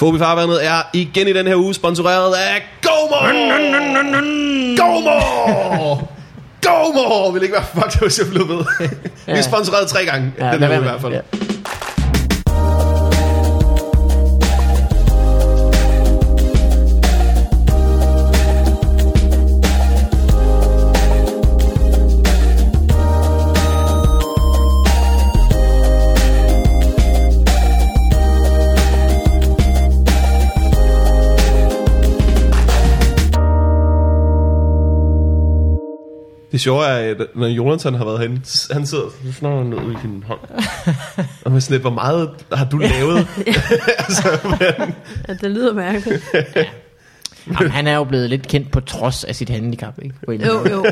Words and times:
Fobi 0.00 0.18
Farvandet 0.18 0.66
er 0.66 0.82
igen 0.92 1.28
i 1.28 1.32
den 1.32 1.46
her 1.46 1.56
uge 1.56 1.74
sponsoreret 1.74 2.34
af 2.34 2.62
GoMore! 2.82 3.32
GoMore! 4.76 6.06
GoMore! 6.62 7.32
Vil 7.32 7.42
ikke 7.42 7.54
være 7.54 7.64
fuck, 7.74 7.92
det 7.92 8.00
hvis 8.00 8.18
jeg 8.18 8.26
blev 8.30 8.48
ved. 8.48 8.64
Vi 9.26 9.32
er 9.32 9.42
sponsoreret 9.42 9.88
tre 9.88 10.04
gange 10.04 10.32
ja, 10.38 10.52
den 10.52 10.60
her 10.60 10.68
uge 10.68 10.78
i 10.78 10.82
hvert 10.82 11.00
fald. 11.00 11.12
Ja. 11.12 11.20
Det 36.56 36.62
sjove 36.62 36.84
er, 36.84 37.10
at 37.10 37.26
når 37.34 37.46
Jonathan 37.46 37.94
har 37.94 38.04
været 38.04 38.18
herinde, 38.18 38.40
han 38.72 38.86
sidder 38.86 39.04
sådan 39.32 39.66
noget 39.66 39.92
i 39.92 40.00
sin 40.00 40.24
hånd. 40.26 40.40
Og 41.44 41.52
med 41.52 41.60
sådan 41.60 41.74
lidt, 41.74 41.82
hvor 41.82 41.90
meget 41.90 42.30
har 42.52 42.64
du 42.64 42.78
lavet? 42.78 43.26
altså, 43.98 44.38
men... 44.44 44.94
Ja, 45.28 45.34
det 45.34 45.50
lyder 45.50 45.74
mærkeligt. 45.74 46.24
Jamen, 47.46 47.70
han 47.70 47.86
er 47.86 47.96
jo 47.96 48.04
blevet 48.04 48.30
lidt 48.30 48.48
kendt 48.48 48.70
på 48.70 48.80
trods 48.80 49.24
af 49.24 49.36
sit 49.36 49.48
handicap, 49.48 49.94
ikke? 50.02 50.14
På 50.24 50.30
en 50.30 50.40
Jo, 50.40 50.68
jo. 50.70 50.86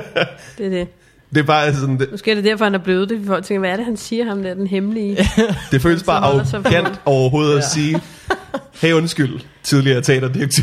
Det 0.58 0.66
er 0.66 0.70
det. 0.70 0.88
Det 1.34 1.40
er 1.40 1.44
bare 1.44 1.74
sådan, 1.74 1.98
det, 1.98 2.08
Måske 2.10 2.30
er 2.30 2.34
det 2.34 2.44
derfor, 2.44 2.64
han 2.64 2.74
er 2.74 2.78
blevet 2.78 3.08
det. 3.08 3.20
Folk 3.26 3.44
tænker, 3.44 3.58
hvad 3.58 3.70
er 3.70 3.76
det, 3.76 3.84
han 3.84 3.96
siger 3.96 4.24
ham 4.24 4.42
der, 4.42 4.54
den 4.54 4.66
hemmelige? 4.66 5.16
det 5.70 5.82
føles 5.82 6.02
bare 6.02 6.18
arrogant 6.18 7.00
overhovedet 7.04 7.58
at 7.58 7.64
sige, 7.64 8.00
hey 8.82 8.92
undskyld, 8.92 9.40
tidligere 9.62 10.00
teaterdirektør 10.00 10.62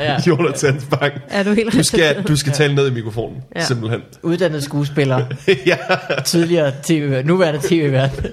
ja. 0.00 0.20
Jonathan 0.26 0.80
Bang. 0.90 1.12
Er 1.28 1.42
du 1.42 1.52
helt 1.52 1.72
Du 1.72 1.82
skal, 1.82 2.22
du 2.22 2.36
skal 2.36 2.52
tale 2.52 2.74
ned 2.74 2.90
i 2.90 2.94
mikrofonen, 2.94 3.36
ja. 3.54 3.60
Ja. 3.60 3.66
simpelthen. 3.66 4.00
uddannet 4.22 4.62
skuespiller, 4.62 5.24
ja. 5.66 5.76
tidligere 6.24 6.72
tv 6.82 7.22
nuværende 7.24 7.60
tv-vært. 7.62 8.26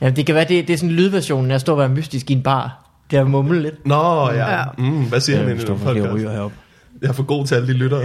Ja, 0.00 0.10
det 0.10 0.26
kan 0.26 0.34
være, 0.34 0.44
det, 0.48 0.68
det 0.68 0.74
er 0.74 0.78
sådan 0.78 0.94
lydversionen 0.94 1.50
af 1.50 1.54
at 1.54 1.60
stå 1.60 1.72
og 1.72 1.78
være 1.78 1.88
mystisk 1.88 2.30
i 2.30 2.32
en 2.32 2.42
bar. 2.42 2.80
Det 3.10 3.18
er 3.18 3.24
mumle 3.24 3.62
lidt. 3.62 3.86
Nå, 3.86 4.30
ja. 4.30 4.56
Ja. 4.56 4.64
Mm, 4.78 5.04
hvad 5.04 5.20
siger 5.20 5.38
han 5.38 5.56
i 5.56 5.60
står 5.60 5.74
den 5.74 5.82
for 5.82 6.14
ryger 6.14 6.32
heroppe. 6.32 6.56
Jeg 7.02 7.08
er 7.08 7.12
for 7.12 7.22
god 7.22 7.46
til 7.46 7.54
alle 7.54 7.68
de 7.68 7.72
lyttere. 7.72 8.04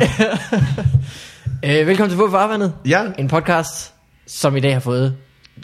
Øh, 1.66 1.88
velkommen 1.88 2.09
til 2.09 2.18
Få 2.18 2.32
Farvandet. 2.32 2.73
ja, 2.88 3.02
En 3.18 3.28
podcast, 3.28 3.94
som 4.28 4.58
i 4.58 4.59
dag 4.59 4.73
har 4.73 4.80
fået 4.80 5.16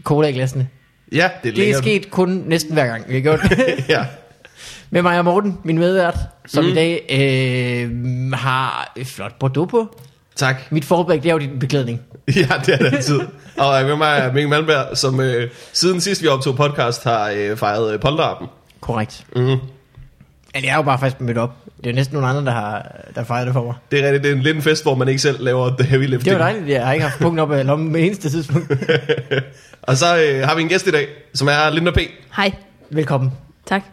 cola 0.04 0.28
i 0.28 0.32
glasene. 0.34 0.68
ja, 1.12 1.16
det 1.18 1.22
er 1.24 1.30
Det 1.42 1.50
er 1.52 1.58
lækkert. 1.66 1.82
sket 1.84 2.12
kun 2.12 2.44
næsten 2.46 2.74
hver 2.74 2.86
gang, 2.88 3.04
vi 3.10 3.14
har 3.14 3.22
gjort 3.22 3.40
det. 3.50 3.60
ja. 3.90 4.06
Med 4.90 5.02
mig 5.02 5.18
og 5.20 5.26
Morten, 5.26 5.58
min 5.64 5.78
medvært, 5.78 6.18
som 6.48 6.64
Mm. 6.64 6.70
i 6.70 6.74
dag 6.74 7.06
øh, 7.12 8.32
har 8.34 8.94
et 8.98 9.08
flot 9.08 9.40
Bordeaux 9.40 9.72
på. 9.72 10.00
Tak. 10.36 10.56
Mit 10.72 10.86
fallback, 10.86 11.24
det 11.24 11.30
er 11.30 11.34
jo 11.34 11.40
din 11.40 11.60
beklædning. 11.60 12.02
Ja, 12.36 12.48
det 12.66 12.74
er 12.74 12.78
det 12.78 12.94
altid. 12.94 13.20
Og 13.58 13.82
øh, 13.82 13.88
med 13.88 13.96
mig 13.96 14.18
er 14.20 14.34
Mikkel 14.34 14.50
Malmberg, 14.50 14.98
som 14.98 15.20
øh, 15.20 15.50
siden 15.74 16.02
sidst 16.02 16.22
vi 16.22 16.28
optog 16.28 16.56
podcast 16.56 17.04
har 17.04 17.32
øh, 17.36 17.58
fejret 17.58 17.94
øh, 17.94 18.00
polterappen. 18.00 18.48
Korrekt. 18.82 19.26
Mm. 19.36 19.58
Men 20.56 20.64
jeg 20.64 20.72
er 20.72 20.76
jo 20.76 20.82
bare 20.82 21.00
faktisk 21.00 21.22
mødt 21.22 21.38
op. 21.38 21.56
Det 21.78 21.86
er 21.86 21.92
jo 21.92 21.96
næsten 21.96 22.14
nogle 22.14 22.28
andre, 22.28 22.46
der 22.46 22.52
har 22.52 23.02
der 23.16 23.24
fejret 23.24 23.46
det 23.46 23.54
for 23.54 23.64
mig. 23.64 23.74
Det 23.92 24.00
er 24.00 24.04
rigtigt, 24.06 24.24
det 24.24 24.32
er 24.32 24.36
en 24.36 24.42
lidt 24.42 24.64
fest, 24.64 24.84
hvor 24.84 24.96
man 24.96 25.08
ikke 25.08 25.22
selv 25.22 25.44
laver 25.44 25.78
the 25.78 25.88
heavy 25.88 26.02
lifting. 26.02 26.26
Det 26.26 26.34
var 26.34 26.38
dejligt, 26.40 26.70
jeg 26.70 26.86
har 26.86 26.94
ikke 26.94 27.06
haft 27.06 27.20
punkten 27.20 27.40
op 27.40 27.52
af 27.52 27.66
lommen 27.66 27.92
med 27.92 28.06
eneste 28.06 28.30
tidspunkt. 28.30 28.72
Og 29.82 29.98
så 29.98 30.06
øh, 30.24 30.48
har 30.48 30.56
vi 30.56 30.62
en 30.62 30.68
gæst 30.70 30.88
i 30.88 30.92
dag, 30.92 31.08
som 31.34 31.48
er 31.48 31.70
Linda 31.70 31.92
P. 31.92 31.98
Hej. 32.36 32.52
Velkommen. 32.90 33.32
Tak. 33.66 33.84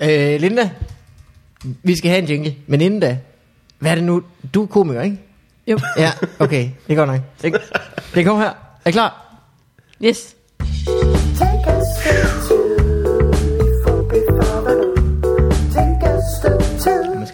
Øh, 0.00 0.40
Linda, 0.40 0.70
vi 1.82 1.96
skal 1.96 2.10
have 2.10 2.22
en 2.22 2.28
jingle, 2.28 2.54
men 2.66 2.80
inden 2.80 3.00
da, 3.00 3.18
hvad 3.78 3.90
er 3.90 3.94
det 3.94 4.04
nu? 4.04 4.22
Du 4.54 4.62
er 4.62 4.66
komiker, 4.66 5.02
ikke? 5.02 5.18
Jo. 5.66 5.78
Ja, 5.98 6.12
okay, 6.38 6.68
det 6.88 6.96
går 6.96 7.06
nok. 7.06 7.20
Det, 7.42 7.54
det 8.14 8.24
kommer 8.24 8.42
her. 8.42 8.50
Er 8.84 8.88
I 8.88 8.92
klar? 8.92 9.38
Yes. 10.04 10.34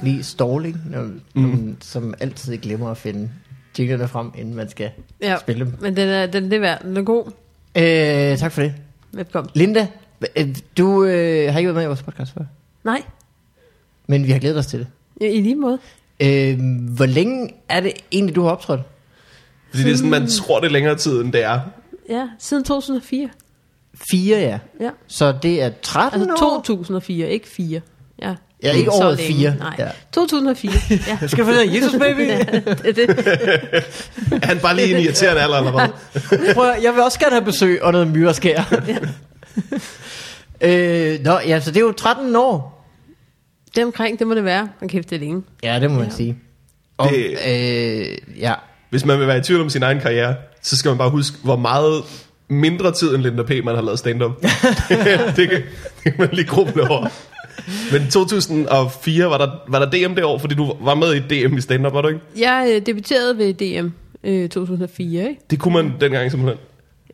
Lige 0.04 0.24
ikke? 0.66 0.78
Når, 0.90 1.02
mm. 1.34 1.42
man, 1.42 1.76
som 1.80 2.14
altid 2.20 2.56
glemmer 2.56 2.90
at 2.90 2.96
finde 2.96 3.30
jinglerne 3.78 4.08
frem, 4.08 4.30
inden 4.38 4.54
man 4.54 4.68
skal 4.70 4.90
Ja. 5.22 5.36
spille 5.40 5.64
dem. 5.64 5.74
Men 5.80 5.96
den 5.96 6.08
er, 6.08 6.26
den, 6.26 6.44
det 6.44 6.52
er 6.52 6.60
værd. 6.60 6.82
Den 6.82 6.96
er 6.96 7.02
god. 7.02 7.26
Øh, 7.76 8.38
tak 8.38 8.52
for 8.52 8.62
det. 8.62 8.74
Velkommen. 9.12 9.50
Linda, 9.54 9.86
øh, 10.36 10.56
du 10.78 11.04
øh, 11.04 11.52
har 11.52 11.58
ikke 11.58 11.68
været 11.68 11.74
med 11.74 11.82
i 11.84 11.86
vores 11.86 12.02
podcast 12.02 12.32
før, 12.34 12.44
Nej, 12.84 13.02
men 14.06 14.26
vi 14.26 14.30
har 14.32 14.38
glædet 14.38 14.58
os 14.58 14.66
til 14.66 14.78
det. 14.78 14.86
i 15.20 15.26
i 15.26 15.40
lige 15.40 15.54
måde. 15.56 15.78
Øh, 16.20 16.58
hvor 16.96 17.06
længe 17.06 17.50
er 17.68 17.80
det 17.80 17.92
egentlig, 18.12 18.34
du 18.36 18.42
har 18.42 18.50
optrådt? 18.50 18.80
Fordi 19.70 19.82
det 19.84 19.92
er 19.92 19.96
sådan, 19.96 20.10
man 20.10 20.26
tror 20.26 20.60
det 20.60 20.66
er 20.66 20.72
længere 20.72 20.96
tid, 20.96 21.20
end 21.20 21.32
det 21.32 21.44
er. 21.44 21.60
Ja, 22.08 22.28
siden 22.38 22.64
2004. 22.64 23.28
Fire, 24.10 24.38
ja. 24.38 24.58
Ja. 24.80 24.90
Så 25.06 25.34
det 25.42 25.62
er 25.62 25.70
13 25.82 26.20
Altså 26.20 26.34
år? 26.46 26.62
2004, 26.62 27.28
ikke 27.30 27.48
4. 27.48 27.80
Ja, 28.22 28.34
Ja, 28.64 28.72
ikke 28.72 28.90
så 28.90 29.04
året 29.04 29.16
længe. 29.16 29.34
fire. 29.34 29.54
Nej, 29.58 29.74
Ja. 29.78 29.88
2004. 30.12 30.72
Ja. 30.90 30.98
Jeg 31.20 31.30
skal 31.30 31.44
finde 31.44 31.76
Jesus 31.76 31.92
baby. 32.00 32.20
ja, 32.28 32.38
det, 32.38 32.86
er 32.88 32.92
det. 32.92 33.08
Er 34.42 34.46
han 34.52 34.58
bare 34.58 34.76
lige 34.76 34.96
en 34.96 35.02
irriterende 35.04 35.42
alder, 35.42 35.58
eller 35.58 35.70
hvad? 35.72 36.54
Prøv, 36.54 36.72
jeg 36.82 36.92
vil 36.94 37.02
også 37.02 37.18
gerne 37.18 37.32
have 37.34 37.44
besøg 37.44 37.82
og 37.82 37.92
noget 37.92 38.08
myreskær. 38.08 38.62
øh, 40.60 41.18
nå, 41.24 41.38
ja, 41.46 41.60
så 41.60 41.70
det 41.70 41.76
er 41.76 41.80
jo 41.84 41.92
13 41.92 42.36
år. 42.36 42.86
det 43.74 43.80
er 43.80 43.84
omkring, 43.86 44.18
det 44.18 44.26
må 44.26 44.34
det 44.34 44.44
være. 44.44 44.68
Man 44.80 44.88
kæft, 44.88 45.10
det 45.10 45.16
er 45.16 45.20
længe. 45.20 45.42
Ja, 45.62 45.80
det 45.80 45.90
må 45.90 45.96
man 45.98 46.08
Ja. 46.08 46.14
sige. 46.14 46.36
Og, 46.98 47.08
Det- 47.10 47.38
øh, 47.48 48.40
ja. 48.40 48.54
Hvis 48.90 49.04
man 49.04 49.18
vil 49.18 49.26
være 49.26 49.38
i 49.38 49.40
tvivl 49.40 49.60
om 49.60 49.70
sin 49.70 49.82
egen 49.82 50.00
karriere, 50.00 50.34
så 50.62 50.76
skal 50.76 50.88
man 50.88 50.98
bare 50.98 51.10
huske, 51.10 51.36
hvor 51.42 51.56
meget 51.56 52.02
mindre 52.48 52.92
tid 52.92 53.14
end 53.14 53.22
Linda 53.22 53.42
P. 53.42 53.50
man 53.64 53.74
har 53.74 53.82
lavet 53.82 53.98
stand-up. 53.98 54.30
det, 55.36 55.48
kan, 55.50 55.62
det 56.04 56.12
kan 56.12 56.14
man 56.18 56.28
lige 56.32 56.46
gruble 56.46 56.90
over. 56.90 57.08
Men 57.92 58.10
2004, 58.10 59.30
var 59.30 59.38
der, 59.38 59.48
var 59.68 59.84
der 59.84 59.90
DM 60.08 60.14
det 60.14 60.24
år, 60.24 60.38
fordi 60.38 60.54
du 60.54 60.72
var 60.80 60.94
med 60.94 61.14
i 61.14 61.18
DM 61.18 61.56
i 61.56 61.60
stand-up, 61.60 61.92
var 61.94 62.02
du 62.02 62.08
ikke? 62.08 62.20
Jeg 62.38 62.72
øh, 62.74 62.86
debuterede 62.86 63.38
ved 63.38 63.54
DM 63.54 63.88
øh, 64.24 64.48
2004, 64.48 65.28
ikke? 65.28 65.40
Det 65.50 65.58
kunne 65.58 65.74
man 65.74 65.92
dengang 66.00 66.30
simpelthen. 66.30 66.58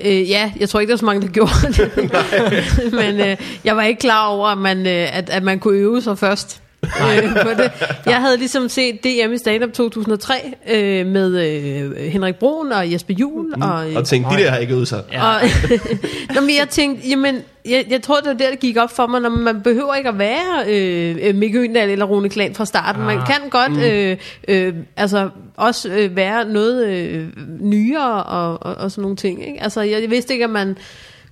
Øh, 0.01 0.31
ja, 0.31 0.53
jeg 0.61 0.69
tror 0.69 0.81
ikke, 0.81 0.89
der 0.91 0.95
er 0.95 0.99
så 0.99 1.05
mange, 1.05 1.23
der 1.27 1.33
gjorde 1.33 1.53
det. 1.77 2.93
Men 3.01 3.21
øh, 3.21 3.37
jeg 3.65 3.77
var 3.77 3.83
ikke 3.83 4.01
klar 4.01 4.27
over, 4.27 4.49
at 4.49 4.59
man, 4.59 4.79
øh, 4.87 5.17
at, 5.19 5.31
at 5.31 5.43
man 5.43 5.59
kunne 5.59 5.79
øve 5.79 6.03
sig 6.03 6.19
først. 6.19 6.63
Øh, 6.85 7.43
på 7.43 7.49
det. 7.63 7.71
Jeg 8.07 8.21
havde 8.21 8.37
ligesom 8.37 8.69
set 8.69 9.05
DM 9.05 9.33
i 9.33 9.39
stand-up 9.39 9.73
2003 9.73 10.35
øh, 10.71 11.07
med 11.07 11.39
øh, 11.39 11.97
Henrik 11.97 12.35
Brun 12.37 12.73
og 12.73 12.93
Jesper 12.93 13.15
Juhl. 13.15 13.53
Mm. 13.57 13.63
Og, 13.63 13.91
øh, 13.91 13.97
Og 13.97 14.05
tænkte, 14.07 14.37
de 14.37 14.43
der 14.43 14.51
har 14.51 14.59
ikke 14.59 14.87
sig. 14.87 15.03
Ja. 15.13 15.25
og, 15.35 15.41
Nå, 16.35 16.41
men 16.41 16.51
jeg 16.59 16.69
tænkte, 16.71 17.09
jamen, 17.09 17.39
jeg, 17.69 17.85
jeg 17.91 18.03
tror, 18.03 18.17
det 18.17 18.27
var 18.27 18.33
der, 18.35 18.51
det 18.51 18.61
gik 18.61 18.77
op 18.77 18.91
for 18.97 19.07
mig, 19.07 19.21
når 19.21 19.31
man 19.31 19.63
behøver 19.63 19.95
ikke 19.95 20.09
at 20.09 20.19
være 20.19 20.65
øh, 20.69 21.17
øh, 21.23 21.35
Mikke 21.35 21.59
Øndal 21.59 21.91
eller 21.91 22.05
Rune 22.05 22.29
Klan 22.29 22.55
fra 22.55 22.65
starten. 22.65 23.03
Man 23.03 23.19
Ah. 23.19 23.27
kan 23.27 23.51
godt 23.51 23.85
øh, 23.93 24.17
øh, 24.49 24.75
altså, 24.97 25.29
også 25.57 25.89
øh, 25.89 26.17
være 26.17 26.45
noget 26.49 26.87
øh, 26.89 27.27
nyere 27.61 28.23
og, 28.25 28.59
og, 28.63 28.75
og 28.75 28.91
sådan 28.91 29.03
nogle 29.03 29.17
ting. 29.17 29.49
Ikke? 29.49 29.63
Altså, 29.63 29.81
jeg, 29.81 30.03
jeg 30.03 30.11
vidste 30.11 30.33
ikke, 30.33 30.45
at 30.45 30.51
man 30.51 30.77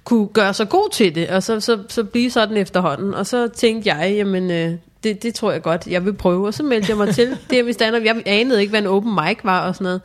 kunne 0.04 0.26
gøre 0.28 0.54
sig 0.54 0.68
god 0.68 0.88
til 0.92 1.14
det, 1.14 1.28
og 1.28 1.42
så, 1.42 1.60
så, 1.60 1.78
så 1.88 2.04
blive 2.04 2.30
sådan 2.30 2.56
efterhånden. 2.56 3.14
Og 3.14 3.26
så 3.26 3.48
tænkte 3.48 3.94
jeg, 3.94 4.12
jamen, 4.16 4.50
øh, 4.50 4.72
det, 5.04 5.22
det 5.22 5.34
tror 5.34 5.52
jeg 5.52 5.62
godt, 5.62 5.86
jeg 5.86 6.04
vil 6.04 6.12
prøve. 6.12 6.46
Og 6.46 6.54
så 6.54 6.62
meldte 6.62 6.90
jeg 6.90 6.96
mig 6.96 7.14
til 7.14 7.36
det 7.50 7.64
med 7.64 7.72
stand 7.72 7.96
Jeg 7.96 8.22
anede 8.26 8.60
ikke, 8.60 8.70
hvad 8.70 8.80
en 8.80 8.86
open 8.86 9.14
mic 9.14 9.38
var 9.44 9.68
og 9.68 9.74
sådan 9.74 9.84
noget. 9.84 10.00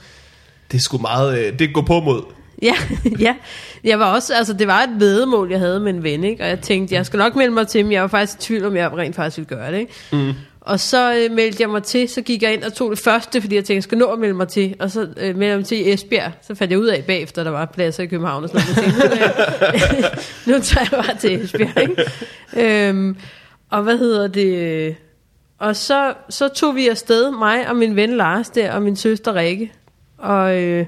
Det 0.71 0.77
er 0.77 0.81
sgu 0.81 0.97
meget, 0.97 1.39
øh, 1.39 1.59
det 1.59 1.73
går 1.73 1.81
på 1.81 1.99
mod. 1.99 2.21
Ja, 2.61 2.75
ja. 3.19 3.35
Jeg 3.83 3.99
var 3.99 4.13
også, 4.13 4.33
altså 4.33 4.53
det 4.53 4.67
var 4.67 4.81
et 4.81 4.99
vedemål, 4.99 5.51
jeg 5.51 5.59
havde 5.59 5.79
med 5.79 5.93
en 5.93 6.03
ven, 6.03 6.23
ikke? 6.23 6.43
Og 6.43 6.49
jeg 6.49 6.59
tænkte, 6.59 6.95
jeg 6.95 7.05
skal 7.05 7.17
nok 7.17 7.35
melde 7.35 7.51
mig 7.51 7.67
til, 7.67 7.85
men 7.85 7.91
jeg 7.91 8.01
var 8.01 8.07
faktisk 8.07 8.39
i 8.39 8.41
tvivl, 8.41 8.65
om 8.65 8.75
jeg 8.75 8.97
rent 8.97 9.15
faktisk 9.15 9.37
ville 9.37 9.49
gøre 9.49 9.71
det, 9.71 9.79
ikke? 9.79 9.93
Mm. 10.11 10.33
Og 10.65 10.79
så 10.79 11.15
øh, 11.15 11.35
meldte 11.35 11.61
jeg 11.61 11.69
mig 11.69 11.83
til, 11.83 12.09
så 12.09 12.21
gik 12.21 12.43
jeg 12.43 12.53
ind 12.53 12.63
og 12.63 12.73
tog 12.73 12.91
det 12.91 12.99
første, 12.99 13.41
fordi 13.41 13.55
jeg 13.55 13.63
tænkte, 13.63 13.73
jeg 13.73 13.83
skal 13.83 13.97
nå 13.97 14.05
at 14.05 14.19
melde 14.19 14.33
mig 14.33 14.47
til. 14.47 14.75
Og 14.79 14.91
så 14.91 15.01
øh, 15.01 15.37
meldte 15.37 15.45
jeg 15.45 15.57
mig 15.57 15.65
til 15.65 15.87
i 15.87 15.93
Esbjerg. 15.93 16.31
Så 16.41 16.55
fandt 16.55 16.71
jeg 16.71 16.79
ud 16.79 16.87
af 16.87 17.03
bagefter, 17.03 17.43
der 17.43 17.51
var 17.51 17.65
pladser 17.65 18.03
i 18.03 18.07
København 18.07 18.43
og 18.43 18.49
sådan 18.49 18.67
noget. 18.77 19.11
Nu 20.47 20.59
tager 20.59 20.87
jeg 20.91 21.03
bare 21.05 21.17
til 21.17 21.43
Esbjerg, 21.43 21.81
ikke? 21.81 22.87
Øhm, 22.87 23.17
og 23.73 23.83
hvad 23.83 23.97
hedder 23.97 24.27
det? 24.27 24.95
Og 25.59 25.75
så, 25.75 26.13
så 26.29 26.47
tog 26.47 26.75
vi 26.75 26.87
afsted, 26.87 27.31
mig 27.31 27.69
og 27.69 27.75
min 27.75 27.95
ven 27.95 28.17
Lars 28.17 28.49
der, 28.49 28.71
og 28.73 28.81
min 28.81 28.95
søster 28.95 29.35
Rikke. 29.35 29.71
Og, 30.17 30.61
øh, 30.61 30.85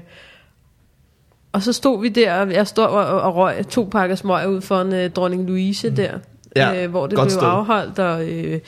og 1.52 1.62
så 1.62 1.72
stod 1.72 2.00
vi 2.00 2.08
der, 2.08 2.32
og 2.40 2.52
jeg 2.52 2.66
stod 2.66 2.84
og, 2.84 3.20
og 3.20 3.36
røg 3.36 3.66
to 3.68 3.88
pakker 3.92 4.16
smøg 4.16 4.48
ud 4.48 4.60
for 4.60 4.80
en 4.80 4.92
øh, 4.92 5.10
dronning 5.10 5.46
Louise 5.48 5.96
der, 5.96 6.18
Ja, 6.56 6.84
øh, 6.84 6.90
hvor 6.90 7.06
det 7.06 7.16
godt 7.16 7.26
blev 7.26 7.30
sted. 7.30 7.48
afholdt. 7.48 7.98
Og, 7.98 8.28
øh, 8.28 8.60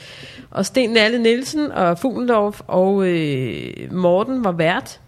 og 0.51 0.65
Sten 0.65 0.89
Nalle 0.89 1.19
Nielsen 1.19 1.71
og 1.71 1.99
Fuglendorf 1.99 2.61
og 2.67 3.07
øh, 3.07 3.73
Morten 3.91 4.43
var 4.43 4.51
vært. 4.51 4.99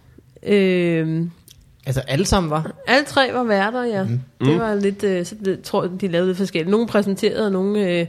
Øh, 0.46 1.22
Altså 1.86 2.00
alle 2.08 2.26
sammen 2.26 2.50
var. 2.50 2.70
alle 2.86 3.04
tre 3.06 3.30
var 3.32 3.42
værter, 3.44 3.82
ja. 3.84 4.02
Mm. 4.04 4.20
Det 4.46 4.58
var 4.60 4.74
lidt, 4.74 5.04
øh, 5.04 5.26
så 5.26 5.34
det, 5.44 5.62
tror 5.62 5.86
de 6.00 6.08
lavede 6.08 6.34
forskelligt. 6.34 6.70
Nogle 6.70 6.86
præsenterede, 6.86 7.46
og 7.46 7.52
nogle 7.52 7.88
øh, 8.00 8.06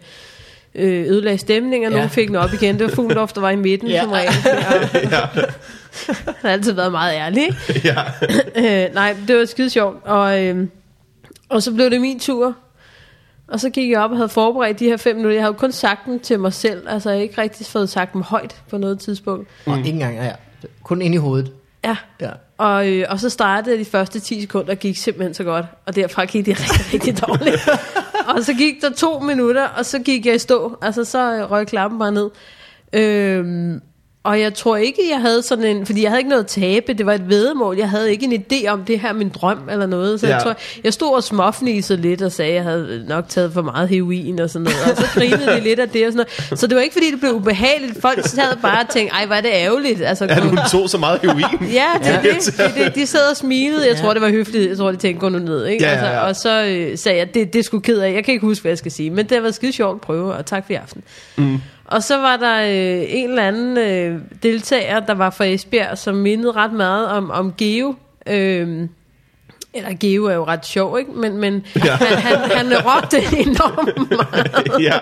øh, 0.75 1.07
ødelagde 1.07 1.37
stemning, 1.37 1.85
og 1.85 1.91
Ja. 1.91 1.97
nogen 1.97 2.09
fik 2.09 2.27
den 2.27 2.35
op 2.35 2.53
igen. 2.53 2.79
Det 2.79 2.83
var 2.89 2.95
Fuglendorf, 2.95 3.33
der 3.33 3.41
var 3.41 3.49
i 3.49 3.55
midten 3.55 3.87
Ja. 3.89 4.01
som 4.01 4.11
regel. 4.11 4.31
Ja, 5.11 5.19
han 6.25 6.35
har 6.41 6.49
altid 6.49 6.71
været 6.73 6.91
meget 6.91 7.13
ærlig. 7.15 7.43
ja. 7.83 7.95
øh, 8.87 8.93
nej, 8.93 9.15
det 9.27 9.37
var 9.37 9.45
skide 9.45 9.69
sjovt. 9.69 9.97
Og, 10.05 10.43
øh, 10.43 10.67
og 11.49 11.63
så 11.63 11.73
blev 11.73 11.89
det 11.91 12.01
min 12.01 12.19
tur. 12.19 12.55
Og 13.47 13.59
så 13.59 13.69
gik 13.69 13.91
jeg 13.91 13.99
op 13.99 14.11
og 14.11 14.17
havde 14.17 14.29
forberedt 14.29 14.79
de 14.79 14.85
her 14.85 14.97
fem 14.97 15.15
minutter. 15.15 15.35
Jeg 15.35 15.43
havde 15.43 15.53
jo 15.53 15.57
kun 15.59 15.71
sagt 15.71 16.05
dem 16.05 16.19
til 16.19 16.39
mig 16.39 16.53
selv. 16.53 16.87
Altså, 16.89 17.09
jeg 17.09 17.17
har 17.17 17.23
ikke 17.23 17.41
rigtig 17.41 17.65
fået 17.65 17.89
sagt 17.89 18.13
dem 18.13 18.21
højt 18.21 18.55
på 18.69 18.77
noget 18.77 18.99
tidspunkt. 18.99 19.47
Og 19.65 19.77
ikke 19.77 19.89
engang, 19.89 20.15
ja. 20.15 20.31
Kun 20.83 21.01
ind 21.01 21.13
i 21.13 21.17
hovedet. 21.17 21.51
Ja, 21.85 21.95
Ja. 22.21 22.29
og, 22.57 22.89
øh, 22.91 23.05
og 23.09 23.19
så 23.19 23.29
startede 23.29 23.77
de 23.79 23.85
første 23.85 24.19
10 24.19 24.41
sekunder, 24.41 24.71
og 24.71 24.77
gik 24.79 24.97
simpelthen 24.97 25.33
så 25.33 25.43
godt. 25.43 25.65
Og 25.85 25.95
derfra 25.95 26.25
gik 26.25 26.45
det 26.45 26.59
rigtig, 26.59 26.93
rigtig 26.93 27.27
dårligt 27.27 27.69
og 28.27 28.43
så 28.43 28.53
gik 28.53 28.81
der 28.81 28.89
to 28.89 29.19
minutter, 29.19 29.67
og 29.67 29.85
så 29.85 29.99
gik 29.99 30.25
jeg 30.25 30.35
i 30.35 30.39
stå. 30.39 30.77
Altså, 30.81 31.03
så 31.05 31.35
øh, 31.35 31.51
røg 31.51 31.67
klappen 31.67 31.99
bare 31.99 32.11
ned. 32.11 32.29
Øhm, 32.93 33.81
og 34.25 34.39
jeg 34.39 34.53
tror 34.53 34.77
ikke, 34.77 35.01
jeg 35.11 35.21
havde 35.21 35.41
sådan 35.41 35.65
en... 35.65 35.85
Fordi 35.85 36.01
jeg 36.03 36.09
havde 36.11 36.19
ikke 36.19 36.29
noget 36.29 36.43
at 36.43 36.47
tabe. 36.49 36.93
Det 36.93 37.05
var 37.05 37.13
et 37.13 37.29
vedemål. 37.29 37.77
Jeg 37.77 37.89
havde 37.89 38.11
ikke 38.11 38.25
en 38.25 38.43
idé 38.51 38.67
om 38.67 38.83
det 38.85 38.99
her 38.99 39.09
er 39.09 39.13
min 39.13 39.29
drøm 39.29 39.69
eller 39.71 39.85
noget. 39.85 40.19
Så 40.19 40.27
ja. 40.27 40.31
Ja. 40.31 40.35
jeg 40.35 40.43
tror, 40.43 40.55
jeg 40.83 40.93
stod 40.93 41.15
og 41.15 41.23
småfnisede 41.23 42.01
lidt 42.01 42.21
og 42.21 42.31
sagde, 42.31 42.49
at 42.49 42.55
jeg 42.55 42.63
havde 42.63 43.05
nok 43.07 43.29
taget 43.29 43.53
for 43.53 43.61
meget 43.61 43.89
heroin 43.89 44.39
og 44.39 44.49
sådan 44.49 44.63
noget. 44.63 44.91
Og 44.91 44.97
så 44.97 45.09
grinede 45.13 45.45
de 45.51 45.59
lidt 45.59 45.79
af 45.79 45.89
det 45.89 46.07
og 46.07 46.13
sådan 46.13 46.25
noget. 46.41 46.59
Så 46.59 46.67
det 46.67 46.75
var 46.75 46.81
ikke, 46.81 46.93
fordi 46.93 47.11
det 47.11 47.19
blev 47.19 47.33
ubehageligt. 47.33 48.01
Folk 48.01 48.27
sad 48.27 48.57
bare 48.61 48.81
og 48.81 48.89
tænkte, 48.89 49.13
ej, 49.15 49.25
hvor 49.25 49.35
er 49.35 49.41
det 49.41 49.51
ærgerligt. 49.53 50.01
Altså, 50.01 50.25
Ja, 50.25 50.39
hun 50.39 50.59
tog 50.71 50.89
så 50.89 50.97
meget 50.97 51.19
heroin. 51.21 51.45
Ja, 51.73 51.85
det 51.99 52.07
er 52.07 52.21
det. 52.21 52.57
det, 52.57 52.75
det. 52.75 52.95
De 52.95 53.05
sad 53.05 53.29
og 53.31 53.37
smilede. 53.37 53.87
Jeg 53.87 53.97
tror, 53.97 54.13
det 54.13 54.21
var 54.21 54.29
høfligt. 54.29 54.69
Jeg 54.69 54.77
tror, 54.77 54.91
de 54.91 54.97
tænkte, 54.97 55.19
gå 55.19 55.29
nu 55.29 55.39
ned. 55.39 55.65
Ikke? 55.65 55.83
Ja, 55.85 55.91
ja, 55.91 56.11
ja. 56.13 56.27
Altså, 56.27 56.27
og 56.27 56.35
så 56.35 56.65
øh, 56.65 56.97
sagde 56.97 57.17
jeg, 57.17 57.33
det, 57.33 57.53
det 57.53 57.65
sgu 57.65 57.79
ked 57.79 57.99
af. 57.99 58.13
Jeg 58.13 58.23
kan 58.25 58.33
ikke 58.33 58.45
huske, 58.45 58.61
hvad 58.61 58.71
jeg 58.71 58.77
skal 58.77 58.91
sige. 58.91 59.09
Men 59.09 59.25
det 59.29 59.43
været 59.43 59.55
skide 59.55 59.71
sjovt 59.71 59.95
at 59.95 60.01
prøve, 60.01 60.33
og 60.33 60.45
tak 60.45 60.65
for 60.65 60.73
i 60.73 60.75
aften. 60.75 61.03
Mm. 61.35 61.59
Og 61.85 62.03
så 62.03 62.17
var 62.17 62.37
der 62.37 62.61
øh, 62.61 63.03
en 63.07 63.29
eller 63.29 63.47
anden 63.47 63.77
øh, 63.77 64.19
deltager, 64.43 64.99
der 64.99 65.13
var 65.13 65.29
fra 65.29 65.45
Esbjerg, 65.45 65.97
som 65.97 66.15
mindede 66.15 66.51
ret 66.51 66.73
meget 66.73 67.07
om, 67.07 67.31
om 67.31 67.53
Geo. 67.57 67.95
Øh, 68.27 68.87
eller 69.75 69.89
Geo 69.99 70.25
er 70.25 70.33
jo 70.33 70.45
ret 70.45 70.65
sjov, 70.65 70.99
ikke? 70.99 71.11
Men, 71.11 71.37
men 71.37 71.65
ja. 71.75 71.95
han, 71.95 72.17
han, 72.17 72.67
han 72.71 72.73
råbte 72.85 73.17
enormt 73.47 74.11
meget. 74.11 74.81
ja. 74.83 74.97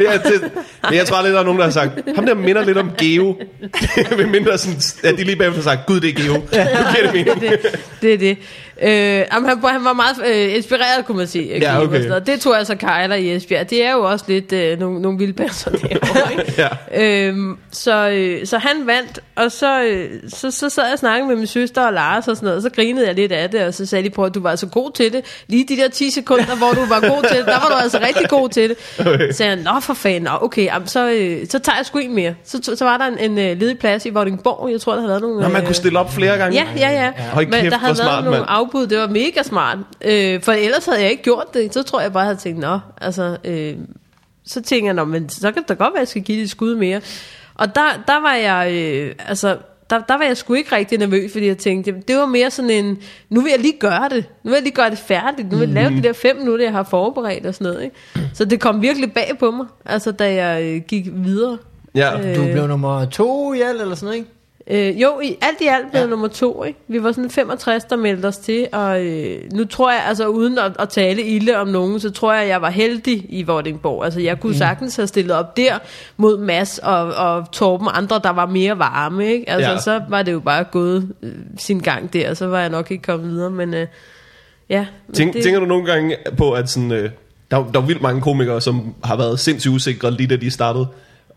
ja 0.00 0.18
det, 0.18 0.52
men 0.82 0.94
jeg 0.94 1.06
tror 1.06 1.16
aldrig, 1.16 1.32
der 1.32 1.40
er 1.40 1.44
nogen, 1.44 1.58
der 1.58 1.64
har 1.64 1.72
sagt, 1.72 1.92
ham 2.14 2.26
der 2.26 2.34
minder 2.34 2.64
lidt 2.64 2.78
om 2.78 2.90
Geo. 2.98 3.36
Ved 4.16 4.26
mindre 4.26 4.58
sådan, 4.58 4.80
at 5.04 5.18
de 5.18 5.24
lige 5.24 5.36
bagefter 5.36 5.62
har 5.62 5.70
sagt, 5.70 5.86
gud, 5.86 6.00
det 6.00 6.08
er 6.08 6.22
Geo. 6.22 6.34
Giver 6.34 7.12
det 7.12 7.40
det, 7.40 7.80
det 8.02 8.14
er 8.14 8.18
det. 8.18 8.38
Øh, 8.82 8.90
jamen, 9.32 9.48
han, 9.48 9.58
han 9.64 9.84
var 9.84 9.92
meget 9.92 10.16
øh, 10.26 10.56
inspireret, 10.56 11.06
kunne 11.06 11.16
man 11.16 11.26
sige. 11.26 11.58
Ja, 11.58 11.82
okay. 11.82 12.10
Det 12.26 12.40
tog 12.40 12.58
altså 12.58 12.74
Kejler 12.74 13.16
i 13.16 13.34
Esbjerg. 13.36 13.70
Det 13.70 13.84
er 13.84 13.92
jo 13.92 14.02
også 14.02 14.24
lidt 14.28 14.52
øh, 14.52 14.78
nogle, 14.78 15.02
nogle 15.02 15.18
vilde 15.18 15.32
bærser 15.32 15.70
derovre, 15.76 16.32
ikke? 16.32 16.68
Ja. 16.92 17.26
Øhm, 17.28 17.58
så, 17.72 18.08
øh, 18.08 18.46
så 18.46 18.58
han 18.58 18.86
vandt, 18.86 19.20
og 19.36 19.52
så, 19.52 19.82
øh, 19.82 20.10
så, 20.28 20.50
så 20.50 20.68
sad 20.68 20.84
jeg 20.84 20.92
og 20.92 20.98
snakkede 20.98 21.28
med 21.28 21.36
min 21.36 21.46
søster 21.46 21.86
og 21.86 21.92
Lars 21.92 22.28
og 22.28 22.36
sådan 22.36 22.46
noget, 22.46 22.56
og 22.56 22.62
så 22.62 22.70
grinede 22.70 23.06
jeg 23.06 23.14
lidt 23.14 23.32
af 23.32 23.50
det, 23.50 23.62
og 23.62 23.74
så 23.74 23.86
sagde 23.86 24.04
de, 24.04 24.10
prøv 24.10 24.26
at 24.26 24.34
du 24.34 24.40
var 24.40 24.56
så 24.56 24.66
god 24.66 24.92
til 24.92 25.12
det. 25.12 25.24
Lige 25.46 25.66
de 25.68 25.76
der 25.76 25.88
10 25.88 26.10
sekunder, 26.10 26.56
hvor 26.56 26.70
du 26.70 26.84
var 26.88 27.00
god 27.00 27.28
til 27.28 27.38
det, 27.38 27.46
der 27.46 27.60
var 27.60 27.68
du 27.68 27.74
altså 27.82 27.98
rigtig 28.06 28.28
god 28.28 28.48
til 28.48 28.68
det. 28.68 28.76
Så 28.96 29.36
sagde 29.36 29.52
jeg, 29.52 29.62
nå 29.74 29.80
for 29.80 29.94
fanden, 29.94 30.22
nå, 30.22 30.30
okay, 30.40 30.64
jamen, 30.64 30.88
så, 30.88 31.10
øh, 31.10 31.46
så 31.48 31.58
tager 31.58 31.76
jeg 31.76 31.86
sgu 31.86 31.98
en 31.98 32.14
mere. 32.14 32.34
Så, 32.44 32.76
så 32.76 32.84
var 32.84 32.98
der 32.98 33.04
en, 33.04 33.30
en 33.30 33.38
øh, 33.38 33.60
ledig 33.60 33.78
plads 33.78 34.06
i 34.06 34.10
Vordingborg, 34.10 34.70
jeg 34.72 34.80
tror, 34.80 34.92
der 34.92 35.00
havde 35.00 35.10
været 35.10 35.22
nogle... 35.22 35.40
Når 35.40 35.48
man 35.48 35.60
øh, 35.60 35.66
kunne 35.66 35.74
stille 35.74 35.98
op 35.98 36.12
flere 36.12 36.36
gange. 36.36 36.56
Ja, 36.56 36.88
ja, 36.88 37.04
ja. 37.04 37.12
Hold 37.32 37.46
Men 37.46 37.60
kæft, 37.60 37.64
der 37.64 37.78
hvor 37.78 37.78
havde 37.78 37.98
været 37.98 38.08
smart, 38.08 38.24
nogle. 38.24 38.48
Afbud, 38.70 38.86
det 38.86 38.98
var 38.98 39.08
mega 39.08 39.42
smart. 39.42 39.78
Øh, 40.04 40.42
for 40.42 40.52
ellers 40.52 40.86
havde 40.86 41.00
jeg 41.00 41.10
ikke 41.10 41.22
gjort 41.22 41.54
det. 41.54 41.74
Så 41.74 41.82
tror 41.82 42.00
jeg 42.00 42.12
bare, 42.12 42.20
jeg 42.20 42.26
havde 42.26 42.38
tænkt, 42.38 42.60
nå, 42.60 42.78
altså... 43.00 43.36
Øh, 43.44 43.74
så 44.44 44.62
tænker 44.62 44.86
jeg, 44.86 44.94
nå, 44.94 45.04
men 45.04 45.28
så 45.28 45.52
kan 45.52 45.62
det 45.62 45.68
da 45.68 45.74
godt 45.74 45.92
være, 45.92 45.98
at 45.98 46.00
jeg 46.00 46.08
skal 46.08 46.22
give 46.22 46.38
det 46.38 46.44
et 46.44 46.50
skud 46.50 46.74
mere. 46.74 47.00
Og 47.54 47.74
der, 47.74 48.02
der 48.06 48.20
var 48.20 48.34
jeg, 48.34 48.72
øh, 48.72 49.14
altså, 49.28 49.56
der, 49.90 50.00
der 50.00 50.18
var 50.18 50.24
jeg 50.24 50.36
sgu 50.36 50.54
ikke 50.54 50.76
rigtig 50.76 50.98
nervøs, 50.98 51.32
fordi 51.32 51.46
jeg 51.46 51.58
tænkte, 51.58 51.94
det 52.08 52.16
var 52.16 52.26
mere 52.26 52.50
sådan 52.50 52.70
en, 52.70 52.98
nu 53.28 53.40
vil 53.40 53.50
jeg 53.50 53.60
lige 53.60 53.78
gøre 53.80 54.08
det. 54.08 54.24
Nu 54.42 54.50
vil 54.50 54.56
jeg 54.56 54.62
lige 54.62 54.74
gøre 54.74 54.90
det 54.90 54.98
færdigt. 54.98 55.52
Nu 55.52 55.58
vil 55.58 55.68
jeg 55.68 55.74
lave 55.74 55.90
de 55.90 56.02
der 56.02 56.12
fem 56.12 56.36
minutter, 56.36 56.64
jeg 56.64 56.72
har 56.72 56.82
forberedt 56.82 57.46
og 57.46 57.54
sådan 57.54 57.72
noget. 57.72 57.84
Ikke? 57.84 57.96
Så 58.38 58.44
det 58.44 58.60
kom 58.60 58.82
virkelig 58.82 59.12
bag 59.12 59.36
på 59.40 59.50
mig, 59.50 59.66
altså 59.84 60.12
da 60.12 60.34
jeg 60.34 60.62
øh, 60.64 60.82
gik 60.88 61.06
videre. 61.12 61.58
Ja. 61.94 62.34
Du 62.36 62.42
blev 62.52 62.66
nummer 62.66 63.04
to 63.04 63.52
i 63.52 63.60
alt, 63.60 63.80
eller 63.80 63.94
sådan 63.94 64.06
noget, 64.06 64.18
ikke? 64.18 64.30
Øh, 64.72 65.00
jo, 65.02 65.20
i, 65.20 65.36
alt 65.42 65.60
i 65.60 65.66
alt 65.66 65.90
blev 65.90 66.00
Ja. 66.02 66.06
nummer 66.06 66.28
to. 66.28 66.64
Ikke? 66.64 66.78
Vi 66.88 67.02
var 67.02 67.12
sådan 67.12 67.30
65, 67.30 67.84
der 67.84 67.96
meldte 67.96 68.26
os 68.26 68.36
til, 68.38 68.66
og 68.72 69.04
øh, 69.06 69.38
nu 69.52 69.64
tror 69.64 69.90
jeg, 69.92 70.02
altså 70.06 70.26
uden 70.26 70.58
at, 70.58 70.72
at 70.78 70.88
tale 70.88 71.22
ilde 71.22 71.56
om 71.56 71.68
nogen, 71.68 72.00
så 72.00 72.10
tror 72.10 72.34
jeg, 72.34 72.48
jeg 72.48 72.62
var 72.62 72.70
heldig 72.70 73.26
i 73.28 73.42
Vordingborg. 73.42 74.04
Altså 74.04 74.20
jeg 74.20 74.40
kunne 74.40 74.52
mm. 74.52 74.58
sagtens 74.58 74.96
have 74.96 75.06
stillet 75.06 75.36
op 75.36 75.56
der 75.56 75.78
mod 76.16 76.38
Mads 76.38 76.78
og, 76.78 77.14
og 77.14 77.52
Torben 77.52 77.88
andre, 77.92 78.20
der 78.24 78.30
var 78.30 78.46
mere 78.46 78.78
varme. 78.78 79.26
Ikke? 79.32 79.50
Altså 79.50 79.70
Ja. 79.70 79.78
så 79.78 80.00
var 80.08 80.22
det 80.22 80.32
jo 80.32 80.40
bare 80.40 80.64
gået 80.64 81.08
øh, 81.22 81.32
sin 81.58 81.78
gang 81.80 82.12
der, 82.12 82.30
og 82.30 82.36
så 82.36 82.46
var 82.46 82.60
jeg 82.60 82.70
nok 82.70 82.90
ikke 82.90 83.02
kommet 83.02 83.30
videre, 83.30 83.50
men 83.50 83.74
øh, 83.74 83.86
ja. 84.68 84.86
Men 85.06 85.14
Tænk, 85.14 85.34
det... 85.34 85.42
Tænker 85.42 85.60
du 85.60 85.66
nogle 85.66 85.86
gange 85.86 86.16
på, 86.38 86.52
at 86.52 86.70
sådan, 86.70 86.92
øh, 86.92 87.10
der, 87.50 87.70
der 87.74 87.80
er 87.80 87.86
vildt 87.86 88.02
mange 88.02 88.20
komikere, 88.20 88.60
som 88.60 88.94
har 89.04 89.16
været 89.16 89.40
sindssygt 89.40 89.74
usikre 89.74 90.10
lige 90.10 90.26
da 90.26 90.36
de 90.36 90.50
startede. 90.50 90.86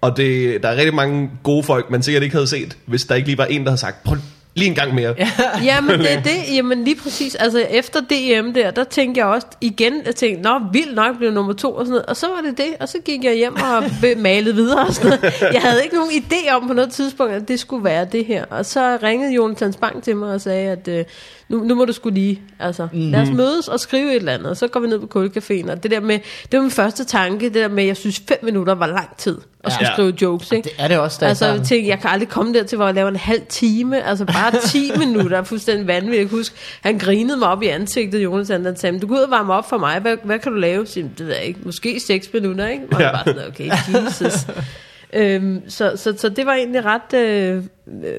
Og 0.03 0.17
det, 0.17 0.63
der 0.63 0.69
er 0.69 0.75
rigtig 0.75 0.93
mange 0.93 1.29
gode 1.43 1.63
folk, 1.63 1.89
man 1.89 2.03
sikkert 2.03 2.23
ikke 2.23 2.35
havde 2.35 2.47
set, 2.47 2.77
hvis 2.85 3.03
der 3.03 3.15
ikke 3.15 3.27
lige 3.27 3.37
var 3.37 3.45
en, 3.45 3.61
der 3.61 3.69
havde 3.69 3.79
sagt, 3.79 4.03
prøv 4.03 4.17
lige 4.55 4.69
en 4.69 4.75
gang 4.75 4.95
mere. 4.95 5.15
Ja. 5.63 5.81
Men 5.87 5.99
det 5.99 6.13
er 6.13 6.21
det. 6.21 6.55
Jamen 6.55 6.83
lige 6.83 6.95
præcis. 6.95 7.35
Altså 7.35 7.59
efter 7.59 7.99
DM 8.01 8.53
der, 8.53 8.71
der 8.71 8.83
tænkte 8.83 9.19
jeg 9.19 9.27
også 9.27 9.47
igen, 9.61 9.93
jeg 10.05 10.15
tænkte, 10.15 10.43
nå, 10.43 10.59
vildt 10.73 10.95
nok 10.95 11.17
blev 11.17 11.31
nummer 11.31 11.53
to 11.53 11.75
og 11.75 11.85
sådan 11.85 11.89
noget. 11.89 12.05
Og 12.05 12.17
så 12.17 12.27
var 12.27 12.41
det 12.49 12.57
det, 12.57 12.75
og 12.79 12.89
så 12.89 12.97
gik 13.05 13.23
jeg 13.23 13.33
hjem 13.33 13.55
og 13.55 13.83
malede 14.17 14.55
videre 14.55 14.85
og 14.87 14.93
sådan 14.93 15.09
noget. 15.09 15.33
Jeg 15.53 15.61
havde 15.61 15.83
ikke 15.83 15.95
nogen 15.95 16.11
idé 16.11 16.51
om 16.51 16.67
på 16.67 16.73
noget 16.73 16.91
tidspunkt, 16.91 17.33
at 17.33 17.47
det 17.47 17.59
skulle 17.59 17.83
være 17.83 18.05
det 18.11 18.25
her. 18.25 18.45
Og 18.45 18.65
så 18.65 18.97
ringede 19.03 19.33
Jonathan 19.33 19.73
Spang 19.73 20.03
til 20.03 20.15
mig 20.15 20.33
og 20.33 20.41
sagde, 20.41 20.69
at 20.69 20.87
øh, 20.87 21.05
nu, 21.49 21.63
nu 21.63 21.75
må 21.75 21.85
du 21.85 21.93
skulle 21.93 22.13
lige, 22.19 22.41
altså 22.59 22.87
mm-hmm. 22.93 23.11
lad 23.11 23.21
os 23.21 23.29
mødes 23.29 23.67
og 23.67 23.79
skrive 23.79 24.09
et 24.09 24.15
eller 24.15 24.31
andet. 24.33 24.49
Og 24.49 24.57
så 24.57 24.67
går 24.67 24.79
vi 24.79 24.87
ned 24.87 24.99
på 24.99 25.19
kulcaféen, 25.19 25.71
og 25.71 25.83
det 25.83 25.91
der 25.91 25.99
med, 25.99 26.19
det 26.51 26.57
var 26.57 26.61
min 26.61 26.71
første 26.71 27.03
tanke, 27.05 27.45
det 27.45 27.53
der 27.53 27.67
med, 27.67 27.83
jeg 27.83 27.97
synes 27.97 28.21
fem 28.27 28.37
minutter 28.43 28.75
var 28.75 28.87
lang 28.87 29.17
tid 29.17 29.37
at 29.63 29.71
skulle 29.73 29.87
Ja. 29.89 29.93
skrive 29.93 30.13
jokes, 30.21 30.51
ikke? 30.51 30.63
Det 30.63 30.73
er 30.79 30.87
det 30.87 30.99
også, 30.99 31.17
der 31.21 31.27
Altså, 31.27 31.45
jeg 31.45 31.55
tænkte, 31.55 31.87
jeg 31.89 31.99
kan 31.99 32.09
aldrig 32.09 32.29
komme 32.29 32.53
der 32.53 32.63
til, 32.63 32.75
hvor 32.75 32.85
jeg 32.85 32.95
laver 32.95 33.09
en 33.09 33.15
halv 33.15 33.41
time. 33.49 34.03
Altså, 34.03 34.25
bare 34.25 34.51
10 34.67 34.91
minutter 34.99 35.37
er 35.37 35.43
fuldstændig 35.43 35.87
vanvittigt. 35.87 36.19
Jeg 36.21 36.27
huske, 36.27 36.55
han 36.81 36.97
grinede 36.97 37.37
mig 37.37 37.47
op 37.47 37.63
i 37.63 37.67
ansigtet, 37.67 38.23
Jonathan, 38.23 38.65
og 38.65 38.73
sagde, 38.77 38.99
du 38.99 39.07
går 39.07 39.15
ud 39.15 39.19
og 39.21 39.31
varme 39.31 39.53
op 39.53 39.69
for 39.69 39.77
mig. 39.77 39.99
Hvad, 39.99 40.17
hvad 40.23 40.39
kan 40.39 40.51
du 40.51 40.57
lave? 40.57 40.85
Så, 40.85 40.99
det 41.17 41.27
ved 41.27 41.35
jeg 41.35 41.43
ikke. 41.45 41.59
Måske 41.63 41.99
6 41.99 42.29
minutter, 42.33 42.67
ikke? 42.67 42.83
Og 42.91 42.99
Ja. 43.01 43.11
bare 43.11 43.23
sådan, 43.25 43.47
okay, 43.47 43.69
Jesus. 44.05 44.33
øhm, 45.13 45.61
så, 45.69 45.91
så, 45.95 46.13
så 46.17 46.29
det 46.29 46.45
var 46.45 46.53
egentlig 46.53 46.81
ret 46.85 47.13
øh, 47.19 47.63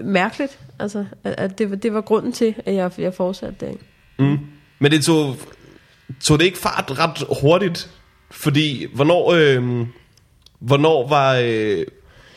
mærkeligt, 0.04 0.58
altså, 0.78 1.04
at, 1.24 1.34
at 1.38 1.58
det, 1.58 1.70
var- 1.70 1.76
det 1.76 1.94
var 1.94 2.00
grunden 2.00 2.32
til, 2.32 2.54
at 2.66 2.74
jeg, 2.74 2.90
jeg 2.98 3.14
fortsatte 3.14 3.66
det. 3.66 3.76
Mm. 4.18 4.38
Men 4.78 4.92
det 4.92 5.04
tog, 5.04 5.36
tog 6.20 6.38
det 6.38 6.44
ikke 6.44 6.58
fart 6.58 6.98
ret 6.98 7.24
hurtigt? 7.40 7.90
Fordi, 8.30 8.86
hvornår, 8.94 9.32
øh, 9.32 9.86
hvornår 10.58 11.08
var... 11.08 11.34
Øh, 11.34 11.84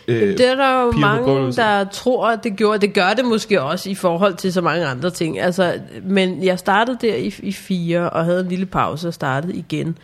øh, 0.08 0.38
Det 0.38 0.48
er 0.48 0.56
der 0.56 0.82
jo 0.82 0.92
mange, 0.92 1.52
der 1.54 1.84
tror, 1.84 2.28
at 2.28 2.44
det 2.44 2.56
gjorde. 2.58 2.80
Det 2.80 2.94
gør 2.94 3.14
det 3.14 3.26
måske 3.26 3.62
også 3.62 3.90
i 3.90 3.96
forhold 3.96 4.36
til 4.36 4.54
så 4.54 4.62
mange 4.62 4.86
andre 4.86 5.10
ting. 5.10 5.40
Altså, 5.40 5.80
men 6.04 6.44
jeg 6.44 6.60
startede 6.60 6.98
der 7.02 7.16
i, 7.16 7.34
i 7.44 7.52
fire, 7.52 8.10
og 8.10 8.26
havde 8.26 8.40
en 8.42 8.48
lille 8.48 8.66
pause 8.66 9.08
og 9.08 9.14
startede 9.14 9.56
igen 9.56 9.98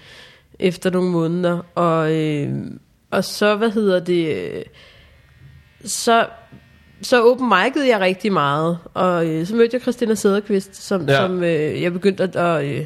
efter 0.59 0.89
nogle 0.89 1.09
måneder. 1.09 1.61
Og, 1.75 2.13
øh, 2.15 2.49
og 3.11 3.23
så, 3.23 3.55
hvad 3.55 3.69
hedder 3.71 3.99
det... 3.99 4.35
øh, 4.35 4.61
Så, 5.85 6.27
så 7.03 7.23
open 7.23 7.51
mic'ede 7.53 7.87
jeg 7.87 7.99
rigtig 7.99 8.33
meget. 8.33 8.77
Og 8.93 9.25
øh, 9.25 9.47
så 9.47 9.55
mødte 9.55 9.69
jeg 9.73 9.81
Christina 9.81 10.15
Sederqvist, 10.15 10.83
som, 10.87 11.09
Ja. 11.09 11.15
som 11.15 11.43
øh, 11.43 11.81
jeg 11.81 11.93
begyndte 11.93 12.23
at... 12.23 12.35
at 12.35 12.65
øh, 12.65 12.85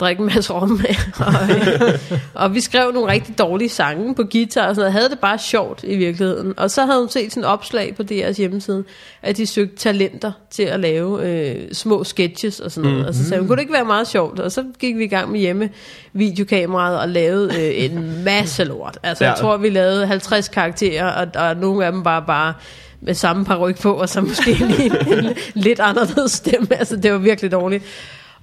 drikke 0.00 0.20
en 0.20 0.26
masse 0.34 0.52
rom 0.52 0.68
med. 0.70 0.94
og, 1.26 1.32
øh, 1.56 2.18
og 2.34 2.54
vi 2.54 2.60
skrev 2.60 2.92
nogle 2.92 3.12
rigtig 3.12 3.38
dårlige 3.38 3.68
sange 3.68 4.14
på 4.14 4.22
guitar 4.32 4.68
og 4.68 4.74
sådan 4.74 4.80
noget. 4.80 4.92
Havde 4.92 5.08
det 5.08 5.18
bare 5.18 5.38
sjovt 5.38 5.84
i 5.84 5.96
virkeligheden. 5.96 6.54
Og 6.56 6.70
så 6.70 6.84
havde 6.84 6.98
hun 7.00 7.08
set 7.08 7.32
sådan 7.32 7.42
et 7.44 7.48
opslag 7.48 7.94
på 7.96 8.02
DR's 8.10 8.36
hjemmeside, 8.36 8.84
at 9.22 9.36
de 9.36 9.46
søgte 9.46 9.76
talenter 9.76 10.32
til 10.50 10.62
at 10.62 10.80
lave 10.80 11.28
øh, 11.30 11.56
små 11.72 12.04
sketches 12.04 12.60
og 12.60 12.70
sådan 12.72 12.90
noget. 12.90 13.04
Mm. 13.04 13.08
Og 13.08 13.14
så 13.14 13.24
sagde 13.24 13.40
hun, 13.40 13.48
kunne 13.48 13.56
det 13.56 13.62
ikke 13.62 13.72
være 13.72 13.84
meget 13.84 14.06
sjovt? 14.08 14.40
Og 14.40 14.52
så 14.52 14.64
gik 14.78 14.96
vi 14.96 15.04
i 15.04 15.08
gang 15.08 15.32
med 15.32 15.40
hjemme 15.40 15.70
videokameraet 16.12 16.98
og 17.00 17.08
lavede 17.08 17.54
øh, 17.60 17.84
en 17.84 18.24
masse 18.24 18.64
lort. 18.64 18.98
Altså 19.02 19.24
ja. 19.24 19.30
Jeg 19.30 19.38
tror, 19.38 19.56
vi 19.56 19.68
lavede 19.70 20.06
50 20.06 20.48
karakterer, 20.48 21.06
og, 21.06 21.26
og 21.34 21.56
nogle 21.56 21.86
af 21.86 21.92
dem 21.92 22.02
bare 22.02 22.24
bare 22.26 22.54
med 23.00 23.14
samme 23.14 23.44
paryk 23.44 23.80
på, 23.80 23.92
og 23.92 24.08
så 24.08 24.20
måske 24.20 24.50
lige 24.78 25.18
en, 25.18 25.36
lidt 25.54 25.80
anderledes 25.80 26.32
stemme. 26.32 26.66
Altså 26.78 26.96
det 26.96 27.12
var 27.12 27.18
virkelig 27.18 27.52
dårligt. 27.52 27.84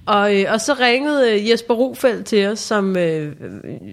Og, 0.06 0.36
øh, 0.40 0.44
og 0.52 0.60
så 0.60 0.74
ringede 0.80 1.32
øh, 1.32 1.50
Jesper 1.50 1.74
Rufeldt 1.74 2.26
til 2.26 2.46
os, 2.46 2.58
som 2.58 2.96
øh, 2.96 3.32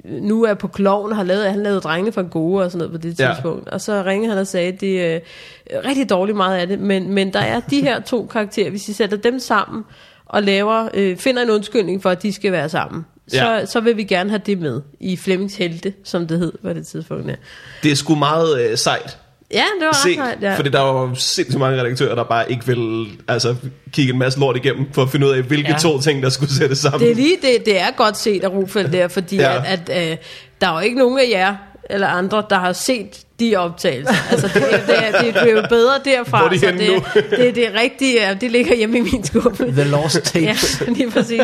nu 0.06 0.44
er 0.44 0.54
på 0.54 0.68
kloven, 0.68 1.12
har 1.12 1.24
lavet, 1.24 1.46
han 1.50 1.64
lavede 1.64 1.82
drengene 1.82 2.12
fra 2.12 2.22
gode 2.22 2.66
og 2.66 2.72
sådan 2.72 2.88
noget 2.88 3.02
på 3.02 3.08
det 3.08 3.20
Ja. 3.20 3.34
tidspunkt. 3.34 3.70
Og 3.70 3.82
så 3.82 4.04
ringede 4.06 4.30
han 4.30 4.40
og 4.40 4.48
sagde, 4.48 4.68
at 4.74 4.82
det 4.82 5.06
er 5.06 5.16
øh, 5.74 5.80
rigtig 5.86 6.10
dårligt 6.10 6.38
meget 6.38 6.58
af 6.58 6.68
det, 6.68 6.80
men, 6.80 7.14
men 7.14 7.34
der 7.34 7.40
er 7.40 7.60
de 7.60 7.82
her 7.82 8.00
to 8.02 8.26
karakterer, 8.32 8.70
hvis 8.70 8.90
I 8.90 8.94
sætter 8.94 9.18
dem 9.18 9.40
sammen 9.40 9.84
og 10.26 10.44
laver, 10.44 10.88
øh, 10.94 11.18
finder 11.18 11.42
en 11.44 11.50
undskyldning 11.50 12.02
for, 12.02 12.10
at 12.10 12.24
de 12.24 12.34
skal 12.34 12.52
være 12.52 12.70
sammen, 12.70 13.06
så, 13.28 13.38
Ja. 13.54 13.66
så 13.66 13.80
vil 13.80 13.98
vi 13.98 14.04
gerne 14.04 14.30
have 14.30 14.42
det 14.46 14.60
med 14.60 14.82
i 15.00 15.18
Flemmings 15.18 15.56
Helte, 15.56 15.94
som 16.04 16.28
det 16.28 16.40
hed 16.40 16.52
på 16.64 16.74
det 16.74 16.88
tidspunkt. 16.88 17.28
Ja, 17.28 17.36
Det 17.84 17.92
er 17.92 17.96
sgu 17.96 18.16
meget 18.16 18.62
øh, 18.72 18.78
sejt 18.78 19.18
ja 19.54 19.64
det 19.80 19.86
var 19.86 20.00
se, 20.04 20.10
ret 20.10 20.16
sejt. 20.16 20.38
Ja. 20.42 20.56
fordi 20.58 20.70
der 20.70 20.80
var 20.80 21.02
jo 21.02 21.16
sindssygt 21.16 21.60
mange 21.60 21.80
redaktører, 21.80 22.16
der 22.16 22.24
bare 22.24 22.52
ikke 22.52 22.66
vil 22.68 23.08
altså, 23.28 23.56
kigge 23.92 24.14
en 24.14 24.20
masse 24.20 24.40
lort 24.40 24.56
igennem, 24.56 24.86
for 24.94 25.02
at 25.02 25.10
finde 25.10 25.28
ud 25.28 25.32
af, 25.32 25.42
hvilke 25.42 25.70
Ja. 25.72 25.78
to 25.78 26.02
ting, 26.02 26.24
der 26.24 26.30
skulle 26.30 26.54
sættes 26.54 26.78
sammen. 26.78 27.00
Det 27.00 27.12
er 27.12 27.16
lige 27.16 27.38
det, 27.42 27.66
det 27.66 27.80
er 27.80 27.92
godt 27.98 28.18
set 28.18 28.44
af 28.44 28.48
Rufeldt 28.50 28.94
der, 28.94 29.08
fordi. 29.08 29.36
Ja. 29.36 29.58
at, 29.66 29.90
at 29.90 30.12
øh, 30.12 30.18
der 30.62 30.68
er 30.68 30.74
jo 30.74 30.80
ikke 30.80 30.98
nogen 30.98 31.20
af 31.20 31.30
jer 31.30 31.56
eller 31.92 32.08
andre, 32.08 32.44
der 32.50 32.56
har 32.60 32.74
set 32.74 33.20
de 33.40 33.56
optagelser. 33.56 34.14
Altså, 34.32 34.48
det, 34.48 34.64
det, 34.88 34.96
er, 35.08 35.22
det, 35.24 35.34
det 35.34 35.42
er 35.42 35.52
jo 35.62 35.64
bedre 35.70 35.94
derfra. 36.06 36.38
Hvor 36.40 36.48
er 36.48 36.52
de 36.54 36.60
så 36.60 36.66
henne 36.66 36.80
det, 36.82 36.90
nu? 36.90 37.22
det, 37.46 37.56
det 37.56 37.68
er 37.68 37.80
rigtigt, 37.82 38.16
ja, 38.16 38.34
det 38.42 38.52
ligger 38.52 38.76
hjemme 38.76 38.98
i 38.98 39.02
min 39.02 39.24
skuffe. 39.24 39.72
The 39.72 39.84
Lost 39.84 40.36
Ja, 40.36 40.40
Tapes. 40.40 40.84
lige 40.88 41.12
præcis. 41.12 41.42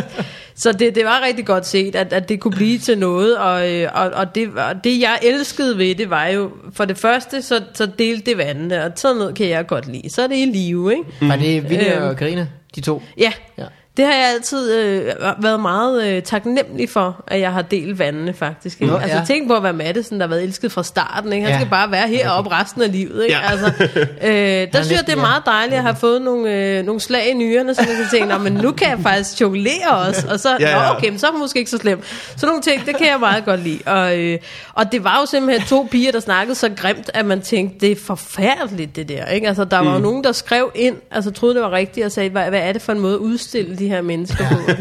Så 0.56 0.72
det, 0.72 0.96
det 0.96 1.06
var 1.06 1.22
rigtig 1.28 1.46
godt 1.46 1.66
set, 1.68 1.96
at, 1.96 2.14
at 2.14 2.30
det 2.30 2.40
kunne 2.40 2.52
blive 2.56 2.78
til 2.80 2.98
noget, 2.98 3.38
og, 3.38 3.74
øh, 3.74 3.90
og, 3.94 4.10
og, 4.14 4.36
det, 4.36 4.50
og 4.56 4.84
det 4.84 5.00
jeg 5.02 5.20
elskede 5.22 5.78
ved 5.78 5.96
det 5.96 6.10
var 6.10 6.28
jo, 6.28 6.52
for 6.74 6.86
det 6.86 6.98
første, 6.98 7.42
så, 7.42 7.62
så 7.74 7.86
delte 8.00 8.26
det 8.32 8.38
vandene, 8.38 8.84
og 8.86 8.92
sådan 8.96 9.18
noget 9.18 9.36
kan 9.36 9.50
jeg 9.50 9.68
godt 9.68 9.88
lide. 9.92 10.10
Så 10.10 10.22
er 10.22 10.28
det 10.28 10.36
i 10.38 10.46
live, 10.46 10.92
ikke? 10.92 11.04
Var 11.22 11.36
det 11.36 11.70
Vinnie 11.70 11.96
Øhm. 11.98 12.08
og 12.08 12.16
Karina, 12.18 12.48
de 12.76 12.82
to? 12.82 13.02
Ja, 13.18 13.32
Ja. 13.58 13.64
Det 13.98 14.06
har 14.06 14.14
jeg 14.14 14.26
altid 14.34 14.74
øh, 14.74 15.06
været 15.44 15.60
meget 15.60 16.08
øh, 16.08 16.22
taknemmelig 16.22 16.90
for, 16.90 17.24
at 17.28 17.40
jeg 17.40 17.54
har 17.54 17.62
delt 17.62 18.00
vandene 18.00 18.34
faktisk. 18.34 18.82
Ikke? 18.82 18.94
Nå, 18.94 19.00
altså 19.00 19.18
ja. 19.18 19.24
tænk 19.26 19.48
på 19.48 19.54
at 19.56 19.64
være 19.64 19.74
Madison, 19.74 20.20
der 20.20 20.26
har 20.26 20.30
været 20.30 20.44
elsket 20.44 20.72
fra 20.72 20.84
starten. 20.84 21.34
Ikke? 21.34 21.46
Han 21.46 21.54
Ja. 21.54 21.60
skal 21.60 21.70
bare 21.70 21.92
være 21.92 22.08
heroppe 22.08 22.52
resten 22.52 22.82
af 22.82 22.92
livet. 22.92 23.24
Ikke? 23.24 23.36
Ja. 23.36 23.52
Altså, 23.52 23.72
øh, 24.24 24.68
der 24.74 24.84
synes 24.84 24.92
jeg, 24.92 25.06
det 25.08 25.14
er 25.14 25.16
meget 25.22 25.44
dejligt 25.46 25.76
at 25.78 25.82
have 25.84 25.96
fået 25.96 26.22
nogle, 26.22 26.54
øh, 26.54 26.86
nogle 26.86 27.02
slag 27.02 27.30
i 27.30 27.34
nyrerne, 27.34 27.76
så 27.76 27.82
man 27.88 27.96
kan 27.96 28.06
tænke, 28.12 28.28
"Nå, 28.28 28.38
men 28.38 28.54
nu 28.54 28.72
kan 28.72 28.90
jeg 28.90 29.00
faktisk 29.04 29.42
jonglere 29.42 29.98
også. 30.08 30.28
Og 30.30 30.40
så, 30.40 30.50
Ja, 30.60 30.70
ja, 30.70 30.84
ja. 30.84 30.98
okay, 30.98 31.10
men 31.10 31.20
så 31.20 31.28
er 31.28 31.32
det 31.32 31.40
måske 31.40 31.60
ikke 31.60 31.72
så 31.72 31.78
slemt. 31.78 32.04
Så 32.38 32.46
nogle 32.46 32.62
ting, 32.62 32.86
det 32.86 32.98
kan 32.98 33.08
jeg 33.08 33.20
meget 33.20 33.46
godt 33.46 33.64
lide. 33.64 33.80
Og, 33.86 34.20
øh, 34.20 34.40
og 34.74 34.92
det 34.92 35.04
var 35.04 35.18
jo 35.20 35.26
simpelthen 35.26 35.68
to 35.68 35.88
piger, 35.92 36.12
der 36.12 36.20
snakkede 36.20 36.56
så 36.56 36.70
grimt, 36.76 37.10
at 37.14 37.26
man 37.26 37.42
tænkte, 37.42 37.80
det 37.80 37.92
er 37.92 37.96
forfærdeligt 38.06 38.96
det 38.96 39.10
der. 39.10 39.26
Ikke? 39.26 39.48
Altså, 39.48 39.64
der 39.66 39.80
var 39.80 39.94
jo 39.94 40.00
nogen, 40.00 40.24
der 40.24 40.32
skrev 40.32 40.72
ind, 40.76 40.96
altså 41.12 41.32
troede 41.32 41.56
det 41.56 41.64
var 41.64 41.72
rigtigt, 41.72 42.06
og 42.06 42.12
sagde, 42.12 42.30
hvad, 42.30 42.44
hvad 42.50 42.60
er 42.62 42.74
det 42.74 42.82
for 42.82 42.92
en 42.92 43.00
måde 43.00 43.14
at 43.14 43.20
udstille 43.20 43.76
de 43.78 43.87
her 43.88 44.02
mennesker 44.02 44.46
på? 44.50 44.72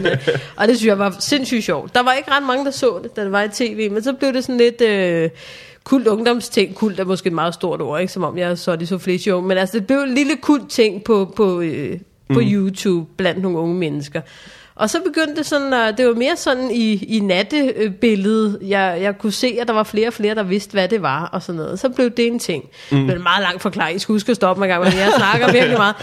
og 0.57 0.69
det 0.69 0.77
synes 0.77 0.89
jeg 0.89 0.99
var 0.99 1.17
sindssygt 1.19 1.65
sjovt. 1.65 1.95
Der 1.95 2.03
var 2.03 2.13
ikke 2.13 2.31
ret 2.31 2.47
mange, 2.47 2.65
der 2.65 2.71
så 2.71 3.01
det, 3.03 3.17
da 3.17 3.25
det 3.25 3.33
var 3.33 3.43
i 3.43 3.49
tv, 3.49 3.91
men 3.91 4.03
så 4.03 4.13
blev 4.13 4.33
det 4.33 4.45
sådan 4.45 4.57
lidt... 4.57 4.81
Øh, 4.81 5.31
kult 5.87 6.07
ungdomsting, 6.07 6.75
kult 6.75 7.01
er 7.01 7.05
måske 7.05 7.27
et 7.27 7.33
meget 7.33 7.55
stort 7.55 7.83
ord, 7.83 8.01
ikke? 8.01 8.13
som 8.13 8.25
om 8.25 8.39
jeg 8.39 8.59
så 8.59 8.77
det 8.77 8.89
så 8.89 9.19
show, 9.19 9.41
men 9.41 9.59
altså 9.59 9.79
det 9.79 9.87
blev 9.87 9.99
en 9.99 10.15
lille 10.15 10.37
kult 10.37 10.71
ting 10.71 11.05
på, 11.05 11.33
på, 11.37 11.61
øh, 11.61 11.99
på 12.29 12.41
mm. 12.41 12.47
YouTube 12.47 13.11
blandt 13.17 13.43
nogle 13.43 13.59
unge 13.59 13.75
mennesker. 13.75 14.21
Og 14.77 14.91
så 14.91 15.01
begyndte 15.01 15.37
det 15.37 15.47
sådan, 15.47 15.73
at 15.73 15.99
det 15.99 16.07
var 16.07 16.15
mere 16.15 16.37
sådan 16.37 16.71
i, 16.71 17.05
i 17.17 17.21
nattebilledet, 17.21 18.59
jeg, 18.63 18.99
jeg 19.01 19.19
kunne 19.19 19.33
se, 19.33 19.59
at 19.61 19.69
der 19.69 19.75
var 19.75 19.83
flere 19.83 20.07
og 20.07 20.13
flere, 20.13 20.35
der 20.35 20.43
vidste, 20.43 20.73
hvad 20.73 20.89
det 20.89 21.03
var, 21.03 21.25
og 21.25 21.43
sådan 21.43 21.61
noget. 21.61 21.79
Så 21.79 21.89
blev 21.89 22.11
det 22.11 22.27
en 22.27 22.39
ting. 22.39 22.65
Mm. 22.91 22.97
Det 22.97 23.07
blev 23.07 23.17
en 23.17 23.23
meget 23.23 23.43
lang 23.43 23.61
forklaring, 23.61 23.97
I 23.97 23.99
skal 23.99 24.13
huske 24.13 24.31
at 24.31 24.37
stoppe 24.37 24.61
mig 24.61 24.69
gang, 24.69 24.85
men 24.85 24.93
jeg 24.93 25.13
snakker 25.17 25.53
virkelig 25.53 25.79
meget. 25.79 25.95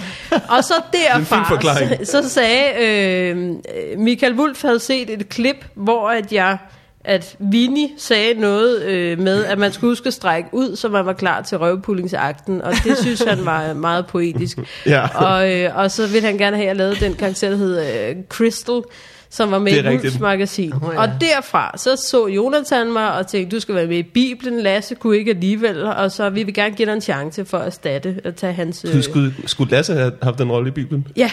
Og 0.49 0.63
så 0.63 0.73
derfra, 0.93 1.59
så, 2.03 2.21
så 2.21 2.29
sagde 2.29 2.85
øh, 2.85 3.55
Michael 3.97 4.33
Wulff 4.39 4.61
havde 4.61 4.79
set 4.79 5.09
et 5.09 5.29
klip, 5.29 5.65
hvor 5.75 6.09
at 6.09 6.33
jeg 6.33 6.57
at 7.05 7.35
Vinnie 7.39 7.89
sagde 7.97 8.33
noget 8.33 8.81
øh, 8.83 9.19
med, 9.19 9.45
at 9.45 9.57
man 9.57 9.71
skulle 9.71 9.91
huske 9.91 10.07
at 10.07 10.13
strække 10.13 10.49
ud, 10.51 10.75
så 10.75 10.89
man 10.89 11.05
var 11.05 11.13
klar 11.13 11.41
til 11.41 11.57
røvpullingsakten, 11.57 12.61
og 12.61 12.73
det 12.83 12.97
synes 12.97 13.21
han 13.21 13.45
var 13.45 13.73
meget 13.73 14.07
poetisk. 14.07 14.59
Ja. 14.85 15.07
Og, 15.25 15.51
øh, 15.53 15.77
og 15.77 15.91
så 15.91 16.07
ville 16.07 16.27
han 16.27 16.37
gerne 16.37 16.57
have, 16.57 16.63
at 16.63 16.67
jeg 16.67 16.75
lavede 16.75 16.95
den 16.95 17.13
karakter, 17.13 17.49
der 17.49 17.57
hed 17.57 18.09
øh, 18.09 18.15
Crystal, 18.29 18.81
som 19.29 19.51
var 19.51 19.59
med 19.59 19.83
i. 19.83 19.87
Wulfs 19.87 20.19
magasin. 20.19 20.73
Oh, 20.73 20.93
ja. 20.93 21.01
Og 21.01 21.09
derfra, 21.21 21.71
så 21.77 21.95
så 21.95 22.27
Jonathan 22.27 22.91
mig 22.91 23.13
og 23.17 23.27
tænkte, 23.27 23.55
du 23.55 23.59
skal 23.59 23.75
være 23.75 23.87
med 23.87 23.97
i 23.97 24.03
Bibelen, 24.03 24.59
Lasse 24.61 24.95
kunne 24.95 25.17
ikke 25.17 25.31
alligevel, 25.31 25.83
og 25.83 26.11
så 26.11 26.29
vi 26.29 26.43
vil 26.43 26.53
gerne 26.53 26.75
give 26.75 26.85
dig 26.85 26.93
en 26.93 27.01
chance 27.01 27.45
for 27.45 27.57
at 27.57 27.65
erstatte, 27.65 28.21
at 28.23 28.35
tage 28.35 28.53
hans... 28.53 28.85
Du 28.93 29.01
skulle, 29.01 29.33
skulle 29.45 29.71
Lasse 29.71 29.93
have 29.93 30.11
haft 30.23 30.37
den 30.39 30.51
rolle 30.51 30.67
i 30.67 30.71
Bibelen? 30.71 31.07
Ja, 31.17 31.31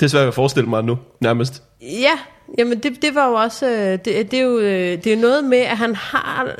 Det 0.00 0.06
er 0.06 0.10
svært 0.10 0.28
at 0.28 0.34
forestille 0.34 0.68
mig 0.68 0.84
nu, 0.84 0.98
nærmest. 1.20 1.62
Ja, 1.82 2.18
jamen 2.58 2.78
det, 2.78 3.02
det 3.02 3.14
var 3.14 3.28
jo 3.28 3.34
også, 3.34 3.66
øh, 3.66 3.98
det, 4.04 4.04
det, 4.04 4.34
er 4.34 4.42
jo 4.42 4.58
øh, 4.58 5.04
det 5.04 5.06
er 5.06 5.16
noget 5.16 5.44
med, 5.44 5.58
at 5.58 5.76
han 5.76 5.94
har, 5.94 6.54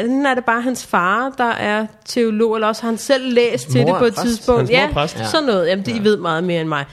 enten 0.00 0.26
er 0.26 0.34
det 0.34 0.44
bare 0.44 0.62
hans 0.62 0.86
far, 0.86 1.34
der 1.38 1.50
er 1.50 1.86
teolog, 2.04 2.54
eller 2.54 2.68
også 2.68 2.82
har 2.82 2.88
han 2.88 2.98
selv 2.98 3.34
læst 3.34 3.70
til 3.70 3.80
mor 3.82 3.92
det 3.92 3.98
på 3.98 4.04
et 4.04 4.14
præst. 4.14 4.26
tidspunkt. 4.26 4.60
Hans 4.60 4.70
er 4.70 4.80
ja, 4.80 4.88
præst. 4.92 5.30
sådan 5.30 5.46
noget. 5.46 5.68
Jamen 5.68 5.86
det, 5.86 5.96
I 5.96 6.04
ved 6.04 6.16
meget 6.16 6.44
mere 6.44 6.60
end 6.60 6.68
mig. 6.68 6.84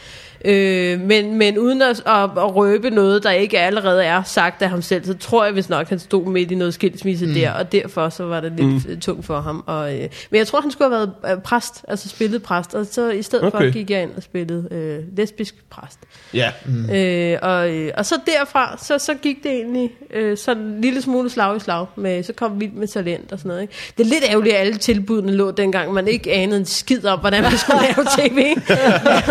Øh, 0.46 1.00
men, 1.00 1.38
men 1.38 1.58
uden 1.58 1.82
at, 1.82 2.04
at, 2.06 2.24
at 2.24 2.56
røbe 2.56 2.90
noget, 2.90 3.24
der 3.24 3.32
ikke 3.32 3.60
allerede 3.60 4.06
er 4.06 4.24
sagt 4.24 4.62
af 4.62 4.70
ham 4.70 4.82
selv, 4.82 5.06
så 5.06 5.14
tror 5.18 5.44
jeg 5.44 5.54
hvis 5.54 5.70
nok, 5.70 5.90
han 5.90 6.00
stod 6.00 6.26
midt 6.26 6.52
i 6.52 6.56
noget 6.56 6.74
skilsmisse 6.74 7.26
mm. 7.26 7.34
der, 7.34 7.52
og 7.52 7.72
derfor 7.72 8.10
så 8.10 8.24
var 8.24 8.40
det 8.40 8.54
lidt 8.58 8.90
mm. 8.90 9.00
tungt 9.00 9.26
for 9.26 9.42
ham. 9.42 9.64
Og, 9.68 9.94
øh, 9.94 10.10
men 10.30 10.38
jeg 10.38 10.48
tror, 10.48 10.62
han 10.62 10.72
skulle 10.72 10.96
have 10.96 11.08
været 11.24 11.38
øh, 11.38 11.42
præst, 11.42 11.86
altså 11.88 12.10
spillet 12.10 12.44
præst, 12.44 12.76
og 12.76 12.86
så 12.86 13.10
i 13.10 13.22
stedet 13.22 13.46
okay. 13.46 13.58
for 13.58 13.72
gik 13.72 13.90
jeg 13.90 14.04
ind 14.04 14.12
og 14.18 14.24
spillede 14.24 14.68
øh, 14.72 15.18
lesbisk 15.18 15.56
præst. 15.70 16.00
Ja. 16.34 16.52
Mm. 16.66 16.90
Øh, 16.90 17.40
og, 17.42 17.76
øh, 17.76 17.92
og 17.98 18.06
så 18.06 18.16
derfra, 18.26 18.78
så, 18.78 18.98
så 18.98 19.14
gik 19.14 19.44
det 19.44 19.52
egentlig 19.52 19.92
øh, 20.14 20.38
sådan 20.38 20.64
en 20.64 20.82
lille 20.82 21.02
smule 21.02 21.30
slag 21.30 21.58
i 21.58 21.60
slag. 21.60 21.86
Med, 21.96 22.24
så 22.24 22.34
kom 22.34 22.60
Vild 22.60 22.72
med 22.72 22.88
Talent 22.88 23.32
og 23.32 23.38
sådan 23.38 23.50
noget. 23.50 23.62
Ikke? 23.62 23.74
Det 23.98 24.06
er 24.06 24.10
lidt 24.10 24.24
ærgerligt, 24.30 24.56
at 24.56 24.62
alle 24.62 24.78
tilbudene 24.78 25.32
lå 25.32 25.52
dengang, 25.52 25.94
man 25.94 26.08
ikke 26.08 26.32
anede 26.32 26.60
en 26.60 26.66
skid 26.66 27.06
om, 27.06 27.20
hvordan 27.20 27.42
man 27.44 27.58
skulle 27.58 27.80
lave 27.82 28.08
tv. 28.18 28.36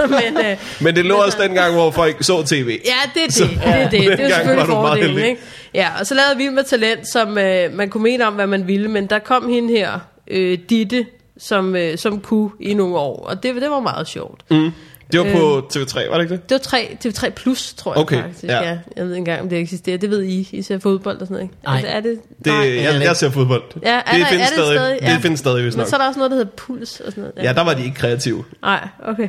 Men 0.09 0.47
øh, 0.47 0.57
Men 0.81 0.97
det 0.97 1.02
lå 1.05 1.15
også 1.15 1.39
dengang, 1.43 1.75
hvor 1.75 1.91
folk 1.91 2.17
så 2.25 2.43
tv. 2.47 2.81
ja, 2.85 3.11
det 3.15 3.23
er 3.23 3.27
det. 3.27 3.35
Så- 3.35 3.45
det, 3.45 3.59
er 3.65 3.91
det. 3.91 4.01
det 4.01 4.21
er 4.21 4.29
jo 4.29 4.35
selvfølgelig 4.35 4.67
fordelen. 4.67 5.19
Ikke? 5.25 5.41
Ja, 5.75 5.89
og 6.01 6.07
så 6.07 6.15
lavede 6.15 6.37
Vild 6.37 6.51
med 6.51 6.65
Talent, 6.65 7.09
som 7.13 7.39
øh, 7.39 7.73
man 7.75 7.89
kunne 7.91 8.03
mene 8.03 8.27
om, 8.27 8.33
hvad 8.35 8.47
man 8.47 8.67
ville, 8.67 8.89
men 8.89 9.07
der 9.07 9.19
kom 9.19 9.49
hende 9.49 9.73
her, 9.73 9.99
øh, 10.29 10.59
Ditte, 10.71 11.07
som, 11.39 11.77
øh, 11.77 11.99
som 11.99 12.21
kunne 12.21 12.51
i 12.61 12.75
nogle 12.75 12.97
år, 12.97 13.27
og 13.27 13.43
det, 13.43 13.55
det 13.55 13.71
var 13.71 13.81
meget 13.81 14.09
sjovt. 14.09 14.41
Mm. 14.51 14.71
Det 15.13 15.21
var 15.21 15.33
på 15.33 15.69
TV3, 15.75 16.11
var 16.11 16.15
det 16.17 16.23
ikke 16.25 16.33
det? 16.33 16.49
Det 16.49 16.55
var 16.55 16.59
3, 16.59 16.97
TV3 17.07 17.31
Plus, 17.31 17.75
tror 17.75 17.93
jeg 17.93 18.01
Okay, 18.01 18.17
faktisk. 18.23 18.45
ja. 18.45 18.63
Ja. 18.63 18.79
Jeg 18.97 19.05
ved 19.05 19.11
ikke 19.11 19.17
engang, 19.19 19.41
om 19.41 19.49
det 19.49 19.59
eksisterer. 19.59 19.97
Det 19.99 20.11
ved 20.11 20.23
I. 20.23 20.49
I 20.53 20.63
ser 20.63 20.79
fodbold 20.79 21.21
og 21.21 21.27
sådan 21.27 21.35
noget, 21.35 21.45
ikke? 21.45 21.55
Nej. 21.65 21.77
Er 21.77 21.81
det, 21.81 21.97
er 21.97 22.01
det, 22.01 22.19
det 22.45 22.47
nej. 22.47 22.83
jeg, 22.95 23.03
jeg 23.05 23.17
ser 23.17 23.31
fodbold. 23.31 23.63
Ja, 23.83 23.89
er 23.89 24.01
det 24.13 24.21
der- 24.21 24.27
findes 24.27 24.47
er 24.51 24.55
det 24.57 24.65
stadig. 24.65 24.77
stadig? 24.79 24.99
Ja. 25.03 25.13
Det 25.15 25.23
findes 25.23 25.41
stadig, 25.41 25.63
hvis 25.63 25.75
Men 25.75 25.79
nok. 25.81 25.89
så 25.89 25.97
er 25.97 26.01
der 26.01 26.07
også 26.07 26.19
noget, 26.19 26.31
der 26.31 26.37
hedder 26.37 26.51
puls 26.57 27.01
og 27.01 27.13
sådan 27.13 27.31
noget. 27.37 27.49
Ja, 27.49 27.53
der 27.53 27.65
var 27.65 27.75
de 27.75 27.85
ikke 27.85 27.97
kreative. 27.97 28.45
Nej, 28.63 28.89
okay. 29.09 29.29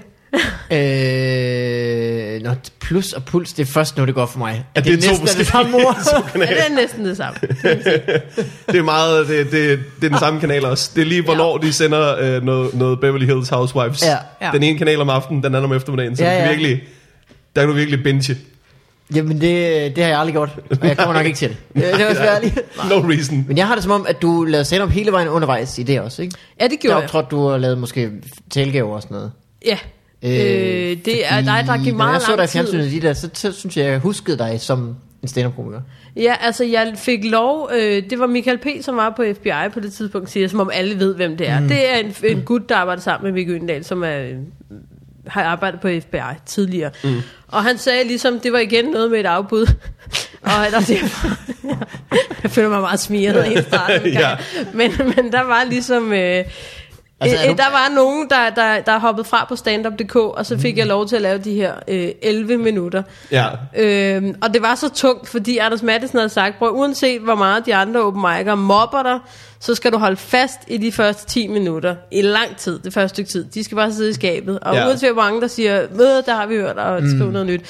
Øh, 0.71 2.41
nå, 2.41 2.49
plus 2.81 3.13
og 3.13 3.25
puls, 3.25 3.53
det 3.53 3.67
er 3.67 3.71
først 3.71 3.97
nu, 3.97 4.05
det 4.05 4.15
går 4.15 4.25
for 4.25 4.39
mig. 4.39 4.65
Ja, 4.75 4.81
det 4.81 4.93
er 4.93 4.95
to 4.95 5.07
næsten 5.07 5.17
forskellige- 5.19 5.39
det 5.39 5.47
samme 5.47 5.75
ord. 5.77 5.97
Ja, 6.35 6.39
det 6.41 6.59
er 6.69 6.75
næsten 6.75 7.05
det 7.05 7.17
samme. 7.17 7.39
Det 8.71 8.79
er 8.79 8.83
meget, 8.83 9.27
det, 9.27 9.45
det, 9.51 9.79
det 10.01 10.05
er 10.05 10.09
den 10.09 10.17
samme 10.19 10.39
kanal 10.39 10.65
også. 10.65 10.91
Det 10.95 11.01
er 11.01 11.05
lige, 11.05 11.21
hvornår 11.21 11.57
de 11.57 11.73
sender 11.73 12.15
øh, 12.19 12.43
noget, 12.43 12.73
noget 12.73 12.99
Beverly 12.99 13.25
Hills 13.25 13.49
Housewives. 13.49 14.01
Ja. 14.05 14.17
Ja. 14.41 14.51
Den 14.51 14.63
ene 14.63 14.77
kanal 14.77 15.01
om 15.01 15.09
aftenen, 15.09 15.43
den 15.43 15.55
anden 15.55 15.71
om 15.71 15.77
eftermiddagen. 15.77 16.15
Så 16.17 16.23
Ja, 16.23 16.29
ja, 16.31 16.37
ja. 16.37 16.43
ja. 16.43 16.49
virkelig, 16.49 16.83
der 17.55 17.61
kan 17.61 17.69
du 17.69 17.75
virkelig 17.75 18.03
binge. 18.03 18.37
Jamen, 19.15 19.41
det, 19.41 19.95
det 19.95 20.03
har 20.03 20.09
jeg 20.11 20.19
aldrig 20.19 20.33
gjort, 20.33 20.49
og 20.81 20.87
jeg 20.87 20.97
kommer 20.97 21.13
nok 21.13 21.25
ikke 21.25 21.37
til 21.37 21.49
det. 21.49 21.57
Det 21.75 22.01
er 22.01 22.09
også 22.09 22.23
ærligt. 22.23 22.59
No 22.89 22.95
reason. 23.11 23.45
Men 23.47 23.57
jeg 23.57 23.67
har 23.67 23.73
det 23.75 23.83
som 23.83 23.91
om, 23.91 24.05
at 24.09 24.21
du 24.21 24.43
lavede 24.43 24.65
stand-up 24.65 24.89
hele 24.89 25.11
vejen 25.11 25.27
undervejs 25.27 25.77
i 25.77 25.83
det 25.83 26.01
også, 26.01 26.21
ikke? 26.21 26.35
Ja, 26.59 26.63
det 26.63 26.71
Der 26.71 26.77
gjorde 26.77 26.95
jeg. 26.95 27.03
optrådte 27.03 27.27
du 27.31 27.49
og 27.49 27.59
lavede 27.59 27.77
måske 27.77 28.09
talgaver 28.51 28.95
og 28.95 29.01
sådan 29.01 29.15
noget. 29.15 29.31
Ja. 29.65 29.77
Øh, 30.23 30.97
det 31.05 31.25
er 31.33 31.41
dig, 31.41 31.63
der 31.67 31.83
gik 31.83 31.95
meget 31.95 32.13
jeg 32.13 32.21
så 32.21 32.35
dig 32.35 32.43
i 32.43 32.47
fjernsynet 32.47 32.91
de 32.91 33.01
der, 33.01 33.13
så, 33.13 33.29
så 33.33 33.51
synes 33.51 33.77
jeg, 33.77 33.85
jeg 33.85 33.99
huskede 33.99 34.37
dig 34.37 34.61
som 34.61 34.95
en 35.21 35.27
stand-up-komiker. 35.27 35.81
Ja, 36.15 36.35
altså 36.41 36.63
jeg 36.63 36.93
fik 36.95 37.25
lov, 37.25 37.69
øh, 37.73 38.03
det 38.09 38.19
var 38.19 38.27
Michael 38.27 38.57
P., 38.57 38.67
som 38.81 38.95
var 38.95 39.13
på 39.15 39.23
FBI 39.33 39.69
på 39.73 39.79
det 39.79 39.93
tidspunkt, 39.93 40.29
siger, 40.29 40.47
som 40.47 40.59
om 40.59 40.69
alle 40.73 40.99
ved, 40.99 41.15
hvem 41.15 41.37
det 41.37 41.49
er. 41.49 41.59
Mm. 41.59 41.67
Det 41.67 41.93
er 41.93 41.97
en, 41.97 42.15
en 42.23 42.41
gut, 42.41 42.69
der 42.69 42.75
arbejder 42.75 43.01
sammen 43.01 43.23
med 43.25 43.33
Viggo 43.33 43.53
Øndal, 43.53 43.83
som 43.83 44.03
er, 44.03 44.19
øh, 44.19 44.35
har 45.27 45.43
arbejdet 45.43 45.79
på 45.79 45.87
FBI 45.87 46.17
tidligere. 46.45 46.91
Mm. 47.03 47.21
Og 47.47 47.63
han 47.63 47.77
sagde 47.77 48.03
ligesom, 48.03 48.39
det 48.39 48.53
var 48.53 48.59
igen 48.59 48.85
noget 48.85 49.11
med 49.11 49.19
et 49.19 49.25
afbud. 49.25 49.65
og 50.41 50.51
der, 50.71 50.79
det, 50.79 50.97
jeg 52.43 52.51
føler 52.51 52.69
mig 52.69 52.81
meget 52.81 52.99
smiret 52.99 53.51
i 53.51 53.61
starten. 53.61 54.13
Ja. 54.21 54.29
men, 54.73 54.91
men 54.97 55.31
der 55.31 55.41
var 55.41 55.63
ligesom... 55.69 56.13
Øh, 56.13 56.45
Altså, 57.31 57.45
er 57.45 57.49
du- 57.49 57.55
der 57.57 57.71
var 57.71 57.91
nogen, 57.95 58.29
der, 58.29 58.49
der, 58.49 58.79
der 58.81 58.99
hoppede 58.99 59.27
fra 59.27 59.45
på 59.49 59.55
standup.dk, 59.55 60.15
og 60.15 60.45
så 60.45 60.57
fik 60.59 60.77
jeg 60.77 60.87
lov 60.87 61.07
til 61.07 61.15
at 61.15 61.21
lave 61.21 61.37
de 61.37 61.53
her 61.53 61.73
øh, 61.87 62.09
11 62.21 62.57
minutter. 62.57 63.03
Ja. 63.31 63.45
Øhm, 63.77 64.35
og 64.41 64.53
det 64.53 64.61
var 64.61 64.75
så 64.75 64.89
tungt, 64.89 65.29
fordi 65.29 65.57
Anders 65.57 65.83
Madsen 65.83 66.17
havde 66.19 66.29
sagt, 66.29 66.57
prøv 66.57 66.71
uanset 66.75 67.21
hvor 67.21 67.35
meget 67.35 67.65
de 67.65 67.75
andre 67.75 68.01
open 68.01 68.25
mic'er 68.25 68.55
mobber 68.55 69.03
dig, 69.03 69.19
så 69.59 69.75
skal 69.75 69.91
du 69.91 69.97
holde 69.97 70.17
fast 70.17 70.59
i 70.67 70.77
de 70.77 70.91
første 70.91 71.25
10 71.27 71.47
minutter. 71.47 71.95
I 72.11 72.21
lang 72.21 72.57
tid, 72.57 72.79
det 72.79 72.93
første 72.93 73.09
stykke 73.15 73.31
tid. 73.31 73.43
De 73.53 73.63
skal 73.63 73.75
bare 73.75 73.91
sidde 73.93 74.09
i 74.09 74.13
skabet. 74.13 74.59
Og 74.59 74.75
Ja. 74.75 74.87
uanset 74.87 75.13
hvor 75.13 75.21
mange, 75.21 75.41
der 75.41 75.47
siger, 75.47 75.81
ved, 75.91 76.23
der 76.23 76.35
har 76.35 76.45
vi 76.45 76.55
hørt, 76.55 76.77
og 76.77 77.01
skriv 77.15 77.31
noget 77.31 77.47
nyt. 77.47 77.61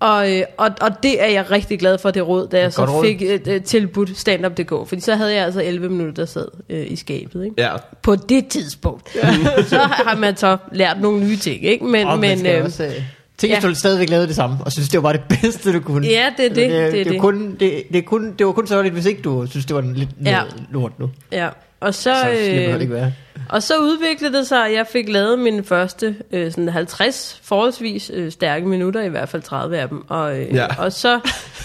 Og, 0.00 0.32
øh, 0.32 0.42
og, 0.58 0.70
og 0.80 0.90
det 1.02 1.22
er 1.22 1.26
jeg 1.26 1.50
rigtig 1.50 1.78
glad 1.78 1.98
for, 1.98 2.10
det 2.10 2.28
råd, 2.28 2.48
da 2.48 2.60
jeg 2.60 2.72
så 2.72 3.00
fik 3.04 3.22
et, 3.22 3.48
et 3.48 3.64
tilbudt 3.64 4.18
stand-up.dk. 4.18 4.88
Fordi 4.88 5.00
så 5.00 5.14
havde 5.14 5.34
jeg 5.34 5.44
altså 5.44 5.62
11 5.62 5.88
minutter, 5.88 6.12
der 6.14 6.24
sad 6.24 6.46
øh, 6.70 6.86
i 6.92 6.96
skabet. 6.96 7.44
Ikke? 7.44 7.62
Ja. 7.62 7.70
På 8.02 8.16
det 8.16 8.46
tidspunkt. 8.48 9.08
så 9.68 9.78
har 9.78 10.16
man 10.16 10.36
så 10.36 10.56
lært 10.72 11.00
nogle 11.00 11.24
nye 11.26 11.36
ting. 11.36 11.64
Ikke? 11.64 11.84
Men, 11.84 12.06
Og 12.06 12.18
men, 12.18 12.46
øh, 12.46 12.64
også 12.64 12.84
øh, 12.84 12.92
Tænk, 13.38 13.50
Ja. 13.52 13.60
hvis 13.60 13.70
du 13.70 13.74
stadigvæk 13.78 14.10
lavede 14.10 14.26
det 14.26 14.36
samme, 14.36 14.56
og 14.64 14.72
synes, 14.72 14.88
det 14.88 15.02
var 15.02 15.12
bare 15.12 15.12
det 15.12 15.38
bedste, 15.42 15.72
du 15.72 15.80
kunne. 15.80 16.06
Ja, 16.06 16.26
det 16.36 16.44
er 16.44 16.48
det, 16.48 16.56
det, 16.56 16.70
det 16.70 16.80
er 16.80 16.90
det, 16.90 17.06
det. 17.06 17.20
Kun, 17.20 17.56
det, 17.60 17.82
det, 17.92 18.04
kun, 18.04 18.34
det 18.38 18.46
var 18.46 18.52
kun 18.52 18.66
sørgeligt, 18.66 18.92
hvis 18.94 19.06
ikke 19.06 19.22
du 19.22 19.46
synes, 19.46 19.66
det 19.66 19.76
var 19.76 19.82
lidt 19.94 20.08
Ja. 20.24 20.30
ja. 20.30 20.42
lort 20.70 20.98
nu. 20.98 21.10
Ja, 21.32 21.48
og 21.84 21.94
så, 21.94 22.14
Så 22.22 22.30
øh, 22.30 22.80
ikke 22.80 22.92
være. 22.94 23.12
og 23.48 23.62
så 23.62 23.78
udviklede 23.78 24.36
det 24.38 24.46
sig, 24.46 24.66
at 24.66 24.72
jeg 24.72 24.86
fik 24.86 25.08
lavet 25.08 25.38
mine 25.38 25.64
første 25.64 26.16
øh, 26.32 26.50
sådan 26.50 26.68
50 26.68 27.40
forholdsvis 27.42 28.10
øh, 28.14 28.32
stærke 28.32 28.66
minutter, 28.66 29.02
i 29.02 29.08
hvert 29.08 29.28
fald 29.28 29.42
30 29.42 29.78
af 29.78 29.88
dem. 29.88 30.04
Og, 30.10 30.38
øh, 30.40 30.54
ja. 30.54 30.66
og 30.78 30.92
så 30.92 31.20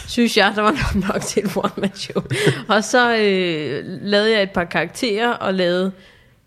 synes 0.07 0.37
jeg, 0.37 0.51
der 0.55 0.61
var 0.61 0.71
nok, 0.71 1.07
nok 1.13 1.21
til 1.21 1.45
et 1.45 1.51
one-man-show. 1.57 2.23
og 2.67 2.83
så 2.83 3.15
øh, 3.17 3.83
lavede 4.01 4.31
jeg 4.31 4.43
et 4.43 4.51
par 4.51 4.63
karakterer 4.63 5.29
og 5.29 5.53
lavede 5.53 5.91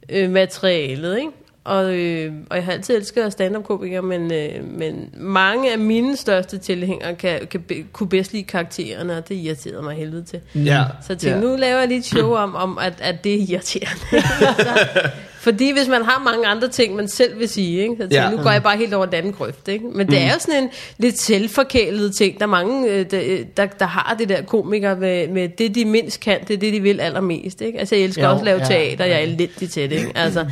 øh, 0.09 0.31
materialet, 0.31 1.19
ikke? 1.19 1.31
Og, 1.65 1.95
øh, 1.95 2.33
og 2.51 2.57
jeg 2.57 2.65
har 2.65 2.73
altid 2.73 2.97
elsket 2.97 3.33
stand-up-komikere, 3.33 4.03
men, 4.03 4.33
øh, 4.33 4.65
men 4.79 5.11
mange 5.15 5.73
af 5.73 5.79
mine 5.79 6.17
største 6.17 6.59
tilhængere 6.59 7.15
kan, 7.15 7.47
kan, 7.51 7.61
be- 7.61 7.85
kunne 7.93 8.09
bedst 8.09 8.33
lide 8.33 8.43
karaktererne, 8.45 9.17
og 9.17 9.29
det 9.29 9.35
irriterede 9.35 9.83
mig 9.83 9.97
helvede 9.97 10.23
til. 10.23 10.41
Ja. 10.55 10.85
Så 11.01 11.07
jeg 11.09 11.19
tænkte, 11.19 11.29
Ja. 11.29 11.45
nu 11.51 11.57
laver 11.57 11.79
jeg 11.79 11.89
lige 11.89 11.99
et 11.99 12.05
show 12.05 12.35
om, 12.35 12.55
om 12.55 12.79
at, 12.79 12.95
at 13.01 13.25
det 13.25 13.35
er 13.35 13.47
irriterende. 13.49 14.01
altså, 14.13 14.71
fordi 15.43 15.73
hvis 15.73 15.89
man 15.89 16.03
har 16.05 16.23
mange 16.25 16.47
andre 16.47 16.69
ting, 16.69 16.97
man 16.97 17.09
selv 17.09 17.39
vil 17.39 17.49
sige, 17.49 17.81
ikke? 17.83 17.95
så 17.95 17.99
tænkte, 18.01 18.17
Ja. 18.17 18.25
ja. 18.25 18.31
nu 18.31 18.43
går 18.43 18.51
jeg 18.51 18.63
bare 18.63 18.77
helt 18.77 18.95
over 18.95 19.07
den 19.07 19.15
anden 19.15 19.33
grøft. 19.33 19.69
Ikke? 19.69 19.85
Men 19.95 20.07
det 20.07 20.19
er 20.19 20.33
jo 20.33 20.39
sådan 20.39 20.63
en 20.63 20.69
lidt 20.99 21.19
selvforkælet 21.19 22.15
ting. 22.15 22.39
Der 22.39 22.43
er 22.45 22.49
mange, 22.51 22.91
øh, 22.91 23.11
der, 23.11 23.39
der, 23.57 23.67
der 23.67 23.87
har 23.87 24.17
det 24.19 24.29
der 24.29 24.43
komikere 24.43 24.97
med, 24.97 25.29
med 25.29 25.49
det, 25.49 25.75
de 25.75 25.85
mindst 25.85 26.21
kan, 26.21 26.39
det 26.49 26.55
er 26.55 26.59
det, 26.59 26.73
de 26.73 26.81
vil 26.81 27.01
allermest. 27.01 27.61
Ikke? 27.61 27.79
Altså, 27.79 27.95
jeg 27.95 28.05
elsker 28.05 28.23
Jo, 28.25 28.31
også 28.31 28.41
at 28.41 28.45
lave 28.45 28.59
ja, 28.59 28.65
teater, 28.65 29.05
jeg 29.05 29.15
er 29.15 29.19
ja. 29.19 29.25
elendig 29.25 29.71
til 29.71 29.91
det. 29.91 29.97
Ikke? 29.97 30.13
Altså, 30.15 30.47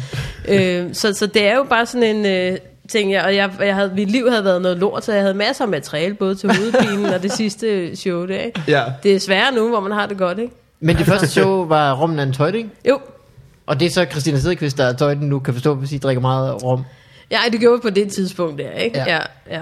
øh, 0.49 0.85
så, 0.93 1.13
så 1.15 1.27
det 1.27 1.47
er 1.47 1.57
jo 1.57 1.63
bare 1.63 1.87
sådan 1.87 2.17
en... 2.17 2.27
Øh, 2.27 2.59
ting, 2.89 3.13
jeg, 3.13 3.25
og 3.25 3.35
jeg, 3.37 3.51
jeg 3.61 3.75
havde, 3.75 3.93
mit 3.97 4.11
liv 4.11 4.31
havde 4.31 4.45
været 4.45 4.63
noget 4.63 4.79
lort, 4.79 5.05
så 5.05 5.13
jeg 5.13 5.21
havde 5.23 5.35
masser 5.35 5.65
af 5.65 5.69
materiale, 5.71 6.15
både 6.15 6.35
til 6.35 6.57
hovedpinen 6.57 7.05
og 7.07 7.23
det 7.23 7.33
sidste 7.33 7.97
show 7.97 8.27
der. 8.27 8.39
Ikke? 8.41 8.63
Ja. 8.69 8.85
Det 9.03 9.15
er 9.15 9.19
svært 9.21 9.55
nu, 9.55 9.69
hvor 9.69 9.81
man 9.81 9.93
har 9.93 10.07
det 10.07 10.19
godt, 10.19 10.39
ikke? 10.39 10.53
Men 10.81 10.97
det 10.97 11.07
første 11.07 11.27
show 11.29 11.65
var 11.67 11.95
Rummen 12.03 12.19
af 12.19 12.23
en 12.23 12.33
tøjting, 12.33 12.73
Jo, 12.89 12.99
og 13.71 13.81
det 13.81 13.87
er 13.87 13.91
så 13.91 14.07
Christina 14.11 14.39
Sedeqvist, 14.39 14.79
der 14.79 14.85
er 14.85 14.93
tøjten 14.93 15.29
nu, 15.29 15.39
kan 15.39 15.55
forstå, 15.55 15.75
hvis 15.75 15.93
I 15.93 15.99
drikker 15.99 16.21
meget 16.21 16.63
rum. 16.63 16.83
Ja, 17.31 17.39
det 17.53 17.61
gjorde 17.61 17.79
vi 17.79 17.91
på 17.91 17.95
det 17.95 18.13
tidspunkt 18.13 18.59
der, 18.59 18.71
ikke? 18.71 18.99
Ja. 18.99 19.19
Ja, 19.51 19.61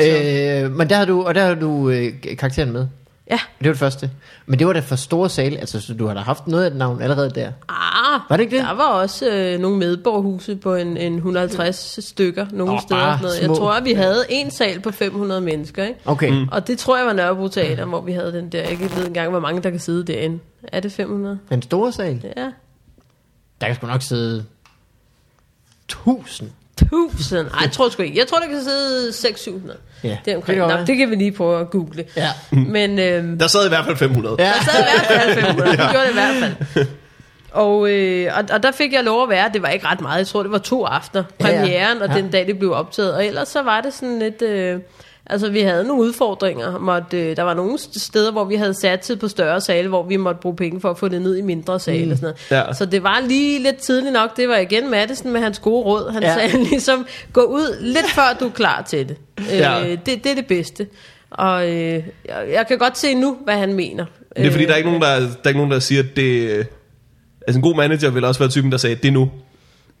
ja. 0.00 0.64
Øh, 0.64 0.70
men 0.72 0.90
der 0.90 0.96
har 0.96 1.04
du, 1.04 1.22
og 1.22 1.34
der 1.34 1.44
har 1.46 1.54
du 1.54 1.90
øh, 1.90 2.12
karakteren 2.38 2.72
med. 2.72 2.86
ja. 3.30 3.38
Det 3.58 3.66
var 3.66 3.72
det 3.72 3.78
første. 3.78 4.10
Men 4.46 4.58
det 4.58 4.66
var 4.66 4.72
da 4.72 4.80
for 4.80 4.96
store 4.96 5.28
sale, 5.30 5.58
altså 5.58 5.80
så 5.80 5.94
du 5.94 6.06
har 6.06 6.14
da 6.14 6.20
haft 6.20 6.46
noget 6.46 6.64
af 6.64 6.70
et 6.70 6.76
navn 6.76 7.02
allerede 7.02 7.30
der. 7.30 7.46
Ah, 7.68 8.20
Var 8.28 8.36
det 8.36 8.40
ikke 8.44 8.56
det? 8.56 8.64
Der 8.64 8.74
var 8.74 8.88
også 8.88 9.30
øh, 9.30 9.60
nogle 9.60 9.78
medborgerhuse 9.78 10.56
på 10.56 10.74
en, 10.74 10.96
en 10.96 11.14
150 11.14 12.04
stykker 12.04 12.46
nogle 12.52 12.72
Åh, 12.72 12.80
steder. 12.80 13.00
Sådan 13.00 13.18
noget. 13.22 13.36
Jeg 13.38 13.44
små. 13.44 13.54
tror, 13.54 13.72
at 13.72 13.84
vi 13.84 13.92
havde 13.92 14.24
en 14.28 14.50
sal 14.50 14.80
på 14.80 14.90
500 14.90 15.40
mennesker, 15.40 15.84
ikke? 15.84 16.00
Okay. 16.04 16.30
Mm. 16.30 16.48
Og 16.52 16.66
det 16.66 16.78
tror 16.78 16.96
jeg 16.96 17.06
var 17.06 17.12
Nørrebro 17.12 17.48
Teater, 17.48 17.84
hvor 17.84 18.00
vi 18.00 18.12
havde 18.12 18.32
den 18.32 18.48
der. 18.52 18.58
Jeg 18.58 18.68
kan 18.76 18.82
ikke 18.82 19.06
engang, 19.06 19.30
hvor 19.30 19.40
mange 19.40 19.62
der 19.62 19.70
kan 19.70 19.78
sidde 19.80 20.04
derinde. 20.12 20.38
Er 20.72 20.80
det 20.80 20.92
500? 20.92 21.38
Den 21.50 21.62
store 21.62 21.92
sal, 21.92 22.24
Ja. 22.36 22.46
Der 23.62 23.68
kan 23.68 23.76
sgu 23.76 23.86
nok 23.86 24.02
sidde 24.02 24.44
1000. 25.88 26.50
1000. 26.82 27.38
Ej, 27.38 27.58
jeg 27.62 27.72
tror 27.72 27.88
sgu 27.88 28.02
ikke. 28.02 28.18
Jeg 28.18 28.26
tror, 28.26 28.38
der 28.38 28.46
kan 28.46 28.62
sidde 28.62 29.08
600-700. 29.10 29.72
Ja, 30.04 30.18
Det, 30.24 30.32
er 30.32 30.36
omkring. 30.36 30.60
det 30.60 30.68
kan 30.68 30.78
Nå, 30.80 30.84
det 30.86 30.96
kan 30.96 31.10
vi 31.10 31.14
lige 31.14 31.32
prøve 31.32 31.60
at 31.60 31.70
google. 31.70 32.04
Ja. 32.16 32.28
Men 32.50 32.98
øhm, 32.98 33.38
Der 33.38 33.46
sad 33.46 33.66
i 33.66 33.68
hvert 33.68 33.84
fald 33.84 33.96
500. 33.96 34.36
Ja. 34.38 34.44
Der 34.44 34.52
sad 34.72 34.80
i 34.80 34.84
hvert 34.84 35.34
fald 35.34 35.44
500. 35.46 35.70
Det 35.70 35.78
gjorde 35.78 36.04
det 36.04 36.10
i 36.10 36.12
hvert 36.12 36.54
fald. 36.74 36.86
Og, 37.50 37.90
øh, 37.90 38.32
og, 38.38 38.44
og 38.52 38.62
der 38.62 38.72
fik 38.72 38.92
jeg 38.92 39.04
lov 39.04 39.22
at 39.22 39.28
være, 39.28 39.50
det 39.52 39.62
var 39.62 39.68
ikke 39.68 39.86
ret 39.86 40.00
meget, 40.00 40.18
jeg 40.18 40.26
tror 40.26 40.42
det 40.42 40.52
var 40.52 40.58
to 40.58 40.84
aftener, 40.84 41.24
Ja, 41.40 41.48
ja. 41.48 41.58
premieren 41.58 42.02
og 42.02 42.08
Ja. 42.08 42.14
den 42.14 42.30
dag 42.30 42.46
det 42.46 42.58
blev 42.58 42.72
optaget, 42.72 43.14
og 43.14 43.26
ellers 43.26 43.48
så 43.48 43.62
var 43.62 43.80
det 43.80 43.94
sådan 43.94 44.18
lidt, 44.18 44.42
øh, 44.42 44.80
altså 45.26 45.50
vi 45.50 45.60
havde 45.60 45.84
nogle 45.84 46.02
udfordringer, 46.02 46.78
måtte, 46.78 47.20
øh, 47.30 47.36
der 47.36 47.42
var 47.42 47.54
nogle 47.54 47.78
steder, 47.78 48.32
hvor 48.32 48.44
vi 48.44 48.54
havde 48.54 48.74
sat 48.74 49.00
tid 49.00 49.16
på 49.16 49.28
større 49.28 49.60
sale, 49.60 49.88
hvor 49.88 50.02
vi 50.02 50.16
måtte 50.16 50.40
bruge 50.40 50.56
penge 50.56 50.80
for 50.80 50.90
at 50.90 50.98
få 50.98 51.08
det 51.08 51.22
ned 51.22 51.36
i 51.36 51.40
mindre 51.42 51.80
sale 51.80 52.12
og 52.12 52.18
sådan 52.18 52.34
noget. 52.50 52.66
Ja. 52.68 52.72
Så 52.74 52.86
det 52.86 53.02
var 53.02 53.20
lige 53.28 53.62
lidt 53.62 53.76
tidligt 53.76 54.12
nok, 54.12 54.36
det 54.36 54.48
var 54.48 54.56
igen 54.56 54.90
Madison 54.90 55.32
med 55.32 55.40
hans 55.40 55.58
gode 55.58 55.84
råd, 55.84 56.12
han 56.12 56.22
Ja. 56.22 56.34
sagde 56.34 56.64
ligesom, 56.70 57.06
gå 57.32 57.40
ud 57.42 57.76
lidt 57.80 58.10
før 58.10 58.36
du 58.40 58.46
er 58.46 58.50
klar 58.50 58.82
til 58.82 59.08
det, 59.08 59.16
Ja. 59.50 59.80
øh, 59.82 59.90
det, 59.90 60.24
det 60.24 60.26
er 60.26 60.34
det 60.34 60.46
bedste. 60.46 60.86
Og 61.30 61.68
øh, 61.70 61.92
jeg, 62.28 62.44
jeg 62.52 62.64
kan 62.68 62.78
godt 62.78 62.98
se 62.98 63.14
nu, 63.14 63.36
hvad 63.44 63.54
han 63.54 63.72
mener. 63.74 64.04
Det 64.36 64.46
er 64.46 64.50
fordi, 64.50 64.62
Øh, 64.64 64.68
der 64.68 64.74
er 64.74 64.78
ikke 64.78 64.88
nogen, 64.90 65.02
der, 65.02 65.18
der, 65.18 65.26
er 65.44 65.48
ikke 65.48 65.58
nogen, 65.58 65.72
der 65.72 65.78
siger, 65.78 66.02
at 66.02 66.16
det... 66.16 66.50
øh, 66.50 66.64
Altså 67.46 67.58
en 67.58 67.62
god 67.62 67.76
manager 67.76 68.10
vil 68.10 68.24
også 68.24 68.38
være 68.40 68.48
typen, 68.50 68.72
der 68.72 68.78
sagde, 68.78 68.96
det 68.96 69.12
nu. 69.12 69.30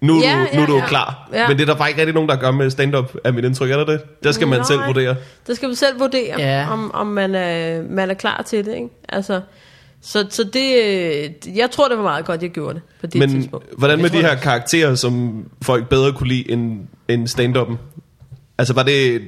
Nu, 0.02 0.18
er 0.18 0.22
Ja, 0.22 0.32
du, 0.34 0.38
nu 0.56 0.56
er 0.56 0.60
ja, 0.60 0.66
du 0.66 0.76
ja. 0.76 0.86
klar. 0.86 1.28
Ja. 1.32 1.48
Men 1.48 1.56
det 1.58 1.62
er 1.62 1.66
der 1.72 1.78
bare 1.78 1.88
ikke 1.88 2.00
rigtig 2.00 2.14
nogen, 2.14 2.28
der 2.28 2.36
gør 2.36 2.50
med 2.50 2.70
stand-up, 2.70 3.14
er 3.24 3.32
mit 3.32 3.44
indtryk. 3.44 3.70
Er 3.70 3.76
der 3.76 3.84
det? 3.84 4.00
Der 4.24 4.32
skal 4.32 4.48
man 4.48 4.58
Nej. 4.58 4.66
selv 4.66 4.80
vurdere. 4.86 5.16
Der 5.46 5.54
skal 5.54 5.68
man 5.68 5.76
selv 5.76 6.00
vurdere, 6.00 6.34
Ja. 6.40 6.66
om, 6.72 6.90
om 6.94 7.06
man, 7.06 7.34
er, 7.34 7.82
man 7.90 8.10
er 8.10 8.14
klar 8.14 8.42
til 8.42 8.64
det. 8.64 8.74
Ikke? 8.74 8.88
Altså, 9.08 9.40
så, 10.02 10.26
så 10.30 10.44
det, 10.44 10.74
øh, 10.84 11.56
jeg 11.58 11.70
tror, 11.70 11.88
det 11.88 11.96
var 11.96 12.02
meget 12.02 12.24
godt, 12.24 12.42
jeg 12.42 12.50
gjorde 12.50 12.74
det 12.74 12.82
på 13.00 13.06
det 13.06 13.14
Men 13.18 13.30
tidspunkt. 13.30 13.66
hvordan 13.78 13.98
med 14.02 14.10
Jeg 14.10 14.22
de 14.22 14.26
her 14.26 14.34
karakterer, 14.36 14.94
som 14.94 15.44
folk 15.62 15.88
bedre 15.88 16.12
kunne 16.12 16.28
lide 16.28 16.50
end, 16.50 16.80
end 17.08 17.28
stand-up'en? 17.28 17.76
Altså 18.58 18.74
var 18.74 18.82
det, 18.82 19.20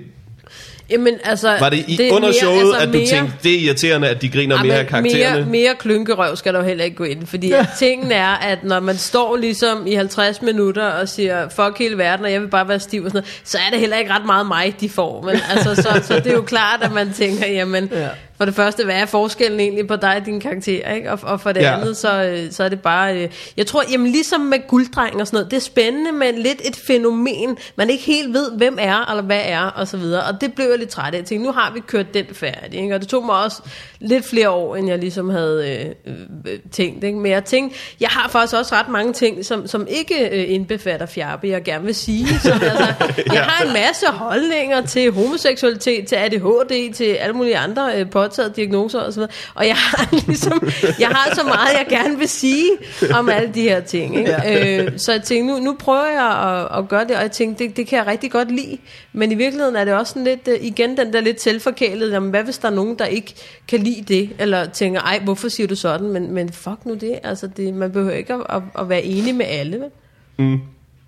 Jamen, 0.91 1.15
altså, 1.25 1.49
var 1.61 1.69
det, 1.71 1.85
i, 1.89 2.03
er 2.03 2.13
under 2.13 2.29
mere- 2.29 2.35
showet, 2.35 2.59
altså, 2.61 2.77
at 2.81 2.87
du 2.89 2.93
mere- 2.99 3.07
tænkte, 3.07 3.33
det 3.43 3.55
er 3.55 3.59
irriterende, 3.59 4.09
at 4.09 4.23
de 4.23 4.29
griner 4.29 4.57
Ja, 4.57 4.63
mere 4.63 4.75
af 4.75 4.87
karaktererne? 4.87 5.37
Mere, 5.41 5.51
mere 5.51 5.75
klynkerøv 5.79 6.37
skal 6.37 6.53
der 6.55 6.61
jo 6.61 6.67
heller 6.67 6.85
ikke 6.85 6.97
gå 6.97 7.05
ind, 7.05 7.27
fordi 7.27 7.49
ja. 7.49 7.67
tingen 7.79 8.13
er, 8.13 8.27
at 8.29 8.65
når 8.65 8.81
man 8.81 8.97
står 8.97 9.37
ligesom 9.37 9.87
i 9.87 9.95
50 9.95 10.43
minutter 10.43 10.85
og 10.87 11.09
siger, 11.09 11.49
fuck 11.49 11.79
hele 11.79 11.99
verden, 11.99 12.25
og 12.27 12.33
jeg 12.33 12.41
vil 12.41 12.49
bare 12.49 12.69
være 12.69 12.81
stiv 12.81 13.05
og 13.05 13.11
sådan 13.11 13.19
noget, 13.19 13.41
så 13.45 13.59
er 13.67 13.71
det 13.71 13.81
heller 13.81 13.97
ikke 13.97 14.11
ret 14.13 14.27
meget 14.27 14.47
mig, 14.47 14.75
de 14.81 14.89
får. 14.89 15.23
Men 15.23 15.37
altså, 15.51 15.75
så, 15.83 16.01
så 16.07 16.15
det 16.15 16.27
er 16.27 16.33
jo 16.33 16.43
klart, 16.43 16.83
at 16.83 16.93
man 16.93 17.13
tænker, 17.13 17.47
jamen, 17.47 17.91
Ja. 17.93 18.09
For 18.39 18.45
det 18.45 18.55
første, 18.55 18.85
hvad 18.85 18.95
er 18.95 19.07
forskellen 19.07 19.61
egentlig 19.61 19.87
på 19.87 19.97
dig 19.97 20.17
og 20.17 20.27
din 20.27 20.41
karakter, 20.41 20.93
ikke? 20.93 21.13
Og, 21.13 21.19
og 21.23 21.41
for 21.41 21.53
det 21.53 21.61
Ja. 21.61 21.81
andet, 21.81 21.97
så, 21.97 22.23
øh, 22.25 22.53
så 22.53 22.65
er 22.65 22.69
det 22.69 22.81
bare, 22.81 23.17
øh, 23.23 23.29
jeg 23.57 23.67
tror, 23.67 23.83
jamen 23.93 24.07
ligesom 24.13 24.41
med 24.41 24.59
gulddreng 24.69 25.21
og 25.21 25.27
sådan 25.27 25.37
noget, 25.37 25.51
det 25.51 25.57
er 25.57 25.61
spændende, 25.61 26.13
men 26.13 26.35
lidt 26.39 26.61
et 26.65 26.77
fænomen, 26.87 27.59
man 27.77 27.91
ikke 27.91 28.05
helt 28.05 28.33
ved, 28.35 28.53
hvem 28.57 28.77
er, 28.81 29.11
eller 29.11 29.23
hvad 29.23 29.41
er, 29.45 29.61
og 29.61 29.89
så 29.89 29.97
videre. 29.97 30.25
Og 30.25 30.41
det 30.41 30.55
blev 30.55 30.67
jeg 30.71 30.79
lidt 30.79 30.91
træt 30.91 31.15
af. 31.15 31.19
Jeg 31.19 31.25
tænkte, 31.27 31.47
nu 31.47 31.53
har 31.53 31.71
vi 31.75 31.81
kørt 31.81 32.15
den 32.15 32.25
færdig, 32.33 32.81
ikke? 32.81 32.95
Og 32.95 33.01
det 33.01 33.09
tog 33.09 33.25
mig 33.27 33.43
også 33.45 33.63
lidt 34.01 34.25
flere 34.25 34.51
år, 34.51 34.77
end 34.77 34.89
jeg 34.89 34.99
ligesom 34.99 35.29
havde 35.29 35.95
øh, 36.07 36.15
øh, 36.53 36.59
tænkt, 36.73 37.05
ikke? 37.05 37.19
Men 37.19 37.33
jeg 37.33 37.45
tænkte, 37.45 37.79
jeg 38.01 38.09
har 38.09 38.29
faktisk 38.29 38.55
også 38.55 38.75
ret 38.75 38.89
mange 38.89 39.13
ting, 39.13 39.45
som, 39.45 39.67
som 39.67 39.87
ikke 39.91 40.29
øh, 40.29 40.45
indbefatter 40.55 41.07
fjerbe, 41.07 41.49
jeg 41.49 41.63
gerne 41.63 41.85
vil 41.85 41.95
sige. 41.95 42.27
Som, 42.41 42.53
altså, 42.63 42.95
jeg 43.33 43.43
har 43.43 43.65
en 43.67 43.73
masse 43.73 44.07
holdninger 44.07 44.87
til 44.87 45.13
homoseksualitet, 45.13 46.07
til 46.07 46.17
ADHD, 46.17 46.93
til 46.95 47.05
alle 47.05 47.37
mulige 47.37 47.59
andre 47.59 48.01
øh, 48.01 48.07
påtaget 48.25 48.57
diagnoser 48.57 49.01
og 49.01 49.13
så 49.13 49.21
videre. 49.21 49.33
Og 49.55 49.67
jeg 49.67 49.77
har 49.77 50.09
ligesom, 50.27 50.69
jeg 50.99 51.09
har 51.09 51.35
så 51.35 51.43
meget, 51.45 51.73
jeg 51.79 51.87
gerne 51.89 52.19
vil 52.19 52.29
sige 52.29 52.71
om 53.15 53.29
alle 53.29 53.51
de 53.55 53.63
her 53.63 53.81
ting. 53.81 54.17
Ikke? 54.19 54.31
Ja. 54.31 54.83
Øh, 54.83 54.99
så 54.99 55.13
jeg 55.13 55.23
tænkte, 55.23 55.55
nu, 55.55 55.61
nu 55.61 55.77
prøver 55.79 56.07
jeg 56.07 56.61
at, 56.73 56.79
at 56.79 56.89
gøre 56.89 57.05
det, 57.05 57.17
og 57.17 57.23
jeg 57.23 57.33
tænkte, 57.33 57.65
det, 57.65 57.77
det 57.77 57.87
kan 57.87 57.99
jeg 57.99 58.07
rigtig 58.07 58.31
godt 58.31 58.51
lide. 58.51 58.79
Men 59.13 59.33
i 59.33 59.35
virkeligheden 59.35 59.77
er 59.77 59.85
det 59.85 59.95
også 59.95 60.11
sådan 60.11 60.25
lidt, 60.25 60.49
øh, 60.49 60.59
igen 60.61 60.97
den 60.97 61.13
der 61.13 61.21
lidt 61.21 61.41
selvforkælet, 61.41 62.13
jamen 62.13 62.31
hvad 62.31 62.43
hvis 62.43 62.59
der 62.59 62.69
er 62.69 62.75
nogen, 62.75 62.99
der 62.99 63.05
ikke 63.05 63.35
kan 63.69 63.81
lide 63.81 64.03
det, 64.15 64.31
eller 64.39 64.67
tænker, 64.67 65.01
ej, 65.01 65.21
hvorfor 65.25 65.49
siger 65.49 65.67
du 65.67 65.77
sådan? 65.77 66.09
Men, 66.09 66.33
men 66.33 66.53
fuck 66.53 66.87
nu 66.87 66.95
det, 66.95 67.19
altså 67.23 67.47
det, 67.47 67.75
man 67.75 67.93
behøver 67.93 68.15
ikke 68.15 68.35
at, 68.35 68.41
at, 68.49 68.63
at 68.79 68.89
være 68.89 69.03
enig 69.03 69.35
med 69.35 69.47
alle. 69.49 69.81
Vel? 69.81 69.91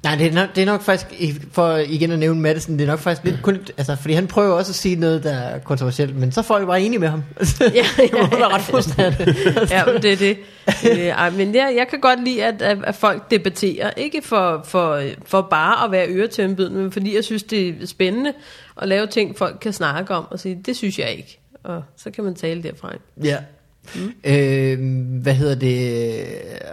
Nej, 0.06 0.16
det 0.16 0.26
er, 0.26 0.32
nok, 0.32 0.54
det 0.54 0.62
er 0.62 0.66
nok 0.66 0.82
faktisk, 0.82 1.06
for 1.52 1.76
igen 1.76 2.10
at 2.10 2.18
nævne 2.18 2.40
Madison, 2.40 2.78
det 2.78 2.82
er 2.82 2.86
nok 2.86 2.98
faktisk 2.98 3.24
lidt 3.24 3.42
kun, 3.42 3.58
altså, 3.76 3.96
fordi 3.96 4.14
han 4.14 4.26
prøver 4.26 4.54
også 4.54 4.70
at 4.70 4.76
sige 4.76 4.96
noget, 4.96 5.24
der 5.24 5.32
er 5.32 5.58
kontroversielt, 5.58 6.16
men 6.16 6.32
så 6.32 6.40
er 6.40 6.44
folk 6.44 6.66
bare 6.66 6.82
enige 6.82 6.98
med 6.98 7.08
ham. 7.08 7.22
Ja, 7.60 7.66
ja, 7.74 7.84
det 8.02 8.12
må 8.12 8.38
være 8.38 8.48
ret 8.48 8.60
frustrerende. 8.60 9.34
ja, 9.74 9.84
men 9.84 10.02
det 10.02 10.12
er 10.12 10.16
det. 10.16 10.38
Øh, 10.90 11.06
ej, 11.06 11.30
men 11.30 11.54
jeg, 11.54 11.74
jeg 11.76 11.88
kan 11.88 12.00
godt 12.00 12.24
lide, 12.24 12.44
at, 12.44 12.62
at, 12.62 12.94
folk 12.94 13.30
debatterer. 13.30 13.90
Ikke 13.96 14.22
for, 14.22 14.62
for, 14.64 15.02
for 15.24 15.40
bare 15.40 15.84
at 15.84 15.92
være 15.92 16.08
øretømpet, 16.08 16.72
men 16.72 16.92
fordi 16.92 17.14
jeg 17.14 17.24
synes, 17.24 17.42
det 17.42 17.68
er 17.68 17.86
spændende 17.86 18.32
at 18.82 18.88
lave 18.88 19.06
ting, 19.06 19.38
folk 19.38 19.58
kan 19.60 19.72
snakke 19.72 20.14
om 20.14 20.26
og 20.30 20.40
sige, 20.40 20.62
det 20.66 20.76
synes 20.76 20.98
jeg 20.98 21.10
ikke. 21.10 21.40
Og 21.64 21.82
så 21.96 22.10
kan 22.10 22.24
man 22.24 22.34
tale 22.34 22.62
derfra. 22.62 22.92
Ja. 23.24 23.36
Mm. 23.94 24.12
Øh, 24.24 24.78
hvad 25.22 25.34
hedder 25.34 25.54
det? 25.54 26.24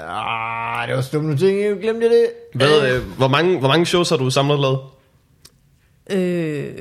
Ah, 0.07 0.87
det 0.87 0.95
var 0.95 1.01
stumt 1.01 1.23
nogle 1.23 1.39
ting, 1.39 1.59
jeg 1.59 1.77
glemte 1.81 2.09
det. 2.09 2.25
Hvad, 2.53 2.91
øh, 2.91 3.01
hvor, 3.17 3.27
mange, 3.27 3.59
hvor 3.59 3.67
mange 3.67 3.85
shows 3.85 4.09
har 4.09 4.17
du 4.17 4.29
samlet 4.29 4.59
lavet? 4.59 4.79
Øh, 6.11 6.73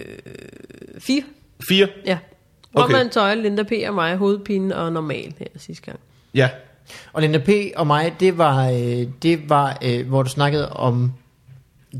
fire, 0.98 1.22
Fire? 1.68 1.88
ja. 2.06 2.18
Okay. 2.74 2.84
Okay. 2.84 2.94
Roman 2.94 3.10
Tøjle, 3.10 3.42
Linda 3.42 3.62
P. 3.62 3.72
og 3.88 3.94
mig, 3.94 4.16
hovedpine 4.16 4.76
og 4.76 4.92
normal 4.92 5.34
her 5.38 5.46
sidste 5.56 5.84
gang. 5.84 5.98
Ja. 6.34 6.48
Og 7.12 7.22
Linda 7.22 7.38
P. 7.38 7.48
og 7.76 7.86
mig, 7.86 8.14
det 8.20 8.38
var, 8.38 8.68
øh, 8.68 9.06
det 9.22 9.50
var 9.50 9.78
øh, 9.84 10.08
hvor 10.08 10.22
du 10.22 10.28
snakkede 10.28 10.72
om 10.72 11.12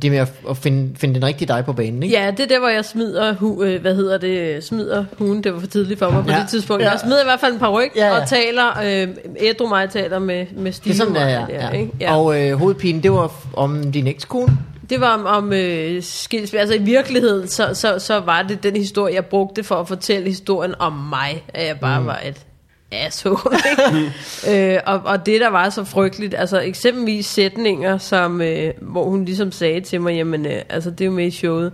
det 0.03 0.11
med 0.11 0.19
at, 0.19 0.33
at 0.51 0.57
finde, 0.57 0.91
finde 0.99 1.15
den 1.15 1.25
rigtige 1.25 1.49
dig 1.49 1.65
på 1.65 1.73
banen, 1.73 2.03
ikke? 2.03 2.15
Ja, 2.21 2.31
det 2.31 2.41
er 2.41 2.47
der, 2.47 2.59
hvor 2.59 2.69
jeg 2.69 2.85
smider, 2.85 3.35
hu, 3.35 3.63
øh, 3.63 3.81
hvad 3.81 3.95
hedder 3.95 4.19
det, 4.19 4.65
smider 4.65 5.05
hun, 5.19 5.43
det 5.43 5.55
var 5.55 5.61
for 5.61 5.67
tidligt 5.67 5.99
for 5.99 6.11
mig 6.11 6.25
på 6.25 6.31
Ja. 6.31 6.39
det 6.41 6.49
tidspunkt. 6.49 6.83
Ja. 6.85 6.91
Jeg 6.91 7.01
smider 7.01 7.21
i 7.21 7.25
hvert 7.25 7.41
fald 7.41 7.53
en 7.53 7.59
par 7.59 7.71
ryg 7.71 7.91
Ja, 7.97 8.07
ja. 8.07 8.21
og 8.21 8.29
taler, 8.29 8.81
øh, 8.85 9.09
ædru 9.41 9.67
mig 9.69 9.91
taler 9.91 10.19
med, 10.19 10.47
med 10.57 10.65
Det 10.65 10.75
Stine. 10.75 10.93
er 10.93 10.97
sådan, 10.97 11.15
der, 11.15 11.29
ja. 11.29 11.35
der, 11.35 11.47
ja. 11.51 11.71
ikke? 11.71 11.93
ja. 12.01 12.17
Og 12.17 12.41
øh, 12.41 12.59
hovedpinen, 12.59 13.03
det 13.03 13.13
var 13.13 13.33
om 13.57 13.93
din 13.93 14.07
ekskone. 14.07 14.59
Det 14.91 15.01
var 15.01 15.15
om, 15.15 15.27
om 15.27 15.53
øh, 15.53 16.03
skilsmisse. 16.03 16.59
Altså 16.59 16.75
i 16.75 16.79
virkeligheden, 16.83 17.49
så, 17.49 17.69
så, 17.75 17.99
så 17.99 18.21
var 18.21 18.43
det 18.43 18.63
den 18.63 18.77
historie, 18.77 19.15
jeg 19.15 19.27
brugte 19.27 19.65
for 19.65 19.75
at 19.75 19.89
fortælle 19.89 20.29
historien 20.29 20.75
om 20.79 20.93
mig. 20.93 21.45
At 21.55 21.67
jeg 21.67 21.77
bare 21.81 22.01
mm. 22.01 22.07
var 22.07 22.21
et 22.27 22.37
asshole. 22.93 23.57
Ikke? 23.71 24.75
øh, 24.75 24.81
og, 24.87 25.01
og 25.05 25.27
det, 25.27 25.41
der 25.41 25.49
var 25.49 25.71
så 25.71 25.85
frygteligt, 25.85 26.35
altså 26.35 26.61
eksempelvis 26.61 27.27
sætninger, 27.27 27.99
som, 27.99 28.41
øh, 28.41 28.73
hvor 28.81 29.05
hun 29.05 29.25
ligesom 29.25 29.53
sagde 29.53 29.81
til 29.81 30.01
mig, 30.01 30.15
jamen, 30.15 30.47
øh, 30.47 30.63
altså 30.69 30.91
det 30.91 31.01
er 31.01 31.05
jo 31.05 31.13
med 31.13 31.27
i 31.27 31.31
showet, 31.31 31.73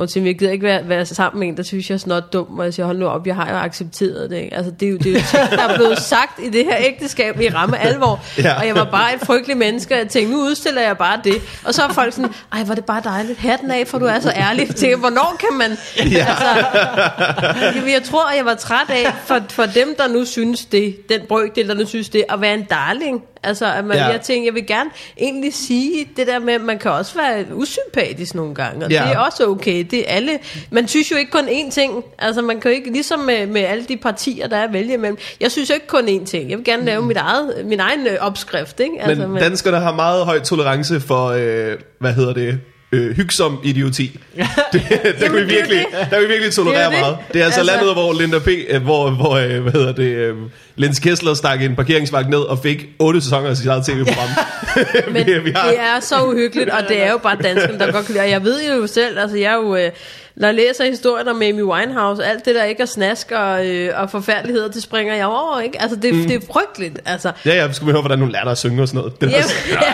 hun 0.00 0.08
siger, 0.08 0.26
jeg 0.26 0.38
gider 0.38 0.52
ikke 0.52 0.64
være, 0.66 0.88
være 0.88 1.06
sammen 1.06 1.40
med 1.40 1.48
en, 1.48 1.56
der 1.56 1.62
synes 1.62 1.90
jeg 1.90 1.94
er 1.94 1.98
snot 1.98 2.32
dum, 2.32 2.58
og 2.58 2.64
jeg 2.64 2.74
siger, 2.74 2.86
hold 2.86 2.98
nu 2.98 3.06
op, 3.06 3.26
jeg 3.26 3.34
har 3.34 3.50
jo 3.50 3.56
accepteret 3.56 4.30
det. 4.30 4.36
Ikke? 4.36 4.56
Altså 4.56 4.72
det 4.80 4.86
er 4.88 4.90
jo, 4.92 4.96
det 4.98 5.06
er 5.06 5.10
jo 5.12 5.20
ting, 5.30 5.50
der 5.50 5.68
er 5.68 5.76
blevet 5.76 5.98
sagt 5.98 6.40
i 6.42 6.48
det 6.50 6.64
her 6.64 6.76
ægteskab 6.78 7.40
i 7.40 7.48
ramme 7.48 7.78
alvor, 7.78 8.20
Ja. 8.38 8.58
og 8.58 8.66
jeg 8.66 8.74
var 8.74 8.84
bare 8.84 9.14
et 9.14 9.20
frygteligt 9.20 9.58
menneske, 9.58 9.94
og 9.94 9.98
jeg 9.98 10.08
tænkte, 10.08 10.32
nu 10.36 10.42
udstiller 10.42 10.82
jeg 10.82 10.98
bare 10.98 11.20
det. 11.24 11.34
Og 11.64 11.74
så 11.74 11.82
er 11.82 11.88
folk 11.88 12.12
sådan, 12.14 12.30
ej, 12.52 12.64
var 12.66 12.74
det 12.74 12.84
bare 12.84 13.00
dejligt, 13.04 13.38
hatten 13.38 13.70
af, 13.70 13.86
for 13.88 13.98
du 13.98 14.04
er 14.06 14.20
så 14.20 14.32
ærlig. 14.36 14.66
Jeg 14.68 14.76
tænker, 14.76 14.96
hvornår 14.96 15.36
kan 15.40 15.58
man... 15.58 15.70
Ja. 16.12 16.26
Altså, 16.28 17.86
jeg 17.86 18.02
tror, 18.04 18.30
jeg 18.36 18.44
var 18.44 18.54
træt 18.54 18.90
af, 18.90 19.12
for, 19.24 19.38
for 19.50 19.64
dem, 19.74 19.94
der 19.98 20.08
nu 20.08 20.24
synes 20.24 20.64
det, 20.64 21.08
den 21.08 21.20
brøkdel, 21.28 21.68
der 21.68 21.74
nu 21.74 21.86
synes 21.86 22.08
det, 22.08 22.24
at 22.28 22.40
være 22.40 22.54
en 22.54 22.62
darling. 22.70 23.22
Altså, 23.42 23.66
at 23.72 23.84
man, 23.84 23.96
Ja. 23.96 24.06
jeg 24.06 24.20
tænker, 24.20 24.46
jeg 24.46 24.54
vil 24.54 24.66
gerne 24.66 24.90
egentlig 25.18 25.54
sige 25.54 26.08
det 26.16 26.26
der 26.26 26.38
med, 26.38 26.54
at 26.54 26.60
man 26.60 26.78
kan 26.78 26.90
også 26.90 27.14
være 27.14 27.44
usympatisk 27.54 28.34
nogle 28.34 28.54
gange, 28.54 28.84
og 28.84 28.90
Ja. 28.90 29.02
det 29.08 29.12
er 29.12 29.18
også 29.18 29.46
okay. 29.46 29.86
Det 29.90 29.98
er 29.98 30.14
alle, 30.14 30.38
man 30.70 30.88
synes 30.88 31.10
jo 31.10 31.16
ikke 31.16 31.30
kun 31.30 31.48
én 31.48 31.70
ting. 31.70 32.04
Altså, 32.18 32.42
man 32.42 32.60
kan 32.60 32.70
jo 32.70 32.76
ikke, 32.76 32.92
ligesom 32.92 33.18
med, 33.18 33.46
med 33.46 33.60
alle 33.60 33.84
de 33.84 33.96
partier, 33.96 34.46
der 34.48 34.56
er 34.56 34.64
at 34.64 34.72
vælge 34.72 34.94
imellem. 34.94 35.18
Jeg 35.40 35.50
synes 35.50 35.70
jo 35.70 35.74
ikke 35.74 35.86
kun 35.86 36.08
én 36.08 36.24
ting. 36.26 36.50
Jeg 36.50 36.58
vil 36.58 36.64
gerne 36.64 36.84
lave 36.84 37.02
mit 37.02 37.16
eget, 37.16 37.52
min 37.66 37.80
egen 37.80 38.06
øh, 38.06 38.16
opskrift, 38.20 38.80
ikke? 38.80 39.02
Altså, 39.02 39.26
Men 39.26 39.42
danskerne 39.42 39.76
har 39.80 39.92
meget 39.94 40.24
høj 40.24 40.38
tolerance 40.40 41.00
for, 41.00 41.26
øh, 41.28 41.78
hvad 41.98 42.12
hedder 42.12 42.32
det, 42.34 42.60
øh, 42.92 43.16
hygsom 43.16 43.58
idioti. 43.64 44.18
Det, 44.36 44.46
det, 44.72 44.82
kan 44.90 44.98
vi 45.02 45.24
Jamen, 45.24 45.32
det 45.36 45.42
er 45.42 45.44
virkelig, 45.46 45.78
det. 45.90 45.98
der 46.00 46.04
kan 46.18 46.20
vi 46.22 46.26
virkelig 46.26 46.52
tolerere 46.54 46.84
Det 46.84 46.92
det. 46.92 47.00
meget. 47.00 47.16
Det 47.32 47.40
er 47.40 47.44
altså, 47.44 47.60
Altså- 47.60 47.74
landet, 47.76 47.94
hvor 47.94 48.20
Linda 48.20 48.38
P., 48.38 48.48
øh, 48.68 48.82
hvor, 48.82 49.10
hvor 49.10 49.30
øh, 49.36 49.60
hvad 49.62 49.72
hedder 49.72 49.92
det, 49.92 50.04
øh, 50.04 50.34
Lens 50.76 50.98
Kessler 50.98 51.34
stak 51.34 51.62
en 51.62 51.76
parkeringsvagt 51.76 52.28
ned 52.30 52.38
og 52.38 52.58
fik 52.62 52.86
otte 52.98 53.20
sæsoner 53.20 53.48
af 53.50 53.56
sit 53.56 53.66
eget 53.66 53.86
tv-program. 53.86 54.28
Men 55.12 55.26
Vi- 55.26 55.38
vi 55.38 55.50
har- 55.56 55.68
det 55.68 55.80
er 55.80 56.00
så 56.00 56.22
uhyggeligt, 56.24 56.70
og 56.70 56.88
det 56.88 57.02
er 57.02 57.10
jo 57.10 57.18
bare 57.18 57.36
danskerne, 57.42 57.78
der 57.78 57.92
godt 57.92 58.06
kan 58.06 58.12
lide. 58.14 58.22
Og 58.24 58.30
jeg 58.30 58.42
ved 58.44 58.74
jo 58.76 58.86
selv, 58.86 59.18
altså 59.18 59.36
jeg 59.36 59.52
er 59.52 59.56
jo... 59.56 59.76
Øh, 59.76 59.90
når 60.36 60.48
jeg 60.48 60.54
læser 60.54 60.84
historien 60.84 61.28
om 61.28 61.42
Amy 61.42 61.62
Winehouse, 61.62 62.24
alt 62.24 62.44
det 62.44 62.54
der 62.54 62.64
ikke 62.64 62.82
er 62.82 62.86
snask 62.86 63.30
og, 63.32 63.66
øh, 63.66 64.00
og 64.00 64.10
forfærdeligheder, 64.10 64.68
det 64.68 64.82
springer 64.82 65.14
jeg 65.14 65.26
over, 65.26 65.60
ikke? 65.60 65.82
Altså 65.82 65.96
det, 65.96 66.14
mm. 66.14 66.22
det 66.22 66.34
er 66.36 66.40
frygteligt, 66.52 66.98
altså. 67.06 67.32
Ja, 67.46 67.54
ja, 67.54 67.72
skulle 67.72 67.86
vi 67.86 67.92
høre, 67.92 68.02
hvordan 68.02 68.18
hun 68.18 68.30
lærte 68.30 68.50
at 68.50 68.58
synge 68.58 68.82
og 68.82 68.88
sådan 68.88 68.98
noget. 68.98 69.20
Det 69.20 69.26
er 69.26 69.30
Ja, 69.30 69.42
også, 69.44 69.54
ja, 69.70 69.92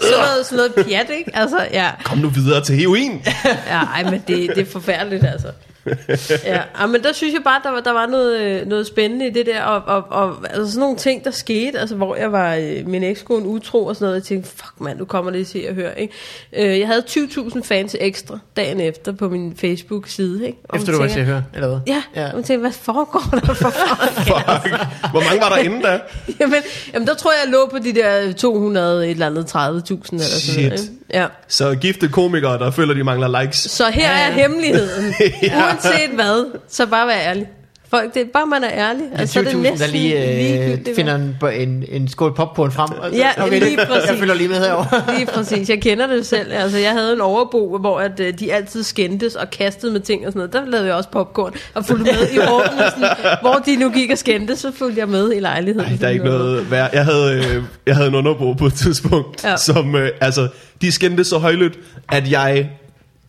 sådan, 0.00 0.18
noget, 0.18 0.46
sådan 0.46 0.56
noget 0.56 0.86
pjat, 0.88 1.10
ikke? 1.18 1.30
Altså, 1.36 1.56
ja. 1.72 1.90
Kom 2.04 2.18
nu 2.18 2.28
videre 2.28 2.64
til 2.64 2.74
heroin. 2.76 3.22
Ja, 3.44 3.78
ej, 3.94 4.02
men 4.04 4.22
det, 4.28 4.56
det 4.56 4.58
er 4.58 4.70
forfærdeligt, 4.72 5.24
altså. 5.24 5.48
Ja, 6.44 6.60
ej, 6.78 6.86
men 6.86 7.02
der 7.02 7.12
synes 7.12 7.34
jeg 7.34 7.42
bare, 7.44 7.60
der 7.64 7.70
var, 7.70 7.80
der 7.80 7.92
var 7.92 8.06
noget, 8.06 8.40
øh, 8.40 8.66
noget 8.66 8.86
spændende 8.86 9.26
i 9.26 9.30
det 9.30 9.46
der, 9.46 9.62
og, 9.62 9.82
og, 9.96 10.04
og 10.10 10.36
altså 10.50 10.66
sådan 10.72 10.80
nogle 10.80 10.96
ting, 10.96 11.24
der 11.24 11.30
skete, 11.30 11.78
altså 11.78 11.96
hvor 11.96 12.16
jeg 12.16 12.32
var 12.32 12.54
øh, 12.54 12.86
min 12.88 13.02
ekskone 13.02 13.46
utro 13.48 13.86
og 13.86 13.96
sådan 13.96 14.04
noget, 14.06 14.14
jeg 14.14 14.22
tænkte, 14.22 14.50
fuck 14.50 14.72
mand, 14.80 14.98
nu 14.98 15.04
kommer 15.04 15.30
det 15.30 15.46
til 15.46 15.58
at 15.58 15.74
høre, 15.74 16.00
ikke? 16.00 16.14
Øh, 16.52 16.78
jeg 16.80 16.86
havde 16.88 17.02
20.000 17.08 17.62
fans 17.62 17.96
ekstra 18.00 18.38
dagen 18.56 18.80
efter 18.80 19.12
på 19.12 19.28
min 19.28 19.56
Facebook-side, 19.56 20.46
ikke? 20.46 20.58
Og 20.68 20.76
Efter 20.78 20.92
du 20.92 20.98
var 20.98 21.08
til 21.08 21.20
at 21.20 21.26
høre, 21.26 21.44
eller 21.54 21.68
hvad? 21.68 21.78
Ja, 21.86 22.02
Ja. 22.16 22.26
og 22.26 22.32
tænkte, 22.44 22.56
hvad 22.60 22.72
foregår 22.72 23.24
der 23.46 23.54
for 23.54 23.70
fuck? 23.86 24.12
Fuck. 24.26 24.80
Hvor 25.10 25.20
mange 25.28 25.40
var 25.40 25.48
der 25.48 25.56
inde 25.56 25.82
da? 25.82 26.00
jamen, 26.40 26.62
jamen, 26.94 27.08
der 27.08 27.14
tror 27.14 27.30
jeg, 27.32 27.40
jeg 27.44 27.52
lå 27.52 27.68
på 27.70 27.78
de 27.78 27.92
der 27.94 28.32
200, 28.32 29.04
et 29.04 29.10
eller 29.10 29.26
andet 29.26 29.44
30.000 29.44 29.58
eller 29.60 30.24
sådan 30.24 30.64
noget, 30.64 30.80
ikke? 30.82 30.92
Ja. 31.12 31.26
Så 31.48 31.74
gifte 31.74 32.08
komikere, 32.08 32.58
der 32.58 32.70
føler, 32.70 32.94
de 32.94 33.04
mangler 33.04 33.40
likes. 33.40 33.56
Så 33.58 33.90
her 33.90 34.10
Ja, 34.12 34.18
er 34.20 34.26
ja. 34.26 34.32
hemmeligheden. 34.32 35.14
Uanset 35.56 36.10
hvad, 36.14 36.58
så 36.68 36.86
bare 36.86 37.06
vær 37.06 37.16
ærlig. 37.16 37.46
Folk, 37.94 38.14
det 38.14 38.22
er 38.22 38.26
bare, 38.32 38.46
man 38.46 38.64
er 38.64 38.70
ærlig. 38.72 39.02
Ja, 39.12 39.18
Altså, 39.20 39.32
så 39.32 39.40
er 39.40 39.44
det 39.44 39.50
20.000, 39.52 39.56
næsten 39.56 39.78
der 39.80 39.86
lige 39.86 40.72
øh, 40.72 40.78
finder 40.96 41.14
en, 41.14 41.36
en, 41.68 41.84
en 41.88 42.08
skål 42.08 42.34
popcorn 42.34 42.72
frem. 42.72 42.90
Og 42.90 43.10
så, 43.10 43.16
Ja, 43.16 43.44
okay, 43.46 43.60
lige 43.60 43.76
præcis. 43.76 44.10
Jeg 44.10 44.18
følger 44.18 44.34
lige 44.34 44.48
med 44.48 44.56
herovre. 44.56 45.02
Lige 45.18 45.26
præcis. 45.26 45.70
Jeg 45.70 45.82
kender 45.82 46.06
det 46.06 46.26
selv. 46.26 46.52
Altså, 46.52 46.78
jeg 46.78 46.90
havde 46.92 47.12
en 47.12 47.20
overbo, 47.20 47.78
hvor 47.78 48.00
at, 48.00 48.20
øh, 48.20 48.38
de 48.38 48.52
altid 48.52 48.82
skændtes 48.82 49.34
og 49.34 49.50
kastede 49.50 49.92
med 49.92 50.00
ting 50.00 50.26
og 50.26 50.32
sådan 50.32 50.38
noget. 50.38 50.52
Der 50.52 50.70
lavede 50.70 50.86
jeg 50.86 50.96
også 50.96 51.08
popcorn 51.08 51.52
og 51.74 51.84
fulgte 51.84 52.04
med 52.04 52.28
i. 52.28 52.34
Sådan, 52.34 53.16
hvor 53.42 53.62
de 53.66 53.76
nu 53.76 53.90
gik 53.90 54.10
og 54.10 54.18
skændtes, 54.18 54.58
så 54.58 54.72
fulgte 54.72 55.00
jeg 55.00 55.08
med 55.08 55.32
i 55.32 55.40
lejligheden. 55.40 55.90
Ej, 55.92 55.96
der 56.00 56.06
er 56.06 56.10
ikke 56.10 56.24
noget 56.24 56.70
værd. 56.70 56.90
Jeg 56.92 57.04
havde, 57.04 57.34
øh, 57.34 57.62
jeg 57.86 57.96
havde 57.96 58.08
en 58.08 58.14
underbo 58.14 58.52
på 58.52 58.66
et 58.66 58.74
tidspunkt, 58.74 59.44
ja. 59.44 59.50
Ja. 59.50 59.56
som, 59.56 59.96
øh, 59.96 60.10
altså, 60.20 60.48
de 60.82 60.92
skændte 60.92 61.24
så 61.24 61.38
højlydt, 61.38 61.78
at 62.12 62.30
jeg, 62.30 62.70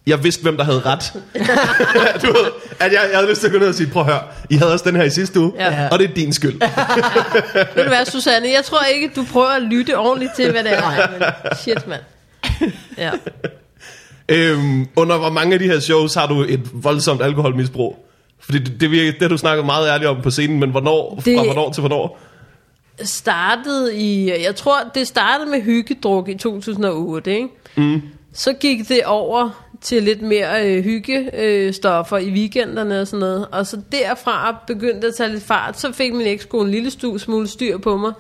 jeg 0.07 0.23
vidste, 0.23 0.41
hvem 0.43 0.57
der 0.57 0.63
havde 0.63 0.79
ret. 0.85 1.13
du 2.21 2.27
ved, 2.27 2.51
at 2.79 2.91
jeg, 2.91 2.99
jeg 3.11 3.17
havde 3.17 3.29
lyst 3.29 3.39
til 3.41 3.47
at 3.47 3.53
gå 3.53 3.59
ned 3.59 3.67
og 3.67 3.75
sige, 3.75 3.89
prøv 3.89 4.01
at 4.01 4.07
høre, 4.07 4.21
I 4.49 4.55
havde 4.55 4.73
også 4.73 4.85
den 4.89 4.95
her 4.95 5.03
i 5.03 5.09
sidste 5.09 5.39
uge, 5.39 5.51
Ja. 5.57 5.87
og 5.91 5.99
det 5.99 6.09
er 6.09 6.13
din 6.13 6.33
skyld. 6.33 6.53
Ved 7.75 7.83
du 7.83 7.89
hvad, 7.89 8.05
Susanne? 8.05 8.47
Jeg 8.49 8.63
tror 8.65 8.83
ikke, 8.83 9.11
du 9.15 9.25
prøver 9.31 9.47
at 9.47 9.61
lytte 9.61 9.97
ordentligt 9.97 10.31
til, 10.35 10.51
hvad 10.51 10.63
det 10.63 10.73
er. 10.73 11.07
Men 11.11 11.21
shit, 11.57 11.87
mand. 11.87 12.01
Ja. 12.97 13.11
øhm, 14.29 14.87
under 14.95 15.17
hvor 15.17 15.29
mange 15.29 15.53
af 15.53 15.59
de 15.59 15.65
her 15.67 15.79
shows 15.79 16.13
har 16.13 16.27
du 16.27 16.41
et 16.49 16.61
voldsomt 16.73 17.21
alkoholmisbrug? 17.21 18.05
Fordi 18.39 18.59
det, 18.59 18.81
det, 18.81 18.91
virker, 18.91 19.11
det 19.11 19.21
har 19.21 19.29
du 19.29 19.37
snakket 19.37 19.65
meget 19.65 19.89
ærligt 19.89 20.09
om 20.09 20.21
på 20.21 20.29
scenen, 20.31 20.59
men 20.59 20.69
hvornår, 20.69 21.13
det... 21.15 21.25
Det- 21.25 21.37
fra 21.37 21.43
hvornår 21.45 21.71
til 21.71 21.81
hvornår? 21.81 22.19
startede 23.03 23.95
i, 23.95 24.31
jeg 24.43 24.55
tror, 24.55 24.77
det 24.95 25.07
startede 25.07 25.49
med 25.49 25.61
hyggedruk 25.61 26.29
i 26.29 26.37
2008, 26.37 27.35
ikke? 27.35 27.47
Mm. 27.75 28.01
Så 28.33 28.53
gik 28.53 28.89
det 28.89 29.05
over 29.05 29.65
til 29.81 30.03
lidt 30.03 30.21
mere 30.21 30.69
øh, 30.69 30.83
hyggestoffer 30.83 31.67
øh, 31.67 31.73
stoffer 31.73 32.17
i 32.17 32.29
weekenderne 32.29 33.01
og 33.01 33.07
sådan 33.07 33.19
noget. 33.19 33.47
Og 33.51 33.67
så 33.67 33.81
derfra 33.91 34.57
begyndte 34.67 35.01
det 35.01 35.07
at 35.07 35.15
tage 35.15 35.31
lidt 35.31 35.43
fart. 35.43 35.79
Så 35.79 35.91
fik 35.91 36.13
min 36.13 36.27
ekskone 36.27 36.65
en 36.65 36.71
lille 36.71 36.91
stu, 36.91 37.17
smule 37.17 37.47
styr 37.47 37.77
på 37.77 37.97
mig. 37.97 38.13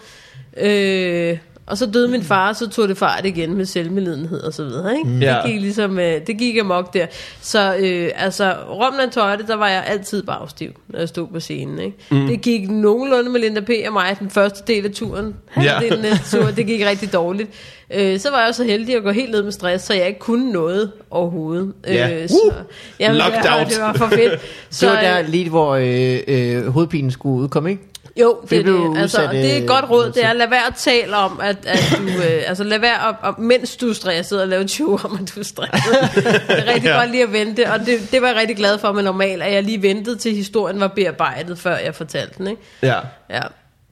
Øh, 0.57 1.37
og 1.67 1.77
så 1.77 1.85
døde 1.85 2.07
min 2.07 2.23
far, 2.23 2.49
og 2.49 2.55
så 2.55 2.69
tog 2.69 2.87
det 2.87 2.97
fart 2.97 3.25
igen 3.25 3.57
med 3.57 3.65
selvmedlidenhed 3.65 4.41
og 4.41 4.53
så 4.53 4.63
videre. 4.63 4.95
Ikke? 4.97 5.25
Ja. 5.25 5.35
Det 5.43 5.51
gik 5.51 5.61
ligesom, 5.61 5.99
øh, 5.99 6.21
det 6.27 6.37
gik 6.37 6.57
amok 6.57 6.93
der. 6.93 7.05
Så 7.41 7.75
øh, 7.79 8.09
altså, 8.15 8.53
Romland 8.69 9.11
Tøjte, 9.11 9.47
der 9.47 9.55
var 9.55 9.67
jeg 9.69 9.83
altid 9.87 10.23
bagstiv, 10.23 10.69
når 10.87 10.99
jeg 10.99 11.09
stod 11.09 11.27
på 11.27 11.39
scenen. 11.39 11.79
Ikke? 11.79 11.97
Mm. 12.11 12.27
Det 12.27 12.41
gik 12.41 12.69
nogenlunde 12.69 13.29
med 13.29 13.39
Linda 13.39 13.61
P. 13.61 13.69
og 13.87 13.93
mig, 13.93 14.15
den 14.19 14.29
første 14.29 14.73
del 14.73 14.85
af 14.85 14.91
turen. 14.91 15.35
Halvdelen 15.49 16.05
af 16.05 16.19
turen, 16.31 16.55
det 16.55 16.67
gik 16.67 16.85
rigtig 16.85 17.13
dårligt. 17.13 17.49
Øh, 17.93 18.19
så 18.19 18.29
var 18.31 18.45
jeg 18.45 18.55
så 18.55 18.63
heldig 18.63 18.95
at 18.95 19.03
gå 19.03 19.11
helt 19.11 19.31
ned 19.31 19.43
med 19.43 19.51
stress, 19.51 19.85
så 19.85 19.93
jeg 19.93 20.07
ikke 20.07 20.19
kunne 20.19 20.51
noget 20.51 20.91
overhovedet. 21.11 21.73
Ja. 21.87 22.15
Øh, 22.15 22.21
Uh, 22.23 22.27
så, 22.29 22.51
jamen, 22.99 23.17
locked 23.17 23.41
det, 23.41 23.51
var, 23.51 23.57
out. 23.59 23.67
det 23.69 23.77
var 23.81 23.93
for 23.93 24.07
fedt. 24.07 24.39
Så 24.69 24.85
det 24.85 24.95
var 24.95 25.01
der 25.01 25.21
lige, 25.27 25.49
hvor 25.49 25.75
øh, 25.75 26.19
øh, 26.27 26.67
hovedpinen 26.67 27.11
skulle 27.11 27.43
udkomme, 27.43 27.69
ikke? 27.71 27.83
Jo, 28.15 28.37
det, 28.41 28.49
Det 28.49 28.59
er 28.59 28.63
det. 28.63 28.97
Altså, 29.01 29.21
udsat, 29.21 29.31
det 29.35 29.53
er 29.53 29.57
et 29.57 29.61
øh, 29.61 29.67
godt 29.67 29.89
råd, 29.89 30.11
det 30.11 30.25
er 30.25 30.29
at 30.29 30.35
lade 30.35 30.51
være 30.51 30.67
at 30.67 30.75
tale 30.75 31.15
om, 31.17 31.39
at, 31.43 31.57
at 31.65 31.79
du, 31.97 32.03
øh, 32.03 32.43
altså 32.49 32.63
lad 32.63 32.79
være, 32.79 33.09
at, 33.09 33.15
at, 33.23 33.39
mens 33.39 33.75
du 33.77 33.89
er 33.89 33.93
stresset, 33.93 34.41
og 34.41 34.47
lave 34.47 34.61
en 34.61 34.67
show 34.67 34.99
om, 35.03 35.19
at 35.21 35.35
du 35.35 35.39
er 35.39 35.43
stresset. 35.43 35.91
det 36.47 36.59
er 36.59 36.73
rigtig 36.73 36.89
Ja. 36.89 36.97
godt 36.99 37.11
lige 37.11 37.23
at 37.23 37.31
vente, 37.33 37.71
og 37.71 37.79
det, 37.79 38.11
det 38.11 38.21
var 38.21 38.27
jeg 38.27 38.37
rigtig 38.37 38.57
glad 38.57 38.77
for, 38.77 38.91
men 38.91 39.05
normalt, 39.05 39.43
at 39.43 39.53
jeg 39.53 39.63
lige 39.63 39.81
ventede 39.81 40.15
til 40.15 40.35
historien 40.35 40.79
var 40.79 40.87
bearbejdet, 40.87 41.59
før 41.59 41.75
jeg 41.77 41.95
fortalte 41.95 42.33
den, 42.37 42.47
ikke? 42.47 42.61
Ja. 42.81 42.99
Ja, 43.29 43.41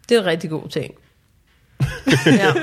det 0.10 0.18
er 0.18 0.22
en 0.22 0.26
rigtig 0.28 0.50
god 0.50 0.68
ting. 0.70 0.94
ja. 2.26 2.54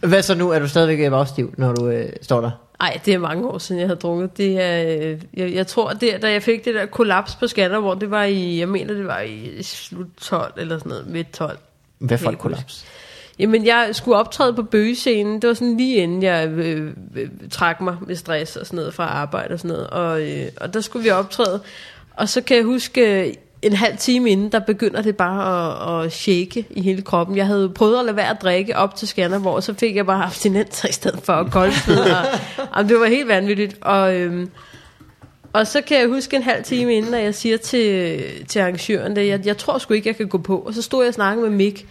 Hvad 0.00 0.22
så 0.22 0.34
nu? 0.34 0.50
Er 0.50 0.58
du 0.58 0.68
stadigvæk 0.68 1.10
bagstiv, 1.10 1.54
når 1.58 1.72
du 1.72 1.88
øh, 1.88 2.08
står 2.22 2.40
der? 2.40 2.50
Ej, 2.80 3.00
det 3.04 3.14
er 3.14 3.18
mange 3.18 3.48
år 3.48 3.58
siden, 3.58 3.80
jeg 3.80 3.88
har 3.88 3.94
drukket. 3.94 4.36
Det 4.36 4.60
er, 4.60 4.96
øh, 5.10 5.20
jeg, 5.34 5.54
jeg 5.54 5.66
tror, 5.66 5.92
det, 5.92 6.22
da 6.22 6.32
jeg 6.32 6.42
fik 6.42 6.64
det 6.64 6.74
der 6.74 6.86
kollaps 6.86 7.34
på 7.34 7.46
Skanderborg, 7.46 8.00
det 8.00 8.10
var 8.10 8.24
i, 8.24 8.58
jeg 8.58 8.68
mener, 8.68 8.94
det 8.94 9.06
var 9.06 9.20
i 9.20 9.62
slut 9.62 10.06
12 10.20 10.52
eller 10.56 10.78
sådan 10.78 10.90
noget, 10.90 11.06
midt 11.06 11.32
12. 11.32 11.58
Hvad 11.98 12.18
for 12.18 12.30
et 12.30 12.38
kollaps? 12.38 12.86
Jamen, 13.38 13.66
jeg 13.66 13.88
skulle 13.92 14.18
optræde 14.18 14.54
på 14.54 14.62
bøgescenen. 14.62 15.42
Det 15.42 15.48
var 15.48 15.54
sådan 15.54 15.76
lige 15.76 15.96
inden 15.96 16.22
jeg 16.22 16.48
øh, 16.48 16.92
øh, 17.16 17.28
trak 17.50 17.80
mig 17.80 17.96
med 18.06 18.16
stress 18.16 18.56
og 18.56 18.66
sådan 18.66 18.76
noget 18.76 18.94
fra 18.94 19.04
arbejde 19.04 19.52
og 19.52 19.58
sådan 19.58 19.76
noget. 19.76 19.90
Og, 19.90 20.22
øh, 20.22 20.48
og 20.60 20.74
der 20.74 20.80
skulle 20.80 21.02
vi 21.02 21.10
optræde. 21.10 21.60
Og 22.16 22.28
så 22.28 22.40
kan 22.40 22.56
jeg 22.56 22.64
huske, 22.64 23.26
øh, 23.26 23.34
en 23.62 23.72
halv 23.72 23.96
time 23.96 24.30
inden, 24.30 24.52
der 24.52 24.58
begynder 24.58 25.02
det 25.02 25.16
bare 25.16 26.00
at, 26.00 26.06
at 26.06 26.12
shake 26.12 26.66
i 26.70 26.82
hele 26.82 27.02
kroppen. 27.02 27.36
Jeg 27.36 27.46
havde 27.46 27.68
prøvet 27.68 27.98
at 27.98 28.04
lade 28.04 28.16
være 28.16 28.30
at 28.30 28.42
drikke 28.42 28.76
op 28.76 28.94
til 28.94 29.08
Skanderborg, 29.08 29.54
og 29.54 29.62
så 29.62 29.74
fik 29.74 29.96
jeg 29.96 30.06
bare 30.06 30.24
abstinenser 30.24 30.88
i 30.88 30.92
stedet 30.92 31.20
for 31.22 31.32
at 31.32 31.52
koldsvede. 31.52 32.16
og, 32.72 32.88
det 32.88 33.00
var 33.00 33.06
helt 33.06 33.28
vanvittigt. 33.28 33.76
Og, 33.80 34.14
øhm, 34.14 34.50
og 35.52 35.66
så 35.66 35.80
kan 35.80 35.98
jeg 35.98 36.08
huske 36.08 36.36
en 36.36 36.42
halv 36.42 36.64
time 36.64 36.94
inden, 36.94 37.14
at 37.14 37.24
jeg 37.24 37.34
siger 37.34 37.56
til, 37.56 38.22
til 38.48 38.58
arrangøren, 38.58 39.16
at 39.16 39.26
jeg, 39.26 39.46
jeg 39.46 39.56
tror 39.58 39.78
sgu 39.78 39.94
ikke, 39.94 40.08
jeg 40.08 40.16
kan 40.16 40.28
gå 40.28 40.38
på. 40.38 40.58
Og 40.58 40.74
så 40.74 40.82
stod 40.82 41.02
jeg 41.02 41.08
og 41.08 41.14
snakkede 41.14 41.48
med 41.48 41.56
Mik, 41.56 41.86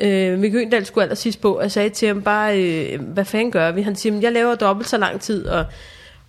Øh, 0.00 0.38
Mick 0.38 0.54
Øndal 0.54 0.86
skulle 0.86 1.02
allersidst 1.02 1.40
på, 1.40 1.56
og 1.56 1.62
jeg 1.62 1.72
sagde 1.72 1.90
til 1.90 2.08
ham 2.08 2.22
bare, 2.22 2.62
øh, 2.62 3.00
hvad 3.00 3.24
fanden 3.24 3.50
gør 3.50 3.72
vi? 3.72 3.82
Han 3.82 3.96
siger, 3.96 4.12
"Men 4.12 4.22
jeg 4.22 4.32
laver 4.32 4.54
dobbelt 4.54 4.88
så 4.88 4.98
lang 4.98 5.20
tid. 5.20 5.46
Og, 5.46 5.64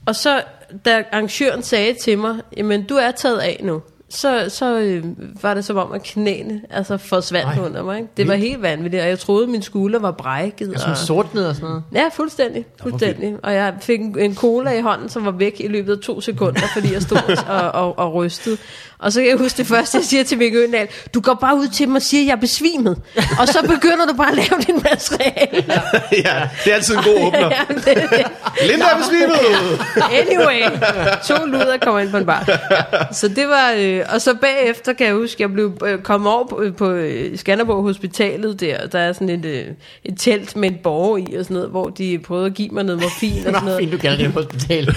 og 0.06 0.16
så, 0.16 0.42
da 0.86 1.04
arrangøren 1.12 1.64
sagde 1.64 1.94
til 1.94 2.18
mig, 2.18 2.40
jamen 2.58 2.84
du 2.84 2.96
er 2.96 3.12
taget 3.12 3.40
af 3.40 3.60
nu 3.64 3.82
så, 4.10 4.46
så 4.50 4.80
øh, 4.80 5.04
var 5.42 5.54
det 5.54 5.66
som 5.66 5.78
om, 5.78 5.92
at 5.92 6.04
knæene 6.04 6.62
altså, 6.70 6.98
forsvandt 6.98 7.58
Ej. 7.60 7.66
under 7.66 7.84
mig. 7.84 7.98
Ikke? 7.98 8.10
Det 8.18 8.28
var 8.28 8.36
helt 8.36 8.62
vanvittigt, 8.62 9.04
og 9.04 9.10
jeg 9.10 9.20
troede, 9.20 9.44
at 9.44 9.50
min 9.50 9.62
skulder 9.62 10.00
var 10.00 10.12
brækket. 10.12 10.74
Og 10.74 10.80
sådan 10.80 10.92
Og, 10.92 10.98
sortned 10.98 11.46
og 11.46 11.56
sådan 11.56 11.70
noget. 11.70 11.84
ja, 11.94 12.10
fuldstændig. 12.14 12.66
fuldstændig. 12.82 13.36
Og 13.44 13.54
jeg 13.54 13.74
fik 13.82 14.00
en, 14.00 14.20
en 14.20 14.36
cola 14.36 14.72
i 14.72 14.82
hånden, 14.82 15.10
som 15.10 15.26
var 15.26 15.32
væk 15.32 15.56
i 15.60 15.68
løbet 15.68 15.94
af 15.94 16.00
to 16.00 16.22
sekunder, 16.22 16.62
fordi 16.74 16.94
jeg 16.94 17.02
stod 17.02 17.38
og, 17.48 17.72
og, 17.72 18.00
og 18.00 18.14
rystede. 18.14 18.58
Og 19.00 19.14
så 19.14 19.20
kan 19.20 19.30
jeg 19.30 19.38
huske 19.38 19.58
det 19.58 19.68
første, 19.68 19.98
jeg 19.98 20.06
siger 20.06 20.24
til 20.24 20.38
Mikkel 20.38 20.62
Øndal, 20.64 20.88
du 21.14 21.22
går 21.22 21.34
bare 21.34 21.56
ud 21.56 21.68
til 21.68 21.88
mig 21.90 21.96
og 21.96 22.02
siger, 22.02 22.22
at 22.22 22.28
jeg 22.28 22.34
er 22.34 22.40
besvimet. 22.40 23.02
Og 23.40 23.48
så 23.48 23.62
begynder 23.62 24.06
du 24.06 24.14
bare 24.14 24.30
at 24.30 24.36
lave 24.36 24.62
din 24.68 24.76
materiale. 24.76 25.66
ja, 26.26 26.50
det 26.64 26.72
er 26.72 26.76
altid 26.76 26.96
en 26.96 27.04
god 27.04 27.28
åbner. 27.28 27.40
ja, 27.40 27.62
det, 27.76 27.86
det. 27.86 28.26
Linda 28.68 28.86
er 28.86 28.98
besvimet! 28.98 29.40
Anyway, 30.12 30.62
to 31.28 31.46
luder 31.46 31.78
kommer 31.82 32.00
ind 32.00 32.12
på 32.12 32.18
en 32.18 32.26
bar. 32.26 32.44
Så 33.12 33.28
det 33.28 33.48
var, 33.48 33.74
øh, 33.78 34.02
og 34.14 34.22
så 34.22 34.34
bagefter 34.42 34.94
kan 34.94 35.08
jeg 35.08 35.16
huske, 35.16 35.42
jeg 35.42 35.54
blev 35.54 35.78
øh, 35.86 36.00
kommet 36.00 36.32
over 36.34 36.48
på, 36.48 36.64
på 36.78 36.90
øh, 36.92 37.38
Skanderborg 37.38 37.84
Hospitalet 37.84 38.60
der, 38.60 38.88
der 38.88 39.00
er 39.00 39.14
sådan 39.14 39.30
et, 39.30 39.46
øh, 39.46 39.66
et 40.06 40.14
telt 40.18 40.56
med 40.56 40.70
en 40.72 40.78
borger 40.84 41.18
i 41.18 41.36
og 41.36 41.44
sådan 41.44 41.56
noget, 41.56 41.70
hvor 41.70 41.90
de 41.90 42.20
prøvede 42.26 42.46
at 42.46 42.54
give 42.54 42.70
mig 42.70 42.84
noget 42.84 43.02
morfin 43.02 43.38
og 43.38 43.44
sådan 43.44 43.54
Nå, 43.54 43.60
noget. 43.60 43.80
fint, 43.80 43.92
du 43.92 43.98
kalder 43.98 44.18
det 44.18 44.32
hospital. 44.32 44.86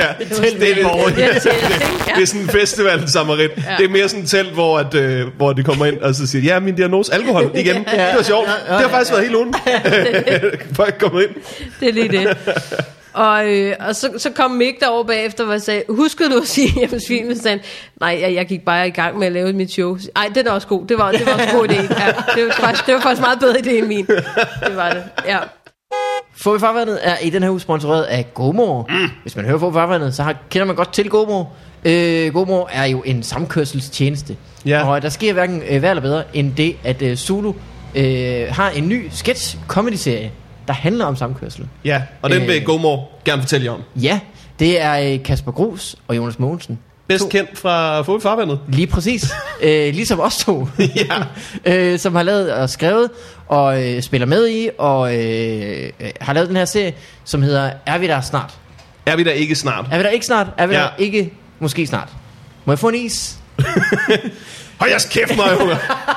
ja, 0.00 0.06
det, 0.18 0.28
Telt 0.36 0.52
det, 0.52 0.60
med 0.60 0.68
en 0.68 0.82
borger 0.82 1.08
i. 1.08 1.20
Ja, 1.20 1.32
telt, 1.32 1.46
ikke? 1.46 2.12
det 2.16 2.22
er 2.22 2.26
sådan 2.26 2.40
en 2.40 2.48
festival 2.48 3.08
samarit. 3.24 3.50
Ja. 3.56 3.76
Det 3.78 3.84
er 3.84 3.88
mere 3.88 4.08
sådan 4.08 4.22
et 4.22 4.30
telt, 4.30 4.52
hvor, 4.52 4.78
at, 4.78 4.94
øh, 4.94 5.26
hvor 5.36 5.52
de 5.52 5.62
kommer 5.62 5.86
ind 5.86 5.98
og 5.98 6.14
så 6.14 6.26
siger, 6.26 6.54
ja, 6.54 6.60
min 6.60 6.74
diagnose 6.74 7.14
alkohol 7.14 7.42
igen. 7.54 7.74
Det 7.84 8.16
var 8.16 8.22
sjovt. 8.22 8.46
Det 8.46 8.76
har 8.80 8.88
faktisk 8.88 9.10
været 9.12 9.24
helt 9.24 9.36
ugen. 9.36 9.54
Folk 10.76 10.98
kommer 11.00 11.20
ind. 11.20 11.30
Det 11.80 11.88
er 11.88 11.92
lige 11.92 12.08
det. 12.08 12.36
Og, 13.12 13.48
øh, 13.48 13.76
og 13.80 13.96
så, 13.96 14.10
så 14.18 14.30
kom 14.30 14.50
Mick 14.50 14.80
derover 14.80 15.04
bagefter, 15.04 15.44
hvor 15.44 15.52
jeg 15.52 15.62
sagde, 15.62 15.82
huskede 15.88 16.30
du 16.30 16.40
at 16.40 16.48
sige, 16.48 16.84
at 16.84 16.92
jeg? 16.92 17.00
Så 17.36 17.42
sagde 17.42 17.60
nej, 18.00 18.18
jeg, 18.22 18.34
jeg 18.34 18.46
gik 18.46 18.64
bare 18.64 18.88
i 18.88 18.90
gang 18.90 19.18
med 19.18 19.26
at 19.26 19.32
lave 19.32 19.52
mit 19.52 19.72
show. 19.72 19.96
Ej, 20.16 20.30
det 20.34 20.46
er 20.46 20.50
også 20.52 20.68
god. 20.68 20.86
Det 20.86 20.98
var, 20.98 21.12
det 21.12 21.26
var 21.26 21.32
også 21.32 21.44
en 21.44 21.56
god 21.56 21.68
idé. 21.68 21.74
Ja, 21.74 22.12
det, 22.36 22.46
var 22.46 22.52
faktisk, 22.52 22.86
det 22.86 22.94
var 22.94 23.00
faktisk 23.00 23.20
meget 23.20 23.38
bedre 23.40 23.56
idé 23.58 23.70
end 23.70 23.86
min. 23.86 24.06
Det 24.06 24.76
var 24.76 24.90
det, 24.90 25.02
ja. 25.26 25.38
Få 26.36 26.52
vi 26.52 26.58
farvandet 26.58 26.98
er 27.02 27.18
i 27.18 27.30
den 27.30 27.42
her 27.42 27.50
uge 27.50 27.60
sponsoreret 27.60 28.02
af 28.02 28.34
Gomor. 28.34 28.86
Mm. 28.88 29.10
Hvis 29.22 29.36
man 29.36 29.44
hører 29.44 29.58
Få 29.58 29.70
vi 29.70 29.74
farvandet, 29.74 30.14
så 30.14 30.22
har, 30.22 30.34
kender 30.50 30.66
man 30.66 30.76
godt 30.76 30.92
til 30.92 31.10
Gomor. 31.10 31.52
Øh, 31.84 32.32
Gomor 32.32 32.68
er 32.72 32.84
jo 32.84 33.02
en 33.06 33.22
samkørselstjeneste. 33.22 34.36
Ja. 34.66 34.88
Og 34.88 35.02
der 35.02 35.08
sker 35.08 35.32
hverken 35.32 35.62
øh, 35.70 35.82
værd 35.82 35.90
eller 35.90 36.02
bedre 36.02 36.22
end 36.32 36.54
det, 36.54 36.76
at 36.84 37.02
øh, 37.02 37.16
Zulu 37.16 37.52
øh, 37.94 38.46
har 38.50 38.70
en 38.70 38.88
ny 38.88 39.08
sketch 39.12 39.56
comedy 39.68 39.94
serie 39.94 40.30
der 40.66 40.72
handler 40.72 41.04
om 41.04 41.16
samkørsel. 41.16 41.66
Ja, 41.84 42.02
og 42.22 42.30
den 42.30 42.42
vil 42.46 42.56
Øh. 42.56 42.64
Gomor 42.64 43.08
gerne 43.24 43.42
fortælle 43.42 43.64
jer 43.66 43.72
om. 43.72 43.80
Ja, 44.02 44.20
det 44.58 44.80
er 44.80 45.12
øh, 45.12 45.22
Kasper 45.22 45.52
Grus 45.52 45.96
og 46.08 46.16
Jonas 46.16 46.38
Mogensen. 46.38 46.78
Bedst 47.08 47.24
To- 47.24 47.28
kendt 47.28 47.58
fra 47.58 47.98
Fodbold 47.98 48.20
Farvandet. 48.20 48.58
Lige 48.68 48.86
præcis. 48.86 49.24
øh, 49.62 49.94
ligesom 49.94 50.20
os 50.20 50.38
to. 50.38 50.68
Ja. 50.96 51.14
øh, 51.92 51.98
som 51.98 52.14
har 52.14 52.22
lavet 52.22 52.52
og 52.52 52.70
skrevet 52.70 53.10
og 53.48 53.84
øh, 53.84 54.02
spiller 54.02 54.26
med 54.26 54.48
i 54.48 54.68
og 54.78 55.16
øh, 55.16 55.90
øh, 56.00 56.10
har 56.20 56.32
lavet 56.32 56.48
den 56.48 56.56
her 56.56 56.64
serie, 56.64 56.92
som 57.24 57.42
hedder 57.42 57.70
Er 57.86 57.98
vi 57.98 58.06
der 58.06 58.20
snart? 58.20 58.54
Er 59.06 59.16
vi 59.16 59.22
der 59.24 59.30
ikke 59.32 59.54
snart? 59.54 59.86
Er 59.90 59.96
vi 59.96 60.02
der 60.02 60.10
ikke 60.10 60.26
snart? 60.26 60.46
Er 60.58 60.66
vi 60.66 60.74
Ja. 60.74 60.80
der 60.80 60.88
ikke 60.98 61.32
måske 61.64 61.86
snart? 61.86 62.08
Må 62.64 62.72
jeg 62.72 62.78
få 62.78 62.88
en 62.88 62.94
is? 62.94 63.36
Hold 64.78 64.90
jeres 64.90 65.04
kæft, 65.04 65.36
Maja 65.36 65.50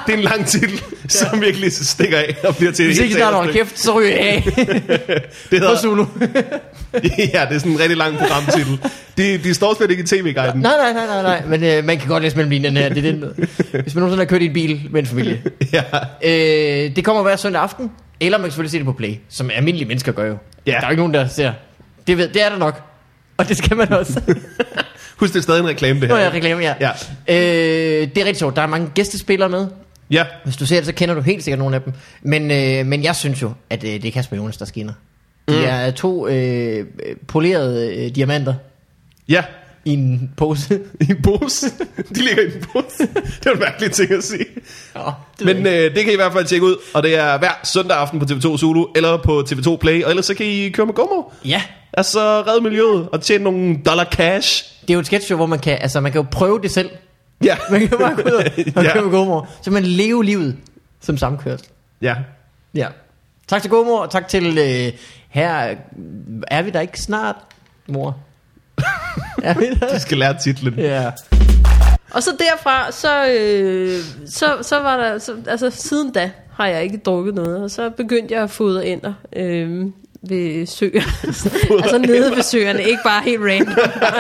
Det 0.08 0.14
er 0.14 0.18
en 0.18 0.20
lang 0.20 0.46
titel, 0.48 0.82
som 1.10 1.42
virkelig 1.42 1.72
stikker 1.74 2.18
af 2.18 2.36
og 2.44 2.56
bliver 2.56 2.72
til 2.72 2.86
Hvis 2.86 3.00
ikke 3.00 3.24
holder 3.24 3.40
teaterstykke. 3.44 3.66
kæft, 3.66 3.80
så 3.80 4.00
ryger 4.00 4.10
jeg 4.10 4.20
af 4.20 4.44
Det 5.52 5.60
hedder, 5.60 5.78
Zulu. 5.78 6.06
ja, 7.34 7.46
det 7.50 7.56
er 7.56 7.58
sådan 7.60 7.72
en 7.72 7.80
rigtig 7.80 7.98
lang 7.98 8.18
programtitel. 8.18 8.80
De, 9.18 9.38
de 9.38 9.54
står 9.54 9.76
slet 9.78 9.92
ikke 9.92 10.04
i 10.04 10.06
tv-guiden. 10.06 10.60
nej, 10.62 10.72
nej, 10.78 10.94
nej, 10.94 11.06
nej, 11.06 11.22
nej. 11.24 11.44
Men 11.46 11.64
øh, 11.64 11.84
man 11.86 11.98
kan 11.98 12.08
godt 12.08 12.24
læse 12.24 12.36
mellem 12.36 12.50
linjerne 12.52 12.80
her. 12.80 12.90
Det 12.90 13.06
er 13.06 13.12
den. 13.12 13.24
Hvis 13.72 13.96
man 13.96 14.02
nogensinde 14.02 14.18
har 14.18 14.26
kørt 14.26 14.42
i 14.42 14.46
en 14.46 14.54
bil 14.54 14.82
med 14.92 15.00
en 15.02 15.08
familie. 15.08 15.42
Ja. 15.74 15.84
Øh, 16.24 16.96
det 16.96 17.06
kommer 17.06 17.24
hver 17.24 17.36
søndag 17.36 17.62
aften. 17.62 17.92
Eller 18.20 18.38
man 18.38 18.44
kan 18.46 18.52
selvfølgelig 18.52 18.72
se 18.72 18.78
det 18.78 18.86
på 18.86 18.94
Play, 18.94 19.16
som 19.30 19.50
almindelige 19.54 19.88
mennesker 19.88 20.12
gør 20.12 20.26
jo. 20.26 20.38
Ja. 20.66 20.72
Der 20.72 20.78
er 20.78 20.82
jo 20.86 20.90
ikke 20.90 21.02
nogen, 21.02 21.14
der 21.14 21.28
ser. 21.28 21.52
Det, 22.08 22.18
ved, 22.18 22.28
det 22.28 22.44
er 22.46 22.50
der 22.50 22.58
nok. 22.58 22.82
Og 23.38 23.48
det 23.50 23.58
skal 23.58 23.78
man 23.78 23.94
også. 23.94 24.22
Husk, 25.20 25.34
det 25.34 25.40
er 25.40 25.44
stadig 25.44 25.60
en 25.60 25.68
reklame, 25.68 26.02
det 26.02 26.10
Nå 26.10 26.16
her. 26.16 26.24
ja, 26.24 26.30
reklame, 26.30 26.62
ja. 26.62 26.74
Ja. 26.80 26.90
Øh, 27.28 28.08
det 28.08 28.18
er 28.18 28.26
rigtig 28.26 28.38
sjovt. 28.38 28.56
Der 28.56 28.62
er 28.62 28.68
mange 28.68 28.92
gæstespillere 28.96 29.50
med. 29.50 29.68
Ja, 30.12 30.26
Hvis 30.44 30.56
du 30.58 30.66
ser 30.66 30.76
det, 30.76 30.86
så 30.86 30.94
kender 30.94 31.16
du 31.16 31.22
helt 31.22 31.44
sikkert 31.44 31.60
nogle 31.60 31.76
af 31.76 31.82
dem. 31.82 31.94
Men, 32.22 32.52
øh, 32.52 32.86
men 32.86 33.04
jeg 33.04 33.16
synes 33.16 33.42
jo, 33.42 33.52
at 33.70 33.84
øh, 33.84 33.90
det 33.90 34.06
er 34.06 34.12
Kasper 34.12 34.38
Jonas, 34.38 34.58
der 34.58 34.66
skinner. 34.66 34.94
De 35.50 35.56
mm. 35.56 35.64
er 35.64 35.92
to 35.92 36.28
øh, 36.28 36.86
polerede 37.28 37.96
øh, 37.96 38.16
diamanter 38.16 38.54
ja. 39.30 39.44
I 39.88 39.94
en 39.94 40.32
pose. 40.38 40.80
I 41.08 41.12
en 41.12 41.22
pose. 41.22 41.66
De 42.16 42.22
ligger 42.24 42.42
i 42.44 42.46
en 42.46 42.64
pose. 42.74 43.08
Det 43.44 43.46
er 43.46 43.52
en 43.52 43.60
mærkelig 43.60 43.92
ting 43.92 44.12
at 44.12 44.24
sige. 44.24 44.46
Ja, 44.96 45.02
det 45.40 45.46
Men 45.46 45.58
øh, 45.68 45.74
det 45.74 45.94
kan 45.96 46.08
I 46.10 46.14
i 46.14 46.16
hvert 46.16 46.34
fald 46.34 46.46
tjekke 46.46 46.66
ud, 46.66 46.76
og 46.94 47.04
det 47.04 47.16
er 47.16 47.38
hver 47.38 47.60
søndag 47.64 47.98
aften 47.98 48.20
på 48.20 48.26
TV2 48.26 48.58
Zulu, 48.58 48.86
eller 48.96 49.18
på 49.18 49.40
TV2 49.50 49.76
Play, 49.78 50.04
og 50.04 50.10
ellers 50.10 50.26
så 50.26 50.34
kan 50.34 50.46
I 50.46 50.70
køre 50.70 50.86
med 50.86 50.94
Gomor. 50.94 51.34
ja, 51.46 51.62
Altså 51.94 52.20
redde 52.48 52.62
miljøet 52.62 53.10
og 53.10 53.22
tjene 53.22 53.44
nogle 53.44 53.78
dollar 53.86 54.04
cash. 54.06 54.66
det 54.82 54.90
er 54.90 54.94
jo 54.94 55.00
et 55.00 55.06
sketch 55.06 55.26
show, 55.28 55.36
hvor 55.38 55.46
man 55.46 55.60
kan, 55.60 55.78
altså 55.82 56.02
man 56.02 56.12
kan 56.12 56.22
jo 56.22 56.28
prøve 56.32 56.62
det 56.62 56.72
selv. 56.72 56.90
Ja. 57.44 57.58
Man 57.72 57.80
kan 57.88 57.98
bare 57.98 58.16
gå 58.16 58.22
ud 58.22 58.32
og, 58.32 58.44
og 58.76 58.84
Ja. 58.84 58.96
ja. 58.96 59.02
med 59.02 59.12
Gomor. 59.12 59.48
Så 59.62 59.72
man 59.72 59.84
leve 59.84 60.26
livet 60.26 60.56
som 61.02 61.18
samkørsel. 61.18 61.68
Ja. 62.02 62.16
Ja. 62.74 62.88
Tak 63.48 63.62
til 63.62 63.72
Gomor, 63.72 64.00
og 64.00 64.12
tak 64.12 64.28
til 64.28 64.58
øh, 64.58 64.94
her. 65.30 65.76
Er 66.48 66.62
vi 66.62 66.70
der 66.70 66.80
ikke 66.82 67.02
snart, 67.02 67.36
mor? 67.88 68.18
der? 69.80 69.96
I 69.96 70.00
skal 70.00 70.18
lære 70.18 70.38
titlen. 70.40 70.74
Ja. 70.78 71.12
Og 72.12 72.24
så 72.24 72.32
derfra, 72.40 72.92
så, 72.92 73.28
øh, 73.40 74.00
så, 74.26 74.58
så 74.62 74.80
var 74.80 74.98
der, 74.98 75.18
så, 75.18 75.36
altså 75.48 75.70
siden 75.70 76.12
da 76.12 76.32
har 76.54 76.68
jeg 76.68 76.84
ikke 76.84 76.98
drukket 76.98 77.36
noget, 77.36 77.64
og 77.64 77.72
så 77.72 77.90
begyndte 77.90 78.34
jeg 78.34 78.44
at 78.44 78.50
fodre 78.50 78.86
ender 78.86 79.14
øh, 79.36 79.86
ved 80.30 80.66
søer. 80.66 81.02
altså 81.84 81.98
nede 81.98 82.36
ved 82.36 82.44
søerne, 82.44 82.84
ikke 82.84 83.00
bare 83.06 83.22
helt 83.24 83.40
random. 83.42 83.76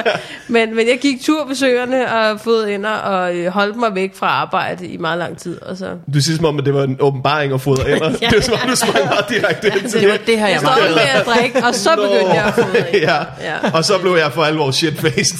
men, 0.48 0.76
men 0.76 0.88
jeg 0.88 1.00
gik 1.00 1.22
tur 1.26 1.46
ved 1.48 1.56
søerne 1.56 2.13
og 2.13 2.39
fodrede 2.39 2.76
ender 2.76 2.89
og 2.89 3.36
øh, 3.36 3.48
holdt 3.48 3.76
mig 3.76 3.96
væk 3.96 4.15
fra 4.15 4.28
arbejde 4.28 4.88
i 4.88 4.98
meget 4.98 5.17
lang 5.20 5.38
tid. 5.38 5.62
Og 5.62 5.78
så 5.78 5.86
Du 6.13 6.22
siger 6.22 6.36
som 6.36 6.46
om, 6.46 6.60
at 6.60 6.65
det 6.65 6.74
var 6.74 6.84
en 6.84 6.98
åbenbaring 7.00 7.54
at 7.54 7.62
fodre 7.62 7.89
ender. 7.96 8.12
Ja. 8.22 8.30
Det 8.30 8.38
er 8.38 8.41
som 8.41 8.54
om, 8.63 8.70
du 8.70 8.76
sprang 8.76 9.06
meget 9.06 9.26
direkte 9.30 9.67
ind 9.67 9.89
til 9.89 10.02
Det 10.02 10.10
var 10.10 10.17
det 10.26 10.39
her, 10.39 10.48
jeg 10.48 10.56
jeg 10.56 10.63
manglede. 10.63 10.96
med 10.96 11.02
at 11.22 11.26
drikke, 11.26 11.63
og 11.67 11.76
så 11.76 11.96
begyndte 11.96 12.34
jeg 12.34 12.46
at 12.46 12.54
fodre 12.54 12.80
ind. 12.93 12.98
ja. 13.02 13.17
Ja. 13.41 13.72
Og 13.74 13.86
så 13.86 13.98
blev 14.00 14.12
jeg 14.15 14.32
for 14.34 14.43
alvor 14.43 14.72
shitfaced. 14.72 15.38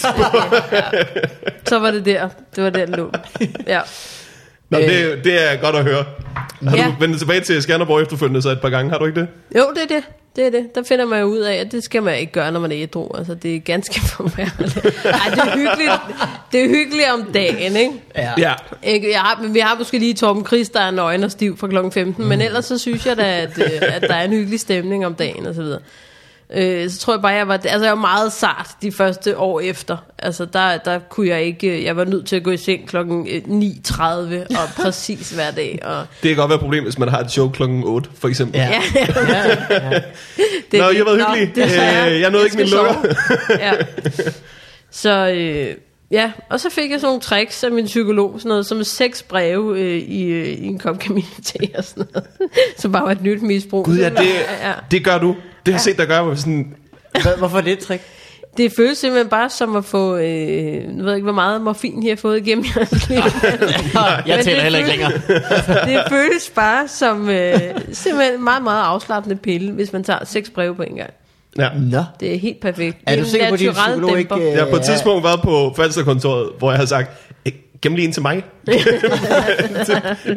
Så 1.65 1.80
var 1.80 1.91
det 1.91 2.06
der. 2.06 2.30
Det 2.56 2.63
var 2.63 2.69
der, 2.69 2.86
det 2.86 2.97
lå. 2.97 3.12
Ja. 3.67 3.80
Nå, 4.69 4.77
det, 4.80 5.19
det 5.23 5.51
er 5.51 5.56
godt 5.56 5.75
at 5.75 5.84
høre. 5.84 6.06
Har 6.67 6.77
Ja. 6.77 6.84
du 6.86 6.93
vendt 6.99 7.19
tilbage 7.19 7.41
til 7.41 7.62
Skanderborg 7.62 8.01
efterfølgende 8.01 8.41
så 8.41 8.49
et 8.49 8.62
par 8.62 8.69
gange, 8.69 8.91
har 8.91 8.97
du 8.97 9.06
ikke 9.06 9.19
det? 9.19 9.27
Jo, 9.56 9.65
det 9.75 9.84
er 9.84 9.95
det. 9.95 10.03
Det 10.36 10.45
er 10.45 10.49
det. 10.49 10.75
Der 10.75 10.84
finder 10.84 11.06
man 11.06 11.19
jo 11.21 11.25
ud 11.25 11.38
af, 11.39 11.56
at 11.56 11.71
det 11.71 11.84
skal 11.84 12.03
man 12.03 12.17
ikke 12.19 12.32
gøre, 12.32 12.51
når 12.51 12.60
man 12.60 12.71
er 12.71 12.75
ædru. 12.82 13.17
Altså, 13.17 13.34
det 13.36 13.56
er 13.56 13.60
ganske 13.60 13.99
forfærdeligt. 14.17 14.75
Ej, 14.77 15.30
det 15.30 15.39
er 15.39 15.56
hyggeligt. 15.56 15.91
Det 16.51 16.63
er 16.63 16.67
hyggeligt 16.67 17.08
om 17.13 17.23
dagen, 17.34 17.75
ikke? 17.75 17.91
Ja. 18.15 18.30
Ja. 18.38 18.53
ikke? 18.84 19.12
Jeg 19.12 19.19
har, 19.19 19.39
men 19.41 19.53
vi 19.53 19.60
har 19.60 19.75
måske 19.80 19.99
lige 19.99 20.13
Torben 20.13 20.45
Chris, 20.45 20.69
der 20.69 20.80
er 20.80 20.91
nøgen 20.91 21.23
og 21.23 21.32
stiv 21.32 21.58
fra 21.58 21.67
kl. 21.67 21.75
15, 21.93 22.15
mm. 22.17 22.23
men 22.30 22.41
ellers 22.41 22.65
så 22.65 22.77
synes 22.77 23.06
jeg 23.06 23.17
da, 23.17 23.41
at, 23.41 23.58
øh, 23.58 23.71
at 23.82 24.01
der 24.01 24.13
er 24.15 24.23
en 24.23 24.32
hyggelig 24.32 24.60
stemning 24.60 25.06
om 25.06 25.15
dagen 25.15 25.45
og 25.45 25.56
så 25.56 25.62
videre. 25.62 25.80
Øh, 26.55 26.89
så 26.89 26.99
tror 26.99 27.13
jeg 27.13 27.21
bare, 27.21 27.31
jeg 27.31 27.47
var, 27.47 27.53
altså 27.53 27.86
jeg 27.86 27.89
var 27.89 27.95
meget 28.01 28.33
sart 28.33 28.69
de 28.81 28.91
første 28.91 29.38
år 29.38 29.60
efter. 29.60 29.97
Altså 30.19 30.45
der, 30.45 30.77
der 30.77 30.99
kunne 30.99 31.27
jeg 31.27 31.43
ikke, 31.43 31.67
øh, 31.77 31.83
jeg 31.83 31.95
var 31.97 32.03
nødt 32.05 32.27
til 32.27 32.36
at 32.36 32.43
gå 32.43 32.51
i 32.51 32.57
seng 32.57 32.88
klokken 32.88 33.27
øh, 33.31 33.41
9.30 33.88 34.01
og 34.57 34.69
præcis 34.83 35.31
hver 35.31 35.51
dag. 35.51 35.79
Og, 35.83 36.05
Det 36.23 36.29
kan 36.29 36.36
godt 36.38 36.49
være 36.49 36.55
et 36.55 36.62
problem, 36.62 36.83
hvis 36.83 36.99
man 36.99 37.10
har 37.10 37.19
et 37.19 37.31
show 37.31 37.49
klokken 37.49 37.83
8, 37.83 38.10
for 38.19 38.27
eksempel. 38.27 38.57
Ja. 38.60 38.69
ja, 38.95 39.07
ja, 39.29 39.89
ja. 39.91 39.99
Det 40.71 40.79
Nå, 40.79 40.86
er 40.86 40.89
I 40.89 40.95
har 40.95 41.03
været 41.05 41.17
Nå, 41.17 41.25
hyggelige. 41.36 41.51
det 41.55 41.63
er 41.63 41.67
så 41.69 41.81
jeg. 41.81 42.12
Øh, 42.12 42.21
jeg 42.21 42.31
nåede 42.31 42.45
ikke 42.45 42.53
skal 42.53 42.63
min 42.65 42.69
sove. 42.69 43.15
ja. 43.60 43.73
Så 44.91 45.27
øh, 45.36 45.75
ja, 46.12 46.31
og 46.49 46.60
så 46.60 46.69
fik 46.69 46.91
jeg 46.91 46.99
sådan 46.99 47.07
nogle 47.10 47.21
tricks 47.21 47.63
af 47.63 47.71
min 47.71 47.86
psykolog, 47.86 48.33
sådan 48.38 48.49
noget 48.49 48.65
som 48.65 48.83
seks 48.83 49.23
breve 49.23 49.79
øh, 49.79 49.97
i, 49.97 50.23
øh, 50.23 50.47
i 50.47 50.65
en 50.65 50.79
kop 50.79 50.99
kamillete 50.99 51.75
og 51.77 51.83
sådan 51.83 52.05
noget, 52.13 52.27
som 52.77 52.91
bare 52.91 53.03
var 53.03 53.12
et 53.12 53.21
nyt 53.21 53.41
misbrug. 53.41 53.86
Gud 53.86 53.97
ja, 53.97 54.10
det, 54.10 54.27
ja. 54.63 54.73
det 54.91 55.05
gør 55.05 55.17
du. 55.17 55.36
Det 55.67 55.73
har 55.73 55.80
jeg 55.80 55.82
set 55.82 55.97
dig 55.97 56.08
gøre 56.08 56.25
med 56.25 56.36
sådan... 56.36 56.75
Hvad- 57.21 57.38
Hvorfor 57.38 57.58
er 57.58 57.62
det 57.62 57.73
et 57.73 57.80
trick? 57.80 58.03
Det 58.58 58.73
føles 58.77 58.97
simpelthen 58.97 59.30
bare 59.30 59.49
som 59.49 59.75
at 59.75 59.86
få, 59.86 60.15
øh, 60.17 60.23
jeg 60.73 60.84
ved 60.97 61.13
ikke, 61.15 61.23
hvor 61.23 61.34
meget 61.34 61.62
morfin 61.62 62.03
I 62.03 62.10
har 62.10 62.15
fået 62.15 62.38
igennem 62.47 62.65
jeres 62.75 63.10
liv. 63.10 63.17
Jeg 64.27 64.39
tæller 64.43 64.53
det 64.53 64.63
heller 64.63 64.80
ikke 64.80 64.89
længere. 64.89 65.12
det 65.89 66.03
føles 66.10 66.51
bare 66.56 66.88
som 66.88 67.30
øh, 67.30 67.53
simpelthen 67.91 68.34
en 68.36 68.43
meget, 68.43 68.63
meget 68.63 68.84
afslappende 68.84 69.36
pille, 69.36 69.71
hvis 69.71 69.93
man 69.93 70.03
tager 70.03 70.25
seks 70.25 70.49
breve 70.49 70.75
på 70.75 70.82
en 70.84 70.95
gang. 70.95 71.10
Ja. 71.58 71.69
Nå. 71.91 72.03
Det 72.19 72.36
er 72.36 72.39
helt 72.39 72.60
perfekt. 72.60 72.97
Er 73.08 73.15
Det 73.15 73.23
du 73.25 73.30
sikker 73.30 73.47
på, 73.47 73.53
at 73.53 73.60
din 73.60 73.71
psykolog 73.73 74.17
dæmper. 74.17 74.36
ikke... 74.36 74.47
øh, 74.49 74.53
Jeg 74.56 74.63
har 74.63 74.69
på 74.69 74.75
et 74.75 74.82
tidspunkt 74.82 75.23
været 75.23 75.41
på 75.41 75.73
Falsterkontoret, 75.75 76.49
hvor 76.60 76.71
jeg 76.71 76.80
har 76.80 76.86
sagt, 76.86 77.10
"Eh, 77.26 77.26
gem 77.81 77.95
lige 77.95 78.05
en 78.07 78.11
til 78.13 78.21
mig. 78.21 78.43
det, 78.65 78.75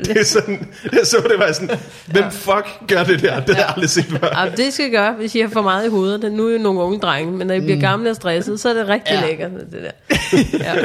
det, 0.06 0.16
er 0.20 0.24
sådan, 0.24 0.68
jeg 0.92 1.00
så 1.04 1.16
det 1.30 1.38
var 1.38 1.52
sådan, 1.52 1.78
hvem 2.06 2.30
fuck 2.30 2.66
gør 2.88 3.04
det 3.04 3.22
der? 3.22 3.40
Det 3.40 3.54
har 3.56 3.62
jeg 3.62 3.72
aldrig 3.74 3.90
set 3.90 4.04
før. 4.04 4.40
Ja, 4.44 4.50
det 4.56 4.72
skal 4.72 4.90
gøre, 4.90 5.12
hvis 5.12 5.34
I 5.34 5.40
har 5.40 5.48
for 5.48 5.62
meget 5.62 5.86
i 5.86 5.90
hovedet. 5.90 6.22
Det- 6.22 6.32
Nu 6.32 6.48
er 6.48 6.54
I 6.54 6.58
nogle 6.58 6.80
unge 6.80 6.98
drenge, 7.00 7.32
men 7.32 7.46
når 7.46 7.54
I 7.54 7.60
bliver 7.60 7.74
Mm. 7.74 7.80
gamle 7.80 8.10
og 8.10 8.16
stresset, 8.16 8.60
så 8.60 8.68
er 8.68 8.74
det 8.74 8.88
rigtig 8.88 9.14
Ja. 9.22 9.26
lækkert, 9.26 9.50
det 9.72 9.82
der. 9.82 9.90
Ja. 10.64 10.74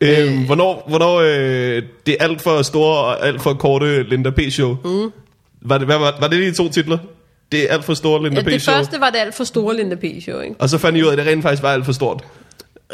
Øhm, 0.00 0.46
hvornår, 0.46 0.84
hvornår 0.88 1.16
øh, 1.20 1.82
det 2.06 2.16
er 2.20 2.24
alt 2.24 2.40
for 2.42 2.62
store 2.62 2.98
og 2.98 3.26
alt 3.26 3.42
for 3.42 3.54
korte 3.54 4.02
Linda 4.02 4.30
P-show? 4.30 4.76
Mm. 4.84 5.10
Var, 5.62 5.78
det, 5.78 5.86
hvad, 5.86 5.98
var, 5.98 6.16
var 6.20 6.28
det 6.28 6.38
de 6.38 6.52
to 6.52 6.68
titler? 6.68 6.98
Det 7.52 7.62
er 7.70 7.74
alt 7.74 7.84
for 7.84 7.94
store 7.94 8.22
Linda 8.22 8.40
Ja, 8.40 8.50
det 8.50 8.60
P-show. 8.60 8.74
første 8.74 9.00
var 9.00 9.10
det 9.10 9.18
alt 9.18 9.34
for 9.34 9.44
store 9.44 9.76
Linda 9.76 9.96
P-show, 9.96 10.40
ikke? 10.40 10.54
Og 10.58 10.68
så 10.68 10.78
fandt 10.78 10.98
I 10.98 11.02
ud 11.02 11.08
af, 11.08 11.12
at 11.12 11.18
det 11.18 11.26
rent 11.26 11.42
faktisk 11.42 11.62
var 11.62 11.72
alt 11.72 11.84
for 11.84 11.92
stort. 11.92 12.24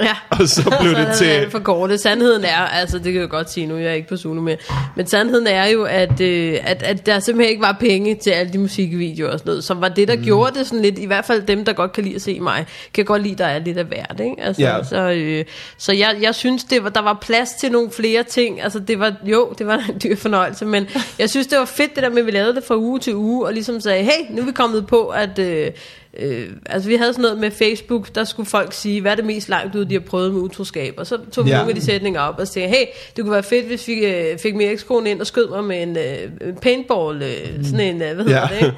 Ja. 0.03 0.17
Og 0.31 0.49
så 0.49 0.77
blev 0.81 0.95
Så 0.95 1.01
det 1.01 1.15
til... 1.19 1.51
for 1.51 1.59
korte. 1.59 1.99
Sandheden 1.99 2.45
er, 2.45 2.57
altså 2.57 2.99
det 2.99 3.13
kan 3.13 3.21
jeg 3.21 3.29
godt 3.29 3.51
sige 3.51 3.67
nu, 3.67 3.77
jeg 3.77 3.87
er 3.87 3.93
ikke 3.93 4.09
på 4.09 4.17
Zulu 4.17 4.41
mere, 4.41 4.57
men 4.97 5.07
sandheden 5.07 5.47
er 5.47 5.67
jo, 5.67 5.83
at, 5.85 6.21
øh, 6.21 6.59
at, 6.65 6.83
at 6.83 7.07
der 7.07 7.21
simpelthen 7.21 7.51
ikke 7.51 7.63
var 7.63 7.77
penge 7.81 8.15
til 8.15 8.31
alle 8.31 8.53
de 8.53 8.59
musikvideoer 8.59 9.33
og 9.33 9.39
sådan 9.39 9.51
noget, 9.51 9.65
som 9.65 9.81
var 9.81 9.89
det, 9.89 10.09
der 10.09 10.17
mm. 10.17 10.23
gjorde 10.23 10.59
det 10.59 10.67
sådan 10.67 10.83
lidt, 10.83 10.99
i 10.99 11.07
hvert 11.07 11.25
fald 11.25 11.43
dem, 11.43 11.65
der 11.65 11.73
godt 11.73 11.93
kan 11.93 12.05
lide 12.05 12.15
at 12.15 12.23
se 12.23 12.41
mig, 12.41 12.67
kan 12.95 13.05
godt 13.05 13.23
lide, 13.23 13.35
der 13.35 13.47
er 13.47 13.59
lidt 13.59 13.79
af 13.79 13.85
hvert, 13.85 14.21
ikke? 14.21 14.37
Altså, 14.39 14.63
Ja. 14.63 14.85
Så, 14.85 15.11
øh, 15.11 15.45
så 15.79 15.93
jeg, 15.93 16.17
jeg 16.23 16.35
synes, 16.35 16.65
det 16.65 16.85
var, 16.85 16.91
der 16.91 17.03
var 17.03 17.19
plads 17.23 17.51
til 17.61 17.73
nogle 17.73 17.91
flere 17.91 18.23
ting, 18.23 18.63
altså 18.63 18.79
det 18.79 18.99
var, 18.99 19.15
jo, 19.25 19.55
det 19.59 19.67
var 19.67 19.85
en 19.89 20.01
dyr 20.05 20.17
fornøjelse, 20.17 20.65
men 20.65 20.87
jeg 21.19 21.31
synes, 21.31 21.47
det 21.47 21.59
var 21.59 21.65
fedt 21.65 21.95
det 21.95 22.03
der 22.03 22.11
med, 22.11 22.19
at 22.19 22.27
vi 22.27 22.31
lavede 22.31 22.55
det 22.55 22.65
fra 22.65 22.77
uge 22.77 22.99
til 22.99 23.15
uge, 23.15 23.47
og 23.47 23.53
ligesom 23.53 23.81
sagde, 23.81 24.05
hey, 24.05 24.27
nu 24.31 24.43
er 24.43 24.47
vi 24.47 24.53
kommet 24.53 24.87
på, 24.87 25.07
at... 25.09 25.39
Øh, 25.39 25.71
Øh, 26.19 26.49
altså 26.67 26.89
vi 26.89 26.95
havde 26.97 27.13
sådan 27.13 27.23
noget 27.23 27.39
med 27.39 27.51
Facebook, 27.51 28.15
der 28.15 28.25
skulle 28.25 28.49
folk 28.49 28.73
sige, 28.73 29.01
hvad 29.01 29.13
er 29.13 29.17
det 29.17 29.25
mest 29.25 29.49
langt 29.49 29.75
ud, 29.75 29.85
de 29.85 29.95
har 29.95 30.01
prøvet 30.01 30.33
med 30.35 30.41
utroskab. 30.41 30.95
Og 30.97 31.07
så 31.07 31.19
tog 31.33 31.45
vi 31.45 31.51
Ja. 31.51 31.57
nogle 31.57 31.71
af 31.71 31.75
de 31.75 31.85
sætninger 31.85 32.21
op 32.21 32.39
og 32.39 32.49
sagde, 32.49 32.69
hey, 32.69 32.85
det 33.17 33.25
kunne 33.25 33.33
være 33.33 33.43
fedt, 33.43 33.67
hvis 33.67 33.89
vi 33.89 33.95
øh, 34.07 34.39
fik 34.39 34.55
min 34.55 34.69
ekskone 34.71 35.11
ind 35.11 35.21
og 35.21 35.27
skød 35.27 35.49
mig 35.49 35.65
med 35.65 35.83
en 35.83 35.97
øh, 35.97 36.55
paintball, 36.63 37.23
øh, 37.23 37.65
sådan 37.65 37.81
en, 37.81 38.03
øh, 38.03 38.15
hvad 38.15 38.25
hedder 38.25 38.41
Ja. 38.41 38.49
det, 38.55 38.67
ikke? 38.67 38.77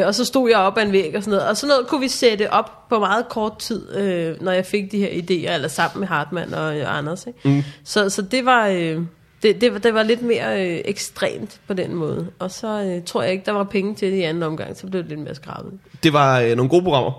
Øh, 0.00 0.06
og 0.06 0.14
så 0.14 0.24
stod 0.24 0.50
jeg 0.50 0.58
op 0.58 0.78
ad 0.78 0.82
en 0.82 0.92
væg 0.92 1.12
og 1.16 1.22
sådan 1.22 1.36
noget. 1.36 1.48
Og 1.48 1.56
sådan 1.56 1.68
noget 1.68 1.86
kunne 1.86 2.00
vi 2.00 2.08
sætte 2.08 2.52
op 2.52 2.88
på 2.88 2.98
meget 2.98 3.28
kort 3.28 3.58
tid, 3.58 3.96
øh, 3.96 4.42
når 4.42 4.52
jeg 4.52 4.66
fik 4.66 4.92
de 4.92 4.98
her 4.98 5.08
idéer, 5.08 5.54
eller 5.54 5.68
sammen 5.68 6.00
med 6.00 6.08
Hartmann 6.08 6.54
og 6.54 6.78
øh, 6.78 6.98
Anders. 6.98 7.26
Ikke? 7.26 7.38
Mm. 7.48 7.62
Så, 7.84 8.10
så 8.10 8.22
det 8.22 8.44
var... 8.44 8.68
Øh, 8.68 8.98
det, 9.42 9.60
det, 9.60 9.72
var- 9.72 9.78
det 9.78 9.94
var 9.94 10.02
lidt 10.02 10.22
mere 10.22 10.66
øh, 10.66 10.80
ekstremt 10.84 11.60
på 11.68 11.74
den 11.74 11.94
måde. 11.94 12.26
Og 12.38 12.50
så 12.50 12.82
øh, 12.82 13.02
tror 13.06 13.22
jeg 13.22 13.32
ikke, 13.32 13.44
der 13.46 13.52
var 13.52 13.64
penge 13.64 13.94
til 13.94 14.12
det 14.12 14.18
i 14.18 14.22
anden 14.22 14.42
omgang. 14.42 14.76
Så 14.76 14.86
blev 14.86 15.02
det 15.02 15.08
lidt 15.10 15.20
mere 15.20 15.34
skrabet. 15.34 15.72
Det 16.02 16.12
var 16.12 16.40
øh, 16.40 16.56
nogle 16.56 16.68
gode 16.68 16.82
programmer. 16.82 17.10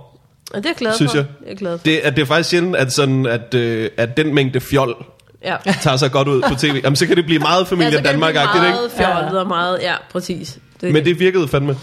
Og 0.53 0.57
det 0.57 0.65
er 0.65 0.69
jeg 0.69 0.75
glad 0.75 0.93
Synes 0.93 1.11
for. 1.11 1.17
jeg. 1.17 1.25
jeg 1.45 1.51
er 1.51 1.55
glad 1.55 1.77
for. 1.77 1.83
Det, 1.83 1.97
at 1.97 2.15
det 2.15 2.21
er 2.21 2.25
faktisk 2.25 2.49
sjældent, 2.49 2.75
at, 2.75 2.93
sådan, 2.93 3.25
at, 3.25 3.53
øh, 3.53 3.89
at 3.97 4.17
den 4.17 4.33
mængde 4.35 4.59
fjol 4.59 5.05
Ja. 5.43 5.55
tager 5.81 5.97
sig 5.97 6.11
godt 6.11 6.27
ud 6.27 6.41
på 6.41 6.55
tv. 6.55 6.81
Jamen, 6.83 6.95
så 6.95 7.07
kan 7.07 7.15
det 7.17 7.25
blive 7.25 7.39
meget 7.39 7.67
familie 7.67 7.91
så 7.91 7.97
kan 7.97 8.05
det 8.05 8.13
ikke? 8.13 8.27
meget 8.29 8.91
fjollet 8.97 9.39
og 9.39 9.47
meget, 9.47 9.79
ja, 9.81 9.93
præcis. 10.11 10.59
Det, 10.81 10.93
Men 10.93 11.05
det 11.05 11.19
virkede 11.19 11.47
fandme. 11.47 11.77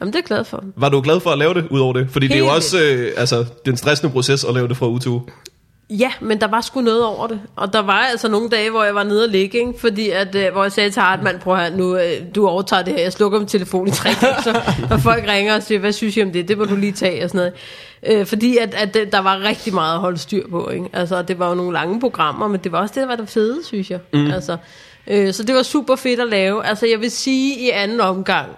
Jamen, 0.00 0.12
det 0.12 0.18
er 0.18 0.22
jeg 0.22 0.24
glad 0.24 0.44
for. 0.44 0.64
Var 0.76 0.88
du 0.88 1.00
glad 1.00 1.20
for 1.20 1.30
at 1.30 1.38
lave 1.38 1.54
det, 1.54 1.66
ud 1.70 1.80
over 1.80 1.92
det? 1.92 2.06
Fordi 2.10 2.26
det 2.28 2.34
er 2.34 2.38
jo 2.38 2.44
Helt 2.44 2.54
også 2.56 2.80
øh, 2.82 3.12
altså, 3.16 3.44
den 3.66 3.76
stressende 3.76 4.12
proces 4.12 4.44
at 4.44 4.54
lave 4.54 4.68
det 4.68 4.76
fra 4.76 4.86
uge 4.88 5.00
til 5.00 5.10
uge. 5.10 5.22
Ja, 5.90 6.12
men 6.20 6.40
der 6.40 6.46
var 6.46 6.60
sgu 6.60 6.80
noget 6.80 7.04
over 7.04 7.26
det. 7.26 7.40
Og 7.56 7.72
der 7.72 7.78
var 7.82 7.92
altså 8.10 8.28
nogle 8.28 8.48
dage, 8.48 8.70
hvor 8.70 8.84
jeg 8.84 8.94
var 8.94 9.02
nede 9.04 9.22
og 9.24 9.28
ligge, 9.28 9.58
ikke? 9.58 9.72
Fordi 9.80 10.10
at, 10.10 10.34
øh, 10.34 10.52
hvor 10.52 10.62
jeg 10.62 10.72
sagde 10.72 10.90
til 10.90 11.02
Hartmann, 11.02 11.38
prøv 11.38 11.56
her, 11.56 11.76
nu, 11.76 11.96
øh, 11.96 12.12
du 12.34 12.46
overtager 12.48 12.82
det 12.82 12.94
her. 12.94 13.02
Jeg 13.02 13.12
slukker 13.12 13.38
min 13.38 13.48
telefon 13.48 13.88
i 13.88 13.90
tre 13.90 14.10
så 14.42 14.60
når 14.90 14.96
folk 14.96 15.24
ringer 15.28 15.54
og 15.56 15.62
siger, 15.62 15.78
hvad 15.78 15.92
synes 15.92 16.16
I 16.16 16.22
om 16.22 16.32
det? 16.32 16.48
Det 16.48 16.58
må 16.58 16.64
du 16.64 16.76
lige 16.76 16.92
tage 16.92 17.24
og 17.24 17.30
sådan 17.30 17.52
noget. 18.06 18.20
Øh, 18.20 18.26
fordi 18.26 18.56
at, 18.56 18.74
at 18.74 18.94
det- 18.94 19.12
der 19.12 19.18
var 19.18 19.38
rigtig 19.40 19.74
meget 19.74 19.94
at 19.94 20.00
holde 20.00 20.18
styr 20.18 20.48
på, 20.50 20.68
ikke? 20.68 20.86
Altså, 20.92 21.22
det 21.22 21.38
var 21.38 21.48
jo 21.48 21.54
nogle 21.54 21.72
lange 21.72 22.00
programmer, 22.00 22.48
men 22.48 22.60
det 22.64 22.72
var 22.72 22.80
også 22.80 22.92
det, 22.94 23.00
der 23.00 23.06
var 23.08 23.16
det 23.16 23.28
fede, 23.28 23.64
synes 23.64 23.90
jeg. 23.90 23.98
Mm. 24.12 24.30
Altså, 24.30 24.56
øh, 25.06 25.32
så 25.32 25.42
det 25.42 25.54
var 25.54 25.62
super 25.62 25.96
fedt 25.96 26.20
at 26.20 26.28
lave. 26.28 26.66
Altså, 26.66 26.86
jeg 26.86 27.00
vil 27.00 27.10
sige 27.10 27.58
i 27.66 27.70
anden 27.70 28.00
omgang, 28.00 28.48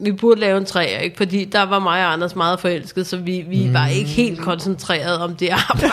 vi 0.00 0.12
burde 0.12 0.40
lave 0.40 0.58
en 0.58 0.64
træer, 0.64 0.98
ikke? 0.98 1.16
Fordi 1.16 1.44
der 1.44 1.62
var 1.62 1.78
mig 1.78 2.06
og 2.06 2.12
Anders 2.12 2.36
meget 2.36 2.60
forelsket, 2.60 3.06
så 3.06 3.16
vi, 3.16 3.44
vi 3.48 3.66
mm. 3.66 3.74
var 3.74 3.86
ikke 3.86 4.10
helt 4.10 4.40
koncentreret 4.40 5.18
om 5.18 5.36
det 5.36 5.48
arbejde. 5.48 5.92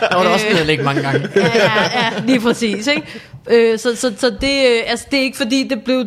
der. 0.00 0.16
Var 0.16 0.22
der 0.22 0.30
også 0.30 0.46
nede 0.48 0.60
at 0.60 0.66
lægge 0.66 0.84
mange 0.84 1.02
gange. 1.02 1.28
ja, 1.36 1.46
ja, 1.54 1.82
ja, 1.94 2.12
lige 2.26 2.40
præcis, 2.40 2.86
ikke? 2.86 3.02
Øh, 3.50 3.78
så, 3.78 3.96
så, 3.96 4.12
så 4.18 4.30
det, 4.40 4.66
øh, 4.66 4.82
altså, 4.86 5.06
det 5.10 5.18
er 5.18 5.22
ikke 5.22 5.36
fordi, 5.36 5.68
det 5.68 5.84
blev 5.84 6.06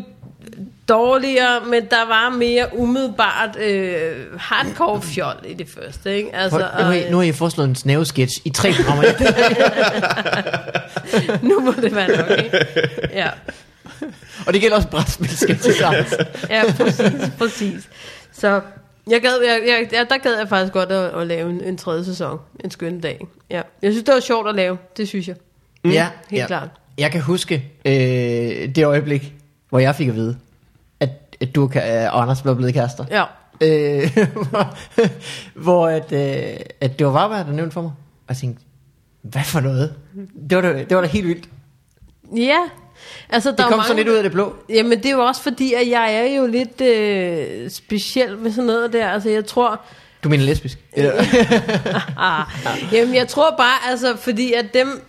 dårligere, 0.90 1.60
men 1.66 1.86
der 1.90 2.08
var 2.08 2.30
mere 2.30 2.66
umiddelbart 2.74 3.58
øh, 3.60 4.12
hardcore 4.38 5.02
fjol 5.02 5.36
i 5.46 5.54
det 5.54 5.68
første, 5.70 6.18
ikke? 6.18 6.36
Altså, 6.36 6.58
Prøv, 6.58 6.84
nu, 6.84 6.86
har 6.86 6.94
I, 6.94 7.12
nu 7.12 7.18
har 7.18 7.24
I 7.24 7.32
foreslået 7.32 7.70
en 7.70 7.76
snævesketch 7.76 8.42
i 8.46 8.50
tre 8.50 8.74
programmer. 8.74 9.04
øh, 11.14 11.44
nu 11.50 11.60
må 11.60 11.72
det 11.82 11.96
være 11.96 12.18
nok, 12.18 12.44
ikke? 12.44 12.58
Ja, 13.14 13.30
og 14.48 14.54
det 14.54 14.62
gælder 14.62 14.76
også 14.76 14.88
brætspilsketches. 14.88 15.82
ja 16.50 16.64
præcis, 16.78 17.32
præcis. 17.38 17.90
Så 18.32 18.62
jeg 19.10 19.22
gad, 19.22 19.42
jeg, 19.46 19.62
jeg, 19.68 19.88
ja, 19.92 20.04
der 20.10 20.18
gad 20.18 20.38
jeg 20.38 20.50
faktisk 20.50 20.74
godt 20.74 20.92
at, 20.92 21.22
at 21.22 21.28
lave 21.28 21.50
en, 21.50 21.64
en 21.64 21.78
tredje 21.78 22.06
sæson, 22.06 22.40
en 22.64 22.72
skøn 22.72 23.02
dag. 23.02 23.28
Ja. 23.50 23.62
Jeg 23.82 23.92
synes, 23.92 24.04
det 24.04 24.14
var 24.14 24.20
sjovt 24.20 24.50
at 24.50 24.56
lave, 24.56 24.78
det 24.98 25.08
synes 25.08 25.28
jeg. 25.28 25.36
Mm, 25.84 25.92
ja, 25.92 26.10
helt 26.30 26.42
ja. 26.42 26.48
klart. 26.48 26.70
Jeg 26.98 27.12
kan 27.12 27.22
huske 27.22 27.72
øh, 27.86 28.76
det 28.76 28.86
øjeblik, 28.86 29.34
hvor 29.70 29.80
jeg 29.80 29.96
fik 29.96 30.08
at 30.08 30.16
vide, 30.16 30.38
at, 31.00 31.10
at 31.42 31.56
du 31.56 31.64
og 31.64 32.22
Anders 32.22 32.46
var 32.46 32.54
blevet 32.54 32.74
kærester. 32.74 33.06
Ja. 33.12 33.24
Øh, 33.62 34.18
hvor, 34.50 34.78
hvor 35.64 35.88
at, 35.88 36.12
øh, 36.12 36.60
at 36.82 37.00
det 37.00 37.08
var 37.08 37.12
Varberg, 37.12 37.46
der 37.46 37.52
nævnte 37.52 37.74
for 37.74 37.82
mig. 37.82 37.92
Og 38.28 38.30
jeg 38.30 38.38
tænkte, 38.38 38.64
hvad 39.22 39.44
for 39.44 39.60
noget? 39.60 39.96
Det 40.50 40.56
var 40.56 40.62
da, 40.62 40.74
det 40.74 40.96
var 40.96 41.02
da 41.02 41.08
helt 41.08 41.28
vildt. 41.28 41.50
Ja, 42.36 42.60
altså 43.30 43.50
der 43.52 43.56
Det 43.56 43.66
kom 43.66 43.72
mange... 43.72 43.84
sådan 43.84 43.98
lidt 43.98 44.08
ud 44.10 44.14
af 44.16 44.24
det 44.24 44.32
blå. 44.32 44.56
Jamen 44.70 44.98
det 44.98 45.06
er 45.06 45.12
jo 45.12 45.26
også 45.26 45.42
fordi, 45.44 45.74
at 45.74 45.90
jeg 45.90 46.16
er 46.16 46.36
jo 46.36 46.48
lidt 46.48 46.82
øh, 46.82 47.70
speciel 47.70 48.38
med 48.38 48.52
sådan 48.52 48.64
noget 48.66 48.94
der. 48.94 49.08
Altså 49.10 49.30
jeg 49.30 49.46
tror... 49.46 49.82
Du 50.24 50.30
mener 50.30 50.44
lesbisk? 50.46 50.78
Eller? 50.94 51.14
Ah, 52.18 52.46
jamen 52.92 53.16
jeg 53.16 53.28
tror 53.28 53.56
bare, 53.58 53.90
altså 53.90 54.18
fordi 54.18 54.54
at 54.54 54.74
dem... 54.74 55.02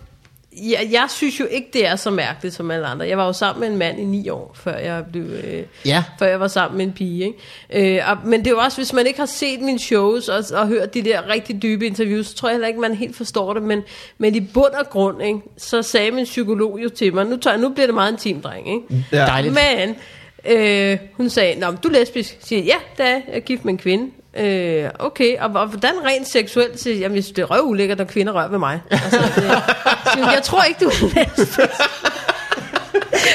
Jeg, 0.57 0.89
jeg 0.93 1.07
synes 1.09 1.41
jo 1.41 1.45
ikke, 1.51 1.69
det 1.73 1.87
er 1.87 1.97
så 1.97 2.11
mærkeligt 2.11 2.55
som 2.55 2.71
alle 2.71 2.87
andre. 2.87 3.07
Jeg 3.09 3.19
var 3.19 3.27
jo 3.27 3.33
sammen 3.33 3.61
med 3.61 3.69
en 3.69 3.77
mand 3.79 4.01
i 4.01 4.05
ni 4.05 4.29
år, 4.29 4.57
før 4.65 4.77
jeg 4.79 5.05
blev... 5.13 5.23
Øh, 5.25 5.63
Ja. 5.87 6.05
før 6.19 6.27
jeg 6.27 6.41
var 6.41 6.49
sammen 6.49 6.79
med 6.79 6.87
en 6.87 6.93
pige. 6.93 7.25
Ikke? 7.73 7.97
Øh, 7.99 8.11
og, 8.11 8.17
men 8.25 8.41
det 8.41 8.47
er 8.47 8.51
jo 8.51 8.59
også, 8.59 8.77
hvis 8.79 8.93
man 8.93 9.07
ikke 9.07 9.19
har 9.19 9.27
set 9.27 9.61
mine 9.61 9.79
shows 9.79 10.29
og, 10.29 10.45
og 10.61 10.69
hørt 10.69 10.95
de 10.95 11.03
der 11.03 11.29
rigtig 11.29 11.63
dybe 11.63 11.87
interviews, 11.87 12.27
så 12.27 12.35
tror 12.35 12.49
jeg 12.49 12.55
heller 12.55 12.69
ikke, 12.69 12.81
man 12.81 12.95
helt 12.95 13.17
forstår 13.17 13.53
det. 13.55 13.63
Men, 13.63 13.83
men 14.19 14.35
i 14.35 14.41
bund 14.41 14.73
og 14.75 14.91
grund, 14.91 15.23
ikke, 15.23 15.41
så 15.59 15.83
sagde 15.83 16.11
min 16.11 16.25
psykolog 16.25 16.79
jo 16.83 16.89
til 16.89 17.15
mig, 17.15 17.27
nu, 17.27 17.37
tager, 17.37 17.57
nu 17.57 17.69
bliver 17.69 17.87
det 17.87 17.95
meget 17.95 18.13
intimt, 18.13 18.45
dreng. 18.45 18.69
Ikke? 18.75 19.05
Ja. 19.13 19.19
Dejligt. 19.19 19.55
Men 19.55 19.97
øh, 20.57 20.99
hun 21.15 21.31
sagde, 21.31 21.61
Nå, 21.61 21.71
men 21.71 21.79
du 21.83 21.89
er 21.89 21.93
lesbisk. 21.93 22.33
Jeg 22.35 22.43
siger, 22.47 22.63
ja, 22.63 22.77
det 22.97 23.07
er 23.07 23.11
jeg. 23.11 23.23
Jeg 23.29 23.37
er 23.37 23.41
gift 23.41 23.65
med 23.65 23.73
en 23.73 23.79
kvinde. 23.79 24.11
Øh, 24.37 24.91
okay, 24.99 25.39
og, 25.39 25.51
og 25.55 25.67
hvordan 25.67 25.95
rent 26.05 26.29
seksuelt? 26.33 26.87
Jeg, 26.87 26.97
jamen, 26.97 27.17
det 27.17 27.39
er 27.39 27.45
røv 27.45 27.63
ulækkert, 27.65 27.99
når 27.99 28.05
kvinder 28.05 28.33
rører 28.33 28.49
ved 28.49 28.59
mig. 28.59 28.81
Altså, 28.91 29.19
det, 29.37 30.21
jeg 30.35 30.41
tror 30.43 30.63
ikke, 30.63 30.85
du 30.85 30.91
er. 31.17 32.17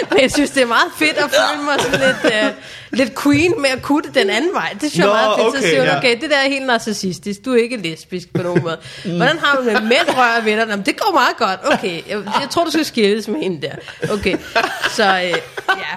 Men 0.09 0.21
jeg 0.25 0.31
synes, 0.31 0.49
det 0.49 0.63
er 0.63 0.67
meget 0.67 0.91
fedt 0.97 1.17
at 1.17 1.31
føle 1.31 1.63
mig 1.63 1.75
sådan 1.79 1.99
lidt, 1.99 2.33
uh, 2.33 2.97
lidt 2.97 3.23
queen 3.23 3.53
med 3.61 3.69
at 3.69 3.81
kutte 3.81 4.09
den 4.13 4.29
anden 4.29 4.53
vej. 4.53 4.69
Det 4.81 4.91
synes 4.91 4.97
jeg 4.97 5.03
er 5.03 5.07
Nå, 5.07 5.13
meget 5.13 5.31
fedt. 5.37 5.47
okay, 5.47 5.57
så 5.59 5.67
siger 5.67 5.79
hun, 5.79 5.89
ja. 5.89 5.97
okay, 5.97 6.21
det 6.21 6.29
der 6.29 6.37
er 6.37 6.49
helt 6.49 6.65
narcissistisk. 6.65 7.45
Du 7.45 7.53
er 7.53 7.63
ikke 7.63 7.77
lesbisk 7.77 8.33
på 8.33 8.43
nogen 8.43 8.63
måde. 8.63 8.77
Hvordan 9.17 9.37
har 9.39 9.57
du 9.57 9.63
med 9.63 9.81
mænd 9.81 10.07
rører 10.17 10.41
ved 10.41 10.57
dig? 10.57 10.67
Jamen, 10.69 10.85
det 10.85 10.99
går 10.99 11.13
meget 11.13 11.37
godt. 11.37 11.73
Okay, 11.73 12.01
jeg, 12.09 12.17
jeg 12.41 12.47
tror, 12.49 12.63
du 12.63 12.71
skal 12.71 12.85
skilles 12.85 13.27
med 13.27 13.39
hende 13.39 13.67
der. 13.67 13.75
Okay, 14.13 14.37
så 14.89 15.03
øh, 15.03 15.21
ja. 15.23 15.95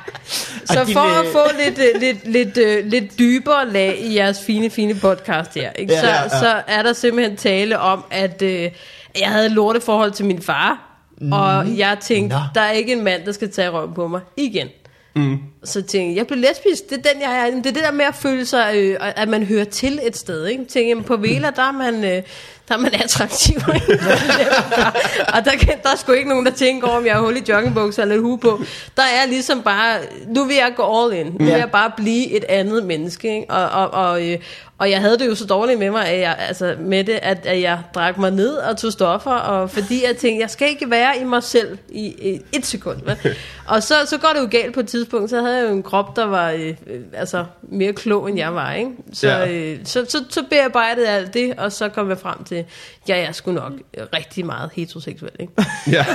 Så 0.64 0.92
for 0.92 1.00
at 1.00 1.26
øh, 1.26 1.32
få 1.32 1.42
lidt, 1.64 1.78
øh, 1.78 2.00
lidt, 2.00 2.28
lidt, 2.32 2.58
øh, 2.58 2.86
lidt 2.86 3.18
dybere 3.18 3.68
lag 3.72 3.98
i 3.98 4.16
jeres 4.16 4.40
fine, 4.46 4.70
fine 4.70 4.94
podcast 4.94 5.54
her, 5.54 5.72
ikke? 5.72 5.92
Ja, 5.92 6.00
så, 6.00 6.06
ja, 6.06 6.22
ja. 6.22 6.28
så 6.28 6.62
er 6.66 6.82
der 6.82 6.92
simpelthen 6.92 7.36
tale 7.36 7.78
om, 7.78 8.04
at 8.10 8.42
øh, 8.42 8.70
jeg 9.18 9.28
havde 9.28 9.46
et 9.46 9.52
lorteforhold 9.52 10.12
til 10.12 10.24
min 10.24 10.42
far, 10.42 10.87
og 11.32 11.78
jeg 11.78 11.98
tænkte, 12.00 12.36
Nå. 12.36 12.42
der 12.54 12.60
er 12.60 12.70
ikke 12.70 12.92
en 12.92 13.04
mand, 13.04 13.24
der 13.24 13.32
skal 13.32 13.50
tage 13.50 13.68
røven 13.70 13.94
på 13.94 14.08
mig 14.08 14.20
igen. 14.36 14.68
Mm. 15.16 15.38
Så 15.68 15.82
tænkte 15.82 15.98
jeg, 15.98 16.16
jeg 16.16 16.26
blev 16.26 16.38
lesbisk, 16.38 16.90
det 16.90 17.06
er 17.06 17.12
den, 17.12 17.22
jeg 17.22 17.38
er. 17.38 17.50
Det 17.50 17.66
er 17.66 17.72
det 17.72 17.82
der 17.82 17.92
med 17.92 18.04
at 18.04 18.14
føle 18.14 18.46
sig, 18.46 18.72
øh, 18.74 18.96
at 19.00 19.28
man 19.28 19.42
hører 19.42 19.64
til 19.64 20.00
et 20.02 20.16
sted. 20.16 20.46
Ikke? 20.46 20.60
Tænkte, 20.60 20.80
jamen, 20.80 21.04
på 21.04 21.16
Vela, 21.16 21.50
der 21.56 21.62
er 21.62 21.72
man, 21.72 22.04
øh, 22.04 22.22
der 22.68 22.74
er 22.74 22.78
man 22.78 22.94
attraktiv. 22.94 23.56
og 25.34 25.44
der, 25.44 25.50
kan, 25.60 25.74
der 25.82 25.90
er 25.92 25.96
sgu 25.96 26.12
ikke 26.12 26.28
nogen, 26.28 26.46
der 26.46 26.52
tænker 26.52 26.88
over, 26.88 26.96
om 26.96 27.06
jeg 27.06 27.14
har 27.14 27.20
hul 27.20 27.36
i 27.36 27.42
joggingbukser 27.48 28.02
eller 28.02 28.18
hue 28.18 28.38
på. 28.38 28.60
Der 28.96 29.02
er 29.02 29.26
ligesom 29.28 29.62
bare, 29.62 29.98
nu 30.26 30.44
vil 30.44 30.56
jeg 30.56 30.72
gå 30.76 31.02
all 31.02 31.14
in. 31.14 31.26
Nu 31.26 31.44
vil 31.44 31.48
jeg 31.48 31.70
bare 31.70 31.90
blive 31.96 32.30
et 32.30 32.44
andet 32.48 32.84
menneske. 32.84 33.34
Ikke? 33.34 33.50
Og, 33.50 33.68
og, 33.68 33.90
og, 33.90 34.28
øh, 34.28 34.38
og 34.78 34.90
jeg 34.90 35.00
havde 35.00 35.18
det 35.18 35.26
jo 35.26 35.34
så 35.34 35.46
dårligt 35.46 35.78
med 35.78 35.90
mig, 35.90 36.06
at 36.06 36.20
jeg, 36.20 36.36
altså 36.48 36.76
med 36.80 37.04
det, 37.04 37.18
at, 37.22 37.46
at 37.46 37.60
jeg 37.60 37.78
drak 37.94 38.18
mig 38.18 38.30
ned 38.30 38.54
og 38.54 38.76
tog 38.76 38.92
stoffer, 38.92 39.30
og 39.30 39.70
fordi 39.70 40.04
jeg 40.06 40.16
tænkte, 40.16 40.42
jeg 40.42 40.50
skal 40.50 40.68
ikke 40.68 40.90
være 40.90 41.18
i 41.20 41.24
mig 41.24 41.42
selv 41.42 41.78
i, 41.88 42.06
i 42.06 42.40
et 42.52 42.66
sekund. 42.66 42.98
Vel? 43.04 43.16
Og 43.68 43.82
så, 43.82 43.94
så 44.06 44.18
går 44.18 44.28
det 44.28 44.40
jo 44.40 44.48
galt 44.50 44.74
på 44.74 44.80
et 44.80 44.88
tidspunkt. 44.88 45.30
Så 45.30 45.42
havde 45.42 45.57
jeg 45.58 45.68
jo 45.68 45.74
en 45.74 45.82
krop, 45.82 46.16
der 46.16 46.26
var 46.26 46.50
øh, 46.50 46.60
øh, 46.86 47.00
altså, 47.14 47.44
mere 47.62 47.92
klog, 47.92 48.28
end 48.28 48.38
jeg 48.38 48.54
var. 48.54 48.72
Ikke? 48.72 48.90
Så, 49.12 49.28
Ja. 49.28 49.50
øh, 49.52 49.78
så, 49.84 50.04
så, 50.08 50.24
så 50.30 50.42
bearbejdede 50.50 51.08
jeg 51.08 51.16
alt 51.16 51.34
det, 51.34 51.52
og 51.58 51.72
så 51.72 51.88
kom 51.88 52.08
jeg 52.08 52.18
frem 52.18 52.44
til, 52.44 52.64
ja, 53.08 53.16
jeg 53.18 53.34
sgu 53.34 53.52
nok 53.52 53.72
rigtig 54.14 54.46
meget 54.46 54.70
heteroseksuel. 54.74 55.32
Ikke? 55.40 55.52
Ja, 55.92 56.06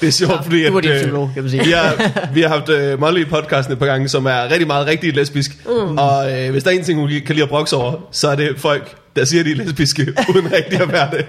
det 0.00 0.06
er 0.06 0.10
sjovt, 0.12 0.44
fordi... 0.44 0.64
Du 0.66 0.70
var 0.72 0.78
at, 0.78 0.84
din 0.84 0.92
øh, 0.92 0.96
psykolog, 0.98 1.30
kan 1.34 1.42
man 1.42 1.50
sige. 1.50 1.64
Vi 1.64 1.70
har, 1.70 2.10
vi 2.34 2.42
har 2.42 2.48
haft 2.48 2.68
uh, 2.68 3.00
Molly 3.00 3.20
i 3.20 3.24
podcasten 3.24 3.72
et 3.72 3.78
par 3.78 3.86
gange, 3.86 4.08
som 4.08 4.26
er 4.26 4.50
rigtig 4.50 4.66
meget 4.66 4.86
rigtig 4.86 5.14
lesbisk. 5.14 5.66
Mm. 5.66 5.98
Og 5.98 6.26
uh, 6.32 6.50
hvis 6.50 6.62
der 6.64 6.70
er 6.70 6.74
en 6.74 6.84
ting, 6.84 6.98
hun 7.00 7.08
kan 7.08 7.22
lide 7.34 7.42
at 7.42 7.48
brokse 7.48 7.76
over, 7.76 8.08
så 8.10 8.28
er 8.28 8.36
det 8.36 8.54
folk, 8.60 8.96
der 9.16 9.24
siger, 9.24 9.44
de 9.44 9.50
er 9.50 9.54
lesbiske, 9.56 10.02
uden 10.34 10.52
rigtig 10.52 10.80
at 10.80 10.92
være 10.92 11.10
det. 11.10 11.26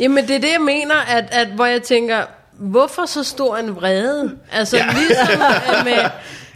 Jamen, 0.00 0.26
det 0.28 0.36
er 0.36 0.40
det, 0.40 0.52
jeg 0.52 0.60
mener, 0.60 0.94
at, 1.08 1.24
at 1.30 1.46
hvor 1.48 1.66
jeg 1.66 1.82
tænker, 1.82 2.16
hvorfor 2.58 3.06
så 3.06 3.22
stor 3.24 3.56
en 3.56 3.76
vrede? 3.76 4.30
Altså, 4.52 4.76
Ja. 4.76 4.84
ligesom 4.92 5.42
øh, 5.78 5.84
med... 5.84 5.92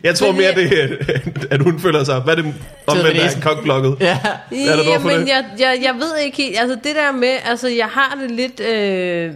Jeg 0.03 0.15
tror 0.15 0.33
mere, 0.33 0.55
det- 0.55 0.81
er, 0.83 0.89
at 1.55 1.63
hun 1.63 1.81
føler 1.81 2.05
sig... 2.05 2.21
Hvad 2.21 2.37
er 2.37 2.43
det 2.43 2.55
omvendt 2.87 3.15
ved 3.17 3.23
af 3.23 3.43
kokblokket? 3.43 3.97
Ja. 4.01 4.19
Er 4.25 4.77
der 4.77 4.85
noget 4.85 5.01
for 5.01 5.11
Jamen, 5.11 5.27
det? 5.27 5.29
jeg, 5.29 5.45
jeg, 5.59 5.79
jeg 5.83 5.95
ved 5.95 6.19
ikke 6.25 6.37
helt, 6.37 6.61
altså 6.61 6.77
det 6.85 6.95
der 6.97 7.13
med, 7.13 7.35
altså 7.45 7.69
jeg 7.69 7.87
har 7.87 8.19
det 8.23 8.31
lidt, 8.31 8.61
øh, 8.61 9.33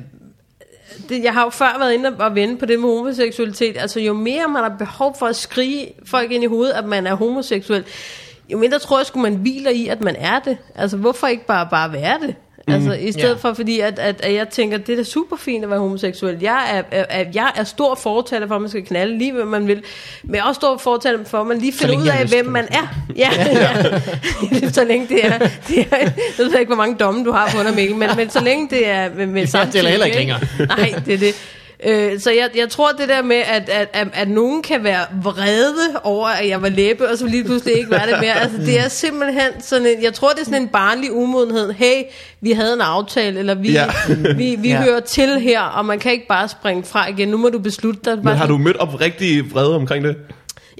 det, 1.09 1.25
jeg 1.25 1.33
har 1.33 1.45
jo 1.45 1.51
før 1.51 1.77
været 1.79 1.95
inde 1.95 2.13
og 2.19 2.35
vende 2.35 2.57
på 2.57 2.67
det 2.67 2.81
med 2.81 2.89
homoseksualitet, 2.89 3.77
altså 3.79 4.01
jo 4.01 4.13
mere 4.13 4.49
man 4.49 4.63
har 4.63 4.73
behov 4.79 5.17
for 5.19 5.27
at 5.27 5.37
skrige 5.37 5.87
folk 6.07 6.33
ind 6.33 6.45
i 6.45 6.47
hovedet, 6.47 6.73
at 6.73 6.85
man 6.85 7.07
er 7.07 7.15
homoseksuel, 7.15 7.85
jo 8.49 8.59
mindre 8.59 8.79
tror 8.79 8.99
jeg, 8.99 9.07
skulle 9.07 9.31
man 9.31 9.41
hviler 9.41 9.71
i, 9.71 9.89
at 9.89 10.01
man 10.01 10.17
er 10.19 10.39
det. 10.39 10.57
Altså 10.75 10.97
hvorfor 10.97 11.27
ikke 11.27 11.47
bare, 11.47 11.69
bare 11.71 11.93
være 11.93 12.19
det? 12.27 12.35
Altså 12.69 12.93
i 12.93 13.13
stedet 13.13 13.29
Ja. 13.29 13.35
for, 13.35 13.53
fordi 13.55 13.81
at, 13.81 13.99
at, 13.99 14.21
at 14.21 14.35
jeg 14.35 14.49
tænker, 14.49 14.79
det 14.79 14.93
er 14.93 14.97
da 14.97 15.03
super 15.03 15.37
fint 15.37 15.65
at 15.65 15.71
være 15.71 15.79
homoseksuel. 15.79 16.37
Jeg 16.41 16.71
er, 16.73 16.83
er, 17.01 17.05
er, 17.11 17.25
jeg 17.35 17.51
er 17.57 17.65
stor 17.65 17.95
fortaler 17.95 18.47
for, 18.49 18.55
at 18.55 18.61
man 18.61 18.71
skal 18.71 18.83
knalde 18.87 19.19
lige, 19.19 19.33
hvad 19.33 19.45
man 19.45 19.69
vil. 19.69 19.83
Men 20.23 20.35
jeg 20.35 20.41
er 20.41 20.45
også 20.45 20.59
stor 20.59 20.77
fortaler 20.79 21.25
for, 21.25 21.41
at 21.41 21.47
man 21.47 21.59
lige 21.59 21.73
finder 21.73 21.97
ud 21.99 22.07
af, 22.07 22.23
lyst, 22.23 22.35
hvem 22.35 22.47
man 22.47 22.65
er. 22.71 22.87
Ja, 23.17 23.31
ja. 23.53 24.69
så 24.79 24.85
længe 24.85 25.07
det 25.09 25.27
er, 25.27 25.39
det 25.39 25.79
er 25.91 25.97
jeg 25.99 26.13
ved 26.39 26.59
ikke, 26.59 26.67
hvor 26.67 26.77
mange 26.77 26.97
domme 26.97 27.25
du 27.25 27.33
har 27.33 27.51
på 27.57 27.63
dig, 27.63 27.75
Mikkel, 27.75 27.97
men, 27.97 28.09
men 28.17 28.31
så 28.31 28.41
længe 28.45 28.69
det 28.71 28.89
er 28.89 29.09
med, 29.17 29.27
med 29.27 29.47
Ja, 29.55 29.67
det 29.73 29.85
er 29.85 29.89
heller 29.89 30.07
ikke 30.07 30.21
ikke? 30.21 30.35
Nej, 30.69 30.95
det 31.07 31.15
er 31.15 31.19
det. 31.19 31.35
Øh, 31.87 32.21
så 32.21 32.31
jeg, 32.31 32.49
jeg 32.57 32.69
tror 32.71 32.91
det 32.93 33.09
der 33.09 33.23
med, 33.23 33.37
at, 33.37 33.69
at, 33.69 33.89
at, 33.93 34.09
at 34.13 34.29
nogen 34.29 34.63
kan 34.63 34.85
være 34.85 35.01
vrede 35.23 36.01
over, 36.03 36.29
at 36.29 36.49
jeg 36.49 36.63
var 36.63 36.69
læbe, 36.69 37.09
og 37.11 37.19
så 37.19 37.27
lige 37.27 37.45
pludselig 37.45 37.75
ikke 37.79 37.91
være 37.91 38.07
det 38.11 38.17
mere. 38.21 38.33
Altså, 38.41 38.59
det 38.59 38.81
er 38.81 38.89
simpelthen 38.89 39.51
sådan 39.61 39.87
en, 39.87 40.03
jeg 40.03 40.15
tror, 40.15 40.31
det 40.31 40.41
er 40.41 40.45
sådan 40.45 40.63
en 40.63 40.69
barnlig 40.69 41.13
umodenhed. 41.13 41.73
Hey, 41.73 42.03
vi 42.41 42.53
havde 42.53 42.73
en 42.75 42.81
aftale, 42.81 43.39
eller 43.39 43.55
vi, 43.55 43.73
Ja. 43.73 43.87
vi, 44.37 44.57
vi 44.59 44.69
Ja. 44.69 44.83
hører 44.83 45.01
til 45.01 45.41
her, 45.41 45.61
og 45.61 45.85
man 45.85 45.99
kan 45.99 46.13
ikke 46.13 46.27
bare 46.29 46.49
springe 46.49 46.85
fra 46.85 47.09
igen. 47.09 47.29
Nu 47.29 47.37
må 47.37 47.49
du 47.49 47.59
beslutte 47.59 48.01
dig. 48.05 48.19
Men 48.25 48.37
har 48.37 48.47
du 48.47 48.59
mødt 48.59 48.77
op 48.77 49.01
rigtig 49.01 49.55
vrede 49.55 49.77
omkring 49.77 50.05
det? 50.05 50.17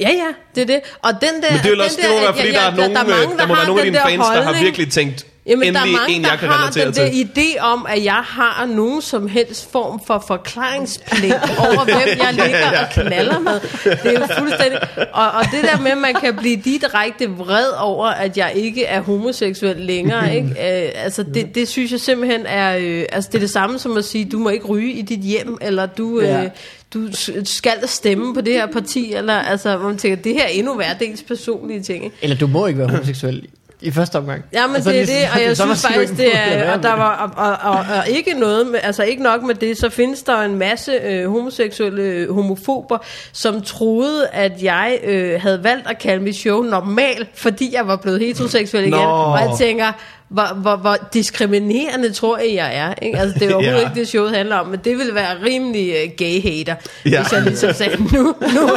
Ja, 0.01 0.09
ja, 0.11 0.27
det 0.55 0.63
er 0.63 0.67
det. 0.67 0.81
Og 1.03 1.11
den 1.13 1.21
der... 1.43 1.51
Men 1.51 1.59
det 1.59 1.65
er 1.67 1.69
jo 1.69 1.75
den 1.75 1.81
også, 1.81 1.97
det 2.03 2.11
må 2.11 2.15
der- 2.17 2.21
være, 2.23 2.35
fordi 2.35 2.49
ja, 2.49 2.53
der 2.55 2.63
ja, 2.63 2.71
er 2.71 2.77
nogen, 2.77 2.95
der, 2.95 3.03
der, 3.05 3.11
er 3.13 3.17
øh, 3.23 3.27
mange, 3.29 3.39
der 3.39 3.47
må 3.47 3.55
være 3.55 3.67
nogle 3.67 3.81
af 3.81 3.87
dine 3.87 3.99
fans, 3.99 4.19
der 4.19 4.33
har 4.33 4.43
holdning. 4.43 4.65
virkelig 4.65 4.93
tænkt, 4.93 5.27
Jamen, 5.47 5.75
der 5.75 5.81
er 5.81 5.83
endelig 5.85 6.01
mange, 6.01 6.15
en, 6.15 6.25
der 6.25 6.31
jeg 6.31 6.39
kan 6.39 6.49
har 6.49 6.71
den 6.71 6.93
til. 6.93 7.03
der 7.03 7.09
idé 7.11 7.61
om, 7.61 7.87
at 7.89 8.05
jeg 8.05 8.15
har 8.25 8.67
nogen 8.67 9.03
som 9.03 9.29
helst 9.29 9.73
form 9.73 10.01
for 10.07 10.25
forklaringspligt 10.27 11.35
over, 11.69 11.85
hvem 11.85 12.19
jeg 12.19 12.33
ligger 12.33 12.81
og 12.81 12.87
knaller 12.93 13.39
med. 13.39 13.61
Det 13.85 14.15
er 14.17 14.21
jo 14.21 14.27
fuldstændig... 14.39 14.79
Og, 15.13 15.31
og 15.31 15.45
det 15.53 15.65
der 15.65 15.81
med, 15.81 15.91
at 15.91 15.99
man 15.99 16.15
kan 16.15 16.37
blive 16.37 16.57
direkte 16.57 17.31
vred 17.31 17.67
over, 17.79 18.07
at 18.07 18.37
jeg 18.37 18.53
ikke 18.55 18.85
er 18.85 19.01
homoseksuel 19.01 19.77
længere, 19.77 20.37
ikke? 20.37 20.49
Øh, 20.85 20.91
altså, 20.95 21.23
det, 21.23 21.55
det 21.55 21.69
synes 21.69 21.93
jeg 21.93 22.01
simpelthen 22.01 22.47
er... 22.47 22.77
Øh, 22.81 23.05
altså, 23.13 23.29
det 23.33 23.39
er 23.39 23.41
det 23.41 23.51
samme 23.51 23.79
som 23.79 23.97
at 23.97 24.05
sige, 24.05 24.25
du 24.25 24.39
må 24.39 24.49
ikke 24.49 24.67
ryge 24.67 24.93
i 24.93 25.03
dit 25.03 25.21
hjem, 25.21 25.59
eller 25.61 25.87
du... 25.87 26.21
Øh, 26.21 26.29
Ja. 26.29 26.49
du 26.95 27.09
skal 27.45 27.89
stemme 27.89 28.35
på 28.35 28.41
det 28.41 28.53
her 28.53 28.67
parti, 28.67 29.15
eller 29.15 29.35
altså, 29.35 29.77
hvor 29.77 29.89
man 29.89 29.99
tænker, 29.99 30.23
det 30.23 30.33
her 30.35 30.43
er 30.43 30.49
endnu 30.49 30.77
værre, 30.77 30.97
dels 31.01 31.23
personlige 31.23 31.83
ting, 31.83 32.05
ikke? 32.05 32.17
Eller 32.23 32.37
du 32.37 32.47
må 32.47 32.67
ikke 32.67 32.79
være 32.79 32.89
homoseksuel 32.89 33.47
i 33.85 33.91
første 33.91 34.17
omgang. 34.17 34.45
Ja, 34.53 34.67
men 34.67 34.77
Altså, 34.77 34.91
det 34.91 35.01
er 35.01 35.05
ligesom- 35.05 35.21
det, 35.35 35.35
og 35.35 35.43
jeg 35.49 35.57
synes 35.67 35.87
faktisk, 35.87 36.17
det 36.17 36.37
er, 36.37 36.73
og 36.77 36.83
der 36.83 36.93
var, 36.93 37.17
og, 37.37 37.45
og, 37.47 37.73
og, 37.73 37.79
og 37.99 38.09
ikke 38.09 38.33
noget 38.39 38.67
med, 38.67 38.81
altså 38.83 39.03
ikke 39.03 39.23
nok 39.23 39.43
med 39.43 39.55
det, 39.55 39.79
så 39.79 39.89
findes 39.91 40.23
der 40.23 40.41
en 40.43 40.59
masse 40.59 40.93
øh, 40.93 41.31
homoseksuelle 41.31 42.03
øh, 42.03 42.35
homofober, 42.35 42.99
som 43.33 43.63
troede, 43.63 44.27
at 44.33 44.63
jeg 44.63 44.99
øh, 45.05 45.41
havde 45.43 45.65
valgt 45.65 45.87
at 45.91 45.99
kalde 45.99 46.23
mit 46.25 46.37
show 46.37 46.63
normal, 46.63 47.27
fordi 47.35 47.75
jeg 47.75 47.87
var 47.87 47.97
blevet 47.97 48.21
heteroseksuel 48.21 48.83
igen, 48.83 48.93
Nå. 48.93 48.99
og 48.99 49.39
jeg 49.41 49.51
tænker, 49.59 49.93
hvor, 50.35 50.55
hvor, 50.55 50.77
hvor 50.77 50.97
diskriminerende 51.13 52.13
tror 52.13 52.39
jeg, 52.39 52.55
jeg 52.55 52.77
er. 52.77 52.95
Ikke? 53.03 53.19
Altså, 53.19 53.39
det 53.39 53.51
er 53.51 53.55
overhovedet 53.55 53.81
Ja. 53.83 53.89
ikke 53.89 54.01
det, 54.01 54.09
showet 54.09 54.37
handler 54.37 54.57
om, 54.57 54.67
men 54.67 54.81
det 54.85 54.99
ville 54.99 55.15
være 55.15 55.37
rimelig 55.45 55.95
uh, 56.05 56.11
gay-hater, 56.17 56.75
Ja. 57.05 57.11
ja. 57.11 57.23
hvis 57.23 57.33
jeg 57.33 57.43
ligesom 57.43 57.73
sagde, 57.73 57.97
nu, 58.03 58.35
nu, 58.55 58.71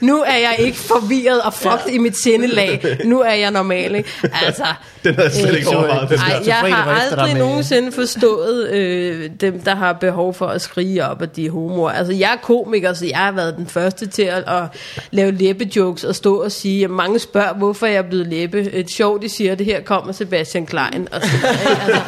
nu 0.08 0.22
er 0.22 0.36
jeg 0.36 0.56
ikke 0.58 0.78
forvirret 0.78 1.40
og 1.42 1.54
fucked 1.54 1.92
i 1.92 1.98
mit 1.98 2.16
sindelag. 2.22 2.96
Nu 3.04 3.20
er 3.20 3.32
jeg 3.34 3.50
normal. 3.50 3.94
Ikke? 3.94 4.08
Altså, 4.46 4.64
Den 5.04 5.14
havde 5.14 5.24
jeg 5.28 5.32
slet 5.34 5.48
Øh, 5.50 5.54
ikke 5.54 5.66
så, 5.66 5.72
øh, 5.72 5.78
overvejet. 5.78 6.10
Ej, 6.20 6.28
der. 6.38 6.44
jeg 6.46 6.54
har 6.54 7.00
aldrig 7.00 7.34
nogensinde 7.34 7.92
forstået 7.92 8.68
øh, 8.70 9.30
dem, 9.40 9.60
der 9.60 9.74
har 9.74 9.92
behov 9.92 10.34
for 10.34 10.46
at 10.46 10.60
skrige 10.60 11.06
op, 11.06 11.22
at 11.22 11.36
de 11.36 11.46
er 11.46 11.50
homoer. 11.50 11.90
Altså, 11.90 12.12
jeg 12.12 12.32
er 12.32 12.36
komiker, 12.42 12.92
så 12.92 13.06
jeg 13.06 13.16
har 13.18 13.32
været 13.32 13.56
den 13.56 13.66
første 13.66 14.06
til 14.06 14.22
at, 14.22 14.44
at 14.46 14.62
lave 15.10 15.30
læbejokes 15.32 16.04
og 16.04 16.14
stå 16.14 16.42
og 16.42 16.52
sige, 16.52 16.84
at 16.84 16.90
mange 16.90 17.18
spørger, 17.18 17.54
hvorfor 17.54 17.86
jeg 17.86 17.96
er 17.96 18.02
blevet 18.02 18.26
læbe. 18.26 18.60
Et 18.72 18.90
sjovt, 18.90 19.22
de 19.22 19.28
siger, 19.28 19.52
at 19.52 19.58
det 19.58 19.66
her 19.66 19.80
kommer 19.82 20.12
Sebastian 20.28 20.66
Klein. 20.66 21.08
Og, 21.12 21.20
ikke? 21.24 21.46
altså, 21.48 22.00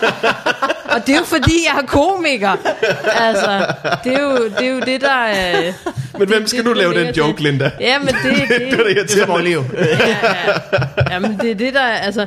og 0.95 1.07
det 1.07 1.15
er 1.15 1.19
jo 1.19 1.25
fordi, 1.25 1.53
jeg 1.73 1.83
er 1.83 1.87
komiker. 1.87 2.57
Altså, 3.21 3.67
det 4.05 4.13
er 4.15 4.21
jo 4.23 4.45
det, 4.59 4.67
er 4.67 4.71
jo 4.71 4.81
det 4.81 5.01
der... 5.01 5.27
Øh, 5.59 5.73
Men 6.19 6.29
hvem 6.29 6.47
skal 6.47 6.59
det- 6.59 6.65
nu 6.67 6.71
det 6.71 6.79
lave 6.79 7.05
den 7.07 7.15
joke. 7.15 7.43
Linda? 7.43 7.71
Ja, 7.81 7.99
men 7.99 8.09
det, 8.09 8.15
det, 8.49 8.61
Det 8.61 8.79
det, 8.79 8.97
jeg 8.97 9.05
Det 9.09 9.17
er 9.21 9.27
som 9.27 9.31
Olive. 9.31 9.65
ja, 9.75 9.87
ja. 9.99 11.15
Jamen, 11.15 11.39
det 11.43 11.51
er 11.51 11.55
det, 11.55 11.75
der 11.75 11.81
er, 11.81 11.99
altså... 11.99 12.27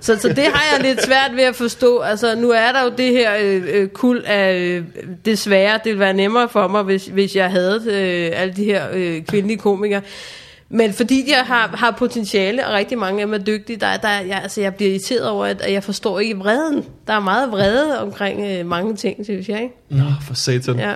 Så, 0.00 0.16
så 0.20 0.28
det 0.28 0.44
har 0.44 0.76
jeg 0.76 0.82
lidt 0.84 1.04
svært 1.04 1.30
ved 1.36 1.44
at 1.44 1.56
forstå. 1.56 1.98
Altså, 2.00 2.34
nu 2.34 2.50
er 2.50 2.72
der 2.72 2.82
jo 2.84 2.92
det 2.98 3.12
her 3.12 3.30
øh, 3.40 3.62
øh, 3.72 3.88
kul 3.88 4.24
af... 4.26 4.54
Øh, 4.54 4.84
desværre, 5.24 5.74
det 5.74 5.84
ville 5.84 6.00
være 6.00 6.12
nemmere 6.14 6.48
for 6.48 6.68
mig, 6.68 6.82
hvis, 6.82 7.06
hvis 7.06 7.36
jeg 7.36 7.50
havde 7.50 7.82
øh, 7.86 8.40
alle 8.40 8.54
de 8.54 8.64
her 8.64 8.82
øh, 8.92 9.22
kvindelige 9.24 9.58
komikere. 9.58 10.00
Men 10.70 10.92
fordi 10.94 11.24
de 11.26 11.32
har, 11.34 11.70
har 11.74 11.90
potentiale, 11.90 12.66
og 12.66 12.72
rigtig 12.74 12.98
mange 12.98 13.20
af 13.20 13.26
dem 13.26 13.34
er 13.34 13.38
dygtige, 13.38 13.76
der, 13.76 13.96
der, 13.96 14.08
jeg, 14.08 14.40
altså, 14.42 14.60
jeg 14.60 14.74
bliver 14.74 14.90
irriteret 14.90 15.28
over, 15.28 15.46
at, 15.46 15.60
at 15.60 15.72
jeg 15.72 15.84
forstår 15.84 16.20
ikke 16.20 16.36
vreden. 16.36 16.84
Der 17.06 17.12
er 17.12 17.20
meget 17.20 17.50
vrede 17.50 18.00
omkring 18.00 18.46
øh, 18.46 18.66
mange 18.66 18.96
ting, 18.96 19.24
synes 19.24 19.48
jeg, 19.48 19.62
ikke? 19.62 19.74
Nå, 19.90 20.04
for 20.26 20.34
satan. 20.34 20.78
Ja. 20.78 20.94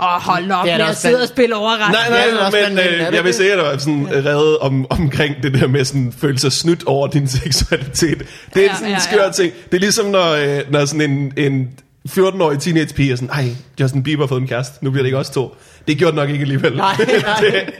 Åh, 0.00 0.06
hold 0.22 0.50
op 0.50 0.66
er 0.68 0.84
også 0.88 1.00
sidde 1.00 1.14
og 1.14 1.18
spændende. 1.18 1.26
spille 1.26 1.56
overraskende. 1.56 1.92
Nej, 2.10 2.18
Ja, 2.18 2.28
er 2.30 2.34
nej, 2.34 2.44
også 2.46 2.58
men 2.68 2.78
er 2.78 2.84
øh, 2.92 3.06
det 3.06 3.14
jeg 3.14 3.24
vil 3.24 3.34
sige, 3.34 3.52
at 3.52 3.58
der 3.58 3.64
var 3.64 3.76
sådan 3.78 4.06
reddet 4.12 4.58
om, 4.58 4.86
omkring 4.90 5.34
det 5.42 5.54
der 5.54 5.66
med 5.66 5.84
sådan 5.84 6.12
føle 6.18 6.38
sig 6.38 6.52
snydt 6.52 6.84
over 6.86 7.06
din 7.06 7.28
seksualitet. 7.42 8.18
Det 8.54 8.62
er 8.62 8.66
Ja, 8.66 8.74
sådan 8.74 8.86
en 8.86 8.92
ja, 8.92 8.98
skør 8.98 9.24
ja. 9.24 9.30
ting. 9.30 9.52
Det 9.70 9.74
er 9.74 9.80
ligesom, 9.80 10.06
når, 10.06 10.30
øh, 10.32 10.60
når 10.72 10.84
sådan 10.84 11.10
en, 11.10 11.32
en 11.36 11.70
14-årig 12.08 12.58
teenage 12.58 12.94
pige 12.94 13.12
er 13.12 13.16
sådan, 13.16 13.30
ej, 13.30 13.48
Justin 13.80 14.02
Bieber 14.02 14.22
har 14.22 14.28
fået 14.28 14.40
en 14.40 14.48
kæreste, 14.48 14.84
nu 14.84 14.90
bliver 14.90 15.02
det 15.02 15.08
ikke 15.08 15.18
os 15.18 15.30
to. 15.30 15.56
Det 15.88 15.98
gjorde 15.98 16.10
det 16.10 16.16
nok 16.16 16.30
ikke 16.30 16.42
alligevel. 16.42 16.76
Nej, 16.76 16.96
nej. 16.98 17.40
det, 17.40 17.74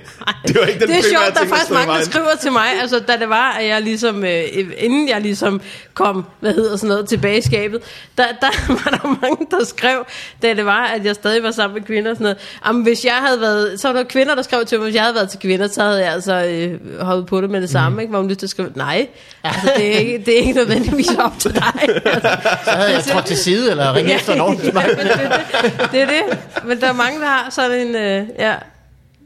det 0.47 0.57
var 0.61 0.66
ikke 0.66 0.81
den 0.81 0.89
det 0.89 0.99
er 0.99 1.03
sjovt, 1.03 1.35
der 1.35 1.41
er 1.45 1.49
faktisk 1.49 1.70
mange, 1.70 1.95
der 1.95 2.05
skriver 2.05 2.37
til 2.43 2.53
mig, 2.53 2.66
altså 2.81 2.99
da 2.99 3.12
det 3.16 3.29
var, 3.29 3.51
at 3.53 3.66
jeg 3.66 3.83
ligesom, 3.83 4.25
øh, 4.25 4.43
inden 4.79 5.09
jeg 5.09 5.20
ligesom 5.20 5.61
kom, 5.95 6.25
hvad 6.41 6.55
hedder 6.55 6.77
sådan 6.77 6.89
noget, 6.89 7.09
tilbage 7.09 7.39
i 7.39 7.43
skabet, 7.43 7.81
der, 8.18 8.25
der 8.41 8.51
var 8.85 8.99
der 8.99 9.18
mange, 9.23 9.47
der 9.51 9.64
skrev, 9.64 10.07
da 10.43 10.55
det 10.55 10.64
var, 10.64 10.85
at 10.85 11.05
jeg 11.05 11.14
stadig 11.14 11.43
var 11.43 11.51
sammen 11.51 11.75
med 11.75 11.83
kvinder 11.87 12.11
og 12.11 12.16
sådan 12.16 12.25
noget, 12.25 12.39
jamen 12.66 12.83
hvis 12.83 13.05
jeg 13.05 13.14
havde 13.14 13.41
været, 13.41 13.81
så 13.81 13.89
var 13.89 13.95
der 13.95 14.05
kvinder, 14.05 14.35
der 14.35 14.43
skrev 14.43 14.64
til 14.64 14.79
mig, 14.79 14.85
hvis 14.85 14.95
jeg 14.95 15.03
havde 15.03 15.14
været 15.14 15.31
til 15.31 15.41
kvinder, 15.41 15.68
så 15.68 15.83
havde 15.83 16.05
jeg 16.05 16.12
altså 16.12 16.45
øh, 16.45 17.01
hoppet 17.01 17.27
på 17.27 17.41
det 17.41 17.51
med 17.51 17.61
det 17.61 17.70
samme, 17.70 18.03
ikke? 18.03 18.11
Hvor 18.11 18.20
hun 18.20 18.29
lyst 18.29 18.39
til 18.39 18.47
at 18.47 18.51
skrive, 18.51 18.68
nej, 18.75 19.07
altså 19.45 19.70
det 19.77 19.95
er 19.95 19.99
ikke, 19.99 20.18
det 20.27 20.35
er 20.35 20.39
ikke 20.39 20.53
nødvendigvis 20.53 21.09
op 21.18 21.39
til 21.39 21.55
dig. 21.55 21.89
Altså, 22.05 22.37
Så 22.64 22.70
havde 22.70 22.93
jeg 22.93 23.05
trådt 23.05 23.25
til 23.25 23.37
side, 23.37 23.70
eller 23.70 23.95
ringet 23.95 24.12
efter 24.15 24.33
en 24.33 24.39
ja, 24.39 24.45
ordensmagt. 24.45 24.89
men 24.99 25.07
det, 25.07 25.13
er 25.13 25.63
det, 25.63 25.93
det 25.93 26.03
er 26.03 26.07
det. 26.07 26.39
Men 26.65 26.81
der 26.81 26.89
er 26.89 26.93
mange, 26.93 27.21
der 27.21 27.27
har 27.27 27.51
sådan 27.51 27.87
en, 27.87 27.95
øh, 27.95 28.27
ja. 28.39 28.55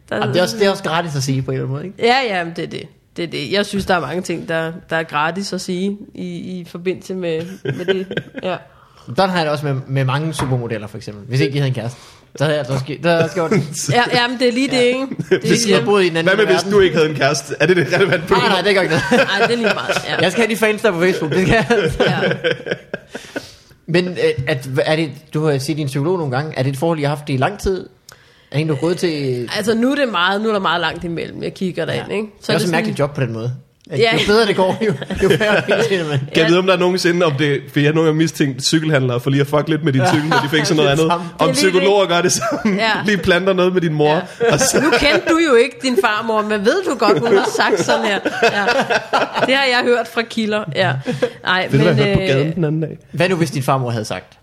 Der, 0.09 0.17
Jamen, 0.17 0.29
det, 0.29 0.39
er 0.39 0.43
også, 0.43 0.57
det 0.57 0.67
er 0.67 0.71
også 0.71 0.83
gratis 0.83 1.17
at 1.17 1.23
sige 1.23 1.43
på 1.43 1.51
en 1.51 1.55
eller 1.55 1.65
anden 1.65 1.77
måde, 1.77 1.87
ikke? 1.87 2.07
Ja, 2.07 2.37
ja, 2.37 2.45
men 2.45 2.53
det 2.57 2.65
er 2.65 2.69
det. 2.69 2.83
Det 3.17 3.23
er 3.23 3.27
det. 3.29 3.53
Jeg 3.53 3.67
synes, 3.67 3.87
der 3.87 3.95
er 3.95 4.01
mange 4.01 4.23
ting, 4.23 4.49
der, 4.49 4.73
der 4.91 4.97
er 4.97 5.03
gratis 5.03 5.53
at 5.53 5.61
sige 5.61 5.99
i, 6.15 6.27
i 6.27 6.67
forbindelse 6.71 7.15
med, 7.15 7.47
med 7.65 7.85
det. 7.85 8.07
Ja. 8.43 8.57
Sådan 9.17 9.31
har 9.31 9.37
jeg 9.37 9.47
det 9.47 9.53
også 9.53 9.67
med, 9.67 9.75
med 9.87 10.05
mange 10.05 10.35
supermodeller, 10.35 10.87
for 10.87 10.97
eksempel. 10.97 11.25
Hvis 11.29 11.41
ikke 11.41 11.53
de 11.53 11.59
havde 11.59 11.69
en 11.69 11.75
kæreste. 11.75 11.99
Så 12.37 12.45
havde 12.45 12.55
jeg 12.55 12.59
altså 12.59 12.73
også 12.73 12.97
der 13.03 13.17
havde 13.17 13.31
gjort 13.35 13.51
det. 13.51 13.89
Ja, 13.93 14.03
ja, 14.13 14.29
men 14.29 14.39
det 14.39 14.49
er 14.49 14.53
lige 14.53 14.69
det, 14.69 14.83
ikke? 14.83 15.07
Det 15.31 15.45
er 15.45 15.49
Hvis 15.49 15.67
i 15.67 15.73
en 15.73 16.17
anden 16.17 16.25
Hvad 16.25 16.37
med, 16.37 16.47
hvis 16.47 16.73
du 16.73 16.81
ikke 16.81 16.97
havde 16.97 17.11
en 17.11 17.17
kæreste? 17.17 17.55
Er 17.61 17.67
det 17.67 17.77
det 17.77 17.93
relevant 17.93 18.27
på? 18.27 18.35
Nej, 18.35 18.49
nej, 18.49 18.61
det 18.61 18.75
gør 18.75 18.83
ikke 18.83 18.95
noget. 18.95 19.29
Ej, 19.29 19.47
det 19.47 19.53
er 19.53 19.57
lige 19.57 19.75
meget. 19.75 20.05
Ja. 20.09 20.17
Jeg 20.21 20.33
skal 20.33 20.45
have 20.45 20.55
de 20.55 20.59
fans 20.59 20.83
der 20.83 20.93
på 20.93 21.01
Facebook, 21.01 21.33
det 21.33 21.47
skal 21.47 21.65
jeg. 21.71 21.93
Ja. 22.01 22.21
Men 23.87 24.09
øh, 24.09 24.15
at, 24.49 24.69
er 24.85 24.97
det, 24.97 25.11
du 25.35 25.45
har 25.45 25.59
set 25.59 25.77
din 25.77 25.87
psykolog 25.87 26.19
nogle 26.19 26.37
gange, 26.37 26.59
er 26.59 26.63
det 26.63 26.71
et 26.71 26.77
forhold, 26.79 26.99
I 26.99 27.03
har 27.03 27.09
haft 27.09 27.29
i 27.29 27.37
lang 27.37 27.59
tid? 27.59 27.89
Er 28.51 28.59
en, 28.59 28.69
du 28.69 28.75
gået 28.81 28.97
til... 28.99 29.49
Altså, 29.57 29.75
nu 29.75 29.91
er 29.91 29.95
det 29.95 30.09
meget, 30.09 30.41
nu 30.41 30.49
er 30.49 30.53
der 30.53 30.61
meget 30.61 30.81
langt 30.81 31.05
imellem. 31.05 31.43
Jeg 31.43 31.55
kigger 31.55 31.85
derind, 31.85 32.13
ikke? 32.13 32.27
Så 32.41 32.43
det 32.43 32.49
er 32.51 32.55
også 32.55 32.67
sådan- 32.67 32.69
et 32.69 32.71
mærkeligt 32.79 32.99
job 32.99 33.15
på 33.15 33.21
den 33.21 33.33
måde. 33.33 33.55
Ja. 33.91 33.97
Ja. 33.97 34.13
Jo 34.13 34.19
bedre 34.27 34.47
det 34.47 34.57
går, 34.57 34.79
jo, 34.87 34.93
jo 35.23 35.29
færre 35.37 35.63
penge 35.89 36.05
man. 36.05 36.19
Kan 36.19 36.43
jeg 36.43 36.47
vide, 36.49 36.59
om 36.59 36.67
der 36.67 36.73
er 36.73 36.79
nogensinde, 36.79 37.27
om 37.27 37.33
det, 37.33 37.61
for 37.73 37.81
jeg 37.81 37.93
nogle 37.93 38.07
gange 38.07 38.19
mistænkt 38.19 38.65
cykelhandlere 38.65 39.21
for 39.21 39.31
lige 39.31 39.41
at 39.41 39.47
fuck 39.47 39.69
lidt 39.69 39.85
med 39.85 39.93
din 39.93 40.03
cykel, 40.13 40.29
når 40.29 40.37
de 40.45 40.49
fik 40.49 40.65
sådan 40.65 40.77
noget 40.85 40.99
Det 40.99 41.05
andet. 41.05 41.19
det. 41.21 41.31
Det 41.39 41.45
er 41.45 41.49
Om 41.49 41.53
psykologer 41.53 42.07
gør 42.07 42.21
det 42.23 42.33
samme. 42.33 42.75
Ja. 42.77 42.91
Lige 43.07 43.19
planter 43.19 43.53
noget 43.53 43.73
med 43.73 43.81
din 43.81 43.95
mor. 43.95 44.15
Ja. 44.15 44.53
Og 44.53 44.59
så, 44.61 44.81
Nu 44.83 44.91
kendte 44.91 45.29
du 45.31 45.39
jo 45.49 45.55
ikke 45.55 45.77
din 45.83 45.99
farmor, 46.05 46.43
men 46.43 46.65
ved 46.65 46.83
du 46.91 46.95
godt, 46.99 47.19
hun 47.19 47.37
har 47.37 47.49
sagt 47.57 47.81
sådan 47.81 48.05
her. 48.05 48.19
Ja. 48.43 48.65
Det 49.47 49.55
har 49.55 49.65
jeg 49.65 49.81
hørt 49.85 50.09
fra 50.09 50.23
kilder. 50.23 50.65
Ja. 50.75 50.93
Ej, 51.45 51.67
hvad 51.69 51.79
men, 51.79 51.87
jeg 51.89 51.95
hørte 51.97 52.15
på 52.15 52.21
gaden 52.21 52.49
øh, 52.49 52.55
den 52.55 52.65
anden 52.65 52.81
dag? 52.81 52.99
Hvad 53.13 53.29
nu, 53.29 53.37
hvis 53.37 53.51
din 53.51 53.63
farmor 53.63 53.91
havde 53.91 54.05
sagt? 54.05 54.39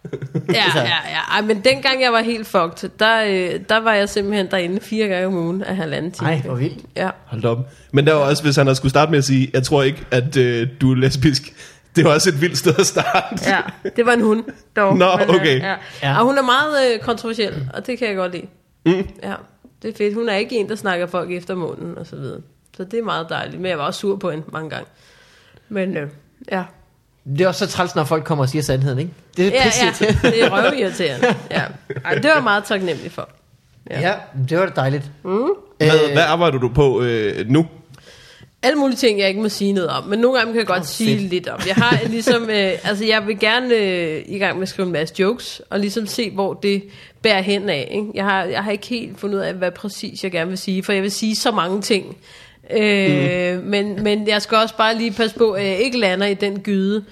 ja, 0.54 0.54
ja, 0.76 0.82
ja. 0.84 0.90
Ej, 1.36 1.42
men 1.42 1.62
dengang 1.66 2.02
jeg 2.02 2.14
var 2.14 2.22
helt 2.22 2.48
fucked, 2.48 2.90
der, 3.00 3.24
øh, 3.28 3.60
der 3.70 3.80
var 3.80 3.94
jeg 3.94 4.10
simpelthen 4.10 4.48
derinde 4.52 4.80
fire 4.82 5.08
gange 5.08 5.28
om 5.28 5.34
ugen 5.36 5.64
af 5.64 5.76
halvanden 5.76 6.12
time. 6.12 6.30
Nej, 6.30 6.42
hvor 6.46 6.56
vildt. 6.56 6.78
Ja. 6.96 7.10
Hold 7.26 7.46
op. 7.46 7.58
Men 7.96 8.08
der 8.08 8.14
var 8.14 8.22
også, 8.22 8.44
hvis 8.44 8.56
han 8.56 8.66
havde 8.66 8.76
skulle 8.76 8.90
starte 8.90 9.12
med 9.12 9.18
at 9.20 9.26
sige, 9.26 9.50
jeg 9.54 9.64
tror 9.64 9.84
ikke, 9.84 10.06
at 10.12 10.38
øh, 10.38 10.68
du 10.82 10.92
er 10.92 10.96
lesbisk. 10.96 11.54
Det 11.96 12.06
var 12.06 12.14
også 12.14 12.30
et 12.30 12.42
vildt 12.42 12.58
sted 12.58 12.76
at 12.80 12.86
starte. 12.86 13.36
ja, 13.48 13.60
det 13.96 14.06
var 14.06 14.14
en 14.14 14.22
hund 14.22 14.44
dog. 14.76 14.98
Nå, 14.98 15.18
Men, 15.20 15.30
øh, 15.30 15.36
okay. 15.36 15.60
Ja. 15.62 15.76
Ja. 16.04 16.20
Og 16.20 16.26
hun 16.26 16.38
er 16.38 16.42
meget 16.42 16.94
øh, 16.94 17.00
kontroversiel, 17.00 17.70
og 17.74 17.88
det 17.88 18.00
kan 18.00 18.08
jeg 18.08 18.16
godt 18.16 18.32
lide. 18.32 18.46
Mm. 18.86 19.08
Ja, 19.24 19.34
det 19.82 19.90
er 19.94 19.98
fedt. 19.98 20.14
Hun 20.14 20.30
er 20.30 20.36
ikke 20.36 20.56
en, 20.56 20.70
der 20.70 20.76
snakker 20.76 21.08
folk 21.08 21.32
efter 21.32 21.56
munden 21.56 21.98
og 21.98 22.08
så 22.08 22.16
videre. 22.16 22.42
Så 22.78 22.84
det 22.84 23.00
er 23.00 23.04
meget 23.04 23.26
dejligt. 23.30 23.62
Men 23.62 23.70
jeg 23.70 23.78
var 23.78 23.86
også 23.86 24.00
sur 24.00 24.16
på 24.16 24.32
hende 24.32 24.46
mange 24.54 24.70
gange. 24.70 24.86
Men 25.70 25.98
øh, 25.98 26.08
ja. 26.52 26.64
Det 27.38 27.42
er 27.42 27.48
også 27.48 27.66
så 27.66 27.72
træls, 27.72 27.96
når 27.96 28.04
folk 28.04 28.24
kommer 28.24 28.44
og 28.44 28.50
siger 28.50 28.62
sandheden, 28.64 29.00
ikke? 29.00 29.12
Det 29.38 29.48
er 29.48 29.52
Ja, 29.52 29.64
pisse 29.64 29.86
ja, 29.86 30.30
det 30.30 30.44
er 30.44 30.50
røvirriterende. 30.50 31.28
Ja. 31.52 31.62
Ej, 32.06 32.14
det 32.14 32.24
var 32.24 32.34
jeg 32.34 32.44
meget 32.44 32.64
taknemmelig 32.64 33.12
for. 33.12 33.30
Ja. 33.90 34.00
ja, 34.02 34.14
det 34.50 34.58
var 34.60 34.66
da 34.66 34.72
dejligt. 34.76 35.12
Mm. 35.24 35.32
Hvad, 35.78 35.88
Øh, 36.08 36.14
hvad 36.14 36.24
arbejder 36.24 36.58
du 36.58 36.70
på 36.70 37.02
øh, 37.02 37.48
nu? 37.50 37.68
Alle 38.64 38.80
mulige 38.80 38.98
ting, 38.98 39.20
jeg 39.20 39.28
ikke 39.30 39.42
må 39.42 39.50
sige 39.50 39.74
noget 39.74 39.90
om, 39.90 40.04
men 40.04 40.20
nogle 40.20 40.38
gange 40.38 40.54
kan 40.54 40.60
jeg 40.60 40.68
godt 40.68 40.80
Åh, 40.80 40.86
sige 40.86 41.18
fedt. 41.18 41.30
lidt 41.30 41.48
om. 41.48 41.60
Jeg 41.68 41.76
har 41.76 42.00
ligesom, 42.10 42.44
øh, 42.50 42.72
altså 42.84 43.06
jeg 43.06 43.28
vil 43.28 43.40
gerne 43.40 43.76
øh, 43.76 44.24
i 44.28 44.38
gang 44.38 44.56
med 44.56 44.64
at 44.64 44.70
skrive 44.70 44.86
en 44.86 44.92
masse 44.92 45.16
jokes, 45.20 45.62
og 45.70 45.80
ligesom 45.80 46.08
se, 46.08 46.30
hvor 46.32 46.54
det 46.54 46.84
bærer 47.22 47.42
hen 47.42 47.70
af. 47.70 47.88
Ikke? 47.92 48.08
Jeg, 48.14 48.24
har, 48.24 48.44
jeg 48.44 48.64
har 48.64 48.72
ikke 48.72 48.88
helt 48.88 49.20
fundet 49.20 49.38
ud 49.38 49.44
af, 49.44 49.54
hvad 49.54 49.72
præcis 49.72 50.24
jeg 50.24 50.32
gerne 50.32 50.50
vil 50.50 50.58
sige, 50.58 50.84
for 50.84 50.94
jeg 50.94 51.02
vil 51.02 51.12
sige 51.12 51.36
så 51.36 51.52
mange 51.52 51.82
ting. 51.82 52.18
Øh, 52.72 53.58
mm. 53.58 53.66
men, 53.66 54.04
men 54.04 54.28
jeg 54.28 54.42
skal 54.42 54.58
også 54.58 54.78
bare 54.78 54.98
lige 54.98 55.12
passe 55.12 55.38
på, 55.38 55.52
at 55.52 55.66
jeg 55.66 55.78
ikke 55.78 56.00
lander 56.00 56.26
i 56.26 56.34
den 56.34 56.60
gyde, 56.60 57.04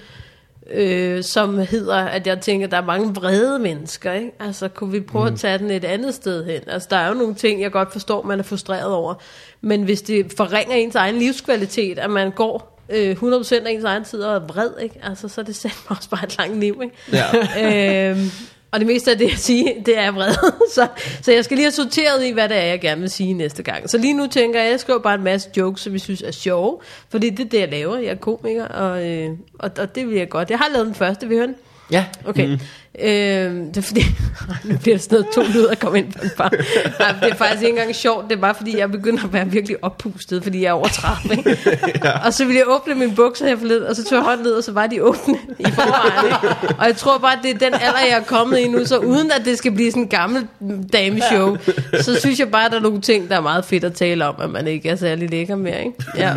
øh, 0.72 1.22
som 1.22 1.58
hedder, 1.58 1.96
at 1.96 2.26
jeg 2.26 2.40
tænker, 2.40 2.66
at 2.66 2.70
der 2.70 2.76
er 2.76 2.84
mange 2.84 3.14
vrede 3.14 3.58
mennesker. 3.58 4.12
Ikke? 4.12 4.32
Altså, 4.40 4.68
kunne 4.68 4.92
vi 4.92 5.00
prøve 5.00 5.24
mm. 5.24 5.32
at 5.32 5.38
tage 5.40 5.58
den 5.58 5.70
et 5.70 5.84
andet 5.84 6.14
sted 6.14 6.44
hen? 6.44 6.60
Altså, 6.66 6.88
der 6.90 6.96
er 6.96 7.08
jo 7.08 7.14
nogle 7.14 7.34
ting, 7.34 7.60
jeg 7.60 7.72
godt 7.72 7.92
forstår, 7.92 8.22
man 8.22 8.38
er 8.38 8.42
frustreret 8.42 8.92
over. 8.92 9.14
Men 9.60 9.82
hvis 9.82 10.02
det 10.02 10.32
forringer 10.36 10.74
ens 10.74 10.94
egen 10.94 11.16
livskvalitet, 11.16 11.98
at 11.98 12.10
man 12.10 12.30
går 12.30 12.78
øh, 12.88 13.16
100% 13.22 13.54
af 13.54 13.70
ens 13.70 13.84
egen 13.84 14.04
tid 14.04 14.22
og 14.22 14.34
er 14.34 14.40
vred, 14.40 14.70
ikke? 14.82 15.00
Altså, 15.02 15.28
så 15.28 15.40
er 15.40 15.44
det 15.44 15.56
sandt 15.62 15.76
også 15.86 16.10
bare 16.10 16.24
et 16.24 16.38
langt 16.38 16.60
liv. 16.60 16.82
Ikke? 16.82 16.96
Ja. 17.12 18.10
øhm, 18.10 18.30
og 18.72 18.80
det 18.80 18.86
meste 18.86 19.10
af 19.10 19.18
det, 19.18 19.30
jeg 19.30 19.38
siger, 19.38 19.82
det 19.86 19.98
er 19.98 20.10
vred. 20.10 20.34
så, 20.74 20.88
så 21.22 21.32
jeg 21.32 21.44
skal 21.44 21.56
lige 21.56 21.64
have 21.64 21.72
sorteret 21.72 22.24
i, 22.24 22.30
hvad 22.30 22.48
det 22.48 22.56
er, 22.56 22.62
jeg 22.62 22.80
gerne 22.80 23.00
vil 23.00 23.10
sige 23.10 23.32
næste 23.32 23.62
gang. 23.62 23.90
Så 23.90 23.98
lige 23.98 24.14
nu 24.14 24.26
tænker 24.26 24.58
jeg, 24.58 24.66
at 24.66 24.72
jeg 24.72 24.80
skriver 24.80 24.98
bare 24.98 25.14
en 25.14 25.24
masse 25.24 25.50
jokes, 25.56 25.82
som 25.82 25.92
vi 25.92 25.98
synes 25.98 26.22
er 26.22 26.30
sjove. 26.30 26.78
Fordi 27.08 27.30
det 27.30 27.44
er 27.44 27.48
det, 27.48 27.60
jeg 27.60 27.68
laver. 27.68 27.98
Jeg 27.98 28.10
er 28.10 28.14
komiker, 28.14 28.64
og, 28.64 29.10
øh, 29.10 29.30
og, 29.58 29.70
og 29.78 29.94
det 29.94 30.08
vil 30.08 30.16
jeg 30.16 30.28
godt. 30.28 30.50
Jeg 30.50 30.58
har 30.58 30.68
lavet 30.72 30.86
den 30.86 30.94
første, 30.94 31.28
vi 31.28 31.34
hører 31.34 31.46
den? 31.46 31.56
Ja, 31.92 32.04
Okay. 32.24 32.46
Mm. 32.46 32.58
Øhm, 33.00 33.66
det 33.72 33.76
er 33.76 33.82
fordi, 33.82 34.00
nu 34.64 34.76
bliver 34.76 34.96
det 34.96 35.02
sådan 35.02 35.16
noget 35.18 35.34
tungt 35.34 35.56
ud 35.56 35.66
at 35.66 35.78
komme 35.78 35.98
ind 35.98 36.12
på 36.12 36.18
en 36.22 36.30
bar. 36.36 36.50
Nej, 36.98 37.12
det 37.22 37.30
er 37.30 37.34
faktisk 37.34 37.62
ikke 37.62 37.68
engang 37.68 37.94
sjovt, 37.94 38.24
det 38.28 38.36
er 38.36 38.40
bare 38.40 38.54
fordi, 38.54 38.78
jeg 38.78 38.90
begynder 38.90 39.24
at 39.24 39.32
være 39.32 39.46
virkelig 39.48 39.76
oppustet, 39.82 40.42
fordi 40.42 40.62
jeg 40.62 40.68
er 40.68 40.72
over 40.72 40.88
30. 40.88 41.36
Ikke? 41.36 41.58
ja. 42.04 42.26
Og 42.26 42.34
så 42.34 42.44
ville 42.44 42.58
jeg 42.58 42.64
åbne 42.68 42.94
mine 42.94 43.14
bukser 43.14 43.46
her 43.46 43.56
forleden, 43.56 43.86
og 43.86 43.96
så 43.96 44.04
tog 44.04 44.16
jeg 44.16 44.24
hånden 44.24 44.46
ned, 44.46 44.52
og 44.52 44.64
så 44.64 44.72
var 44.72 44.86
de 44.86 45.02
åbne 45.02 45.34
i 45.58 45.64
forvejen. 45.64 46.24
Ikke? 46.26 46.74
Og 46.78 46.86
jeg 46.86 46.96
tror 46.96 47.18
bare, 47.18 47.38
det 47.42 47.50
er 47.50 47.58
den 47.58 47.74
alder, 47.74 48.00
jeg 48.08 48.18
er 48.18 48.24
kommet 48.24 48.58
i 48.58 48.68
nu, 48.68 48.84
så 48.86 48.98
uden 48.98 49.30
at 49.30 49.44
det 49.44 49.58
skal 49.58 49.72
blive 49.72 49.90
sådan 49.90 50.02
en 50.02 50.08
gammel 50.08 50.46
dameshow, 50.92 51.56
så 52.00 52.20
synes 52.20 52.38
jeg 52.38 52.50
bare, 52.50 52.64
at 52.64 52.70
der 52.70 52.78
er 52.78 52.82
nogle 52.82 53.00
ting, 53.00 53.28
der 53.28 53.36
er 53.36 53.40
meget 53.40 53.64
fedt 53.64 53.84
at 53.84 53.92
tale 53.92 54.26
om, 54.26 54.34
at 54.40 54.50
man 54.50 54.66
ikke 54.66 54.88
er 54.88 54.96
særlig 54.96 55.30
lækker 55.30 55.56
mere. 55.56 55.78
Ikke? 55.78 56.04
Ja. 56.16 56.34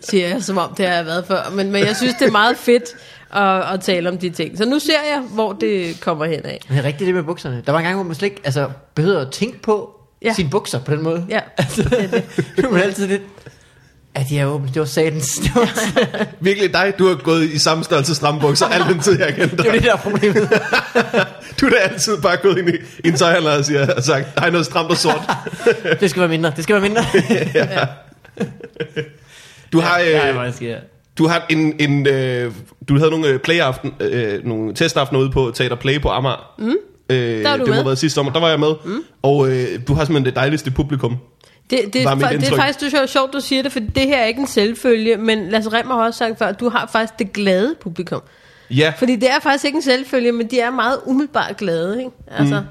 Siger 0.00 0.28
jeg, 0.28 0.42
som 0.42 0.58
om 0.58 0.74
det 0.76 0.86
har 0.86 0.94
jeg 0.94 1.06
været 1.06 1.24
før. 1.26 1.50
Men, 1.52 1.70
men 1.72 1.86
jeg 1.86 1.96
synes, 1.96 2.14
det 2.14 2.26
er 2.26 2.32
meget 2.32 2.56
fedt 2.56 2.84
at, 3.34 3.72
at 3.74 3.80
tale 3.80 4.08
om 4.08 4.18
de 4.18 4.30
ting. 4.30 4.58
Så 4.58 4.64
nu 4.64 4.78
ser 4.78 4.92
jeg, 5.12 5.22
hvor 5.30 5.52
det 5.52 6.00
kommer 6.00 6.24
hen 6.24 6.46
af. 6.46 6.60
det 6.68 6.78
er 6.78 6.82
rigtigt 6.84 7.06
det 7.06 7.14
med 7.14 7.22
bukserne. 7.22 7.62
Der 7.66 7.72
var 7.72 7.78
en 7.78 7.84
gang, 7.84 7.96
hvor 7.96 8.04
man 8.04 8.14
slet 8.14 8.28
ikke 8.28 8.40
altså, 8.44 8.68
behøvede 8.94 9.20
at 9.20 9.30
tænke 9.30 9.62
på 9.62 9.90
Ja. 10.22 10.28
ja. 10.28 10.34
sine 10.34 10.50
bukser 10.50 10.80
på 10.80 10.92
den 10.94 11.02
måde. 11.02 11.26
Ja, 11.28 11.40
det 11.76 11.92
er 11.92 12.06
det. 12.06 12.24
Er 12.64 12.70
man 12.70 12.80
altid 12.82 13.06
lidt... 13.06 13.22
Ja, 14.16 14.24
de 14.28 14.38
er 14.38 14.46
åbne. 14.46 14.68
Det 14.68 14.80
var 14.80 14.84
satans. 14.86 15.28
Det 15.44 15.50
var, 15.54 16.26
Virkelig 16.40 16.72
dig, 16.72 16.94
du 16.98 17.08
har 17.08 17.14
gået 17.14 17.44
i 17.44 17.58
samme 17.58 17.84
størrelse 17.84 18.14
strammebukser 18.14 18.66
al 18.66 18.80
den 18.94 19.00
tid, 19.00 19.18
jeg 19.18 19.26
har 19.26 19.32
kendt 19.32 19.50
det 19.56 19.64
dig. 19.64 19.72
det, 19.72 19.82
der 19.82 19.92
er 19.92 19.96
problemet. 19.96 20.48
Du 21.60 21.66
har 21.66 21.70
da 21.70 21.76
altid 21.76 22.16
bare 22.22 22.36
gået 22.36 22.58
ind 22.58 22.68
i, 22.68 22.72
i 23.04 23.08
en 23.08 23.14
tøjhandler 23.16 23.50
og, 23.58 23.64
siger, 23.64 23.94
og 23.94 24.02
sagt, 24.02 24.26
har 24.38 24.46
I 24.46 24.50
noget 24.50 24.66
stramt 24.66 24.90
og 24.90 24.96
sort? 24.96 25.30
Det 26.00 26.10
skal 26.10 26.20
være 26.20 26.28
mindre. 26.28 26.52
Det 26.56 26.64
skal 26.64 26.74
være 26.74 26.82
mindre. 26.82 27.02
Du 29.72 29.80
har, 29.80 29.98
Ja, 29.98 30.46
øh, 30.46 30.54
sker. 30.54 30.76
Du 31.18 31.26
har 31.26 31.46
en, 31.50 31.74
en 31.80 32.06
øh, 32.06 32.52
du 32.88 32.98
havde 32.98 33.10
nogle 33.10 33.28
øh, 33.28 33.38
playaften, 33.38 33.94
øh, 34.00 34.44
nogle 34.46 34.74
testaftener 34.74 35.20
ude 35.20 35.30
på 35.30 35.50
Teater 35.54 35.76
Play 35.76 36.00
på 36.00 36.08
Amager. 36.08 36.54
Mm. 36.58 36.74
Øh, 37.10 37.16
Der 37.16 37.48
var 37.48 37.56
du 37.56 37.60
det 37.60 37.60
må 37.60 37.66
med. 37.66 37.74
have 37.74 37.84
været 37.84 37.98
sidste 37.98 38.14
sommer, 38.14 38.32
der 38.32 38.40
var 38.40 38.48
jeg 38.48 38.60
med. 38.60 38.72
Mm. 38.84 39.02
Og 39.22 39.48
øh, 39.50 39.66
du 39.88 39.94
har 39.94 40.04
simpelthen 40.04 40.24
det 40.24 40.36
dejligste 40.36 40.70
publikum. 40.70 41.16
Det, 41.70 41.80
det, 41.92 42.02
er, 42.02 42.10
fa- 42.10 42.32
det 42.36 42.48
er 42.52 42.56
faktisk 42.56 42.80
det 42.80 42.94
er 43.00 43.06
sjovt, 43.06 43.32
du 43.32 43.40
siger 43.40 43.62
det, 43.62 43.72
for 43.72 43.80
det 43.80 44.02
her 44.02 44.16
er 44.16 44.24
ikke 44.24 44.40
en 44.40 44.46
selvfølge, 44.46 45.16
men 45.16 45.48
Lasse 45.50 45.70
Remmer 45.72 45.94
har 45.94 46.04
også 46.06 46.18
sagt 46.18 46.38
før, 46.38 46.46
at 46.46 46.60
du 46.60 46.68
har 46.68 46.88
faktisk 46.92 47.18
det 47.18 47.32
glade 47.32 47.74
publikum. 47.80 48.22
Ja, 48.70 48.92
Fordi 48.98 49.16
det 49.16 49.30
er 49.30 49.40
faktisk 49.42 49.64
ikke 49.64 49.76
en 49.76 49.82
selvfølge, 49.82 50.32
men 50.32 50.46
de 50.50 50.60
er 50.60 50.70
meget 50.70 50.98
umiddelbart 51.06 51.56
glade, 51.56 51.98
ikke? 51.98 52.10
Altså, 52.38 52.60
mm. 52.60 52.66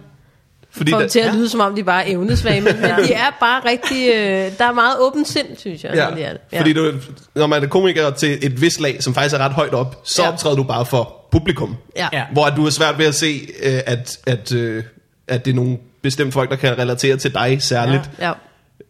Fordi 0.76 0.92
for 0.92 1.00
der, 1.00 1.08
til 1.08 1.20
at 1.20 1.36
lyde, 1.36 1.50
som 1.50 1.60
om 1.60 1.76
de 1.76 1.84
bare 1.84 2.08
er 2.10 2.12
evnesvage, 2.16 2.62
men, 2.62 2.74
men 2.82 2.90
de 3.08 3.14
er 3.14 3.38
bare 3.40 3.62
rigtig, 3.70 4.08
øh, 4.10 4.58
der 4.58 4.66
er 4.66 4.72
meget 4.72 4.96
åbent 5.00 5.28
sind, 5.28 5.48
synes 5.58 5.84
jeg, 5.84 5.92
ja, 5.96 6.10
når 6.10 6.16
de 6.16 6.24
er 6.24 6.32
det. 6.32 6.42
ja. 6.52 6.60
fordi 6.60 6.74
du, 6.74 6.92
når 7.36 7.48
man 7.48 7.64
er 7.64 7.68
komiker 7.68 8.10
til 8.10 8.40
et 8.46 8.62
vist 8.62 8.80
lag, 8.82 9.04
som 9.04 9.14
faktisk 9.14 9.36
er 9.36 9.40
ret 9.40 9.52
højt 9.52 9.74
op, 9.74 10.02
så 10.04 10.22
Ja. 10.22 10.28
ja. 10.28 10.34
optræder 10.34 10.56
du 10.56 10.64
bare 10.64 10.86
for 10.86 11.16
publikum. 11.32 11.76
ja. 11.96 12.08
Ja. 12.14 12.24
Hvor 12.34 12.50
du 12.50 12.66
er 12.66 12.70
svært 12.70 12.98
ved 12.98 13.06
at 13.06 13.16
se, 13.16 13.42
øh, 13.64 13.80
at, 13.86 14.18
at, 14.28 14.52
øh, 14.54 14.84
at 15.28 15.46
det 15.46 15.52
er 15.52 15.56
nogle 15.56 15.78
bestemte 16.02 16.32
folk, 16.32 16.50
der 16.50 16.56
kan 16.56 16.78
relatere 16.78 17.18
til 17.18 17.34
dig 17.34 17.58
særligt. 17.62 18.10
ja. 18.20 18.32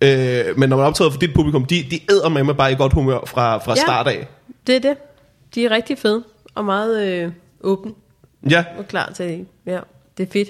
Øh, 0.01 0.59
men 0.59 0.69
når 0.69 0.77
man 0.77 0.85
optræder 0.85 1.11
for 1.11 1.19
dit 1.19 1.33
publikum, 1.33 1.65
de, 1.65 1.85
de 1.91 1.99
æder 2.11 2.29
med 2.29 2.43
mig 2.43 2.57
bare 2.57 2.71
i 2.71 2.75
godt 2.75 2.93
humør 2.93 3.19
fra, 3.27 3.57
fra 3.57 3.73
Ja. 3.77 3.81
start 3.81 4.07
af. 4.07 4.27
Det 4.67 4.75
er 4.75 4.79
det. 4.79 4.97
De 5.55 5.65
er 5.65 5.71
rigtig 5.71 5.97
fede, 5.97 6.23
og 6.55 6.65
meget 6.65 7.07
øh, 7.07 7.31
åbne. 7.61 7.91
Ja, 8.49 8.63
og 8.77 8.87
klar 8.87 9.11
til 9.15 9.25
det. 9.25 9.45
Ja, 9.65 9.79
det 10.17 10.27
er 10.27 10.31
fedt. 10.33 10.49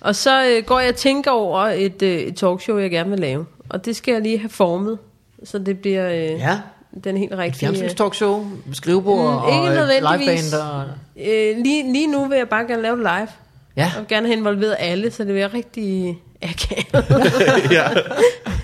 Og 0.00 0.16
så 0.16 0.44
øh, 0.46 0.64
går 0.64 0.80
jeg 0.80 0.88
og 0.88 0.94
tænker 0.96 1.30
over 1.30 1.60
et, 1.60 2.02
øh, 2.02 2.18
et 2.18 2.36
talkshow, 2.36 2.78
jeg 2.78 2.90
gerne 2.90 3.10
vil 3.10 3.18
lave. 3.18 3.46
Og 3.68 3.84
det 3.84 3.96
skal 3.96 4.12
jeg 4.12 4.22
lige 4.22 4.38
have 4.38 4.50
formet, 4.50 4.98
så 5.44 5.58
det 5.58 5.78
bliver 5.78 6.08
øh, 6.10 6.16
Ja, 6.40 6.58
den 7.04 7.16
helt 7.16 7.32
et 7.32 7.38
rigtige. 7.38 7.58
fjernsynstalkshow, 7.60 8.46
skrivebord 8.72 9.18
Mm, 9.42 9.48
ikke 9.48 9.60
og 9.60 9.68
et 9.68 9.74
nødvendigvis. 9.74 10.42
liveband. 10.52 10.62
Og... 10.62 10.84
Øh, 11.30 11.56
lige, 11.64 11.92
lige 11.92 12.06
nu 12.06 12.24
vil 12.28 12.38
jeg 12.38 12.48
bare 12.48 12.64
gerne 12.66 12.82
lave 12.82 12.96
live. 12.98 13.28
Ja, 13.76 13.92
Og 13.98 14.06
gerne 14.08 14.26
have 14.26 14.38
involveret 14.38 14.76
alle, 14.78 15.10
så 15.10 15.24
det 15.24 15.32
bliver 15.32 15.54
rigtig 15.54 16.18
akavet. 16.42 17.04
ja. 17.76 17.84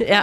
ja. 0.16 0.22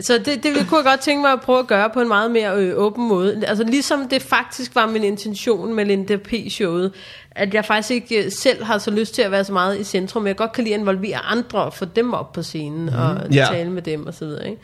Så 0.00 0.18
det, 0.18 0.42
det 0.42 0.66
kunne 0.68 0.78
jeg 0.78 0.84
godt 0.84 1.00
tænke 1.00 1.22
mig 1.22 1.32
at 1.32 1.40
prøve 1.40 1.58
at 1.58 1.66
gøre 1.66 1.90
på 1.90 2.00
en 2.00 2.08
meget 2.08 2.30
mere 2.30 2.56
øh, 2.56 2.72
åben 2.76 3.08
måde. 3.08 3.42
Altså 3.46 3.64
ligesom 3.64 4.08
det 4.08 4.22
faktisk 4.22 4.74
var 4.74 4.86
min 4.86 5.04
intention 5.04 5.74
med 5.74 5.84
Linda 5.84 6.16
P-showet, 6.16 6.92
at 7.30 7.54
jeg 7.54 7.64
faktisk 7.64 7.90
ikke 7.90 8.24
øh, 8.24 8.32
selv 8.32 8.64
har 8.64 8.78
så 8.78 8.90
lyst 8.90 9.14
til 9.14 9.22
at 9.22 9.30
være 9.30 9.44
så 9.44 9.52
meget 9.52 9.80
i 9.80 9.84
centrum, 9.84 10.22
men 10.22 10.28
jeg 10.28 10.36
godt 10.36 10.52
kan 10.52 10.64
lide 10.64 10.74
at 10.74 10.80
involvere 10.80 11.18
andre 11.18 11.62
og 11.64 11.72
få 11.74 11.84
dem 11.84 12.12
op 12.14 12.32
på 12.32 12.42
scenen 12.42 12.82
mm. 12.86 12.96
og 12.98 13.30
Ja. 13.32 13.46
tale 13.50 13.70
med 13.70 13.82
dem 13.82 14.06
og 14.06 14.14
så 14.14 14.24
videre. 14.24 14.48
Ikke? 14.50 14.62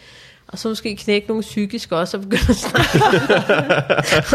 Og 0.53 0.59
så 0.59 0.68
måske 0.68 0.96
knække 0.96 1.28
nogle 1.28 1.40
psykisk 1.42 1.92
også 1.92 2.16
og 2.16 2.22
begynde 2.22 2.42
at 2.48 2.57
snakke 2.57 3.01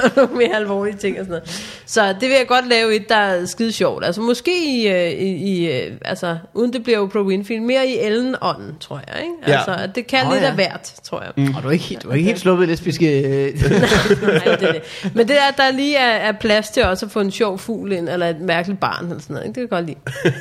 om 0.05 0.11
nogle 0.15 0.35
mere 0.35 0.55
alvorlige 0.55 0.95
ting 0.97 1.19
og 1.19 1.25
sådan 1.25 1.29
noget. 1.45 1.71
Så 1.85 2.07
det 2.07 2.21
vil 2.29 2.37
jeg 2.37 2.47
godt 2.47 2.67
lave 2.69 2.95
et, 2.95 3.09
der 3.09 3.15
er 3.15 3.45
skide 3.45 3.71
sjovt. 3.71 4.05
Altså 4.05 4.21
måske 4.21 4.51
i, 4.81 4.87
øh, 4.87 5.11
i, 5.11 5.29
i 5.35 5.71
øh, 5.71 5.91
altså 6.05 6.37
uden 6.53 6.73
det 6.73 6.83
bliver 6.83 6.99
Oprah 6.99 7.25
Winfrey, 7.25 7.57
mere 7.57 7.87
i 7.87 7.97
Ellen-ånden, 7.99 8.75
tror 8.79 9.01
jeg. 9.07 9.21
Ikke? 9.23 9.33
Ja. 9.47 9.57
Altså, 9.57 9.83
at 9.83 9.95
det 9.95 10.07
kan 10.07 10.25
oh, 10.25 10.31
lidt 10.31 10.43
ja. 10.43 10.47
af 10.49 10.55
hvert, 10.55 10.93
tror 11.03 11.21
jeg. 11.21 11.31
Mm. 11.37 11.55
og 11.55 11.63
du 11.63 11.67
er 11.67 11.71
ikke, 11.71 11.85
helt- 11.85 12.03
du 12.03 12.09
er 12.09 12.13
ikke 12.13 12.25
helt 12.27 12.39
sluppet 12.39 12.67
lesbiske... 12.67 13.21
øh, 13.21 13.31
Nej, 13.61 14.55
det 14.55 14.69
er 14.69 14.71
det. 14.71 15.11
Men 15.13 15.27
det 15.27 15.35
er, 15.37 15.47
at 15.51 15.57
der 15.57 15.71
lige 15.71 15.97
er, 15.97 16.11
er 16.15 16.31
plads 16.31 16.69
til 16.69 16.83
også 16.83 17.05
at 17.05 17.11
få 17.11 17.19
en 17.19 17.31
sjov 17.31 17.59
fugl 17.59 17.91
ind, 17.91 18.09
eller 18.09 18.27
et 18.29 18.39
mærkeligt 18.41 18.79
barn, 18.79 19.05
eller 19.05 19.19
sådan 19.21 19.33
noget. 19.33 19.47
Ikke? 19.47 19.61
Det 19.61 19.69
kan 19.69 19.79
jeg 19.79 19.85
godt 19.85 19.85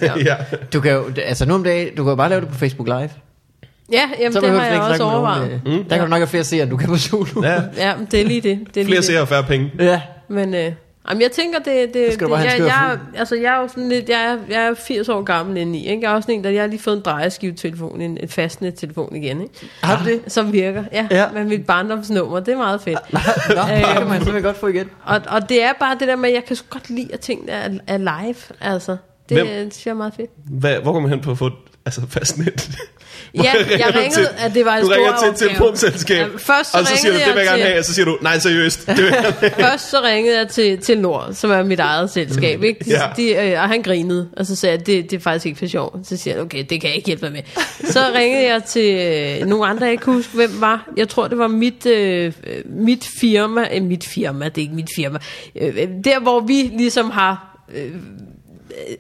lide. 0.03 0.17
Ja, 0.27 0.35
ja. 0.35 0.57
Du 0.73 0.81
kan 0.81 0.93
jo, 0.93 1.05
altså 1.25 1.47
nu 1.47 1.55
om 1.55 1.65
dagen, 1.65 1.97
du 1.97 2.03
kan 2.05 2.11
jo 2.11 2.17
bare 2.17 2.29
lave 2.29 2.41
det 2.41 2.49
på 2.49 2.55
Facebook 2.59 2.89
Live. 2.89 3.11
Ja 3.93 4.11
jamen, 4.19 4.33
det 4.33 4.43
behøver 4.43 4.61
har 4.61 4.69
du 4.69 4.75
jeg 4.75 4.85
ikke 4.85 4.87
også 4.93 5.05
overvejet. 5.05 5.61
Nogen, 5.65 5.81
øh, 5.81 5.91
der 5.91 5.97
kan 5.97 6.05
du 6.05 6.11
nok 6.11 6.19
have 6.19 6.27
flere 6.27 6.45
seere, 6.45 6.63
end 6.63 6.71
du 6.71 6.77
kan 6.77 6.89
på 6.89 6.97
Zulu. 6.99 7.43
ja. 7.45 7.63
Ja, 7.77 7.97
men 7.97 8.09
det 8.11 8.21
er 8.21 8.25
lige 8.25 8.41
det. 8.41 8.59
det 8.59 8.67
er 8.67 8.75
lige 8.75 8.85
Flere 8.85 8.97
det. 8.97 9.05
ser 9.05 9.21
og 9.21 9.29
færre 9.29 9.43
penge. 9.45 9.73
ja. 9.79 10.01
Men 10.29 10.55
øh, 10.55 10.73
Jamen, 11.09 11.23
jeg 11.23 11.31
tænker, 11.33 11.59
det... 11.59 11.95
det, 11.95 12.19
bare 12.29 12.37
have 12.39 12.51
jeg, 12.51 12.67
jeg, 12.67 12.99
altså, 13.17 13.35
jeg 13.35 13.55
er 13.57 13.61
jo 13.61 13.69
sådan 13.69 13.89
lidt... 13.89 14.09
Jeg 14.09 14.23
er, 14.25 14.37
jeg 14.55 14.67
er 14.67 14.75
80 14.75 15.09
år 15.09 15.23
gammel 15.23 15.57
indeni, 15.57 15.87
ikke? 15.89 16.03
Jeg 16.03 16.11
er 16.11 16.15
også 16.15 16.27
sådan 16.27 16.35
en, 16.35 16.45
der... 16.45 16.51
Jeg 16.51 16.63
har 16.63 16.67
lige 16.69 16.81
fået 16.81 16.97
en 16.97 17.03
drejeskivetelefon, 17.03 18.01
en, 18.01 18.19
en 18.23 18.29
fastnet-telefon 18.29 19.17
igen, 19.17 19.41
ikke? 19.43 19.55
Har 19.83 19.99
du 20.05 20.11
det? 20.11 20.21
Som 20.27 20.53
virker, 20.53 20.85
ja, 20.93 21.07
Ja. 21.11 21.17
ja. 21.23 21.27
med 21.35 21.45
mit 21.45 21.67
barndomsnummer. 21.67 22.41
Det 22.41 22.53
er 22.55 22.59
meget 22.59 22.81
fedt. 22.81 22.99
Nå, 23.13 23.19
det 23.77 23.85
kan 23.97 24.07
man 24.07 24.13
simpelthen 24.13 24.43
godt 24.43 24.57
få 24.57 24.67
igen. 24.67 24.89
Og, 25.05 25.21
og 25.29 25.49
det 25.49 25.63
er 25.63 25.73
bare 25.81 25.97
det 26.01 26.09
der 26.09 26.17
med, 26.17 26.29
at 26.29 26.35
jeg 26.35 26.45
kan 26.45 26.57
sgu 26.57 26.67
godt 26.71 26.91
lide, 26.91 27.09
at 27.13 27.21
tingene 27.21 27.53
er, 27.53 27.69
er 27.87 27.97
live, 27.99 28.37
altså. 28.61 28.97
Det 29.29 29.37
Hvem? 29.37 29.47
øh, 29.47 29.53
synes 29.55 29.87
jeg 29.87 29.93
er 29.93 29.97
meget 29.97 30.15
fedt. 30.17 30.31
Hvad, 30.51 30.77
hvor 30.77 30.93
går 30.93 31.01
man 31.01 31.11
hen 31.11 31.21
på 31.21 31.31
at 31.31 31.39
få 31.39 31.51
altså, 31.87 32.01
fastnet? 32.11 32.71
Ja, 33.35 33.53
jeg 33.79 33.95
ringede, 33.95 34.15
til- 34.15 34.29
at 34.39 34.55
det 34.55 34.65
var 34.65 34.75
en 34.77 34.81
Du 34.83 34.87
stor 34.87 34.95
ringer 34.97 35.19
til 35.23 35.29
et 35.29 35.37
telefonselskab, 35.37 36.17
Ja, 36.19 36.27
først 36.39 36.73
så 36.73 36.79
og 36.79 36.87
så 36.87 36.97
siger 36.97 37.13
du, 37.13 37.19
det 37.19 37.27
vil 37.27 37.35
jeg 37.37 37.45
gerne 37.47 37.59
til- 37.59 37.67
have, 37.67 37.79
og 37.79 37.85
så 37.85 37.95
siger 37.95 38.05
du, 38.05 38.19
nej, 38.23 38.39
seriøst. 38.39 38.87
Det 38.87 38.97
vil 38.97 39.05
jeg. 39.43 39.53
Først 39.61 39.91
så 39.91 40.03
ringede 40.03 40.39
jeg 40.39 40.49
til, 40.49 40.79
til 40.79 40.99
Nord, 40.99 41.33
som 41.35 41.51
er 41.51 41.63
mit 41.63 41.81
eget 41.81 42.11
selskab, 42.11 42.63
ikke? 42.63 42.85
De, 42.85 42.91
Ja. 42.91 43.01
de, 43.17 43.51
øh, 43.53 43.61
og 43.63 43.69
han 43.69 43.83
grinede, 43.83 44.29
og 44.37 44.47
så 44.47 44.57
sagde 44.57 44.77
jeg, 44.79 44.87
det, 44.87 45.11
det 45.11 45.17
er 45.17 45.21
faktisk 45.21 45.47
ikke 45.47 45.59
for 45.59 45.67
sjov. 45.67 45.99
Så 46.05 46.17
siger 46.17 46.35
jeg, 46.35 46.43
okay, 46.43 46.65
det 46.71 46.81
kan 46.81 46.89
jeg 46.89 46.97
ikke 46.97 47.07
hjælpe 47.07 47.31
med. 47.31 47.41
Så 47.91 48.01
ringede 48.15 48.43
jeg 48.53 48.65
til 48.65 48.95
øh, 49.41 49.47
nogle 49.49 49.67
andre, 49.67 49.85
jeg 49.85 49.93
ikke 49.93 50.05
huske, 50.05 50.35
hvem 50.35 50.61
var. 50.61 50.89
Jeg 50.97 51.09
tror, 51.09 51.29
det 51.29 51.39
var 51.39 51.49
mit, 51.49 51.87
øh, 51.87 52.33
øh, 52.47 52.63
mit 52.67 53.09
firma, 53.21 53.67
øh, 53.77 53.83
mit 53.83 54.05
firma, 54.15 54.45
det 54.49 54.59
er 54.59 54.63
ikke 54.63 54.75
mit 54.75 54.91
firma. 54.97 55.19
Øh, 55.61 55.69
øh, 55.69 55.89
der, 56.05 56.21
hvor 56.21 56.41
vi 56.41 56.71
ligesom 56.79 57.11
har... 57.11 57.59
Øh, 57.75 57.91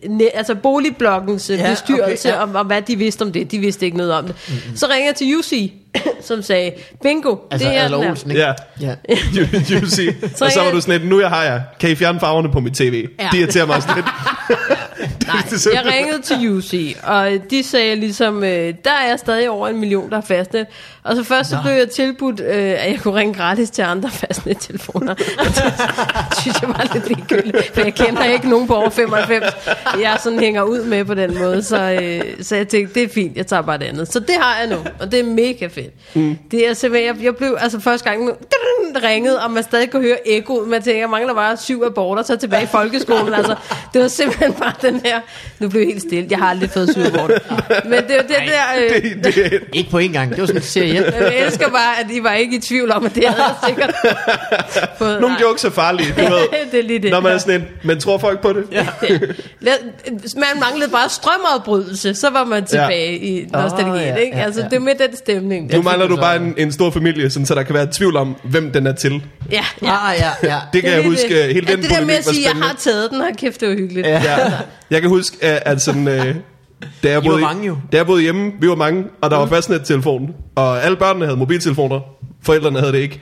ne- 0.09 0.37
altså 0.37 0.55
boligblokkens 0.55 1.51
Ja, 1.51 1.55
ja, 1.57 1.71
bestyrelse, 1.71 2.29
okay, 2.29 2.37
ja. 2.39 2.43
om, 2.43 2.57
om 2.57 2.67
hvad 2.67 2.83
de 2.83 2.97
vidste 2.97 3.23
om 3.23 3.33
det. 3.33 3.51
De 3.51 3.59
vidste 3.59 3.85
ikke 3.87 3.97
noget 3.97 4.13
om 4.13 4.25
det. 4.25 4.35
Mm-hmm. 4.49 4.77
Så 4.77 4.87
ringer 4.87 5.07
jeg 5.09 5.15
til 5.15 5.37
UC, 5.39 5.71
som 6.29 6.43
sagde, 6.43 6.73
bingo, 7.03 7.37
Altså, 7.51 7.69
det 7.69 7.77
er 7.77 7.85
Adler 7.85 7.97
den 7.97 8.05
her. 8.05 8.11
Olsen, 8.11 8.31
ikke? 8.31 8.43
Ja, 8.43 8.53
Ja. 8.81 8.95
you, 9.37 9.81
you 9.81 9.87
see. 9.87 10.17
og 10.41 10.53
så 10.53 10.61
var 10.65 10.71
du 10.71 10.81
sådan 10.81 11.01
lidt, 11.01 11.11
nu 11.11 11.21
jeg 11.21 11.29
har 11.29 11.43
jeg. 11.43 11.63
Kan 11.81 11.91
I 11.91 11.95
fjerne 11.95 12.21
farverne 12.21 12.53
på 12.53 12.61
mit 12.61 12.75
tv? 12.75 13.09
Ja. 13.21 13.29
De 13.33 13.39
irriterer 13.39 13.67
mig 13.67 13.77
også 13.77 13.89
lidt. 13.97 14.07
Nej, 15.27 15.37
jeg 15.75 15.93
ringede 15.93 16.23
til 16.23 16.51
UC, 16.51 16.97
og 17.03 17.31
de 17.51 17.63
sagde 17.63 17.97
ligesom, 17.97 18.45
øh, 18.45 18.75
der 18.85 18.91
er 19.07 19.17
stadig 19.17 19.51
over 19.51 19.69
en 19.69 19.81
million, 19.81 20.11
der 20.11 20.17
er 20.17 20.21
fastnet. 20.21 20.67
Og 21.03 21.17
så 21.17 21.25
først 21.25 21.51
så 21.51 21.59
blev 21.65 21.73
jeg 21.73 21.91
tilbudt, 21.91 22.41
øh, 22.41 22.57
at 22.57 22.91
jeg 22.91 22.99
kunne 23.03 23.15
ringe 23.15 23.35
gratis 23.35 23.71
til 23.71 23.83
andre 23.83 24.11
fastnet-telefoner. 24.11 25.15
Det 26.29 26.39
synes 26.41 26.61
jeg 26.63 26.69
var 26.69 26.91
lidt 26.95 27.09
ligegyldigt, 27.09 27.75
for 27.75 27.81
jeg 27.81 27.95
kender 27.95 28.25
ikke 28.25 28.49
nogen 28.51 28.67
på 28.67 28.75
over 28.75 28.91
95, 28.91 29.45
jeg 30.01 30.19
sådan 30.23 30.39
hænger 30.39 30.63
ud 30.63 30.85
med 30.85 31.05
på 31.05 31.15
den 31.15 31.39
måde. 31.39 31.63
Så, 31.63 31.99
øh, 32.03 32.21
så 32.43 32.57
jeg 32.57 32.69
tænkte, 32.69 32.95
det 32.95 33.03
er 33.03 33.09
fint, 33.15 33.37
jeg 33.37 33.47
tager 33.47 33.63
bare 33.63 33.79
det 33.79 33.85
andet. 33.85 34.13
Så 34.13 34.21
det 34.21 34.35
har 34.41 34.59
jeg 34.61 34.69
nu, 34.69 34.77
og 35.01 35.13
det 35.13 35.21
er 35.21 35.25
mega 35.25 35.67
fedt. 35.67 35.84
Mm. 36.15 36.39
Det 36.51 36.69
er 36.69 36.75
simpelthen, 36.75 37.17
jeg, 37.17 37.25
jeg 37.25 37.37
blev 37.37 37.57
altså 37.61 37.81
første 37.81 38.11
gang 38.11 38.31
ringet, 39.03 39.41
og 39.41 39.51
man 39.51 39.63
stadig 39.63 39.91
kunne 39.91 40.03
høre 40.03 40.29
ekkoet. 40.29 40.69
Man 40.69 40.83
tænker, 40.83 41.01
jeg 41.01 41.11
mangler 41.11 41.35
bare 41.35 41.57
syv 41.57 41.83
aborter, 41.87 42.23
så 42.23 42.37
tilbage 42.37 42.63
i 42.63 42.67
folkeskolen. 42.67 43.35
Altså, 43.35 43.55
det 43.93 44.03
var 44.03 44.09
simpelthen 44.09 44.53
bare 44.53 44.73
den 44.83 45.01
her, 45.05 45.21
nu 45.59 45.69
blev 45.69 45.81
jeg 45.81 45.89
helt 45.89 46.03
stille, 46.03 46.27
jeg 46.31 46.39
har 46.39 46.51
aldrig 46.51 46.71
fået 46.71 46.91
syv 46.91 47.03
aborter. 47.03 47.39
Men 47.85 47.93
det 47.93 48.17
var 48.17 48.23
det 48.23 48.31
der... 48.31 48.95
Øh, 48.97 49.03
det, 49.03 49.35
det, 49.35 49.63
Ikke 49.73 49.91
på 49.91 49.99
én 49.99 50.13
gang. 50.13 50.31
Det 50.31 50.41
var 50.41 50.47
sådan 50.47 50.61
en 50.61 50.65
serie. 50.65 51.15
jeg 51.21 51.39
elsker 51.47 51.69
bare, 51.69 52.01
at 52.01 52.07
I 52.11 52.23
var 52.23 52.33
ikke 52.33 52.57
i 52.57 52.61
tvivl 52.61 52.93
om, 52.93 53.07
at 53.07 53.15
det 53.15 53.29
havde 53.29 53.43
jeg 53.43 53.55
sikkert 53.67 53.95
fået. 54.99 55.21
nogle 55.21 55.37
jokes 55.41 55.65
er 55.65 55.71
farlige, 55.71 56.09
du 56.17 56.21
ved. 56.21 56.31
det 56.73 56.79
er 56.79 56.83
lige 56.83 56.99
det. 56.99 57.11
Når 57.11 57.21
man 57.21 57.33
er 57.33 57.39
sådan 57.39 57.61
en, 57.61 57.67
men 57.83 58.01
tror 58.01 58.19
folk 58.19 58.41
på 58.41 58.53
det? 58.53 58.65
Ja. 58.73 58.87
Man 60.37 60.61
manglede 60.61 60.91
bare 60.91 61.09
strømafbrydelse, 61.09 62.15
så 62.15 62.31
var 62.31 62.45
man 62.45 62.65
tilbage 62.65 63.13
ja. 63.13 63.27
i 63.27 63.47
nostalgien, 63.53 63.95
Åh, 63.95 64.01
ja, 64.01 64.15
ikke? 64.15 64.37
ja, 64.37 64.45
Altså, 64.45 64.61
ja. 64.61 64.69
det 64.69 64.77
er 64.77 64.81
med 64.81 64.95
den 64.95 65.17
stemning. 65.17 65.74
Nu 65.77 65.83
mangler 65.83 66.07
du 66.07 66.17
bare 66.17 66.37
en, 66.37 66.55
en 66.57 66.73
stor 66.73 66.91
familie, 66.91 67.31
sådan, 67.31 67.47
så 67.47 67.55
der 67.55 67.63
kan 67.63 67.75
være 67.75 67.89
tvivl 67.93 68.17
om, 68.17 68.37
hvem 68.45 68.73
den 68.73 68.87
er 68.87 68.93
til. 68.93 69.23
Ja, 69.51 69.65
ja. 69.83 70.11
Ah, 70.11 70.17
ja, 70.19 70.31
ja. 70.43 70.59
Det 70.73 70.83
kan 70.83 70.91
er 70.93 70.97
jeg 70.97 71.05
huske, 71.05 71.43
det. 71.47 71.55
hele 71.55 71.67
Ja, 71.69 71.77
den 71.77 71.83
det 71.83 71.91
der 71.91 72.05
med 72.05 72.15
at 72.15 72.25
sige, 72.25 72.49
at 72.49 72.55
jeg 72.55 72.63
har 72.67 72.75
taget 72.79 73.11
den, 73.11 73.21
har 73.21 73.31
kæft, 73.39 73.61
det 73.61 73.69
var 73.69 73.75
hyggeligt. 73.75 74.07
Ja. 74.07 74.23
Ja. 74.23 74.53
Jeg 74.91 75.01
kan 75.01 75.11
huske, 75.11 75.37
at, 75.41 75.63
at 75.67 75.83
sådan, 75.83 76.09
øh, 76.09 76.35
da, 77.03 77.11
jeg 77.11 77.23
boede, 77.23 77.41
mange 77.41 77.67
jo. 77.67 77.77
da 77.93 77.97
jeg 77.97 78.07
boede 78.07 78.23
hjemme, 78.23 78.53
vi 78.61 78.69
var 78.69 78.75
mange, 78.75 79.05
og 79.21 79.31
der 79.31 79.37
var 79.37 79.47
fastnet-telefon, 79.47 80.35
og 80.55 80.85
alle 80.85 80.97
børnene 80.97 81.25
havde 81.25 81.39
mobiltelefoner, 81.39 82.01
forældrene 82.43 82.79
havde 82.79 82.93
det 82.93 82.99
ikke. 82.99 83.21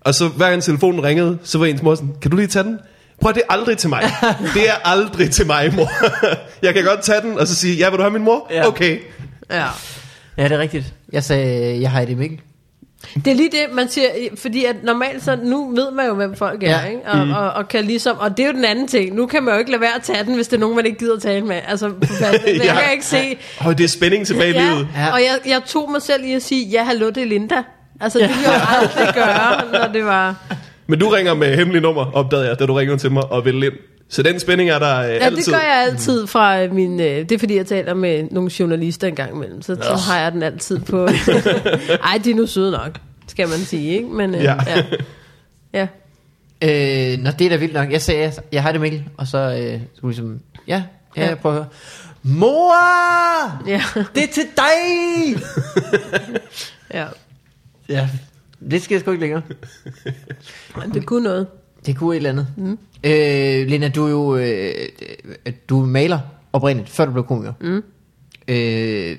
Og 0.00 0.14
så 0.14 0.28
hver 0.28 0.50
gang 0.50 0.62
telefonen 0.62 1.04
ringede, 1.04 1.38
så 1.42 1.58
var 1.58 1.66
ens 1.66 1.82
mor 1.82 1.94
sådan, 1.94 2.10
kan 2.22 2.30
du 2.30 2.36
lige 2.36 2.46
tage 2.46 2.62
den? 2.64 2.78
Prøv, 3.22 3.34
det 3.34 3.42
er 3.48 3.52
aldrig 3.52 3.78
til 3.78 3.88
mig. 3.88 4.02
Det 4.54 4.68
er 4.68 4.74
aldrig 4.84 5.30
til 5.30 5.46
mig, 5.46 5.74
mor. 5.74 5.90
jeg 6.66 6.74
kan 6.74 6.84
godt 6.84 7.02
tage 7.02 7.20
den, 7.20 7.38
og 7.38 7.46
så 7.46 7.54
sige, 7.54 7.76
ja, 7.76 7.90
vil 7.90 7.98
du 7.98 8.02
have 8.02 8.12
min 8.12 8.24
mor? 8.24 8.46
Ja. 8.50 8.66
Okay. 8.66 8.98
Ja. 9.50 9.64
Ja, 10.38 10.44
det 10.44 10.52
er 10.52 10.58
rigtigt. 10.58 10.94
Jeg 11.12 11.24
sagde, 11.24 11.80
jeg 11.80 11.90
har 11.90 12.04
det 12.04 12.16
Mikkel. 12.18 12.40
Det 13.14 13.26
er 13.26 13.34
lige 13.34 13.50
det, 13.50 13.74
man 13.74 13.88
siger, 13.88 14.06
fordi 14.36 14.64
at 14.64 14.76
normalt 14.84 15.24
så, 15.24 15.36
nu 15.44 15.70
ved 15.74 15.90
man 15.90 16.06
jo, 16.06 16.14
hvem 16.14 16.36
folk 16.36 16.62
er, 16.62 16.70
Ja. 16.80 16.84
ikke? 16.86 17.00
Og, 17.06 17.26
mm. 17.26 17.32
og, 17.32 17.50
og, 17.50 17.68
kan 17.68 17.84
ligesom, 17.84 18.16
og 18.18 18.36
det 18.36 18.42
er 18.42 18.46
jo 18.46 18.52
den 18.52 18.64
anden 18.64 18.88
ting, 18.88 19.14
nu 19.14 19.26
kan 19.26 19.42
man 19.42 19.54
jo 19.54 19.58
ikke 19.58 19.70
lade 19.70 19.80
være 19.80 19.94
at 19.96 20.02
tage 20.02 20.24
den, 20.24 20.34
hvis 20.34 20.48
det 20.48 20.56
er 20.56 20.60
nogen, 20.60 20.76
man 20.76 20.86
ikke 20.86 20.98
gider 20.98 21.18
tale 21.18 21.46
med. 21.46 21.60
Altså, 21.68 21.88
på 21.88 22.06
fast- 22.06 22.22
ja. 22.46 22.64
jeg 22.64 22.82
kan 22.84 22.92
ikke 22.92 23.04
se, 23.04 23.36
Og 23.58 23.78
det 23.78 23.84
er 23.84 23.88
spænding 23.88 24.26
tilbage 24.26 24.50
i 24.50 24.52
ja, 24.52 24.70
livet. 24.70 24.88
Ja. 24.96 25.12
og 25.12 25.20
jeg, 25.20 25.38
jeg 25.46 25.62
tog 25.66 25.90
mig 25.90 26.02
selv 26.02 26.24
i 26.24 26.32
at 26.32 26.42
sige, 26.42 26.64
ja, 26.66 26.84
hallo, 26.84 27.08
det 27.08 27.22
er 27.22 27.26
Linda. 27.26 27.62
Altså, 28.00 28.18
det 28.18 28.28
ville 28.28 28.42
jeg 28.50 28.60
jo 28.60 28.76
aldrig 28.78 29.14
gøre, 29.14 29.80
når 29.80 29.92
det 29.92 30.04
var... 30.04 30.34
Men 30.86 30.98
du 30.98 31.08
ringer 31.08 31.34
med 31.34 31.56
hemmelig 31.56 31.82
nummer, 31.82 32.10
opdagede 32.14 32.48
jeg, 32.48 32.58
da 32.58 32.66
du 32.66 32.74
ringede 32.74 32.98
til 32.98 33.12
mig 33.12 33.32
og 33.32 33.44
ville 33.44 33.66
ind. 33.66 33.74
Så 34.10 34.22
den 34.22 34.40
spænding 34.40 34.70
er 34.70 34.78
der 34.78 34.98
øh, 34.98 35.04
Ja, 35.08 35.14
altid. 35.14 35.36
det 35.36 35.52
gør 35.52 35.60
jeg 35.60 35.84
altid 35.90 36.26
fra 36.26 36.62
øh, 36.62 36.72
min... 36.74 37.00
Øh, 37.00 37.06
det 37.06 37.32
er 37.32 37.38
fordi, 37.38 37.56
jeg 37.56 37.66
taler 37.66 37.94
med 37.94 38.28
nogle 38.30 38.50
journalister 38.60 39.08
en 39.08 39.14
gang 39.14 39.34
imellem, 39.34 39.62
så, 39.62 39.74
så 39.82 39.94
har 39.96 40.18
jeg 40.20 40.32
den 40.32 40.42
altid 40.42 40.78
på... 40.80 41.04
Ej, 42.08 42.20
de 42.24 42.30
er 42.30 42.34
nu 42.34 42.46
søde 42.46 42.70
nok, 42.70 42.98
skal 43.26 43.48
man 43.48 43.58
sige, 43.58 43.92
ikke? 43.96 44.08
Men 44.08 44.34
øh, 44.34 44.42
Ja. 44.44 44.56
ja. 44.66 44.82
ja. 45.72 45.86
Øh, 46.62 47.18
nå, 47.18 47.30
det 47.38 47.44
er 47.44 47.48
da 47.48 47.56
vildt 47.56 47.74
nok. 47.74 47.92
Jeg 47.92 48.02
sagde, 48.02 48.32
jeg 48.52 48.62
har 48.62 48.72
det 48.72 48.80
Mikkel, 48.80 49.04
og 49.16 49.26
så 49.26 49.38
øh, 49.38 49.80
skulle 49.96 50.14
ligesom, 50.14 50.40
ja, 50.66 50.82
ja, 51.16 51.22
Ja. 51.22 51.28
jeg 51.28 51.38
prøver 51.38 51.56
at 51.56 51.62
høre. 51.62 51.68
Mor! 52.22 53.66
Ja. 53.66 53.82
Det 54.14 54.22
er 54.22 54.26
til 54.32 54.44
dig! 54.56 55.42
ja. 56.94 57.06
ja, 57.88 58.08
det 58.70 58.82
skal 58.82 58.94
jeg 58.94 59.00
sgu 59.00 59.10
ikke 59.10 59.20
længere. 59.20 59.42
Men 60.76 60.94
det 60.94 61.06
kunne 61.06 61.24
noget. 61.24 61.46
Det 61.86 61.96
kunne 61.96 62.12
et 62.12 62.16
eller 62.16 62.30
andet. 62.30 62.46
Mm. 62.56 62.78
Øh, 63.04 63.66
Lena, 63.68 63.88
du 63.88 64.06
er 64.06 64.10
jo 64.10 64.36
øh, 64.36 64.74
øh, 65.46 65.52
du 65.68 65.82
er 65.82 65.86
maler 65.86 66.18
oprindeligt, 66.52 66.90
før 66.90 67.04
du 67.04 67.12
blev 67.12 67.24
komiker. 67.24 67.52
Mm. 67.60 67.82
Øh, 68.48 69.16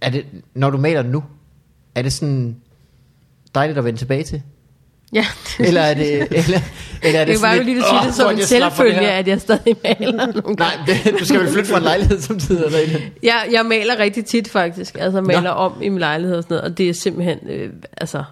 er 0.00 0.10
det, 0.10 0.24
når 0.54 0.70
du 0.70 0.78
maler 0.78 1.02
nu, 1.02 1.22
er 1.94 2.02
det 2.02 2.12
sådan 2.12 2.56
dejligt 3.54 3.78
at 3.78 3.84
vende 3.84 3.98
tilbage 3.98 4.22
til? 4.22 4.42
Ja. 5.12 5.26
Eller 5.60 5.80
er 5.80 5.94
det, 5.94 6.12
eller, 6.30 6.60
eller 7.02 7.20
er 7.20 7.24
det, 7.24 7.34
Det 7.34 7.42
var 7.42 7.48
sådan 7.48 7.56
jo 7.58 7.62
lige 7.64 7.74
lidt, 7.74 7.84
at 7.84 7.90
sige 7.90 8.00
"Åh, 8.00 8.06
det 8.06 8.14
som 8.14 8.30
en 8.30 8.42
selvfølge, 8.42 8.94
her"? 8.94 9.10
at 9.10 9.28
jeg 9.28 9.40
stadig 9.40 9.76
maler 9.84 10.12
nogle 10.26 10.54
Nej, 10.58 10.72
det, 10.86 11.14
du 11.20 11.24
skal 11.24 11.40
vel 11.40 11.48
flytte 11.48 11.68
fra 11.70 11.76
en 11.76 11.82
lejlighed 11.82 12.20
samtidig. 12.20 12.64
Eller 12.64 12.78
et. 12.78 13.02
Jeg, 13.22 13.48
jeg 13.52 13.66
maler 13.66 13.98
rigtig 13.98 14.24
tit 14.24 14.48
faktisk, 14.48 14.96
altså 14.98 15.20
maler 15.20 15.50
om 15.50 15.72
i 15.82 15.88
min 15.88 15.98
lejlighed 15.98 16.36
og 16.36 16.42
sådan 16.42 16.54
noget, 16.54 16.70
og 16.70 16.78
det 16.78 16.88
er 16.88 16.94
simpelthen, 16.94 17.38
øh, 17.48 17.70
altså, 17.96 18.24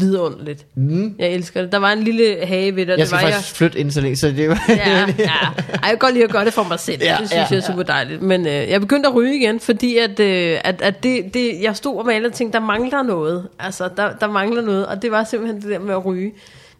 vidunderligt. 0.00 0.66
Mm. 0.74 1.14
Jeg 1.18 1.28
elsker 1.28 1.62
det. 1.62 1.72
Der 1.72 1.78
var 1.78 1.92
en 1.92 2.02
lille 2.02 2.36
have 2.46 2.76
ved 2.76 2.86
det, 2.86 2.90
Jeg 2.90 2.98
det 2.98 3.08
skal 3.08 3.20
var 3.22 3.30
faktisk 3.30 3.54
flytte 3.54 3.78
ind 3.78 3.90
så 3.90 4.00
længe, 4.00 4.16
så 4.16 4.28
det 4.28 4.48
var... 4.48 4.64
jeg... 4.68 4.76
Ja, 4.86 5.14
ja. 5.24 5.24
Ej, 5.24 5.80
jeg 5.82 5.88
kan 5.88 5.98
godt 5.98 6.12
lide 6.14 6.24
at 6.24 6.30
gøre 6.30 6.44
det 6.44 6.52
for 6.52 6.62
mig 6.62 6.80
selv. 6.80 7.02
Ja, 7.02 7.06
Ja, 7.06 7.16
det 7.20 7.28
synes 7.28 7.50
ja, 7.50 7.56
jeg 7.56 7.56
er 7.56 7.66
super 7.66 7.82
dejligt. 7.82 8.22
Men 8.22 8.46
øh, 8.46 8.52
jeg 8.52 8.80
begyndte 8.80 9.08
at 9.08 9.14
ryge 9.14 9.36
igen, 9.36 9.60
fordi 9.60 9.96
at, 9.96 10.20
øh, 10.20 10.58
at, 10.64 10.82
at 10.82 11.02
det, 11.02 11.34
det, 11.34 11.62
jeg 11.62 11.76
stod 11.76 11.98
og 11.98 12.06
malede 12.06 12.26
og 12.28 12.32
tænkte, 12.34 12.58
der 12.58 12.64
mangler 12.64 13.02
noget. 13.02 13.48
Altså, 13.58 13.88
der, 13.96 14.12
der 14.20 14.28
mangler 14.28 14.62
noget, 14.62 14.86
og 14.86 15.02
det 15.02 15.10
var 15.10 15.24
simpelthen 15.24 15.62
det 15.62 15.70
der 15.70 15.78
med 15.78 15.94
at 15.94 16.06
ryge, 16.06 16.32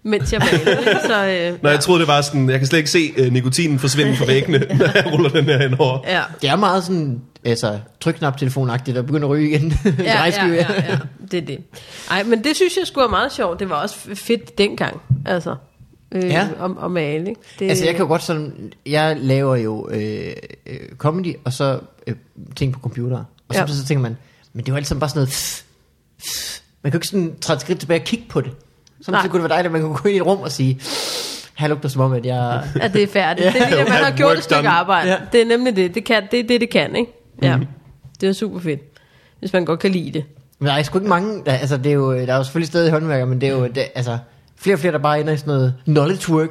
mens 0.07 0.33
jeg 0.33 0.41
malede. 0.53 1.01
så, 1.07 1.27
øh, 1.27 1.63
Når 1.63 1.71
jeg 1.71 1.81
troede, 1.81 2.01
det 2.01 2.09
var 2.09 2.21
sådan, 2.21 2.51
jeg 2.51 2.59
kan 2.59 2.67
slet 2.67 2.79
ikke 2.79 2.91
se 2.91 3.13
uh, 3.21 3.33
nikotinen 3.33 3.79
forsvinde 3.79 4.17
fra 4.17 4.27
væggene, 4.27 4.59
når 4.79 4.87
jeg 4.95 5.13
ruller 5.13 5.29
den 5.31 5.45
her 5.45 5.59
henover. 5.59 5.99
ja. 6.07 6.23
Det 6.43 6.51
er 6.51 6.57
meget 6.57 6.85
sådan, 6.85 7.21
altså, 7.45 7.79
trykknap-telefonagtigt 8.01 8.97
at 8.97 9.07
begynde 9.07 9.25
at 9.25 9.31
ryge 9.31 9.49
igen. 9.51 9.73
Ja, 9.99 10.25
ja, 10.25 10.47
ja, 10.47 10.55
ja, 10.55 10.99
det 11.31 11.43
er 11.43 11.47
det. 11.47 11.59
Ej, 12.11 12.23
men 12.23 12.45
det 12.45 12.57
synes 12.57 12.77
jeg 12.77 12.87
skulle 12.87 13.03
være 13.03 13.11
meget 13.11 13.33
sjovt. 13.33 13.61
Det 13.61 13.69
var 13.71 13.83
også 13.83 13.97
fedt 14.15 14.59
dengang, 14.59 15.01
altså, 15.27 15.55
øh, 16.13 16.25
Ja. 16.25 16.29
ja. 16.29 16.49
om, 16.59 16.79
om 16.79 16.91
male, 16.91 17.29
ikke? 17.29 17.41
Det, 17.59 17.69
Altså, 17.69 17.85
jeg 17.85 17.95
kan 17.95 18.03
jo 18.03 18.09
godt 18.09 18.23
sådan, 18.23 18.73
jeg 18.87 19.17
laver 19.21 19.57
jo 19.57 19.89
øh, 19.91 20.33
øh, 20.67 20.77
comedy, 20.99 21.35
og 21.45 21.53
så 21.53 21.79
øh, 22.07 22.15
ting 22.57 22.73
på 22.73 22.81
computer. 22.81 23.17
Og 23.49 23.55
så, 23.55 23.61
Ja. 23.61 23.67
så 23.67 23.85
tænker 23.87 24.03
man, 24.03 24.17
men 24.53 24.65
det 24.65 24.69
er 24.69 24.73
jo 24.73 24.77
altid 24.77 24.97
bare 24.97 25.09
sådan 25.11 25.21
noget... 25.21 25.63
Man 26.83 26.93
kan 26.93 26.99
jo 26.99 26.99
ikke 26.99 27.09
sådan 27.43 27.59
skridt 27.61 27.81
tilbage 27.81 28.01
og 28.01 28.05
kigge 28.05 28.25
på 28.29 28.41
det. 28.41 28.51
Samtidig 29.07 29.23
Nej. 29.23 29.31
kunne 29.31 29.43
det 29.43 29.51
være 29.51 29.57
dejligt, 29.57 29.67
at 29.67 29.73
man 29.73 29.83
kunne 29.83 29.97
gå 29.97 30.09
ind 30.09 30.15
i 30.17 30.21
et 30.21 30.27
rum 30.27 30.39
og 30.41 30.53
sige, 30.53 30.81
her 31.55 31.69
lugter 31.69 31.89
som 31.89 32.01
om, 32.03 32.13
at 32.13 32.27
jeg... 32.27 32.63
at 32.81 32.93
det 32.93 33.03
er 33.03 33.07
færdigt. 33.07 33.45
Ja. 33.47 33.53
Det 33.53 33.63
er 33.63 33.69
lige, 33.69 33.81
at 33.81 33.89
man 33.89 34.05
har 34.05 34.11
gjort 34.11 34.37
et 34.39 34.45
stykke 34.45 34.69
arbejde. 34.69 35.11
Ja. 35.11 35.17
Det 35.33 35.41
er 35.41 35.45
nemlig 35.45 35.77
det. 35.77 35.95
Det, 35.95 36.05
kan, 36.05 36.23
det 36.31 36.41
er 36.41 36.45
det, 36.47 36.61
det 36.61 36.71
kan, 36.71 36.97
ikke? 36.97 37.13
Ja. 37.43 37.59
Det 38.21 38.29
er 38.29 38.33
super 38.33 38.61
fedt. 38.61 38.81
Hvis 39.39 39.53
man 39.53 39.65
godt 39.65 39.81
kan 39.81 39.91
lide 39.91 40.11
det. 40.13 40.25
Men 40.59 40.67
der 40.69 40.75
er 40.75 40.83
sgu 40.83 40.99
ikke 40.99 41.09
mange, 41.09 41.43
der, 41.47 41.53
altså 41.53 41.77
det 41.77 41.87
er 41.87 41.93
jo, 41.95 42.13
der 42.13 42.33
er 42.33 42.37
jo 42.37 42.45
selvfølgelig 42.45 42.69
stadig 42.69 42.91
håndværker, 42.91 43.25
men 43.27 43.41
det 43.41 43.49
er 43.49 43.53
jo, 43.53 43.67
det, 43.67 43.85
altså, 43.95 44.19
flere 44.57 44.75
og 44.77 44.81
flere, 44.81 44.93
der 44.93 44.99
bare 44.99 45.21
ender 45.21 45.33
i 45.33 45.37
sådan 45.37 45.55
noget 45.55 45.75
knowledge 45.85 46.33
work, 46.33 46.51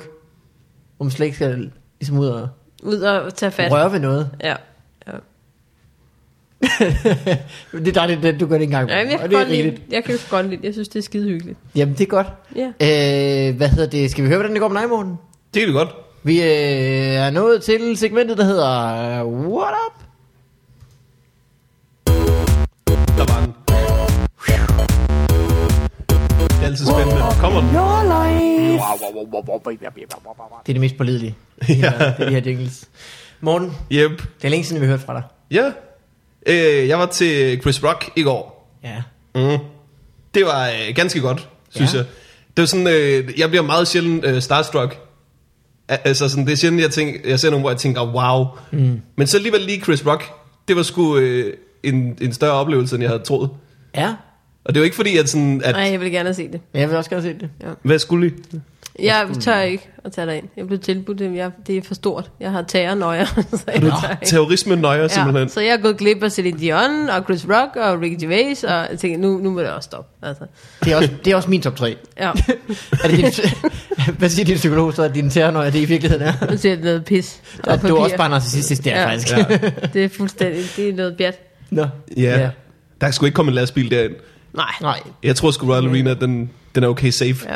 hvor 0.97 1.03
man 1.03 1.12
slet 1.12 1.26
ikke 1.26 1.36
skal 1.36 1.72
ligesom 1.99 2.18
ud 2.20 2.28
og 2.28 2.47
Ud 2.84 2.99
og 3.01 3.34
tage 3.36 3.51
fat. 3.51 3.72
røre 3.72 3.91
ved 3.91 3.99
noget. 3.99 4.30
Ja. 4.43 4.56
det 7.72 7.88
er 7.88 7.91
dejligt, 7.93 8.26
at 8.26 8.39
du 8.39 8.47
gør 8.47 8.58
det 8.58 8.64
engang. 8.64 8.89
ja 8.89 9.03
men 9.03 9.12
jeg, 9.12 9.20
kan 9.20 9.30
det 9.30 9.36
er 9.36 9.39
godt 9.39 9.49
lide, 9.49 9.78
jeg 9.91 10.03
kan 10.03 10.16
godt 10.30 10.49
lide. 10.49 10.60
Jeg 10.64 10.74
synes, 10.74 10.88
det 10.88 10.99
er 10.99 11.03
skide 11.03 11.30
hyggeligt. 11.30 11.60
Jamen, 11.76 11.93
det 11.95 12.01
er 12.01 12.06
godt. 12.06 12.28
Ja. 12.56 12.66
Øh, 13.49 13.56
hvad 13.58 13.70
hedder 13.70 13.89
det? 13.89 14.12
Skal 14.12 14.24
vi 14.24 14.28
høre, 14.30 14.38
hvordan 14.38 14.53
det 14.53 14.62
går 14.62 14.68
med 14.68 14.82
dig, 14.82 14.89
Morten? 14.89 15.14
Det 15.53 15.60
kan 15.62 15.68
vi 15.68 15.74
godt. 15.74 15.89
Vi 16.24 16.41
øh, 16.41 16.47
er 16.47 17.30
nået 17.30 17.64
til 17.64 17.97
segmentet, 17.97 18.38
der 18.38 18.43
hedder 18.43 19.22
øh, 19.22 19.28
What 19.28 19.74
Up? 19.88 20.01
Der 23.18 23.26
var 23.34 23.43
en... 23.43 23.53
Det 26.49 26.62
er 26.62 26.66
altid 26.66 26.86
spændende. 26.86 27.22
Kommer 27.39 27.62
den? 27.62 27.70
Your 27.76 28.03
life. 28.03 28.84
Det 30.66 30.70
er 30.70 30.74
det 30.74 30.80
mest 30.82 30.97
pålidelige. 30.97 31.36
Det 31.68 31.70
er, 31.70 31.91
ja. 31.99 32.06
det 32.18 32.20
er 32.20 32.26
de 32.26 32.32
her 32.32 32.41
jingles. 32.45 32.89
Morten, 33.41 33.72
Yep. 33.91 34.12
det 34.18 34.45
er 34.45 34.49
længe 34.49 34.64
siden, 34.66 34.82
vi 34.82 34.88
har 34.88 34.93
hørt 34.93 35.06
fra 35.06 35.14
dig. 35.14 35.24
Ja. 35.51 35.72
Øh, 36.45 36.87
jeg 36.87 36.99
var 36.99 37.05
til 37.05 37.61
Chris 37.61 37.83
Rock 37.83 38.09
i 38.15 38.23
går. 38.23 38.71
Ja. 38.83 39.01
Mm. 39.35 39.57
Det 40.35 40.45
var 40.45 40.67
øh, 40.67 40.95
ganske 40.95 41.19
godt, 41.21 41.49
synes 41.69 41.93
Ja. 41.93 41.97
jeg. 41.97 42.05
Det 42.57 42.61
var 42.61 42.65
sådan, 42.65 42.87
øh, 42.87 43.39
jeg 43.39 43.49
bliver 43.49 43.63
meget 43.63 43.87
sjældent 43.87 44.25
øh, 44.25 44.41
starstruck. 44.41 44.97
Al- 45.87 45.97
Altså 46.05 46.29
sådan, 46.29 46.45
det 46.45 46.51
er 46.51 46.57
sjældent, 46.57 46.81
jeg, 46.81 46.91
tænker, 46.91 47.19
jeg 47.29 47.39
ser 47.39 47.49
nogen, 47.49 47.61
hvor 47.61 47.69
jeg 47.69 47.77
tænker, 47.79 48.01
wow. 48.13 48.45
Mm. 48.71 49.01
Men 49.15 49.27
så 49.27 49.37
alligevel 49.37 49.61
lige 49.61 49.81
Chris 49.81 50.05
Rock, 50.05 50.23
det 50.67 50.75
var 50.75 50.83
sgu 50.83 51.17
øh, 51.17 51.53
en, 51.83 52.17
en 52.21 52.33
større 52.33 52.51
oplevelse, 52.53 52.95
end 52.95 53.01
jeg 53.03 53.09
havde 53.11 53.23
troet. 53.23 53.49
Ja, 53.95 54.13
Og 54.65 54.73
det 54.73 54.79
er 54.79 54.81
jo 54.81 54.83
ikke 54.83 54.95
fordi, 54.95 55.17
at 55.17 55.29
sådan, 55.29 55.61
at, 55.63 55.75
Nej, 55.75 55.83
jeg 55.91 55.99
vil 56.01 56.11
gerne 56.11 56.33
se 56.33 56.51
det. 56.51 56.61
jeg 56.73 56.89
vil 56.89 56.97
også 56.97 57.09
gerne 57.09 57.23
se 57.23 57.33
det. 57.33 57.49
hvad 57.81 57.99
skulle 57.99 58.27
I? 58.27 58.31
Jeg 58.99 59.27
tør 59.41 59.59
ikke 59.59 59.89
at 60.05 60.11
tage 60.11 60.27
dig 60.27 60.37
ind. 60.37 60.47
Jeg 60.57 60.67
blev 60.67 60.79
tilbudt 60.79 61.19
det. 61.19 61.35
Jeg, 61.35 61.51
det 61.67 61.77
er 61.77 61.81
for 61.81 61.93
stort. 61.95 62.31
Jeg 62.39 62.51
har 62.51 62.61
terrornøjer, 62.61 63.25
så 63.51 63.63
jeg 63.67 63.75
ikke. 63.75 63.91
Terrorisme 64.25 64.75
nøjer 64.75 65.07
simpelthen. 65.07 65.43
Ja, 65.43 65.53
så 65.53 65.61
jeg 65.61 65.69
er 65.73 65.77
gået 65.77 65.97
glip 65.97 66.23
af 66.23 66.31
Celine 66.31 66.59
Dion 66.59 67.09
og 67.09 67.23
Chris 67.23 67.45
Rock 67.49 67.75
og 67.75 68.01
Ricky 68.01 68.21
Gervais, 68.21 68.63
og 68.63 68.87
jeg 68.91 68.99
tænker, 68.99 69.17
nu, 69.17 69.37
nu 69.37 69.51
må 69.51 69.59
det 69.61 69.69
også 69.69 69.87
stoppe. 69.87 70.27
Altså. 70.27 70.43
Det 70.83 70.91
er 70.93 70.97
også, 70.97 71.09
det 71.25 71.31
er 71.31 71.35
også 71.35 71.49
min 71.49 71.61
top 71.61 71.75
3. 71.75 71.95
Ja, 72.19 72.31
er 73.03 73.07
det 73.07 73.17
din, 73.17 73.25
hvad 74.17 74.29
siger 74.29 74.45
din 74.45 74.55
psykolog 74.55 74.93
så, 74.93 75.03
at 75.03 75.15
din 75.15 75.29
terror, 75.29 75.61
det 75.63 75.75
i 75.75 75.85
virkeligheden 75.85 76.23
er? 76.27 76.51
nu 76.51 76.57
siger 76.57 76.75
det 76.75 76.83
noget 76.83 77.05
pis. 77.05 77.41
og 77.63 77.73
At 77.73 77.81
du 77.81 77.95
er 77.95 78.01
også 78.03 78.17
bare 78.17 78.29
narcissistisk 78.29 78.83
der, 78.83 78.91
Ja. 79.01 79.07
faktisk. 79.11 79.37
Ja. 79.37 79.43
Det 79.93 80.03
er 80.03 80.09
fuldstændig, 80.09 80.63
det 80.75 80.89
er 80.89 80.93
noget 80.93 81.17
bjat. 81.17 81.39
Nå. 81.69 81.85
Ja. 82.17 82.39
Ja. 82.39 82.49
Der 83.01 83.11
skulle 83.11 83.27
ikke 83.27 83.35
komme 83.35 83.49
en 83.49 83.55
lastbil 83.55 83.91
derind. 83.91 84.13
Nej. 84.53 84.65
Nej. 84.81 84.99
Jeg 85.23 85.35
tror 85.35 85.51
sgu 85.51 85.67
Royal 85.67 85.87
Arena, 85.89 86.13
den, 86.13 86.49
den 86.75 86.83
er 86.83 86.87
okay 86.87 87.09
safe. 87.09 87.35
Ja. 87.49 87.55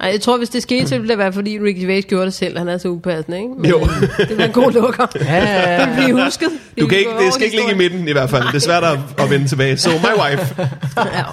Ej, 0.00 0.08
jeg 0.08 0.20
tror, 0.20 0.38
hvis 0.38 0.48
det 0.48 0.62
skete, 0.62 0.88
så 0.88 0.94
ville 0.98 1.08
det 1.08 1.18
være, 1.18 1.32
fordi 1.32 1.58
Ricky 1.58 1.80
Gervais 1.80 2.04
gjorde 2.04 2.24
det 2.26 2.34
selv. 2.34 2.58
Han 2.58 2.68
er 2.68 2.78
så 2.78 2.88
upassende, 2.88 3.38
ikke? 3.38 3.50
Men, 3.58 3.70
Jo. 3.70 3.80
øh, 3.80 4.28
det 4.28 4.38
var 4.38 4.44
en 4.44 4.52
god 4.52 4.72
lukker. 4.72 5.06
Ja, 5.20 5.36
ja, 5.36 5.80
ja. 5.80 6.06
Det 6.06 6.24
husket. 6.24 6.48
Det 6.74 6.82
Du 6.82 6.86
kan 6.86 6.98
ikke, 6.98 7.10
det 7.10 7.34
skal 7.34 7.44
ikke 7.44 7.56
ligge 7.56 7.72
i 7.72 7.76
midten 7.76 8.08
i 8.08 8.12
hvert 8.12 8.30
fald. 8.30 8.46
Det 8.46 8.54
er 8.54 8.58
svært 8.58 8.84
at, 8.84 8.98
at 9.18 9.30
vende 9.30 9.48
tilbage. 9.48 9.76
So 9.76 9.90
my 9.90 10.22
wife. 10.22 10.68
Ja. 10.96 11.24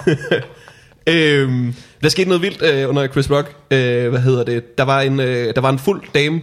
øhm, 1.12 1.74
der 2.02 2.08
skete 2.08 2.28
noget 2.28 2.42
vildt 2.42 2.62
øh, 2.62 2.88
under 2.88 3.08
Chris 3.08 3.30
Rock. 3.30 3.54
Øh, 3.70 4.08
hvad 4.10 4.20
hedder 4.20 4.44
det? 4.44 4.78
Der 4.78 4.84
var 4.84 5.00
en, 5.00 5.20
øh, 5.20 5.54
der 5.54 5.60
var 5.60 5.70
en 5.70 5.78
fuld 5.78 6.02
dame, 6.14 6.40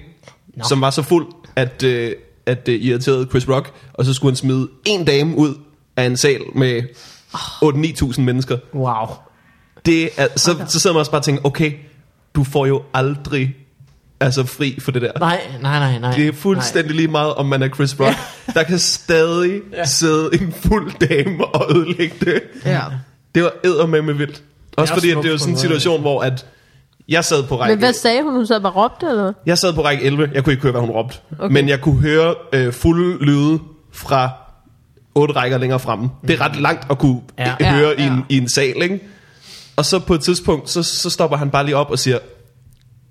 Nå. 0.58 0.64
som 0.70 0.82
var 0.82 0.90
så 0.90 1.02
fuld, 1.02 1.28
at, 1.56 1.84
øh, 1.84 2.12
at 2.46 2.66
det 2.66 2.82
irriterede 2.82 3.28
Chris 3.30 3.50
Rock. 3.50 3.72
Og 3.94 4.06
så 4.06 4.14
skulle 4.14 4.32
han 4.32 4.36
smide 4.38 4.68
en 4.86 5.06
dame 5.06 5.38
ud 5.38 5.54
af 5.98 6.04
en 6.06 6.18
sal 6.18 6.42
med 6.56 6.82
8-9.000 7.36 8.22
mennesker. 8.22 8.58
Wow. 8.74 9.08
Det 9.86 10.10
er, 10.18 10.28
så, 10.36 10.56
så 10.68 10.80
sidder 10.80 10.94
man 10.94 11.00
også 11.00 11.12
bare 11.12 11.20
og 11.20 11.26
tænker, 11.26 11.42
okay, 11.46 11.72
du 12.36 12.44
får 12.44 12.66
jo 12.66 12.82
aldrig 12.94 13.56
altså 14.20 14.44
fri 14.46 14.78
for 14.82 14.92
det 14.92 15.02
der. 15.02 15.12
Nej, 15.20 15.42
nej, 15.62 15.80
nej, 15.80 16.00
nej. 16.00 16.16
Det 16.16 16.28
er 16.28 16.32
fuldstændig 16.34 16.96
lige 16.96 17.08
meget, 17.08 17.34
om 17.34 17.46
man 17.46 17.64
er 17.64 17.70
Chris 17.70 18.00
Rock. 18.00 18.16
Der 18.56 18.64
kan 18.64 18.80
stadig 18.80 19.62
Ja. 19.74 19.86
sidde 19.86 20.30
en 20.42 20.54
fuld 20.54 21.08
dame 21.08 21.46
og 21.46 21.76
ødelægge 21.78 22.16
det. 22.20 22.42
ja. 22.66 22.82
Det 23.36 23.44
var 23.44 23.52
eddermame 23.64 24.06
med 24.08 24.14
vildt. 24.14 24.32
Også 24.32 24.44
også 24.78 24.94
fordi, 24.94 25.10
at 25.12 25.18
det 25.24 25.32
var 25.32 25.36
på 25.36 25.40
sådan 25.40 25.54
en 25.54 25.58
situation, 25.60 26.02
hvor 26.02 26.22
at 26.22 26.46
jeg 27.10 27.26
sad 27.26 27.44
på 27.44 27.60
række... 27.60 27.72
Men 27.76 27.80
hvad 27.80 27.94
sagde 27.94 28.24
hun? 28.24 28.34
Hun 28.34 28.48
sad 28.48 28.62
bare 28.62 28.72
råbte, 28.72 29.06
eller? 29.06 29.34
Jeg 29.46 29.58
sad 29.58 29.74
på 29.74 29.84
række 29.84 30.04
11. 30.04 30.30
Jeg 30.34 30.44
kunne 30.44 30.54
ikke 30.54 30.62
høre, 30.64 30.72
hvad 30.72 30.82
hun 30.82 30.90
råbte. 30.90 31.18
Okay. 31.40 31.54
Men 31.54 31.70
jeg 31.70 31.82
kunne 31.82 32.00
høre 32.02 32.36
øh, 32.54 32.74
fulde 32.74 33.26
lyde 33.26 33.60
fra 33.94 34.30
otte 35.16 35.34
rækker 35.36 35.58
længere 35.58 35.80
fremme. 35.80 36.10
Det 36.28 36.30
er 36.40 36.42
ret 36.42 36.56
langt 36.56 36.92
at 36.92 36.98
kunne 36.98 37.22
Ja. 37.40 37.54
ja. 37.60 37.74
høre 37.74 37.94
Ja, 37.98 38.04
i, 38.04 38.08
en, 38.08 38.14
ja. 38.16 38.22
i 38.30 38.38
en 38.38 38.50
sal, 38.50 38.82
ikke? 38.82 39.00
Og 39.76 39.86
så 39.86 40.00
på 40.00 40.14
et 40.14 40.22
tidspunkt, 40.22 40.70
så, 40.70 40.84
så 40.84 41.10
stopper 41.10 41.38
han 41.38 41.50
bare 41.50 41.66
lige 41.66 41.76
op 41.76 41.92
og 41.92 42.00
siger, 42.00 42.20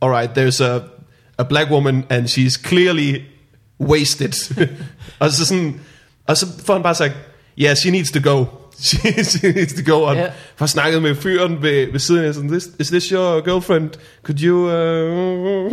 Alright, 0.02 0.30
there's 0.38 0.64
a, 0.64 0.78
a 1.38 1.42
black 1.42 1.70
woman, 1.70 2.04
and 2.10 2.26
she's 2.26 2.68
clearly 2.68 3.14
wasted. 3.80 4.66
og, 5.20 5.30
så 5.30 5.46
sådan, 5.46 5.80
og 6.26 6.36
så 6.36 6.46
får 6.66 6.72
han 6.72 6.82
bare 6.82 6.94
sagt, 6.94 7.14
yeah, 7.58 7.76
she 7.76 7.90
needs 7.90 8.10
to 8.10 8.20
go. 8.32 8.44
She, 8.82 9.24
she 9.24 9.52
needs 9.52 9.72
to 9.72 9.92
go. 9.94 10.02
Og 10.02 10.14
yeah. 10.16 10.30
får 10.56 10.66
snakket 10.66 11.02
med 11.02 11.14
fyren 11.14 11.62
ved, 11.62 11.92
ved 11.92 12.00
siden 12.00 12.24
af, 12.24 12.34
sådan, 12.34 12.50
this, 12.50 12.68
is 12.78 12.88
this 12.88 13.04
your 13.04 13.40
girlfriend? 13.44 13.90
Could 14.22 14.42
you... 14.42 14.56
Uh... 14.56 15.72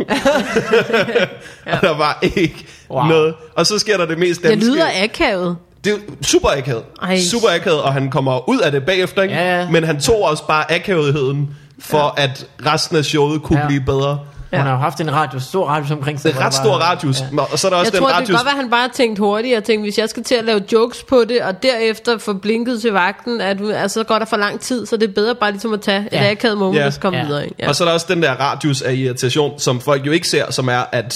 og 1.74 1.80
der 1.82 1.96
var 1.96 2.18
ikke 2.22 2.66
Wow. 2.90 3.06
noget. 3.06 3.34
Og 3.56 3.66
så 3.66 3.78
sker 3.78 3.96
der 3.96 4.06
det 4.06 4.18
mest 4.18 4.42
danske. 4.42 4.70
lyder 4.70 4.86
akavet. 5.02 5.56
Det 5.84 5.92
er 5.92 5.96
super 6.22 6.48
akavet. 6.56 6.82
Ej. 7.02 7.18
Super 7.20 7.48
akavet, 7.54 7.82
og 7.82 7.92
han 7.92 8.10
kommer 8.10 8.48
ud 8.48 8.58
af 8.58 8.72
det 8.72 8.84
bagefter, 8.86 9.22
ikke? 9.22 9.34
Ja, 9.34 9.60
ja. 9.60 9.70
Men 9.70 9.84
han 9.84 10.00
tog 10.00 10.22
også 10.22 10.46
bare 10.46 10.72
akavetheden, 10.72 11.50
for 11.80 12.14
ja. 12.18 12.24
at 12.24 12.46
resten 12.66 12.96
af 12.96 13.04
showet 13.04 13.42
kunne 13.42 13.58
Ja. 13.58 13.62
ja. 13.62 13.68
blive 13.68 13.80
bedre. 13.80 14.18
Hun 14.52 14.60
har 14.60 14.70
jo 14.72 14.76
haft 14.76 15.00
en 15.00 15.12
radius, 15.12 15.42
stor 15.42 15.66
radius 15.66 15.90
omkring 15.90 16.20
sig. 16.20 16.32
Det 16.32 16.40
er 16.40 16.44
ret 16.46 16.54
stor 16.54 16.70
var- 16.70 16.78
radius. 16.78 17.20
Ja. 17.20 17.26
Ja. 17.36 17.42
Og 17.52 17.58
så 17.58 17.66
er 17.66 17.70
der 17.70 17.76
også 17.78 17.86
Jeg 17.86 17.92
den 17.92 18.00
tror, 18.00 18.06
det 18.08 18.14
radius... 18.16 18.26
kan 18.28 18.36
godt 18.36 18.44
være, 18.44 18.52
at 18.54 18.60
han 18.60 18.70
bare 18.70 18.80
har 18.80 18.90
tænkt 18.94 19.18
hurtigt 19.18 19.56
og 19.56 19.64
tænkt, 19.64 19.84
hvis 19.84 19.98
jeg 19.98 20.08
skal 20.08 20.24
til 20.24 20.34
at 20.34 20.44
lave 20.44 20.60
jokes 20.72 21.02
på 21.02 21.24
det, 21.28 21.42
og 21.42 21.62
derefter 21.62 22.18
få 22.18 22.32
blinket 22.32 22.80
til 22.80 22.92
vagten, 22.92 23.40
at 23.40 23.58
altså, 23.74 24.00
så 24.00 24.04
går 24.04 24.18
der 24.18 24.24
for 24.26 24.36
lang 24.36 24.60
tid, 24.60 24.86
så 24.86 24.96
det 24.96 25.08
er 25.08 25.12
bedre 25.14 25.34
bare 25.34 25.50
ligesom 25.50 25.72
at 25.72 25.80
tage 25.80 26.08
Ja. 26.12 26.26
et 26.26 26.30
akavet 26.30 26.58
moment 26.58 26.78
Ja. 26.80 26.86
og 26.86 26.92
så 26.92 27.00
komme 27.00 27.18
Ja. 27.18 27.24
videre. 27.26 27.44
Ikke? 27.44 27.56
Ja. 27.58 27.68
Og 27.68 27.76
så 27.76 27.84
er 27.84 27.88
der 27.88 27.92
også 27.94 28.06
den 28.08 28.22
der 28.22 28.32
radius 28.32 28.82
af 28.82 28.94
irritation, 28.94 29.58
som 29.58 29.80
folk 29.80 30.06
jo 30.06 30.12
ikke 30.12 30.28
ser, 30.28 30.50
som 30.52 30.68
er, 30.68 30.82
at 30.92 31.14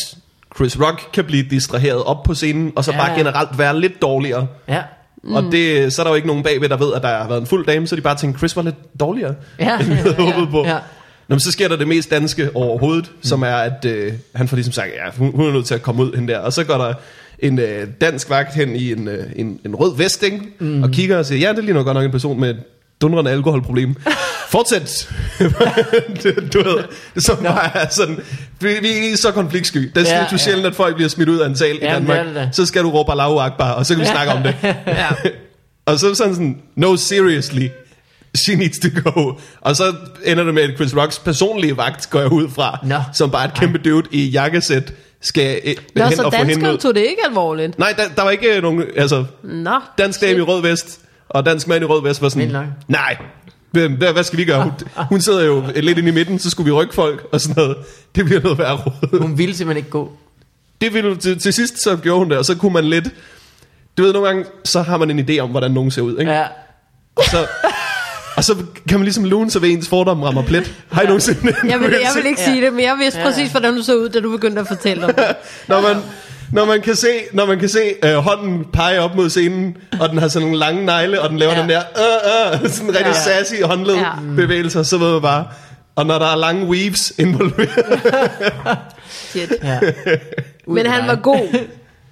Chris 0.57 0.80
Rock 0.80 1.03
kan 1.12 1.24
blive 1.24 1.42
distraheret 1.50 2.03
op 2.05 2.22
på 2.22 2.34
scenen, 2.34 2.72
og 2.76 2.84
så 2.84 2.90
Ja. 2.92 2.96
ja. 3.03 3.07
bare 3.07 3.18
generelt 3.18 3.59
være 3.59 3.80
lidt 3.80 4.03
dårligere. 4.03 4.46
Ja. 4.68 4.82
Mm. 5.24 5.34
Og 5.34 5.42
det, 5.53 5.92
så 5.92 6.03
er 6.03 6.05
der 6.05 6.11
jo 6.11 6.14
ikke 6.16 6.28
nogen 6.28 6.42
bagved, 6.42 6.68
der 6.68 6.76
ved, 6.76 6.94
at 6.94 7.03
der 7.03 7.09
har 7.09 7.28
været 7.28 7.40
en 7.40 7.46
fuld 7.46 7.66
dame, 7.66 7.86
så 7.86 7.96
de 7.96 8.00
bare 8.00 8.16
tænker, 8.16 8.38
Chris 8.38 8.57
var 8.57 8.62
lidt 8.62 9.00
dårligere, 9.00 9.34
Ja. 9.59 9.76
end 9.80 9.88
vi 9.88 9.94
havde 9.94 10.14
håbet 10.14 10.50
på. 10.50 10.64
Ja. 10.66 10.74
Nå, 11.28 11.34
men 11.34 11.40
så 11.40 11.53
sker 11.53 11.68
der 11.68 11.76
det 11.76 11.88
mest 11.88 12.11
danske 12.11 12.50
overhovedet, 12.57 13.11
mm. 13.16 13.22
som 13.22 13.42
er, 13.42 13.55
at 13.55 13.84
øh, 13.84 14.12
han 14.34 14.48
får 14.48 14.57
ligesom 14.57 14.72
sagt, 14.72 14.88
ja, 14.88 15.11
hun, 15.18 15.32
hun 15.34 15.46
er 15.46 15.53
nødt 15.53 15.66
til 15.66 15.74
at 15.74 15.82
komme 15.82 16.03
ud 16.03 16.12
hen 16.16 16.28
der. 16.28 16.38
Og 16.38 16.53
så 16.53 16.64
går 16.64 16.74
der 16.78 16.94
en 17.38 17.59
øh, 17.59 17.86
dansk 18.00 18.30
vagt 18.30 18.55
hen 18.55 18.76
i 18.76 18.92
en, 18.92 19.09
øh, 19.09 19.24
en, 19.36 19.59
en 19.64 19.74
rød 19.74 19.96
vest, 19.96 20.22
ikke? 20.22 20.40
Mm. 20.59 20.82
og 20.82 20.90
kigger 20.90 21.18
og 21.18 21.26
siger, 21.26 21.38
ja, 21.48 21.53
det 21.57 21.64
ligner 21.64 21.82
godt 21.82 21.94
nok 21.94 22.05
en 22.05 22.11
person 22.11 22.40
med 22.40 22.50
et 22.50 22.61
dundrende 23.03 23.30
alkoholproblem. 23.30 23.94
Fortsæt! 24.48 25.09
du 26.53 26.62
ved, 26.62 26.78
som 27.18 27.36
bare 27.36 27.76
er 27.76 27.88
sådan, 27.90 28.18
vi, 28.61 28.68
vi 28.80 29.12
er 29.12 29.16
så 29.16 29.30
konfliktsky. 29.30 29.78
Det 29.94 29.96
er 29.96 30.11
Ja, 30.14 30.18
ja, 30.18 30.26
ja. 30.32 30.36
sjældent, 30.36 30.66
at 30.66 30.74
folk 30.74 30.94
bliver 30.94 31.09
smidt 31.09 31.28
ud 31.28 31.38
af 31.38 31.46
en 31.46 31.57
sal 31.57 31.74
i 31.76 31.78
Ja, 31.82 31.94
Danmark. 31.94 32.26
det 32.26 32.34
det. 32.34 32.48
Så 32.53 32.66
skal 32.66 32.82
du 32.82 32.90
råbe 32.90 33.11
Allahu 33.11 33.38
Akbar, 33.38 33.72
og 33.72 33.86
så 33.86 33.94
kan 33.94 34.00
vi 34.00 34.07
snakke 34.07 34.32
om 34.32 34.42
det. 34.42 34.55
Ja. 34.86 35.07
Og 35.86 35.98
så 35.98 36.14
sådan 36.14 36.34
sådan, 36.34 36.59
no 36.76 36.96
seriously, 36.96 37.66
she 38.36 38.55
needs 38.55 38.78
to 38.78 38.88
go. 39.05 39.32
Og 39.61 39.76
så 39.76 39.92
ender 40.24 40.44
det 40.44 40.55
med, 40.55 40.62
at 40.62 40.70
Chris 40.76 40.96
Rocks 40.96 41.18
personlige 41.18 41.76
vagt 41.76 42.11
går 42.11 42.20
jeg 42.20 42.32
ud 42.32 42.48
fra, 42.48 42.78
Nå. 42.84 42.96
som 43.14 43.30
bare 43.30 43.44
et 43.44 43.55
kæmpe 43.55 43.78
dude 43.78 44.07
i 44.11 44.28
jakkesæt, 44.28 44.92
skal 45.22 45.61
øh, 45.64 45.74
Nå, 45.94 46.05
hen 46.05 46.16
så 46.16 46.22
og 46.22 46.32
få 46.32 46.44
hende 46.44 46.72
ud. 46.72 46.78
tog 46.78 46.94
det 46.94 47.00
ikke 47.00 47.22
alvorligt. 47.28 47.78
Nej, 47.78 47.94
der, 47.96 48.03
der 48.16 48.22
var 48.22 48.30
ikke 48.30 48.61
nogen, 48.61 48.84
altså, 48.96 49.24
Nå. 49.42 49.74
dansk 49.98 50.20
dame 50.20 50.38
i 50.38 50.42
rød 50.42 50.62
vest, 50.62 51.00
og 51.35 51.47
dansk 51.47 51.68
mand 51.68 51.83
i 51.83 51.87
rød 51.87 52.03
vest 52.03 52.22
var 52.22 52.28
sådan, 52.28 52.66
nej, 52.89 53.16
hvad, 53.70 53.89
hvad 53.89 54.12
hvad 54.12 54.22
skal 54.24 54.39
vi 54.39 54.45
gøre? 54.45 54.62
Hun, 54.62 54.72
hun 55.09 55.20
sidder 55.20 55.45
jo 55.45 55.64
lidt 55.76 55.99
inde 55.99 56.09
i 56.09 56.12
midten, 56.12 56.39
så 56.39 56.51
skulle 56.51 56.64
vi 56.64 56.70
rykke 56.72 56.95
folk 56.95 57.26
og 57.33 57.41
sådan 57.41 57.55
noget. 57.57 57.76
Det 58.14 58.24
bliver 58.24 58.41
noget 58.41 58.59
værre 58.59 58.76
råd. 58.76 59.18
Hun 59.20 59.39
ville 59.39 59.55
simpelthen 59.57 59.76
ikke 59.76 59.91
gå. 59.91 60.12
Det 60.80 60.95
ville, 60.95 61.16
til, 61.16 61.39
til 61.39 61.53
sidst 61.53 61.83
så 61.83 61.97
gjorde 61.97 62.18
hun 62.18 62.30
det, 62.30 62.39
og 62.39 62.45
så 62.45 62.55
kunne 62.57 62.72
man 62.72 62.85
lidt, 62.85 63.05
du 63.99 64.03
ved 64.03 64.12
nogle 64.12 64.28
gange, 64.28 64.45
så 64.64 64.83
har 64.83 64.97
man 64.97 65.11
en 65.11 65.28
idé 65.30 65.39
om, 65.39 65.51
hvordan 65.51 65.70
nogen 65.70 65.91
ser 65.91 66.03
ud, 66.03 66.18
ikke? 66.18 66.33
Ja. 66.33 66.45
Og 67.16 67.24
så, 67.24 67.47
og 68.37 68.45
så 68.45 68.55
kan 68.89 68.99
man 68.99 69.05
ligesom 69.05 69.24
lune 69.24 69.51
sig 69.51 69.62
ved 69.62 69.68
ens 69.70 69.89
fordomme 69.89 70.26
rammer 70.26 70.43
plet. 70.43 70.74
Har 70.93 71.03
I 71.03 71.07
nogensinde 71.07 71.41
Jeg 71.64 71.80
vil, 71.80 71.91
jeg 71.91 72.11
vil 72.14 72.26
ikke 72.26 72.41
Ja. 72.41 72.45
sige 72.53 72.64
det, 72.64 72.72
men 72.72 72.85
jeg 72.85 72.97
vidste 73.01 73.20
Ja. 73.20 73.26
præcis, 73.26 73.51
hvordan 73.51 73.76
du 73.76 73.83
så 73.83 73.97
ud, 73.97 74.09
da 74.09 74.20
du 74.20 74.30
begyndte 74.30 74.61
at 74.61 74.66
fortælle 74.68 75.05
om 75.07 75.14
det. 75.14 75.24
når 75.68 75.80
man, 75.80 75.97
når 76.53 76.64
man 76.64 76.80
kan 76.80 76.96
se, 76.96 77.09
når 77.32 77.46
man 77.46 77.59
kan 77.59 77.68
se 77.68 77.80
øh, 78.05 78.14
hånden 78.14 78.64
pege 78.72 79.00
op 79.00 79.14
mod 79.16 79.30
scenen, 79.30 79.76
og 80.00 80.09
den 80.09 80.18
har 80.18 80.28
sådan 80.28 80.46
nogle 80.48 80.59
lange 80.61 80.84
negle, 80.86 81.20
og 81.20 81.30
den 81.30 81.38
laver 81.38 81.53
Ja. 81.55 81.61
den 81.61 81.68
der, 81.68 81.80
øh, 81.80 82.62
øh, 82.64 82.70
sådan 82.70 82.88
rigtig 82.88 83.07
Ja. 83.07 83.12
sassy 83.12 83.55
håndled 83.62 83.94
Ja. 83.94 84.11
bevægelser, 84.36 84.82
så 84.82 84.98
ved 84.98 85.12
man 85.12 85.22
bare, 85.22 85.46
og 85.96 86.07
når 86.07 86.18
der 86.18 86.26
er 86.26 86.36
lange 86.36 86.66
weaves 86.66 87.12
involveret. 87.18 87.68
Shit. 89.30 89.53
ja. 89.62 89.80
Men 90.66 90.86
han 90.86 91.09
var 91.09 91.14
god. 91.14 91.59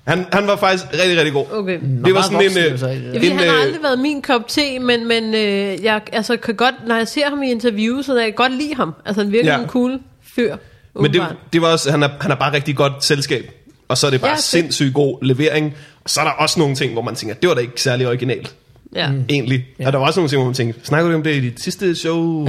Han, 0.06 0.26
han 0.32 0.46
var 0.46 0.56
faktisk 0.56 0.84
rigtig, 0.92 1.16
rigtig 1.16 1.32
god. 1.32 1.46
Okay. 1.52 1.80
Det 2.04 2.14
var 2.14 2.22
sådan 2.22 2.38
en... 2.38 2.44
Voksen, 2.44 2.64
Øh, 2.64 2.72
jo 2.72 2.76
så, 2.76 2.86
ja. 2.86 2.92
Jeg 2.92 3.20
ved, 3.22 3.30
En, 3.30 3.38
han 3.38 3.48
har 3.48 3.56
øh, 3.56 3.62
aldrig 3.62 3.82
været 3.82 3.98
min 3.98 4.22
kop 4.22 4.48
te, 4.48 4.78
men, 4.78 5.08
men 5.08 5.34
øh, 5.34 5.84
jeg 5.84 6.00
altså, 6.12 6.36
kan 6.36 6.54
godt, 6.54 6.74
når 6.86 6.96
jeg 6.96 7.08
ser 7.08 7.28
ham 7.28 7.42
i 7.42 7.50
interviews, 7.50 8.06
så 8.06 8.14
jeg 8.16 8.24
kan 8.24 8.32
godt 8.34 8.52
lide 8.52 8.74
ham. 8.76 8.94
Altså, 9.06 9.22
han 9.22 9.32
virker 9.32 9.52
Ja. 9.52 9.58
en 9.60 9.66
cool 9.68 9.98
fyr. 10.34 10.56
men 11.00 11.12
det, 11.12 11.22
det 11.52 11.62
var 11.62 11.68
også, 11.68 11.90
han 11.90 12.02
er, 12.02 12.08
han 12.20 12.30
er 12.30 12.34
bare 12.34 12.52
rigtig 12.52 12.76
godt 12.76 13.04
selskab. 13.04 13.50
Og 13.90 13.98
så 13.98 14.06
er 14.06 14.10
det 14.10 14.20
bare 14.20 14.30
Ja, 14.30 14.36
sindssygt 14.36 14.94
god 14.94 15.18
levering. 15.24 15.74
Og 16.04 16.10
så 16.10 16.20
er 16.20 16.24
der 16.24 16.30
også 16.30 16.60
nogle 16.60 16.74
ting, 16.74 16.92
hvor 16.92 17.02
man 17.02 17.14
tænker, 17.14 17.34
det 17.34 17.48
var 17.48 17.54
da 17.54 17.60
ikke 17.60 17.82
særlig 17.82 18.06
originalt. 18.08 18.54
Ja. 18.94 19.10
Mm. 19.12 19.24
Egentlig. 19.28 19.66
Ja. 19.78 19.86
Og 19.86 19.92
der 19.92 19.98
var 19.98 20.06
også 20.06 20.20
nogle 20.20 20.28
ting, 20.28 20.38
hvor 20.40 20.46
man 20.46 20.54
tænkte, 20.54 20.80
snakker 20.86 21.10
du 21.10 21.14
om 21.16 21.22
det 21.22 21.34
i 21.36 21.40
dit 21.40 21.60
sidste 21.60 21.94
show? 21.96 22.46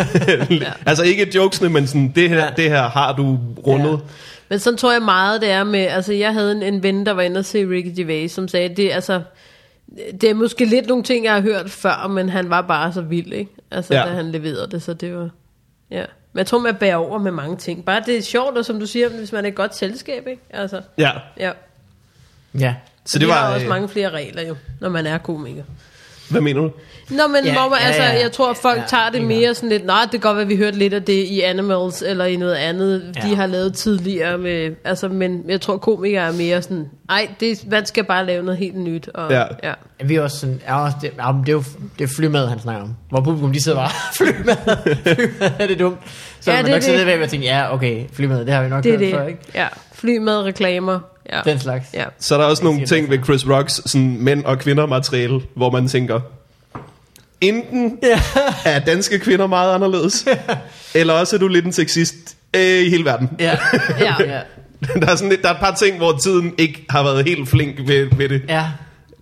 altså 0.86 1.02
ikke 1.04 1.30
jokesene, 1.34 1.68
men 1.68 1.86
sådan, 1.86 2.12
det 2.14 2.28
her, 2.28 2.44
Ja. 2.44 2.50
det 2.56 2.70
her 2.70 2.82
har 2.88 3.12
du 3.16 3.38
rundet. 3.66 3.90
Ja. 3.90 3.96
Men 4.48 4.58
sådan 4.58 4.76
tror 4.76 4.92
jeg 4.92 5.02
meget, 5.02 5.40
det 5.40 5.50
er 5.50 5.64
med, 5.64 5.80
altså 5.80 6.12
jeg 6.12 6.32
havde 6.32 6.52
en, 6.52 6.62
en 6.62 6.82
ven, 6.82 7.06
der 7.06 7.12
var 7.12 7.22
inde 7.22 7.38
og 7.38 7.44
se 7.44 7.58
Ricky 7.70 7.96
Gervais, 7.96 8.32
som 8.32 8.48
sagde, 8.48 8.68
det 8.76 8.90
er 8.90 8.94
altså, 8.94 9.22
det 10.20 10.30
er 10.30 10.34
måske 10.34 10.64
lidt 10.64 10.86
nogle 10.86 11.04
ting, 11.04 11.24
jeg 11.24 11.34
har 11.34 11.40
hørt 11.40 11.70
før, 11.70 12.06
men 12.08 12.28
han 12.28 12.50
var 12.50 12.60
bare 12.62 12.92
så 12.92 13.00
vild, 13.00 13.32
ikke? 13.32 13.50
Altså, 13.70 13.94
Ja. 13.94 14.00
ja. 14.00 14.06
da 14.10 14.14
han 14.14 14.30
leverede 14.32 14.68
det, 14.70 14.82
så 14.82 14.94
det 14.94 15.14
var, 15.16 15.28
ja. 15.90 16.04
Men 16.34 16.38
jeg 16.38 16.46
tror, 16.46 16.58
man 16.58 16.74
bærer 16.74 16.96
over 16.96 17.18
med 17.18 17.32
mange 17.32 17.56
ting. 17.56 17.84
Bare 17.84 18.02
det 18.06 18.16
er 18.16 18.22
sjovt, 18.22 18.58
og 18.58 18.64
som 18.64 18.80
du 18.80 18.86
siger, 18.86 19.08
hvis 19.08 19.32
man 19.32 19.44
er 19.44 19.48
et 19.48 19.54
godt 19.54 19.76
selskab, 19.76 20.26
ikke? 20.26 20.42
Altså, 20.50 20.80
Ja. 20.98 21.10
ja. 21.38 21.52
Ja. 22.58 22.74
Så 23.04 23.18
det 23.18 23.28
var... 23.28 23.34
har 23.34 23.54
også 23.54 23.66
øh, 23.66 23.68
mange 23.68 23.88
flere 23.88 24.10
regler 24.10 24.42
jo, 24.42 24.56
når 24.80 24.88
man 24.88 25.06
er 25.06 25.18
komiker. 25.18 25.64
Hvad 26.30 26.40
mener 26.40 26.60
du? 26.60 26.70
Nå, 27.10 27.26
men 27.26 27.44
Ja, 27.44 27.52
hvor 27.52 27.68
man, 27.68 27.78
ja, 27.80 27.86
altså, 27.86 28.02
ja. 28.02 28.20
jeg 28.22 28.32
tror, 28.32 28.50
at 28.50 28.56
folk 28.56 28.78
Ja, 28.78 28.84
tager 28.88 29.10
det 29.10 29.22
mere 29.22 29.54
sådan 29.54 29.68
lidt, 29.68 29.86
nej, 29.86 30.00
det 30.02 30.10
kan 30.10 30.20
godt 30.20 30.36
være, 30.36 30.42
at 30.42 30.48
vi 30.48 30.56
hørte 30.56 30.78
lidt 30.78 30.94
af 30.94 31.02
det 31.02 31.12
i 31.24 31.40
Animals, 31.40 32.02
eller 32.02 32.24
i 32.24 32.36
noget 32.36 32.54
andet, 32.54 33.12
ja. 33.16 33.28
De 33.28 33.36
har 33.36 33.46
lavet 33.46 33.74
tidligere, 33.74 34.38
med, 34.38 34.74
altså, 34.84 35.08
men 35.08 35.44
jeg 35.48 35.60
tror, 35.60 35.76
komikere 35.76 36.28
er 36.28 36.32
mere 36.32 36.62
sådan, 36.62 36.90
ej, 37.10 37.28
det, 37.40 37.64
man 37.70 37.86
skal 37.86 38.04
bare 38.04 38.26
lave 38.26 38.42
noget 38.44 38.58
helt 38.58 38.76
nyt. 38.76 39.08
Og, 39.14 39.30
Ja. 39.30 39.42
ja. 39.62 39.72
Vi 40.04 40.14
er 40.14 40.22
også 40.22 40.38
sådan, 40.38 40.60
er 40.66 40.74
også, 40.74 40.96
det, 41.02 41.10
ja, 41.18 41.32
men 41.32 41.40
det 41.42 41.48
er 41.48 41.52
jo 41.52 41.62
det 41.98 42.04
er 42.04 42.12
flymad, 42.16 42.46
han 42.46 42.60
snakker 42.60 42.82
om. 42.82 42.94
Hvor 43.10 43.20
publikum, 43.20 43.52
de 43.52 43.62
sidder 43.64 43.78
bare, 43.78 43.90
flymad, 44.18 44.56
flymad, 45.16 45.50
er 45.58 45.66
det 45.66 45.78
dumt? 45.78 45.98
Så 46.40 46.50
Ja, 46.50 46.56
man 46.56 46.64
det 46.64 46.70
er 46.70 46.74
nok 46.76 46.82
sidde 46.82 46.98
det. 46.98 47.06
bag 47.06 47.22
og 47.22 47.28
tænke, 47.28 47.46
ja, 47.46 47.74
okay, 47.74 48.04
flymad, 48.12 48.44
det 48.44 48.54
har 48.54 48.62
vi 48.62 48.68
nok 48.68 48.84
Det 48.84 48.94
er 48.94 48.98
hørt 48.98 49.10
før, 49.14 49.20
det. 49.22 49.28
ikke? 49.28 49.40
Ja. 49.54 49.66
Fly 49.92 50.16
med 50.18 50.36
reklamer. 50.42 51.00
Ja. 51.32 51.40
Den 51.44 51.58
slags. 51.58 51.86
ja. 51.94 52.04
Så 52.18 52.34
er 52.34 52.38
der 52.38 52.44
også 52.46 52.64
nogle 52.64 52.86
ting 52.86 53.10
ved 53.10 53.18
Chris 53.24 53.46
Rocks 53.48 53.80
sådan 53.90 54.16
mænd 54.20 54.44
og 54.44 54.58
kvinder 54.58 54.86
materiale, 54.86 55.40
hvor 55.56 55.70
man 55.70 55.88
tænker, 55.88 56.20
enten 57.40 57.98
Ja. 58.02 58.20
er 58.64 58.78
danske 58.78 59.18
kvinder 59.18 59.46
meget 59.46 59.74
anderledes, 59.74 60.26
eller 60.94 61.14
også 61.14 61.36
er 61.36 61.40
du 61.40 61.48
lidt 61.48 61.64
en 61.64 61.72
sexist 61.72 62.14
øh, 62.56 62.62
i 62.62 62.90
hele 62.90 63.04
verden. 63.04 63.30
Ja. 63.40 63.58
Ja. 64.00 64.14
ja. 64.20 64.40
Der 65.00 65.06
er, 65.12 65.16
sådan 65.16 65.28
lidt, 65.28 65.42
der 65.42 65.48
er 65.48 65.52
et 65.54 65.60
par 65.60 65.74
ting, 65.74 65.96
hvor 65.96 66.18
tiden 66.24 66.54
ikke 66.58 66.84
har 66.90 67.02
været 67.02 67.24
helt 67.28 67.48
flink 67.48 67.78
ved, 67.88 68.06
ved 68.16 68.28
det. 68.28 68.42
ja. 68.48 68.64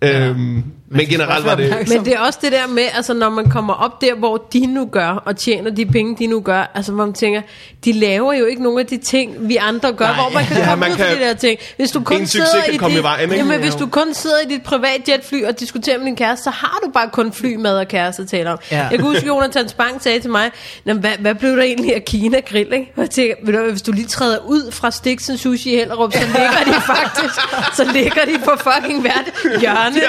Øhm, 0.01 0.63
men 0.93 1.07
generelt 1.07 1.45
var 1.45 1.55
det... 1.55 1.75
Men 1.89 2.05
det 2.05 2.13
er 2.13 2.19
også 2.19 2.39
det 2.41 2.51
der 2.51 2.67
med, 2.67 2.83
altså 2.95 3.13
når 3.13 3.29
man 3.29 3.49
kommer 3.49 3.73
op 3.73 4.01
der, 4.01 4.15
hvor 4.15 4.37
de 4.53 4.65
nu 4.65 4.85
gør, 4.91 5.09
og 5.25 5.37
tjener 5.37 5.71
de 5.71 5.85
penge, 5.85 6.15
de 6.19 6.27
nu 6.27 6.39
gør, 6.41 6.71
altså 6.75 6.91
hvor 6.91 7.05
man 7.05 7.13
tænker, 7.13 7.41
de 7.85 7.91
laver 7.93 8.33
jo 8.33 8.45
ikke 8.45 8.63
nogen 8.63 8.79
af 8.79 8.85
de 8.85 8.97
ting, 8.97 9.35
vi 9.49 9.55
andre 9.55 9.91
gør, 9.93 10.05
Nej. 10.05 10.15
hvor 10.15 10.29
man 10.33 10.45
kan 10.45 10.57
Ja, 10.57 10.65
komme 10.65 10.79
man 10.79 10.91
ud 10.91 10.97
kan- 10.97 11.05
de 11.17 11.21
der 11.23 11.33
ting. 11.33 11.59
Hvis 11.77 11.91
du 11.91 12.01
kun 12.03 12.25
sidder 12.25 12.45
i 12.69 12.71
dit, 12.71 12.97
i 12.99 13.03
vejen, 13.03 13.21
ikke? 13.23 13.35
Jamen, 13.35 13.59
hvis 13.59 13.75
du 13.75 13.87
kun 13.87 14.13
sidder 14.13 14.35
i 14.45 14.49
dit 14.49 14.63
privatjetfly 14.63 15.43
og 15.43 15.59
diskuterer 15.59 15.97
med 15.97 16.05
din 16.05 16.15
kæreste, 16.15 16.43
så 16.43 16.49
har 16.49 16.79
du 16.85 16.91
bare 16.91 17.09
kun 17.13 17.33
flymad 17.33 17.77
og 17.77 17.87
kæreste 17.87 18.21
at 18.21 18.27
tale 18.29 18.51
om. 18.51 18.57
Ja. 18.71 18.77
Jeg 18.77 18.89
kan 18.89 19.01
huske, 19.01 19.27
Jonathan 19.27 19.69
Spang 19.69 20.01
sagde 20.03 20.19
til 20.19 20.29
mig, 20.31 20.51
"Nå, 20.85 20.93
hvad, 20.93 21.11
hvad 21.19 21.35
blev 21.35 21.57
der 21.57 21.63
egentlig 21.63 21.95
af 21.95 22.05
Kina 22.05 22.39
Grill, 22.39 22.73
ikke? 22.73 22.91
Og 22.95 23.01
jeg 23.01 23.09
tænker, 23.09 23.35
ved 23.45 23.53
du, 23.53 23.59
hvad, 23.59 23.69
hvis 23.71 23.81
du 23.81 23.91
lige 23.91 24.07
træder 24.07 24.37
ud 24.47 24.71
fra 24.71 24.91
Stiksen 24.91 25.37
Sushi 25.37 25.73
i 25.73 25.75
Hellerup, 25.77 26.13
så 26.13 26.19
ligger 26.19 26.63
de 26.75 26.81
faktisk, 26.81 27.39
så 27.77 27.83
ligger 27.93 28.25
de 28.25 28.39
på 28.45 28.51
fucking 28.57 29.01
hvert 29.01 29.59
hjørne, 29.61 29.95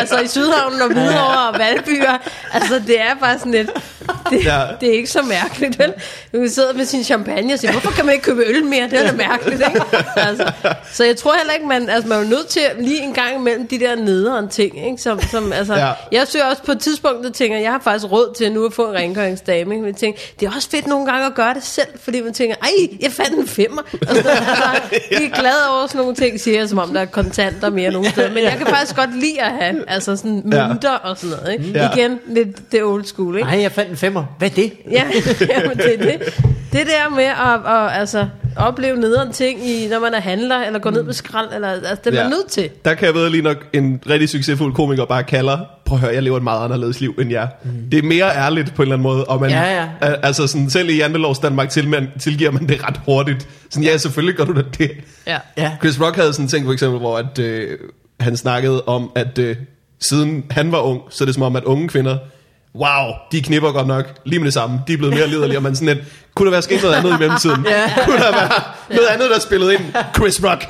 Det 0.00 0.03
altså 0.12 0.18
i 0.24 0.28
Sydhavnen 0.28 0.80
og 0.82 0.86
Hvidovre 0.88 1.48
og 1.48 1.58
Valbyer. 1.58 2.18
Altså, 2.52 2.82
det 2.86 3.00
er 3.00 3.14
bare 3.20 3.38
sådan 3.38 3.52
lidt... 3.52 3.70
Det, 4.30 4.44
Ja. 4.44 4.62
det 4.80 4.88
er 4.88 4.92
ikke 4.92 5.10
så 5.10 5.22
mærkeligt, 5.22 5.78
vel? 5.78 5.92
Du 6.32 6.38
kan 6.40 6.50
sidde 6.50 6.72
med 6.76 6.84
sin 6.84 7.04
champagne 7.04 7.52
og 7.52 7.58
sige, 7.58 7.70
hvorfor 7.72 7.90
kan 7.90 8.04
man 8.06 8.12
ikke 8.14 8.24
købe 8.24 8.42
øl 8.46 8.64
mere? 8.64 8.84
Det 8.90 9.00
er 9.00 9.06
da 9.10 9.12
mærkeligt, 9.16 9.62
ikke? 9.68 9.82
Altså, 10.16 10.52
så 10.92 11.04
jeg 11.04 11.16
tror 11.16 11.34
heller 11.36 11.52
ikke, 11.52 11.66
man, 11.66 11.88
altså, 11.88 12.08
man 12.08 12.18
er 12.18 12.24
nødt 12.24 12.46
til 12.48 12.62
lige 12.78 13.02
en 13.02 13.12
gang 13.14 13.34
imellem 13.36 13.68
de 13.68 13.80
der 13.80 13.94
nederen 13.96 14.48
ting, 14.48 14.86
ikke? 14.86 15.02
Som, 15.02 15.20
som, 15.30 15.52
altså, 15.52 15.74
Ja. 15.74 15.92
Jeg 16.12 16.28
søger 16.28 16.44
også 16.44 16.62
på 16.62 16.72
et 16.72 16.80
tidspunkt, 16.80 17.24
der 17.24 17.30
tænker, 17.30 17.58
jeg 17.58 17.70
har 17.72 17.80
faktisk 17.84 18.12
råd 18.12 18.34
til 18.38 18.52
nu 18.52 18.66
at 18.66 18.72
få 18.72 18.86
en 18.88 18.94
rengøringsdame. 18.94 19.58
Ikke? 19.74 19.82
Men 19.82 19.86
jeg 19.86 19.96
tænker, 19.96 20.20
det 20.40 20.46
er 20.46 20.50
også 20.56 20.70
fedt 20.70 20.86
nogle 20.86 21.06
gange 21.06 21.26
at 21.26 21.34
gøre 21.34 21.54
det 21.54 21.64
selv, 21.64 21.88
fordi 22.04 22.20
man 22.20 22.34
tænker, 22.34 22.56
ej, 22.62 22.68
jeg 23.00 23.12
fandt 23.12 23.38
en 23.38 23.48
femmer. 23.48 23.82
Og 23.92 23.98
noget. 24.14 24.26
altså, 24.26 24.64
vi 25.10 25.24
er 25.24 25.40
glade 25.40 25.68
over 25.70 25.86
sådan 25.86 25.98
nogle 26.00 26.14
ting, 26.14 26.40
siger 26.40 26.58
jeg, 26.58 26.68
som 26.68 26.78
om 26.78 26.92
der 26.94 27.00
er 27.00 27.04
kontanter 27.04 27.70
mere 27.70 27.90
nogle 27.90 28.10
steder. 28.10 28.30
Men 28.30 28.42
jeg 28.44 28.54
kan 28.58 28.66
faktisk 28.66 28.96
godt 28.96 29.18
lide 29.20 29.40
at 29.42 29.50
have 29.52 29.88
altså 29.94 30.16
sådan 30.16 30.42
Ja. 30.52 30.68
mønter 30.68 30.90
og 30.94 31.16
sådan 31.18 31.36
noget. 31.36 31.52
Ikke? 31.52 31.78
Ja. 31.78 31.88
Igen, 31.96 32.18
lidt 32.28 32.72
det 32.72 32.84
old 32.84 33.04
school, 33.04 33.36
ikke? 33.36 33.48
Nej, 33.48 33.60
jeg 33.60 33.72
fandt 33.72 33.90
en 33.90 33.96
femmer. 33.96 34.24
Hvad 34.38 34.50
er 34.50 34.54
det? 34.54 34.72
Ja, 34.90 35.04
jamen, 35.56 35.76
det 35.76 35.94
er 35.94 36.02
det. 36.18 36.34
Det 36.72 36.86
der 36.86 37.10
med 37.16 37.24
at, 37.24 37.74
at 37.76 38.00
altså, 38.00 38.26
opleve 38.56 38.96
nederen 38.96 39.32
ting, 39.32 39.66
i, 39.68 39.86
når 39.90 40.00
man 40.00 40.14
er 40.14 40.20
handler, 40.20 40.56
eller 40.66 40.78
går 40.78 40.90
ned 40.90 41.02
med 41.02 41.12
skrald, 41.12 41.48
eller, 41.54 41.68
altså, 41.68 41.94
det 42.04 42.06
er 42.06 42.10
man 42.10 42.22
Ja. 42.22 42.28
nødt 42.28 42.46
til. 42.50 42.68
Der 42.84 42.94
kan 42.94 43.06
jeg 43.06 43.14
ved 43.14 43.30
lige 43.30 43.42
nok 43.42 43.56
en 43.72 44.00
rigtig 44.10 44.28
succesfuld 44.28 44.74
komiker 44.74 45.04
bare 45.04 45.22
kalder, 45.22 45.58
prøv 45.84 45.96
at 45.96 46.00
høre, 46.00 46.14
jeg 46.14 46.22
lever 46.22 46.36
et 46.36 46.42
meget 46.42 46.64
anderledes 46.64 47.00
liv 47.00 47.14
end 47.20 47.30
jer. 47.30 47.46
Mm. 47.64 47.70
Det 47.92 47.98
er 47.98 48.02
mere 48.02 48.36
ærligt 48.36 48.74
på 48.74 48.82
en 48.82 48.86
eller 48.86 48.94
anden 48.94 49.02
måde, 49.02 49.24
og 49.24 49.40
man, 49.40 49.50
Ja, 49.50 49.74
ja. 49.80 49.88
al- 50.00 50.18
altså 50.22 50.46
sådan, 50.46 50.70
selv 50.70 50.88
i 50.90 50.96
Jantelovs 50.96 51.38
Danmark 51.38 51.68
til, 51.68 51.88
man, 51.88 52.08
tilgiver 52.20 52.50
man 52.50 52.68
det 52.68 52.88
ret 52.88 53.00
hurtigt. 53.06 53.48
Sådan, 53.70 53.84
ja, 53.84 53.96
selvfølgelig 53.96 54.36
gør 54.36 54.44
du 54.44 54.54
da 54.54 54.62
det. 54.78 54.90
Ja. 55.26 55.38
Ja. 55.56 55.72
Chris 55.80 56.00
Rock 56.00 56.16
havde 56.16 56.32
sådan 56.32 56.44
en 56.44 56.48
ting 56.48 56.64
for 56.66 56.72
eksempel, 56.72 56.98
hvor 57.00 57.18
at, 57.18 57.38
øh, 57.38 57.78
han 58.20 58.36
snakkede 58.36 58.82
om, 58.84 59.10
at 59.14 59.38
øh, 59.38 59.56
siden 60.08 60.44
han 60.50 60.72
var 60.72 60.78
ung, 60.78 61.00
så 61.10 61.24
er 61.24 61.26
det 61.26 61.34
som 61.34 61.42
om, 61.42 61.56
at 61.56 61.64
unge 61.64 61.88
kvinder, 61.88 62.18
wow, 62.74 63.12
de 63.32 63.42
knipper 63.42 63.72
godt 63.72 63.86
nok 63.86 64.04
lige 64.24 64.38
med 64.38 64.46
det 64.46 64.54
samme. 64.54 64.80
De 64.86 64.92
er 64.92 64.96
blevet 64.96 65.14
mere 65.14 65.26
liderlige, 65.26 65.58
og 65.58 65.62
man 65.62 65.74
sådan 65.74 65.96
lidt, 65.96 66.06
kunne 66.34 66.46
der 66.46 66.50
være 66.50 66.62
sket 66.62 66.82
noget 66.82 66.94
andet 66.94 67.10
i 67.10 67.18
mellemtiden? 67.18 67.66
Ja. 67.68 67.92
Kunne 68.04 68.18
der 68.18 68.32
være 68.32 68.50
noget 68.90 69.06
andet, 69.06 69.30
der 69.30 69.40
spillede 69.40 69.74
ind? 69.74 69.82
Chris 70.16 70.44
Rock. 70.44 70.66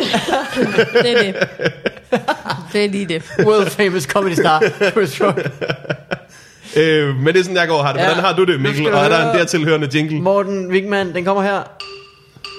Det 1.02 1.16
er 1.16 1.22
det. 1.22 1.34
Det 2.72 2.84
er 2.84 2.88
lige 2.88 3.06
det. 3.06 3.22
World 3.38 3.70
famous 3.70 4.02
comedy 4.02 4.34
star, 4.34 4.62
Chris 4.90 5.20
Rock. 5.20 5.38
Øh, 6.76 7.16
men 7.16 7.26
det 7.26 7.36
er 7.36 7.42
sådan, 7.42 7.56
jeg 7.56 7.68
går 7.68 7.82
har 7.82 7.92
det. 7.92 8.00
Ja. 8.00 8.06
Hvordan 8.06 8.24
har 8.24 8.32
du 8.32 8.44
det, 8.44 8.60
Mikkel? 8.60 8.84
du 8.84 8.90
Og 8.90 9.04
er 9.04 9.08
der 9.08 9.30
en 9.30 9.38
dertilhørende 9.38 9.88
jingle? 9.94 10.20
Morten 10.20 10.70
Wigman, 10.70 11.14
den 11.14 11.24
kommer 11.24 11.42
her. 11.42 11.62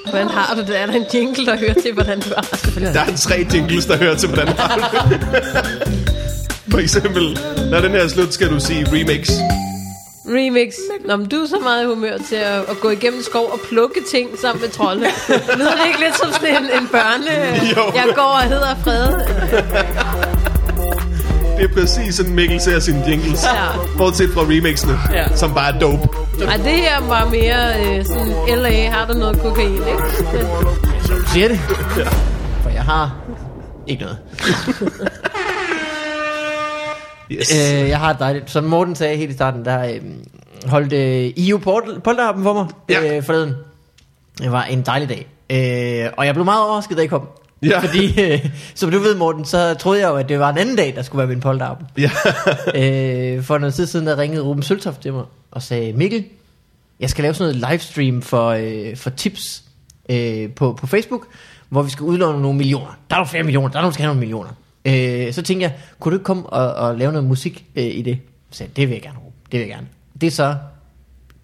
Hvordan 0.10 0.28
har 0.28 0.56
du 0.56 0.62
det? 0.62 0.82
Er 0.82 0.86
der 0.86 0.94
en 0.94 1.06
jingle, 1.14 1.46
der 1.46 1.58
hører 1.58 1.74
til, 1.74 1.94
hvordan 1.94 2.20
du 2.20 2.30
har 2.36 2.42
det? 2.66 2.94
Der 2.94 3.02
er 3.02 3.16
tre 3.16 3.48
jingles, 3.54 3.86
der 3.86 3.98
hører 3.98 4.16
til, 4.16 4.30
hvordan 4.30 4.48
har 4.48 4.76
du 4.78 5.14
det. 5.14 5.22
For 6.72 6.78
eksempel, 6.80 7.40
når 7.72 7.80
den 7.82 7.92
her 7.92 8.00
er 8.00 8.08
slut, 8.08 8.34
skal 8.34 8.50
du 8.50 8.60
sige 8.60 8.86
remix. 8.92 9.30
Remix. 10.28 10.74
Nå, 11.08 11.16
men 11.16 11.28
du 11.30 11.36
er 11.36 11.48
så 11.48 11.60
meget 11.64 11.84
i 11.84 11.86
humør 11.86 12.18
til 12.30 12.36
at, 12.36 12.60
at 12.60 12.80
gå 12.82 12.90
igennem 12.90 13.24
skov 13.24 13.50
og 13.54 13.60
plukke 13.70 14.00
ting 14.12 14.30
sammen 14.42 14.62
med 14.62 14.70
trolde. 14.70 15.02
Lyder 15.58 15.72
det 15.72 15.88
ikke 15.88 16.00
lidt 16.00 16.18
som 16.18 16.32
sådan 16.32 16.50
en, 16.64 16.64
en 16.82 16.88
børne... 16.88 17.32
Jo. 17.78 17.92
Jeg 17.96 18.06
går 18.16 18.22
og 18.22 18.42
hedder 18.42 18.76
Frede. 18.84 19.28
Det 21.58 21.64
er 21.64 21.74
præcis 21.74 22.16
sådan, 22.16 22.34
Mikkel 22.36 22.62
ser 22.62 22.80
sine 22.80 23.04
jingles. 23.08 23.44
Ja. 23.44 23.66
Bortset 23.98 24.30
fra 24.34 24.42
remixene, 24.42 25.00
Ja. 25.14 25.36
som 25.36 25.54
bare 25.54 25.76
er 25.76 25.80
dope. 25.80 26.08
Ej, 26.48 26.58
det 26.58 26.66
her 26.72 27.02
var 27.08 27.30
mere 27.30 27.98
øh, 27.98 28.06
sådan, 28.06 28.34
LA, 28.60 28.90
har 28.90 29.08
du 29.08 29.14
noget 29.20 29.40
kokain, 29.42 29.74
ikke? 29.74 29.92
Det, 30.32 30.48
siger 31.34 31.48
det. 31.48 31.60
For 32.64 32.70
jeg 32.70 32.82
har 32.84 33.16
ikke 33.88 34.04
noget. 34.04 34.18
Yes. 37.32 37.56
Øh, 37.56 37.90
jeg 37.90 38.00
har 38.00 38.12
et 38.14 38.20
dejligt, 38.20 38.52
som 38.52 38.64
Morten 38.64 38.96
sagde 38.96 39.18
helt 39.18 39.32
i 39.32 39.34
starten, 39.34 39.66
der 39.66 39.86
øh, 39.94 40.02
holdt 40.66 40.94
øh, 40.94 41.32
EU 41.38 41.58
Pol- 41.58 42.00
polterappen 42.00 42.44
for 42.44 42.54
mig 42.54 42.68
Ja. 42.90 43.18
øh, 43.18 43.24
forleden. 43.24 43.54
Det 44.38 44.52
var 44.52 44.64
en 44.64 44.82
dejlig 44.82 45.10
dag. 45.10 45.28
Øh, 45.50 46.12
og 46.18 46.26
jeg 46.26 46.34
blev 46.34 46.46
meget 46.46 46.64
overrasket, 46.64 46.98
da 46.98 47.02
jeg 47.02 47.10
kom. 47.10 47.28
Ja. 47.64 47.80
Fordi, 47.80 48.22
øh, 48.22 48.46
som 48.76 48.92
du 48.92 49.00
ved 49.00 49.16
Morten, 49.16 49.46
så 49.46 49.74
troede 49.74 50.02
jeg 50.02 50.08
jo, 50.10 50.16
at 50.16 50.30
det 50.30 50.40
var 50.40 50.50
en 50.50 50.58
anden 50.58 50.76
dag, 50.76 50.94
der 50.96 51.02
skulle 51.02 51.20
være 51.20 51.28
min 51.28 51.40
polterappen. 51.40 51.88
Ja. 51.98 52.10
øh, 53.38 53.44
for 53.44 53.58
noget 53.58 53.74
tid 53.74 53.86
siden, 53.88 54.08
der 54.08 54.18
ringede 54.18 54.44
Ruben 54.44 54.64
Søltoft 54.64 55.02
til 55.02 55.14
mig 55.14 55.24
og 55.52 55.62
sagde, 55.62 55.94
Mikkel, 55.94 56.24
jeg 57.00 57.10
skal 57.10 57.22
lave 57.22 57.34
sådan 57.34 57.56
noget 57.56 57.70
livestream 57.72 58.22
for, 58.22 58.50
øh, 58.50 58.98
for 58.98 59.10
tips 59.10 59.64
øh, 60.10 60.50
på, 60.50 60.74
på 60.74 60.88
Facebook, 60.88 61.28
hvor 61.70 61.82
vi 61.82 61.90
skal 61.90 62.04
udlåne 62.04 62.42
nogle 62.42 62.58
millioner. 62.58 62.98
Der 63.10 63.16
er 63.16 63.20
jo 63.20 63.26
flere 63.26 63.44
millioner, 63.44 63.68
der 63.70 63.78
er 63.78 63.82
nogen, 63.82 63.92
der 63.92 63.94
skal 63.94 64.04
have 64.04 64.10
nogle 64.10 64.20
millioner. 64.20 64.50
Øh, 64.86 65.34
så 65.34 65.42
tænkte 65.42 65.64
jeg, 65.64 65.74
kunne 66.00 66.12
du 66.12 66.16
ikke 66.16 66.24
komme 66.24 66.46
og, 66.46 66.88
og 66.88 66.98
lave 66.98 67.12
noget 67.12 67.28
musik 67.28 67.66
øh, 67.76 67.84
i 67.84 68.02
det? 68.02 68.20
Så 68.52 68.58
sagde 68.58 68.72
det 68.76 68.88
vil 68.88 68.94
jeg 68.94 69.02
gerne, 69.02 69.18
Ruben, 69.18 69.34
det 69.52 69.60
vil 69.60 69.68
jeg 69.68 69.76
gerne. 69.76 69.88
Det 70.22 70.28
er 70.28 70.32
så, 70.32 70.56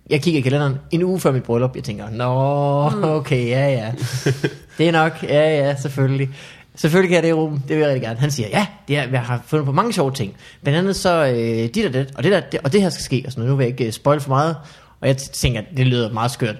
jeg 0.09 0.21
kigger 0.21 0.39
i 0.39 0.41
kalenderen 0.41 0.75
en 0.91 1.03
uge 1.03 1.19
før 1.19 1.31
mit 1.31 1.43
bryllup, 1.43 1.75
jeg 1.75 1.83
tænker, 1.83 2.09
nå, 2.09 3.07
okay, 3.17 3.47
ja, 3.47 3.69
ja. 3.69 3.91
Det 4.77 4.87
er 4.87 4.91
nok, 4.91 5.23
ja, 5.23 5.65
ja, 5.65 5.75
selvfølgelig. 5.75 6.29
Selvfølgelig 6.75 7.09
kan 7.09 7.15
jeg 7.15 7.23
det, 7.23 7.35
Ruben. 7.35 7.63
Det 7.67 7.69
vil 7.69 7.77
jeg 7.77 7.87
rigtig 7.87 8.01
gerne. 8.01 8.19
Han 8.19 8.31
siger, 8.31 8.49
ja, 8.49 8.67
det 8.87 8.97
er, 8.97 9.07
jeg 9.11 9.21
har 9.21 9.41
fundet 9.45 9.65
på 9.65 9.71
mange 9.71 9.93
sjove 9.93 10.11
ting. 10.11 10.33
Blandt 10.63 10.79
andet 10.79 10.95
så, 10.95 11.25
øh, 11.25 11.69
dit 11.75 11.85
og 11.85 11.93
det, 11.93 12.11
og 12.15 12.23
det, 12.23 12.31
der, 12.31 12.39
det, 12.39 12.59
og 12.63 12.73
det 12.73 12.81
her 12.81 12.89
skal 12.89 13.03
ske. 13.03 13.23
Og 13.25 13.31
sådan, 13.31 13.41
noget. 13.41 13.51
nu 13.51 13.55
vil 13.57 13.63
jeg 13.63 13.71
ikke 13.71 13.85
øh, 13.85 13.91
spoil 13.91 14.19
for 14.19 14.29
meget. 14.29 14.55
Og 15.01 15.07
jeg 15.07 15.17
tænker, 15.17 15.61
det 15.77 15.87
lyder 15.87 16.13
meget 16.13 16.31
skørt. 16.31 16.55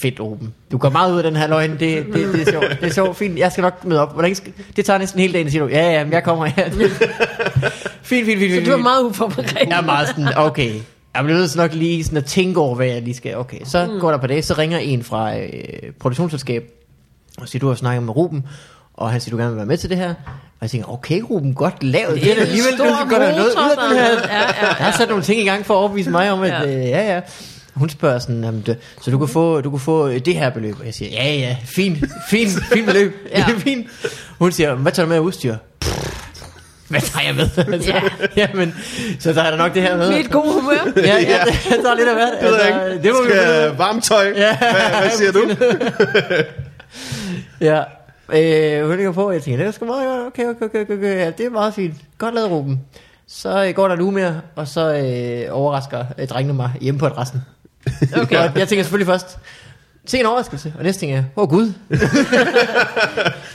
Fedt, 0.00 0.20
Ruben. 0.20 0.54
Du 0.72 0.78
går 0.78 0.90
meget 0.90 1.12
ud 1.12 1.16
af 1.16 1.22
den 1.22 1.36
her 1.36 1.46
løgn. 1.46 1.70
Det, 1.70 1.80
det, 1.80 2.14
det 2.32 2.48
er 2.48 2.50
sjovt. 2.50 2.66
Det 2.80 2.88
er 2.88 2.92
sjovt. 2.92 3.16
Fint. 3.16 3.38
Jeg 3.38 3.52
skal 3.52 3.62
nok 3.62 3.84
møde 3.84 4.00
op. 4.02 4.12
Hvordan 4.12 4.34
skal, 4.34 4.52
det 4.76 4.84
tager 4.84 4.98
næsten 4.98 5.20
hele 5.20 5.32
dagen, 5.32 5.50
siger 5.50 5.62
du. 5.62 5.68
Ja, 5.70 5.90
ja, 5.92 6.04
men 6.04 6.12
jeg 6.12 6.24
kommer 6.24 6.44
her. 6.44 6.70
fint, 6.70 6.92
fint, 8.02 8.26
fint, 8.26 8.40
fint. 8.40 8.54
så 8.54 8.60
du 8.60 8.76
fint. 8.76 8.82
meget 8.82 9.02
uforberedt. 9.04 9.56
Jeg 9.70 9.78
er 9.78 9.82
meget 9.82 10.08
sådan, 10.08 10.28
okay. 10.36 10.72
Jeg 11.14 11.24
bliver 11.24 11.38
nødt 11.38 11.50
til 11.50 11.60
nok 11.60 11.74
lige 11.74 12.04
sådan 12.04 12.16
at 12.18 12.24
tænke 12.24 12.60
over, 12.60 12.74
hvad 12.74 12.86
jeg 12.86 13.02
lige 13.02 13.14
skal. 13.14 13.36
Okay, 13.36 13.58
så 13.64 13.86
mm. 13.86 14.00
går 14.00 14.10
der 14.10 14.18
på 14.18 14.26
det, 14.26 14.44
så 14.44 14.54
ringer 14.58 14.78
en 14.78 15.02
fra 15.02 15.38
øh, 15.38 15.48
produktionsselskab, 16.00 16.64
og 17.38 17.48
siger, 17.48 17.60
du 17.60 17.68
har 17.68 17.74
snakket 17.74 18.02
med 18.02 18.16
Ruben, 18.16 18.44
Og 18.94 19.10
han 19.10 19.20
siger, 19.20 19.30
du 19.30 19.36
gerne 19.36 19.50
vil 19.50 19.56
være 19.56 19.66
med 19.66 19.76
til 19.76 19.90
det 19.90 19.98
her. 19.98 20.08
Og 20.08 20.62
jeg 20.62 20.70
tænker, 20.70 20.92
okay 20.92 21.20
Ruben, 21.30 21.54
godt 21.54 21.82
lavet. 21.82 22.14
Det, 22.14 22.22
Det 22.22 22.28
er 22.28 22.32
er 22.32 22.34
da 22.36 22.40
en 22.42 22.46
alligevel, 22.46 22.78
du 22.78 22.84
der 22.84 23.18
noget 23.18 23.44
ud 23.50 23.70
af 23.70 23.88
den 23.88 23.98
her. 23.98 24.04
der- 24.04 24.28
ja, 24.34 24.40
ja, 24.40 24.66
Jeg 24.66 24.86
har 24.86 24.92
sat 24.98 25.08
nogle 25.08 25.22
ting 25.24 25.40
i 25.40 25.44
gang 25.44 25.66
for 25.66 25.74
at 25.74 25.78
overbevise 25.78 26.10
mig 26.10 26.30
om, 26.30 26.42
at 26.42 26.48
Ja. 26.48 26.62
ja, 26.62 26.78
ja. 26.88 27.14
ja. 27.14 27.20
Hun 27.76 27.88
spørger 27.88 28.18
sådan, 28.18 28.44
jamen, 28.44 28.62
det, 28.66 28.78
så 29.02 29.10
du 29.10 29.18
kan, 29.18 29.28
få, 29.28 29.60
du 29.60 29.70
kan 29.70 29.78
få 29.78 30.08
det 30.10 30.34
her 30.34 30.50
beløb. 30.50 30.76
Og 30.80 30.86
jeg 30.86 30.94
siger, 30.94 31.10
ja, 31.10 31.34
ja, 31.34 31.56
fint, 31.64 31.98
fint, 32.30 32.50
fint 32.72 32.86
beløb. 32.86 33.14
Ja. 33.32 33.44
Det 33.48 33.54
er 33.54 33.58
fint. 33.60 33.86
Hun 34.38 34.52
siger, 34.52 34.74
hvad 34.74 34.92
tager 34.92 35.04
du 35.04 35.08
med 35.08 35.16
af 35.16 35.20
udstyr? 35.20 35.56
Hvad 36.88 37.00
tager 37.00 37.26
jeg 37.26 37.34
med? 37.34 37.48
Altså, 37.74 37.92
Ja. 37.92 38.00
Jamen, 38.36 38.74
så 39.18 39.32
der 39.32 39.42
er 39.42 39.50
der 39.50 39.56
nok 39.58 39.74
det 39.74 39.82
her 39.82 39.96
med. 39.96 40.16
Mit 40.16 40.30
gode 40.30 40.52
humør. 40.52 40.74
Ja, 40.96 41.02
ja, 41.02 41.44
det, 41.44 41.78
der 41.82 41.90
er 41.90 41.96
lidt 41.96 42.08
af 42.08 42.14
hvert. 42.14 42.32
Det 42.40 42.58
jeg 42.58 42.90
ikke. 42.92 43.02
det 43.02 43.12
må 43.14 43.22
vi 43.22 43.28
Skal 43.30 43.38
finde 43.40 43.52
ud 43.52 43.54
af. 43.54 43.62
jeg 43.68 43.78
varmt 43.78 44.04
tøj? 44.04 44.32
Ja. 44.36 44.56
Hvad, 44.58 45.00
hvad 45.00 45.10
siger 45.10 45.32
du? 45.32 45.40
Ja. 47.60 47.82
Øh, 48.32 48.86
hun 48.86 48.96
ligger 48.96 49.12
på, 49.12 49.26
og 49.26 49.34
jeg 49.34 49.42
tænker, 49.42 49.58
det 49.58 49.66
er 49.66 49.70
sgu 49.72 49.84
meget 49.86 50.06
godt. 50.06 50.26
Okay, 50.26 50.44
okay, 50.44 50.64
okay, 50.64 50.82
okay, 50.82 50.94
okay. 50.98 51.16
Ja, 51.24 51.30
det 51.30 51.46
er 51.46 51.50
meget 51.50 51.74
fint. 51.74 51.94
Godt 52.18 52.34
lavet, 52.34 52.50
Ruben. 52.50 52.80
Så 53.28 53.64
øh, 53.64 53.74
går 53.74 53.88
der 53.88 53.94
en 53.94 54.00
uge 54.00 54.12
mere, 54.12 54.40
og 54.56 54.68
så 54.68 54.94
øh, 54.94 55.56
overrasker 55.56 56.04
øh, 56.18 56.28
drengene 56.28 56.54
mig 56.54 56.70
hjemme 56.80 56.98
på 57.00 57.06
adressen. 57.06 57.40
Okay. 58.22 58.50
Jeg 58.56 58.68
tænker 58.68 58.82
selvfølgelig 58.82 59.06
først, 59.06 59.38
se 60.06 60.18
en 60.20 60.26
overraskelse. 60.26 60.72
Og 60.78 60.84
næste 60.84 61.00
ting 61.02 61.12
er, 61.12 61.22
åh 61.36 61.42
oh, 61.42 61.48
gud, 61.50 61.72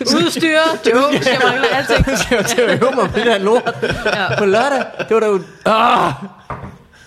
Udstyr, 0.01 0.59
jokes, 0.93 1.27
jeg 1.27 1.39
mangler 1.43 1.67
alting. 1.73 2.17
skal 2.17 2.36
jeg 2.38 2.45
til 2.45 2.61
at 2.61 2.69
øve 2.84 2.91
mig 2.95 3.09
på 3.11 3.17
det 3.19 3.25
der 3.25 3.38
lort 3.38 3.75
Ja. 4.05 4.38
på 4.38 4.45
lørdag. 4.45 4.84
Det 4.99 5.07
var 5.13 5.19
da 5.19 5.25
jo... 5.25 5.41
Ah! 5.65 6.13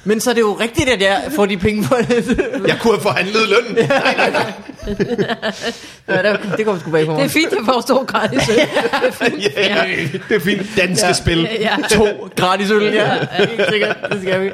Men 0.06 0.20
så 0.20 0.30
er 0.30 0.34
det 0.34 0.40
jo 0.40 0.52
rigtigt, 0.60 0.88
at 0.88 1.02
jeg 1.02 1.22
får 1.36 1.46
de 1.46 1.56
penge 1.56 1.84
for 1.84 1.96
det. 1.96 2.08
Jeg 2.68 2.78
kunne 2.80 2.92
have 2.94 3.00
forhandlet 3.02 3.42
lønnen. 3.48 3.76
ja, 6.08 6.22
det, 6.32 6.40
det 6.56 6.64
kommer 6.64 6.80
sgu 6.80 6.90
bag 6.90 7.06
på 7.06 7.12
mig. 7.12 7.20
Det 7.22 7.24
er 7.28 7.32
fint, 7.32 7.50
jeg 7.52 7.60
får 7.64 7.80
stor 7.80 8.04
gratis 8.04 8.48
øl. 8.48 8.54
Det 8.56 8.68
er 9.06 9.10
fint. 9.12 9.42
Ja, 9.56 9.84
det 10.28 10.36
er 10.36 10.40
fint. 10.40 10.62
Danske 10.76 11.06
Ja. 11.06 11.12
spil. 11.12 11.48
Ja. 11.60 11.76
to 11.90 12.06
gratis 12.36 12.70
øl. 12.70 12.82
Ja, 12.94 13.12
ja, 13.14 13.46
helt 13.46 13.68
sikkert. 13.70 13.96
Det 14.12 14.20
skal 14.22 14.40
vi. 14.40 14.50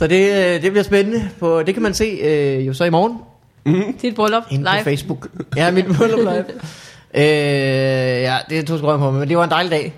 Så 0.00 0.06
det, 0.06 0.30
øh, 0.30 0.62
det 0.62 0.70
bliver 0.70 0.82
spændende. 0.82 1.30
På, 1.40 1.62
det 1.62 1.74
kan 1.74 1.82
man 1.82 1.94
se 1.94 2.04
øh, 2.04 2.66
jo 2.66 2.74
så 2.74 2.84
i 2.84 2.90
morgen 2.90 3.18
Dit 4.02 4.14
bryllup 4.14 4.42
inde 4.50 4.64
på 4.64 4.70
live. 4.74 4.84
Facebook. 4.84 5.28
Ja, 5.56 5.70
mit 5.70 5.84
bryllup 5.96 6.18
live. 6.18 6.44
øh, 7.24 8.22
ja, 8.22 8.36
det 8.50 8.66
tog 8.66 8.78
sgu 8.78 8.96
på, 8.96 9.10
men 9.10 9.28
det 9.28 9.36
var 9.36 9.44
en 9.44 9.50
dejlig 9.50 9.70
dag. 9.70 9.94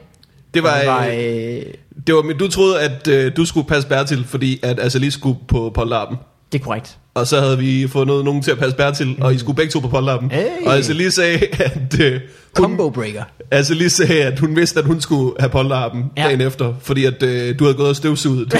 Det 0.54 0.62
var, 0.62 0.78
det 0.78 0.86
var 0.86 1.06
øh, 1.06 1.56
øh, 1.56 1.62
det 2.06 2.14
var, 2.14 2.22
men 2.22 2.38
du 2.38 2.48
troede, 2.48 2.80
at 2.80 3.08
øh, 3.08 3.36
du 3.36 3.44
skulle 3.44 3.66
passe 3.66 3.88
Bertil, 3.88 4.24
fordi 4.24 4.60
at 4.62 4.80
Azali 4.80 5.10
skulle 5.10 5.38
på 5.48 5.70
polterappen. 5.74 6.18
det 6.52 6.60
er 6.60 6.64
korrekt. 6.64 6.98
Og 7.14 7.26
så 7.26 7.40
havde 7.40 7.58
vi 7.58 7.88
fundet 7.88 8.24
nogen 8.24 8.42
til 8.42 8.50
at 8.50 8.58
passe 8.58 8.76
Bertil, 8.76 9.16
og 9.20 9.34
I 9.34 9.38
skulle 9.38 9.56
begge 9.56 9.70
to 9.72 9.78
på 9.80 9.88
polterappen. 9.88 10.30
Hey. 10.30 10.46
Og 10.66 10.76
Azali 10.76 11.10
sagde, 11.10 11.38
at 11.60 12.00
øh, 12.00 12.12
hun, 12.12 12.20
Combo 12.54 12.90
breaker. 12.90 13.22
Azali 13.50 13.88
sagde, 13.88 14.22
at 14.24 14.38
hun 14.38 14.56
vidste, 14.56 14.80
at 14.80 14.86
hun 14.86 15.00
skulle 15.00 15.34
have 15.40 15.50
polterappen 15.50 16.04
Ja. 16.16 16.22
ja. 16.22 16.28
dagen 16.28 16.40
efter, 16.40 16.74
fordi 16.80 17.04
at 17.04 17.22
øh, 17.22 17.58
du 17.58 17.64
havde 17.64 17.76
gået 17.76 17.88
og 17.88 17.96
støvsuget. 17.96 18.52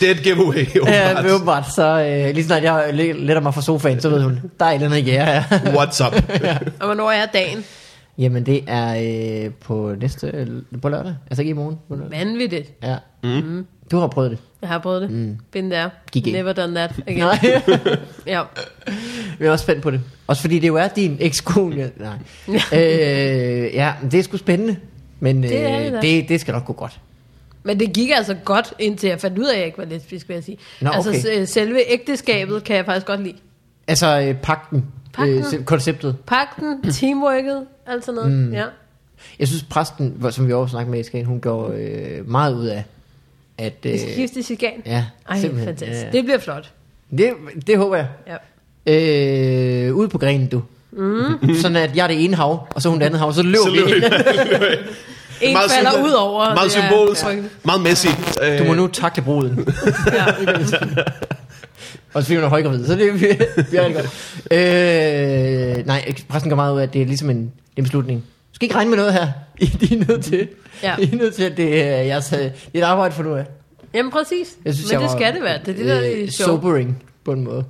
det 0.00 0.08
er 0.08 0.10
et 0.10 0.22
giveaway, 0.22 0.66
Ja, 0.74 0.80
åbenbart. 0.80 1.24
men 1.24 1.32
åbenbart. 1.32 1.74
Så 1.74 2.00
øh, 2.00 2.34
lige 2.34 2.44
snart 2.44 2.62
jeg 2.62 2.90
le- 2.92 3.12
letter 3.12 3.40
mig 3.42 3.54
fra 3.54 3.62
sofaen, 3.62 4.00
så 4.00 4.08
ved 4.08 4.22
hun, 4.22 4.40
der 4.60 4.64
er 4.66 4.70
et 4.70 4.74
eller 4.74 4.86
andet 4.86 5.04
gære 5.04 5.24
her. 5.24 5.42
What's 5.78 6.06
up? 6.06 6.12
Og 6.80 6.86
hvornår 6.86 7.10
er 7.10 7.26
dagen? 7.26 7.64
Jamen 8.18 8.46
det 8.46 8.60
er 8.66 8.96
øh, 9.44 9.50
på 9.64 9.92
næste, 10.00 10.26
øh, 10.34 10.46
på 10.82 10.88
lørdag. 10.88 11.14
Altså 11.30 11.42
ikke 11.42 11.50
i 11.50 11.54
morgen. 11.54 11.76
På 11.88 11.94
lørdag. 11.96 12.18
Vanvittigt. 12.18 12.72
Ja. 12.82 12.96
Mm. 13.24 13.66
Du 13.90 13.96
har 13.98 14.06
prøvet 14.06 14.30
det. 14.30 14.38
Jeg 14.60 14.68
har 14.68 14.78
prøvet 14.78 15.02
det. 15.02 15.10
Mm. 15.10 15.36
Been 15.50 15.70
there. 15.70 15.90
Gik. 16.12 16.26
Never 16.26 16.52
done 16.52 16.74
that 16.74 16.90
again. 17.06 17.18
Nej. 17.18 17.62
Ja. 18.26 18.42
Vi 19.38 19.46
er 19.46 19.50
også 19.50 19.62
spændt 19.62 19.82
på 19.82 19.90
det. 19.90 20.00
Også 20.26 20.42
fordi 20.42 20.58
det 20.58 20.68
jo 20.68 20.76
er 20.76 20.88
din 20.88 21.16
ekskone. 21.20 21.90
Nej. 21.96 22.58
øh, 22.72 23.74
ja, 23.74 23.92
det 24.10 24.14
er 24.18 24.22
sgu 24.22 24.36
spændende. 24.36 24.76
Men 25.20 25.42
Det 25.42 25.50
det 25.50 25.94
øh, 25.96 26.02
det, 26.02 26.28
det 26.28 26.40
skal 26.40 26.52
nok 26.52 26.64
gå 26.64 26.72
godt. 26.72 27.00
Men 27.62 27.80
det 27.80 27.92
gik 27.92 28.10
altså 28.16 28.34
godt, 28.44 28.74
indtil 28.78 29.08
jeg 29.08 29.20
fandt 29.20 29.38
ud 29.38 29.44
af, 29.44 29.52
at 29.52 29.58
jeg 29.58 29.66
ikke 29.66 29.78
var 29.78 29.84
lesbisk, 29.84 30.28
vil 30.28 30.34
jeg 30.34 30.44
sige. 30.44 30.58
Nå, 30.80 30.90
Altså 30.90 31.10
okay. 31.10 31.44
s- 31.46 31.50
selve 31.50 31.92
ægteskabet 31.92 32.64
kan 32.64 32.76
jeg 32.76 32.84
faktisk 32.84 33.06
godt 33.06 33.22
lide. 33.22 33.34
Altså 33.88 34.20
øh, 34.20 34.34
pakten. 34.36 34.84
Øh, 35.20 35.44
se- 35.44 35.62
konceptet. 35.62 36.16
Pakten, 36.26 36.82
teamworket, 36.92 37.66
alt 37.86 38.04
sådan 38.04 38.14
noget. 38.16 38.32
Mm. 38.32 38.52
Ja. 38.52 38.64
Jeg 39.38 39.48
synes 39.48 39.62
præsten, 39.62 40.26
som 40.30 40.46
vi 40.48 40.52
også 40.52 40.70
snakkede 40.70 40.90
med 40.90 41.00
i 41.00 41.02
Skagen, 41.02 41.26
hun 41.26 41.40
gjorde 41.40 41.78
øh, 41.78 42.28
meget 42.30 42.54
ud 42.54 42.66
af, 42.66 42.84
at... 43.58 43.72
Øh, 43.86 43.92
Det 43.92 44.00
skal 44.00 44.14
giftes 44.14 44.50
i 44.50 44.54
Skagen. 44.54 44.80
ja, 44.86 45.04
Ej, 45.28 45.38
simpelthen. 45.40 45.66
fantastisk. 45.68 46.00
Ja, 46.02 46.06
ja. 46.06 46.12
Det 46.12 46.24
bliver 46.24 46.38
flot. 46.38 46.70
Det, 47.18 47.30
det 47.66 47.76
håber 47.78 47.96
jeg. 47.96 48.06
Ja. 48.86 49.86
Øh, 49.88 49.94
ude 49.94 50.08
på 50.08 50.18
grenen, 50.18 50.46
du. 50.46 50.62
Mm. 50.92 51.54
Sådan 51.60 51.76
at 51.76 51.96
jeg 51.96 52.02
er 52.02 52.06
det 52.08 52.24
ene 52.24 52.36
hav, 52.36 52.66
og 52.70 52.82
så 52.82 52.88
hun 52.88 52.98
det 52.98 53.06
andet 53.06 53.20
hav, 53.20 53.32
så 53.32 53.42
løber 53.42 53.58
Så 53.64 53.70
vi. 53.70 53.76
løber 53.76 54.16
En 55.40 55.52
Meget 55.52 55.70
falder 55.70 55.90
symbol- 55.90 56.06
ud 56.06 56.12
over. 56.12 56.54
Meget 56.54 56.72
symbolsk, 56.72 57.22
frygteligt. 57.22 57.54
meget 57.64 57.80
Messi. 57.80 58.08
Øh, 58.42 58.58
Du 58.58 58.64
må 58.64 58.74
nu 58.74 58.86
takle 58.86 59.22
bruden. 59.22 59.68
Ja. 60.12 60.24
Og 62.14 62.22
så 62.22 62.26
fordi 62.26 62.34
hun 62.34 62.44
er 62.44 62.48
højgravid, 62.48 62.86
så 62.86 62.94
det 62.94 63.08
er 63.08 63.12
virkelig 63.24 63.48
rigtig 63.58 63.94
godt. 63.94 65.78
Øh, 65.80 65.86
nej, 65.86 66.12
præsten 66.28 66.50
går 66.50 66.56
meget 66.56 66.74
ud 66.74 66.78
af, 66.78 66.82
at 66.82 66.92
det 66.92 67.02
er 67.02 67.06
ligesom 67.06 67.30
en, 67.30 67.52
en 67.76 67.84
beslutning. 67.84 68.24
Du 68.54 68.56
skal 68.56 68.66
ikke 68.66 68.74
regne 68.74 68.90
med 68.90 68.98
noget 68.98 69.12
her. 69.12 69.28
I 69.58 69.94
er 69.94 70.06
nødt 70.08 70.24
til, 70.24 70.48
Ja. 70.82 70.96
I 70.98 71.12
er 71.12 71.16
nødt 71.16 71.34
til 71.34 71.42
at 71.42 71.56
det 71.56 71.82
er, 71.82 71.96
jeres, 72.02 72.32
øh, 72.32 72.38
det 72.38 72.52
er 72.74 72.78
et 72.78 72.82
arbejde 72.82 73.14
for 73.14 73.22
nu 73.22 73.34
af. 73.34 73.46
Jamen 73.94 74.12
præcis. 74.12 74.48
Jeg 74.64 74.74
synes, 74.74 74.88
men 74.88 74.92
jeg 74.92 75.00
det 75.00 75.08
var, 75.08 75.16
skal 75.18 75.34
det 75.34 75.42
være. 75.42 75.58
Det 75.58 75.68
er 75.68 75.76
det, 75.76 75.86
der 75.86 75.94
er 75.94 76.12
øh, 76.16 76.28
sjovt. 76.28 76.48
Sobering 76.48 77.02
på 77.24 77.32
en 77.32 77.44
måde. 77.44 77.64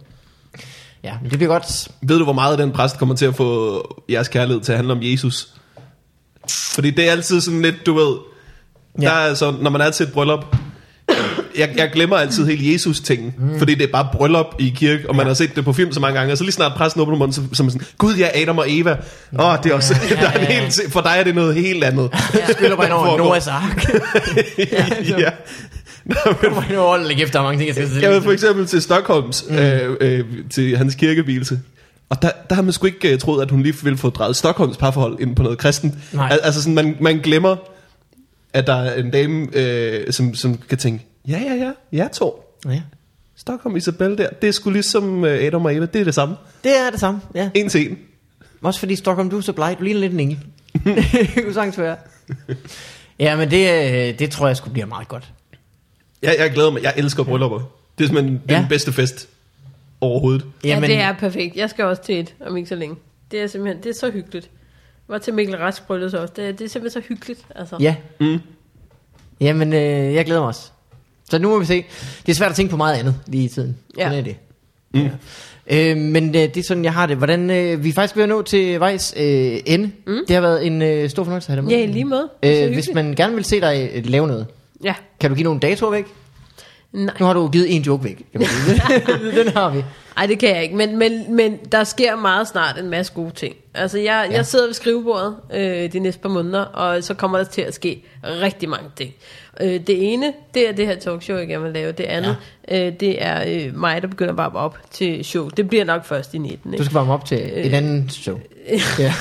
Ja, 1.05 1.15
men 1.23 1.31
det 1.31 1.39
bliver 1.39 1.53
godt. 1.53 1.89
Ved 2.03 2.19
du, 2.19 2.25
hvor 2.25 2.33
meget 2.33 2.59
den 2.59 2.73
præst 2.73 2.99
kommer 2.99 3.15
til 3.15 3.27
at 3.27 3.35
få 3.35 4.03
jeres 4.11 4.29
kærlighed 4.29 4.63
til 4.63 4.73
at 4.73 4.79
handle 4.79 4.93
om 4.93 4.99
Jesus? 5.03 5.55
Fordi 6.75 6.91
det 6.91 7.09
er 7.09 7.11
altid 7.13 7.41
sådan 7.41 7.63
lidt, 7.63 7.87
du 7.87 7.95
ved, 7.95 8.17
ja. 9.01 9.07
der 9.07 9.13
er 9.13 9.35
så, 9.35 9.51
når 9.51 9.71
man 9.71 9.81
er 9.81 9.91
til 9.91 10.07
et 10.07 10.13
bryllup, 10.13 10.57
jeg, 11.59 11.71
jeg 11.77 11.91
glemmer 11.93 12.17
altid 12.17 12.47
hele 12.47 12.73
Jesus-tingen, 12.73 13.35
mm. 13.39 13.59
fordi 13.59 13.75
det 13.75 13.83
er 13.83 13.93
bare 13.93 14.09
bryllup 14.13 14.47
i 14.59 14.73
kirke, 14.77 15.09
og 15.09 15.17
man 15.17 15.27
Ja. 15.27 15.29
har 15.31 15.35
set 15.35 15.57
det 15.57 15.65
på 15.65 15.73
film 15.73 15.93
så 15.93 16.01
mange 16.01 16.19
gange, 16.19 16.33
og 16.33 16.39
så 16.39 16.45
lige 16.45 16.53
snart 16.53 16.73
præsten 16.77 17.03
åbner 17.03 17.17
munden, 17.17 17.33
så, 17.33 17.41
så 17.53 17.63
er 17.63 17.65
man 17.65 17.71
sådan, 17.71 17.87
gud 17.99 18.15
ja, 18.17 18.29
Adam 18.43 18.59
og 18.59 18.65
Eva, 18.69 18.91
åh, 19.39 19.47
oh, 19.47 19.57
det 19.63 19.71
er 19.71 19.75
også, 19.75 19.95
Ja, 20.11 20.15
der 20.23 20.29
er 20.29 20.33
en 20.39 20.41
ja, 20.41 20.55
ja. 20.55 20.61
helt, 20.61 20.93
for 20.93 21.01
dig 21.01 21.15
er 21.19 21.25
det 21.25 21.35
noget 21.35 21.55
helt 21.55 21.85
andet. 21.85 22.11
Ja. 22.35 22.53
Skylder 22.53 22.77
mig 22.77 22.93
over. 22.93 23.19
Noahs 23.25 23.47
ark. 23.47 23.87
ja. 25.19 25.31
Nå, 26.05 26.17
men, 26.43 26.77
over, 26.79 26.97
læg 26.97 27.23
efter, 27.23 27.39
hvor 27.41 27.49
mange 27.49 27.59
ting, 27.65 27.79
jeg 27.79 27.89
skal 27.89 28.01
Jeg 28.03 28.11
ved 28.11 28.23
for 28.23 28.33
eksempel 28.33 28.67
til 28.67 28.83
Stockholms, 28.83 29.45
mm. 29.49 29.57
øh, 29.57 29.97
øh, 30.01 30.25
til 30.51 30.77
hans 30.77 30.95
kirkevielse. 30.95 31.61
Og 32.11 32.23
der, 32.23 32.31
der 32.49 32.55
har 32.55 32.63
man 32.63 32.73
sgu 32.73 32.87
ikke 32.87 33.13
uh, 33.13 33.19
troet, 33.19 33.43
at 33.43 33.51
hun 33.51 33.63
lige 33.63 33.75
ville 33.83 33.99
få 33.99 34.11
drejet 34.11 34.37
Stockholms 34.37 34.77
parforhold 34.77 35.17
ind 35.21 35.37
på 35.37 35.43
noget 35.43 35.59
kristent. 35.59 35.95
Nej. 36.13 36.29
Al- 36.33 36.41
altså 36.43 36.63
sådan, 36.63 36.75
man, 36.75 36.97
man 37.01 37.19
glemmer, 37.19 37.57
at 38.53 38.67
der 38.67 38.75
er 38.75 38.95
en 39.01 39.11
dame, 39.11 39.47
øh, 39.53 40.13
som, 40.13 40.35
som 40.35 40.59
kan 40.69 40.79
tænke, 40.79 41.07
ja, 41.29 41.39
ja, 41.39 41.55
ja, 41.55 41.73
jeg 41.93 42.13
to. 42.13 42.57
Ja. 42.69 42.83
Stockholm 43.37 43.77
Isabel 43.77 44.19
der, 44.19 44.29
det 44.31 44.49
er 44.49 44.53
sgu 44.53 44.71
ligesom 44.71 45.25
øh, 45.25 45.45
Adam 45.45 45.65
og 45.65 45.77
Eva, 45.77 45.87
det 45.87 46.01
er 46.01 46.05
det 46.05 46.15
samme. 46.15 46.37
Det 46.65 46.79
er 46.79 46.91
det 46.91 47.01
samme, 47.01 47.21
ja. 47.35 47.51
En 47.55 47.69
til 47.69 47.91
en. 47.91 47.99
Også 48.63 48.81
fordi 48.81 48.97
Stockholm, 48.97 49.31
du 49.31 49.37
er 49.37 49.41
så 49.41 49.53
bleg, 49.53 49.77
du 49.79 49.85
ligner 49.85 50.01
lidt 50.01 50.13
en 50.13 50.21
engel. 50.21 50.39
det 51.35 51.45
kunne 51.45 51.55
sagtens 51.55 51.79
være. 51.79 51.97
Ja, 53.19 53.37
men 53.37 53.51
det, 53.51 53.71
øh, 54.11 54.19
det 54.19 54.31
tror 54.31 54.47
jeg 54.47 54.57
skulle 54.57 54.73
blive 54.73 54.87
meget 54.87 55.09
godt. 55.09 55.33
Jeg, 56.23 56.37
jeg 56.39 56.51
glæder 56.51 56.71
mig, 56.71 56.83
jeg 56.83 56.95
elsker 56.97 57.23
bryllupper. 57.23 57.59
Det 57.99 58.05
er 58.05 58.09
simpelthen 58.09 58.43
Ja. 58.49 58.55
ja. 58.55 58.61
den 58.61 58.69
bedste 58.69 58.93
fest 58.93 59.29
overhovedet. 60.01 60.45
Ja, 60.65 60.81
det 60.81 60.97
er 61.01 61.13
perfekt. 61.13 61.57
Jeg 61.57 61.71
skal 61.71 61.85
også 61.85 62.03
til 62.03 62.21
et 62.21 62.35
om 62.47 62.57
ikke 62.57 62.69
så 62.69 62.75
længe. 62.75 62.97
Det 63.31 63.41
er 63.41 63.47
simpelthen, 63.47 63.83
det 63.83 63.91
er 63.91 63.95
så 63.95 64.11
hyggeligt. 64.11 64.51
Jeg 65.09 65.13
var 65.13 65.19
til 65.19 65.35
Mikkel 65.35 65.57
Rask 65.57 65.87
bryllup 65.87 66.15
også. 66.15 66.35
Det, 66.37 66.59
det 66.59 66.65
er 66.65 66.69
simpelthen 66.69 67.03
så 67.03 67.09
hyggeligt. 67.09 67.47
Altså. 67.55 67.77
Ja. 67.81 67.97
Mm. 68.21 68.39
Jamen, 69.41 69.73
øh, 69.73 70.15
jeg 70.15 70.25
glæder 70.25 70.41
mig 70.41 70.49
også. 70.49 70.71
Så 71.31 71.39
nu 71.39 71.49
må 71.49 71.59
vi 71.59 71.65
se. 71.67 71.85
Det 72.27 72.33
er 72.33 72.37
svært 72.37 72.51
at 72.51 72.57
tænke 72.57 72.71
på 72.71 72.77
meget 72.77 72.95
andet 72.99 73.15
lige 73.27 73.45
i 73.45 73.49
tiden. 73.49 73.77
Ja. 73.99 74.03
Sådan 74.05 74.19
er 74.19 74.23
det. 74.23 74.37
Mm. 74.95 75.01
Ja. 75.01 75.91
Øh, 75.91 75.97
men 75.97 76.29
øh, 76.29 76.33
det 76.35 76.57
er 76.57 76.63
sådan, 76.63 76.85
jeg 76.85 76.93
har 76.93 77.07
det. 77.07 77.17
Hvordan, 77.17 77.51
øh, 77.51 77.85
vi 77.85 77.89
er 77.89 77.93
faktisk 77.93 78.17
ved 78.17 78.23
at 78.23 78.29
nå 78.29 78.43
til 78.43 78.81
vejs 78.81 79.15
øh, 79.17 79.59
ende. 79.67 79.91
Mm. 80.07 80.19
Det 80.29 80.35
har 80.35 80.41
været 80.41 80.67
en 80.67 80.83
øh, 80.83 81.11
stor 81.11 81.25
fornøjelse 81.25 81.47
at 81.47 81.51
have 81.55 81.57
dig 81.57 81.65
med. 81.79 81.87
Ja, 81.87 81.93
lige 81.93 82.07
så 82.63 82.67
Øh, 82.67 82.75
hvis 82.75 82.91
man 82.95 83.15
gerne 83.15 83.35
vil 83.35 83.45
se 83.45 83.61
dig 83.61 83.91
øh, 83.95 84.07
lave 84.07 84.27
noget, 84.27 84.47
Ja. 84.85 84.95
kan 85.21 85.31
du 85.31 85.37
give 85.37 85.45
nogle 85.45 85.61
datoer 85.61 85.91
væk? 85.91 86.05
Nej. 86.93 87.15
Nu 87.21 87.27
har 87.27 87.33
du 87.33 87.49
givet 87.49 87.77
en 87.77 87.83
joke 87.83 88.05
væk. 88.05 88.17
Kan 88.33 88.41
man 88.41 88.47
sige. 88.49 88.83
Den 89.45 89.53
har 89.53 89.71
vi. 89.71 89.85
Ej, 90.17 90.27
det 90.27 90.39
kan 90.39 90.49
jeg 90.55 90.63
ikke, 90.63 90.77
men, 90.77 90.99
men, 90.99 91.35
men 91.37 91.57
der 91.73 91.85
sker 91.85 92.17
meget 92.17 92.49
snart 92.49 92.79
en 92.79 92.91
masse 92.91 93.13
gode 93.13 93.31
ting. 93.31 93.57
Altså, 93.75 93.99
jeg, 93.99 94.27
ja. 94.31 94.37
Jeg 94.37 94.47
sidder 94.47 94.67
ved 94.67 94.75
skrivebordet 94.75 95.37
øh, 95.55 95.93
de 95.93 95.99
næste 95.99 96.21
par 96.21 96.29
måneder, 96.29 96.61
og 96.61 97.05
så 97.05 97.15
kommer 97.15 97.39
der 97.39 97.45
til 97.45 97.63
at 97.63 97.75
ske 97.75 98.03
rigtig 98.25 98.69
mange 98.69 98.91
ting. 98.97 99.15
Øh, 99.61 99.81
det 99.87 100.13
ene, 100.13 100.33
det 100.55 100.69
er 100.69 100.73
det 100.73 100.87
her 100.87 100.97
talkshow, 100.97 101.37
jeg 101.37 101.49
gerne 101.49 101.65
vil 101.65 101.73
lave. 101.73 101.93
Det 101.93 102.05
andet, 102.05 102.37
ja. 102.69 102.87
øh, 102.87 102.93
det 103.01 103.23
er 103.25 103.45
øh, 103.67 103.77
mig, 103.77 104.03
der 104.03 104.09
begynder 104.09 104.33
at 104.33 104.37
varme 104.37 104.59
op 104.59 104.79
til 104.91 105.25
show. 105.25 105.49
Det 105.49 105.69
bliver 105.69 105.85
nok 105.85 106.05
først 106.05 106.35
i 106.35 106.39
19, 106.39 106.71
Du 106.71 106.75
ikke? 106.75 106.85
skal 106.85 106.95
varme 106.95 107.13
op 107.13 107.25
til 107.25 107.67
et 107.67 107.75
andet 107.75 108.13
show. 108.13 108.39
Ja. 108.99 109.15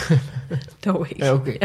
Dog 0.86 1.08
ikke. 1.10 1.26
Ja, 1.26 1.34
okay. 1.34 1.58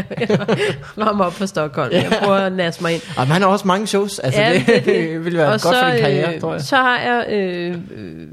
varme 0.95 1.25
op 1.25 1.33
for 1.33 1.45
Stockholm. 1.45 1.93
Jeg 1.93 2.17
prøver 2.23 2.37
at 2.37 2.53
nasse 2.53 2.81
mig 2.81 2.93
ind. 2.93 3.01
Og 3.17 3.27
han 3.27 3.41
har 3.41 3.49
også 3.49 3.67
mange 3.67 3.87
shows. 3.87 4.19
Altså, 4.19 4.41
Ja, 4.41 4.53
det, 4.53 4.67
det 4.67 4.77
er 4.77 4.81
det 4.81 5.19
vil 5.25 5.37
være 5.37 5.45
og 5.45 5.51
godt 5.51 5.61
så, 5.61 5.83
for 5.83 5.91
din 5.91 5.99
karriere, 5.99 6.35
øh, 6.35 6.41
tror 6.41 6.53
jeg. 6.53 6.61
Så 6.61 6.75
har 6.75 6.99
jeg 6.99 7.25
øh, 7.29 7.75
øh, 7.95 8.27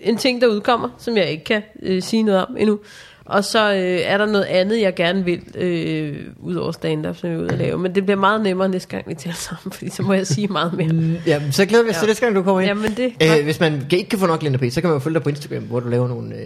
en 0.00 0.16
ting, 0.16 0.40
der 0.40 0.46
udkommer, 0.46 0.88
som 0.98 1.16
jeg 1.16 1.30
ikke 1.30 1.44
kan 1.44 1.62
øh, 1.82 2.02
sige 2.02 2.22
noget 2.22 2.46
om 2.46 2.56
endnu. 2.58 2.78
Og 3.24 3.44
så 3.44 3.72
øh, 3.72 3.78
er 4.04 4.18
der 4.18 4.26
noget 4.26 4.44
andet, 4.44 4.80
jeg 4.80 4.94
gerne 4.94 5.24
vil, 5.24 5.40
øh, 5.54 6.16
ud 6.38 6.54
over 6.54 6.72
stand-up, 6.72 7.16
som 7.16 7.30
jeg 7.30 7.36
er 7.36 7.40
ude 7.42 7.48
at 7.52 7.58
lave. 7.58 7.78
Men 7.78 7.94
det 7.94 8.04
bliver 8.06 8.18
meget 8.18 8.40
nemmere 8.40 8.68
næste 8.68 8.88
gang, 8.88 9.08
vi 9.08 9.14
taler 9.14 9.34
sammen, 9.34 9.72
fordi 9.76 9.90
så 9.90 10.02
må 10.02 10.12
jeg 10.12 10.26
sige 10.26 10.46
meget 10.48 10.72
mere. 10.72 11.20
Ja, 11.26 11.40
så 11.50 11.66
glæder 11.66 11.84
vi 11.84 11.90
os 11.90 11.94
Ja. 11.96 11.98
til 12.00 12.08
næste 12.08 12.24
gang, 12.26 12.36
du 12.36 12.42
kommer 12.42 12.60
ind. 12.60 12.68
Jamen 12.68 12.90
det... 12.96 13.12
Øh, 13.38 13.44
hvis 13.44 13.60
man 13.60 13.86
ikke 13.92 14.08
kan 14.08 14.18
få 14.18 14.26
nok 14.26 14.42
Linda 14.42 14.58
P, 14.58 14.64
så 14.72 14.80
kan 14.80 14.90
man 14.90 14.94
jo 14.94 15.00
følge 15.00 15.14
dig 15.14 15.22
på 15.22 15.28
Instagram, 15.28 15.62
hvor 15.62 15.80
du 15.80 15.88
laver 15.88 16.08
nogle 16.08 16.34
øh, 16.34 16.42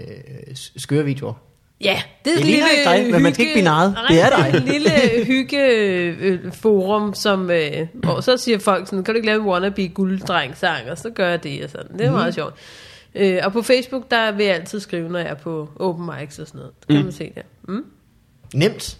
skøre 0.76 1.04
videoer. 1.04 1.32
Ja, 1.84 2.02
det 2.24 2.32
er 2.32 2.38
et 2.38 2.44
lille 2.44 2.62
ikke 2.78 2.90
dig, 3.04 3.12
men 3.12 3.22
man 3.22 3.34
skal 3.34 3.42
ikke 3.46 3.54
blive 3.54 3.64
narret. 3.64 3.96
Det 4.08 4.20
er 4.20 4.28
dig. 4.36 4.50
et 4.58 4.62
lille 4.62 4.90
hygge 5.26 5.66
øh, 5.66 6.38
forum, 6.52 7.14
som, 7.14 7.50
øh, 7.50 7.70
hvor 7.94 8.20
så 8.20 8.36
siger 8.36 8.58
folk 8.58 8.86
sådan, 8.86 9.04
kan 9.04 9.14
du 9.14 9.16
ikke 9.16 9.26
lave 9.26 9.40
en 9.40 9.46
wannabe 9.48 9.88
gulddreng 9.88 10.56
sang, 10.56 10.90
og 10.90 10.98
så 10.98 11.10
gør 11.10 11.28
jeg 11.28 11.42
det 11.44 11.64
og 11.64 11.70
sådan. 11.70 11.92
Det 11.92 12.00
er 12.00 12.10
Mhm. 12.10 12.18
meget 12.18 12.34
sjovt. 12.34 12.54
Øh, 13.14 13.38
og 13.44 13.52
på 13.52 13.62
Facebook, 13.62 14.10
der 14.10 14.32
vil 14.32 14.46
jeg 14.46 14.54
altid 14.54 14.80
skrive, 14.80 15.08
når 15.08 15.18
jeg 15.18 15.28
er 15.28 15.34
på 15.34 15.68
open 15.76 16.06
mics 16.20 16.38
og 16.38 16.46
sådan 16.46 16.58
noget. 16.58 16.72
Det 16.80 16.86
kan 16.88 16.96
Mhm. 16.96 17.04
man 17.04 17.12
se 17.12 17.32
der. 17.34 17.42
Mm. 17.68 17.84
Nemt. 18.54 18.98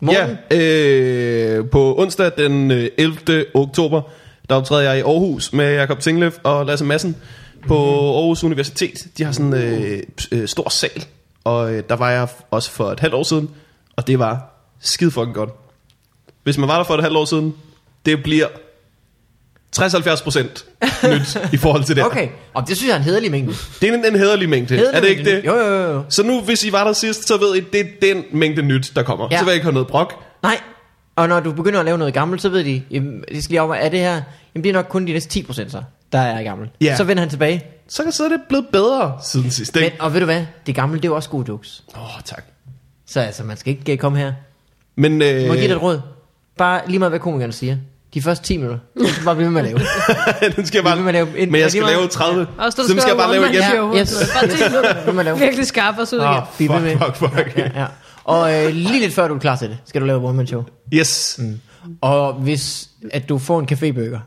Morten? 0.00 0.38
Ja, 0.50 1.56
øh, 1.58 1.70
på 1.70 1.98
onsdag 1.98 2.30
den 2.38 2.70
øh, 2.70 2.88
11. 2.98 3.44
oktober, 3.54 4.02
der 4.48 4.54
optræder 4.54 4.82
jeg 4.82 4.98
i 4.98 5.00
Aarhus 5.00 5.52
med 5.52 5.74
Jakob 5.74 6.00
Tinglev 6.00 6.32
og 6.42 6.66
Lasse 6.66 6.84
Madsen 6.84 7.16
på 7.68 7.76
Aarhus 8.16 8.44
Universitet. 8.44 9.06
De 9.18 9.24
har 9.24 9.32
sådan 9.32 9.54
en 9.54 9.62
øh, 9.62 10.02
øh, 10.32 10.48
stor 10.48 10.68
sal, 10.68 11.04
og 11.44 11.74
øh, 11.74 11.82
der 11.88 11.96
var 11.96 12.10
jeg 12.10 12.28
også 12.50 12.70
for 12.70 12.84
et 12.90 13.00
halvt 13.00 13.14
år 13.14 13.22
siden, 13.22 13.50
og 13.96 14.06
det 14.06 14.18
var 14.18 14.54
skide 14.80 15.10
fucking 15.10 15.34
godt. 15.34 15.50
Hvis 16.42 16.58
man 16.58 16.68
var 16.68 16.76
der 16.76 16.84
for 16.84 16.94
et 16.94 17.02
halvt 17.02 17.16
år 17.16 17.24
siden, 17.24 17.54
det 18.06 18.22
bliver 18.22 18.46
60-70% 19.78 20.38
nyt 21.08 21.36
i 21.54 21.56
forhold 21.56 21.84
til 21.84 21.96
det. 21.96 22.04
Okay, 22.06 22.28
og 22.54 22.68
det 22.68 22.76
synes 22.76 22.88
jeg 22.88 22.94
er 22.94 22.98
en 22.98 23.04
hederlig 23.04 23.30
mængde. 23.30 23.52
Det 23.80 23.88
er 23.88 23.94
en, 23.94 24.04
en 24.04 24.14
hederlig 24.18 24.48
mængde, 24.48 24.76
Hederlig 24.76 24.96
er 24.96 25.00
det 25.00 25.08
ikke 25.08 25.22
mængde. 25.22 25.36
det? 25.40 25.46
Jo, 25.46 25.54
jo, 25.56 25.74
jo, 25.82 25.92
jo. 25.92 26.04
Så 26.08 26.22
nu, 26.22 26.40
hvis 26.40 26.64
I 26.64 26.72
var 26.72 26.84
der 26.84 26.92
sidst, 26.92 27.28
så 27.28 27.36
ved 27.36 27.54
I, 27.56 27.60
det 27.60 27.80
er 27.80 27.84
den 28.02 28.24
mængde 28.32 28.62
nyt, 28.62 28.92
der 28.96 29.02
kommer. 29.02 29.28
Ja. 29.30 29.38
Så 29.38 29.44
vil 29.44 29.50
jeg 29.50 29.54
ikke 29.54 29.64
have 29.64 29.72
noget 29.72 29.88
brok. 29.88 30.14
Nej, 30.42 30.60
og 31.16 31.28
når 31.28 31.40
du 31.40 31.52
begynder 31.52 31.78
at 31.78 31.84
lave 31.84 31.98
noget 31.98 32.14
gammelt, 32.14 32.42
så 32.42 32.48
ved 32.48 32.64
de, 32.64 32.82
jamen, 32.90 33.24
de 33.32 33.42
skal 33.42 33.52
lige 33.52 33.62
over, 33.62 33.74
er 33.74 33.88
det 33.88 33.98
her, 34.00 34.12
jamen 34.54 34.64
det 34.64 34.66
er 34.68 34.72
nok 34.72 34.86
kun 34.88 35.06
de 35.06 35.12
næste 35.12 35.40
10% 35.40 35.52
så, 35.70 35.82
der 36.12 36.18
er 36.18 36.42
gammelt. 36.42 36.70
Ja. 36.80 36.96
Så 36.96 37.04
vender 37.04 37.20
han 37.20 37.30
tilbage. 37.30 37.64
Så, 37.88 38.02
kan- 38.02 38.12
så 38.12 38.24
er 38.24 38.28
det 38.28 38.40
blevet 38.48 38.66
bedre 38.72 39.18
siden 39.24 39.50
sidst. 39.50 39.74
Men, 39.74 39.90
og 40.00 40.12
ved 40.12 40.20
du 40.20 40.24
hvad, 40.26 40.44
det 40.66 40.74
gamle, 40.74 40.96
det 40.96 41.04
er 41.04 41.08
jo 41.08 41.14
også 41.16 41.28
gode 41.30 41.44
jokes. 41.48 41.84
Åh, 41.96 42.02
oh, 42.16 42.20
tak. 42.24 42.44
Så 43.06 43.20
altså, 43.20 43.44
man 43.44 43.56
skal 43.56 43.70
ikke 43.78 43.92
øh, 43.92 43.98
komme 43.98 44.18
her. 44.18 44.32
Men, 44.96 45.12
øh, 45.12 45.18
Må 45.18 45.24
jeg 45.24 45.46
give 45.46 45.56
dig 45.68 45.74
et 45.74 45.82
råd? 45.82 46.00
Bare 46.58 46.80
lige 46.86 46.98
meget, 46.98 47.10
hvad 47.10 47.20
komikerne 47.20 47.52
siger. 47.52 47.76
De 48.16 48.22
første 48.22 48.44
10 48.44 48.56
minutter, 48.56 48.78
så 49.00 49.12
skal 49.12 49.24
bare 49.24 49.34
blive 49.34 49.44
ved 49.46 49.52
med 49.52 49.62
at 49.62 49.66
lave. 49.66 49.80
den 50.56 50.66
skal 50.66 50.76
jeg 50.78 50.84
bare, 50.84 50.96
vil 50.96 51.04
man 51.04 51.14
lave 51.14 51.38
en- 51.38 51.52
men 51.52 51.60
jeg 51.60 51.70
skal 51.70 51.82
det 51.82 51.90
lave 51.90 52.00
meget- 52.00 52.10
30. 52.10 52.46
Og 52.58 52.72
så 52.72 52.84
skal 52.86 53.02
jeg 53.08 53.16
bare 53.16 53.32
lave 53.32 53.44
igen. 53.50 53.54
Ja, 53.94 54.00
yes. 54.00 54.30
Bare 54.34 54.48
10 54.56 55.12
minutter. 55.14 55.34
Virkelig 55.36 55.66
skarpe 55.66 56.00
os 56.02 56.12
ud 56.12 56.18
igen. 56.18 56.40
Bliv 56.56 56.72
ved 56.72 56.80
med. 56.80 56.90
fuck, 56.98 57.16
fuck, 57.16 57.34
fuck. 57.34 57.58
Ja, 57.58 57.80
ja. 57.80 57.86
Og 58.24 58.54
øh, 58.64 58.72
lige 58.72 59.00
lidt 59.00 59.14
før 59.14 59.28
du 59.28 59.34
er 59.34 59.38
klar 59.38 59.56
til 59.56 59.68
det, 59.68 59.78
skal 59.86 60.00
du 60.00 60.06
lave 60.06 60.24
one 60.28 60.36
man 60.36 60.46
show. 60.46 60.64
Yes. 60.94 61.36
Mm. 61.38 61.60
Og 62.00 62.32
hvis 62.32 62.88
at 63.12 63.28
du 63.28 63.38
får 63.38 63.60
en 63.60 63.68
cafébøger, 63.72 64.18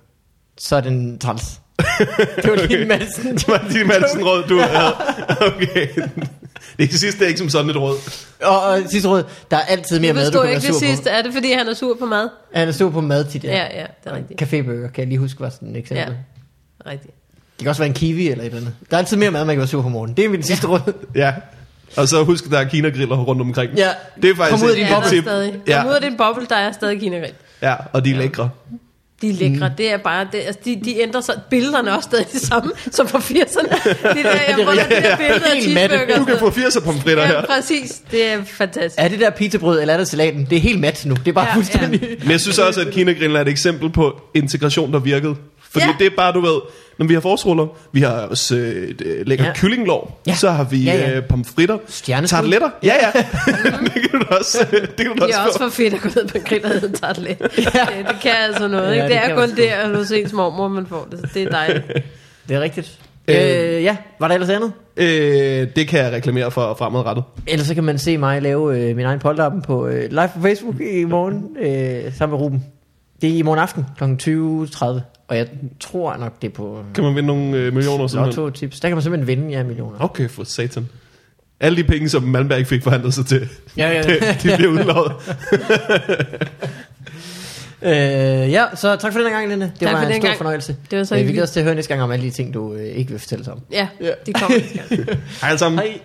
så 0.57 0.75
er 0.75 0.81
den 0.81 1.19
træls. 1.19 1.43
det 2.43 2.49
var 2.49 2.67
lige 2.67 2.85
Madsen. 2.85 3.33
Det 3.35 3.47
var 3.47 3.57
de 3.73 3.83
Madsen 3.85 4.23
råd, 4.23 4.43
du 4.49 4.59
havde. 4.59 4.93
Okay. 5.55 5.87
Det 6.77 6.93
er 6.93 6.97
sidste 6.97 7.23
er 7.23 7.27
ikke 7.27 7.37
som 7.39 7.49
sådan 7.49 7.69
et 7.69 7.75
råd. 7.75 7.95
Og, 8.43 8.61
og 8.63 8.79
sidste 8.91 9.09
råd, 9.09 9.23
der 9.51 9.57
er 9.57 9.61
altid 9.61 9.99
mere 9.99 10.07
Jeg 10.07 10.15
mad, 10.15 10.31
du 10.31 10.39
kan 10.39 10.41
være 10.47 10.55
ikke 10.55 10.67
det 10.67 10.75
sidste. 10.75 11.03
på. 11.03 11.09
Er 11.11 11.21
det, 11.21 11.33
fordi 11.33 11.51
han 11.51 11.67
er 11.67 11.73
sur 11.73 11.95
på 11.99 12.05
mad? 12.05 12.29
Han 12.53 12.67
er 12.67 12.71
sur 12.71 12.89
på 12.89 13.01
mad 13.01 13.25
tit, 13.25 13.43
Ja, 13.43 13.57
ja, 13.79 13.85
det 14.03 14.11
er 14.11 14.15
rigtigt. 14.15 14.41
Cafébøger, 14.41 14.91
kan 14.91 14.97
jeg 14.97 15.07
lige 15.07 15.17
huske, 15.19 15.39
var 15.39 15.49
sådan 15.49 15.69
et 15.69 15.77
eksempel. 15.77 16.15
Ja. 16.85 16.89
Rigtigt. 16.91 17.13
Det 17.57 17.59
kan 17.65 17.67
også 17.69 17.81
være 17.81 17.87
en 17.87 17.93
kiwi 17.93 18.27
eller 18.29 18.43
et 18.43 18.45
eller 18.45 18.57
andet. 18.57 18.73
Der 18.89 18.97
er 18.97 18.99
altid 18.99 19.17
mere 19.17 19.31
mad, 19.31 19.45
man 19.45 19.55
kan 19.55 19.59
være 19.59 19.67
sur 19.67 19.81
på 19.81 19.89
morgen. 19.89 20.13
Det 20.17 20.25
er 20.25 20.29
mit 20.29 20.47
sidste 20.47 20.67
råd. 20.67 20.93
Ja. 21.15 21.33
Og 21.97 22.07
så 22.07 22.23
husk, 22.23 22.49
der 22.51 22.59
er 22.59 22.63
kinagriller 22.63 23.17
rundt 23.17 23.41
omkring. 23.41 23.71
Ja. 23.77 23.89
Det 24.21 24.29
er 24.29 24.35
faktisk 24.35 24.59
Kom 24.59 24.63
ud 24.69 24.73
af 24.75 25.05
et 25.07 25.11
din 25.13 25.21
stadig. 25.21 25.53
Ja. 25.67 25.81
Kom 25.81 25.89
ud 25.89 25.95
af 25.95 26.01
din 26.01 26.17
boble, 26.17 26.45
der 26.49 26.55
er 26.55 26.71
stadig 26.71 26.99
kinagrill. 26.99 27.33
ja, 27.61 27.75
og 27.93 28.05
de 28.05 28.11
er 28.11 28.17
lækre. 28.17 28.49
De 29.21 29.29
er 29.29 29.33
lækre. 29.33 29.69
Mm. 29.69 29.75
Det 29.77 29.91
er 29.93 29.97
bare, 29.97 30.27
det, 30.31 30.37
altså, 30.37 30.59
de, 30.65 30.81
de 30.85 30.99
ændrer 31.01 31.21
sig. 31.21 31.35
Billederne 31.49 31.89
er 31.89 31.93
også 31.93 32.07
stadig 32.09 32.25
de 32.31 32.39
samme 32.39 32.71
som 32.91 33.07
fra 33.07 33.19
80'erne. 33.19 33.89
De 34.17 34.23
der, 34.23 34.31
jeg 34.47 34.67
ruller 34.67 34.83
de 34.83 34.89
der 34.89 35.17
billeder 35.17 35.45
af 35.55 35.61
cheeseburger. 35.61 36.17
Du 36.17 36.25
kan 36.25 36.39
få 36.39 36.49
80 36.51 36.77
pomfritter 36.85 37.23
Ja, 37.23 37.27
her. 37.29 37.45
præcis. 37.45 38.01
Det 38.11 38.25
er 38.25 38.37
fantastisk. 38.45 38.95
Er 38.97 39.07
det 39.07 39.19
der 39.19 39.29
pizzabrød, 39.29 39.81
eller 39.81 39.93
er 39.93 39.97
det 39.97 40.07
salaten? 40.07 40.47
Det 40.49 40.55
er 40.55 40.59
helt 40.61 40.79
mat 40.79 41.05
nu. 41.05 41.15
Det 41.15 41.27
er 41.27 41.33
bare 41.33 41.47
Ja, 41.47 41.55
fuldstændig... 41.55 42.01
Men 42.21 42.31
jeg 42.31 42.39
synes 42.39 42.59
også, 42.59 42.81
at 42.81 42.87
kinagrillen 42.93 43.35
er 43.37 43.41
et 43.41 43.47
eksempel 43.47 43.89
på 43.89 44.21
integration, 44.33 44.93
der 44.93 44.99
virkede. 44.99 45.35
Fordi 45.71 45.85
Ja. 45.85 45.93
det 45.99 46.05
er 46.07 46.15
bare, 46.17 46.33
du 46.33 46.41
ved, 46.41 46.59
når 46.97 47.05
vi 47.05 47.13
har 47.13 47.21
forårsruller, 47.21 47.67
vi 47.91 48.01
har 48.01 48.11
også 48.11 48.55
øh, 48.55 48.87
et 48.89 49.01
øh, 49.05 49.27
lækker 49.27 49.45
Ja. 49.45 49.49
ja. 49.49 49.55
kyllinglår, 49.55 50.21
Ja. 50.27 50.31
ja. 50.31 50.35
så 50.35 50.49
har 50.51 50.63
vi 50.63 50.83
Ja, 50.83 50.93
ja, 50.93 50.99
ja. 51.01 51.09
ja. 51.09 51.17
Øh, 51.17 51.23
pomfritter, 51.23 51.77
Stjerneskud. 51.87 52.35
tarteletter. 52.37 52.69
Ja, 52.83 52.93
ja. 53.01 53.11
det 53.93 53.93
kan 54.11 54.19
du 54.19 54.25
også, 54.39 54.67
det 54.71 54.95
kan 54.97 55.05
du 55.05 55.13
Det 55.13 55.23
også 55.23 55.39
er 55.39 55.43
få. 55.43 55.47
også 55.47 55.59
for 55.59 55.69
fedt 55.69 55.93
at 55.93 56.01
gå 56.01 56.09
ned 56.15 56.27
på 56.27 56.37
en 56.37 56.43
grill 56.43 56.65
og 56.65 56.71
hedde 56.71 56.97
tartelet. 56.97 57.37
Ja. 57.39 57.45
Det, 57.45 58.07
det 58.07 58.15
kan 58.21 58.31
altså 58.47 58.67
noget. 58.67 58.87
Ja, 58.95 59.03
Ikke? 59.03 59.15
det 59.15 59.21
Det 59.25 59.31
er 59.31 59.35
kun 59.47 59.57
der 59.91 59.97
hos 59.97 60.11
ens 60.11 60.33
mormor, 60.33 60.67
man 60.67 60.85
får 60.87 61.07
det. 61.11 61.19
Så 61.19 61.27
det 61.33 61.43
er 61.43 61.49
dejligt. 61.49 61.83
Det 62.49 62.55
er 62.55 62.61
rigtigt. 62.61 62.99
Øh. 63.27 63.35
Øh, 63.35 63.83
ja, 63.83 63.97
var 64.19 64.27
der 64.27 64.35
ellers 64.35 64.49
andet? 64.49 64.71
Øh, 64.97 65.67
det 65.75 65.87
kan 65.87 65.99
jeg 65.99 66.11
reklamere 66.11 66.51
for 66.51 66.75
fremadrettet. 66.79 67.23
Ellers 67.47 67.67
så 67.67 67.75
kan 67.75 67.83
man 67.83 67.97
se 67.99 68.17
mig 68.17 68.41
lave 68.41 68.79
øh, 68.89 68.95
min 68.95 69.05
egen 69.05 69.19
polterappen 69.19 69.61
på 69.61 69.87
øh, 69.87 70.09
live 70.11 70.29
på 70.35 70.41
Facebook 70.41 70.75
i 70.81 71.03
morgen, 71.05 71.43
øh, 71.61 72.13
sammen 72.17 72.37
med 72.37 72.45
Ruben. 72.45 72.63
Det 73.21 73.29
er 73.29 73.33
i 73.33 73.41
morgen 73.41 73.59
aften 73.59 73.85
kl. 73.97 74.03
20.30, 74.03 75.18
og 75.29 75.37
jeg 75.37 75.47
tror 75.79 76.17
nok, 76.17 76.41
det 76.41 76.47
er 76.47 76.53
på 76.53 76.83
Kan 76.95 77.03
man 77.03 77.15
vinde 77.15 77.27
nogle 77.27 77.57
øh, 77.57 77.73
millioner? 77.73 78.15
Lotto 78.25 78.49
Tips. 78.49 78.79
Der 78.79 78.87
kan 78.87 78.95
man 78.95 79.03
simpelthen 79.03 79.27
vinde 79.27 79.51
ja, 79.57 79.63
millioner. 79.63 79.97
Okay, 79.99 80.29
for 80.29 80.43
satan. 80.43 80.87
Alle 81.59 81.77
de 81.77 81.83
penge, 81.83 82.09
som 82.09 82.23
Malmberg 82.23 82.67
fik 82.67 82.83
forhandlet 82.83 83.13
sig 83.13 83.25
til, 83.25 83.49
Ja, 83.77 83.89
ja. 83.91 84.01
det, 84.09 84.43
de 84.43 84.55
bliver 84.55 84.71
udlovet. 84.71 85.11
Øh, 87.81 87.91
ja, 88.51 88.65
så 88.75 88.95
tak 88.95 89.13
for 89.13 89.19
den 89.19 89.31
gang, 89.31 89.49
Linde. 89.49 89.65
Det 89.65 89.73
Tak 89.79 89.93
var 89.93 90.01
for 90.01 90.07
en 90.07 90.13
stor 90.13 90.27
gang. 90.27 90.37
fornøjelse. 90.37 90.75
Det 90.91 90.97
var 90.99 91.03
så 91.05 91.15
øh, 91.15 91.21
vi 91.27 91.31
glæder 91.31 91.43
os 91.43 91.51
til 91.51 91.59
at 91.59 91.63
høre 91.63 91.75
næste 91.75 91.89
gang 91.89 92.01
om 92.01 92.11
alle 92.11 92.25
de 92.25 92.31
ting, 92.31 92.53
du 92.53 92.73
øh, 92.73 92.85
ikke 92.85 93.11
vil 93.11 93.19
fortælle 93.19 93.51
om. 93.51 93.59
Ja, 93.71 93.87
de 94.25 94.33
kommer 94.33 94.57
næste 94.57 94.77
gang. 94.77 94.89
Hej 95.41 95.49
alle 95.49 95.59
sammen. 95.59 95.79
Hej. 95.79 95.99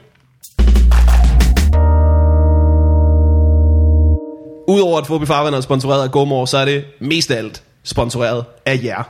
Udover 4.69 4.99
at 5.01 5.07
Fobi 5.07 5.27
Farvand 5.27 5.55
er 5.55 5.61
sponsoreret 5.61 6.03
af 6.05 6.11
GoMore, 6.11 6.47
så 6.47 6.59
er 6.59 6.65
det 6.65 6.85
mest 7.01 7.31
af 7.31 7.39
alt 7.39 7.63
sponsoreret 7.85 8.45
af 8.67 8.81
jer. 8.85 9.03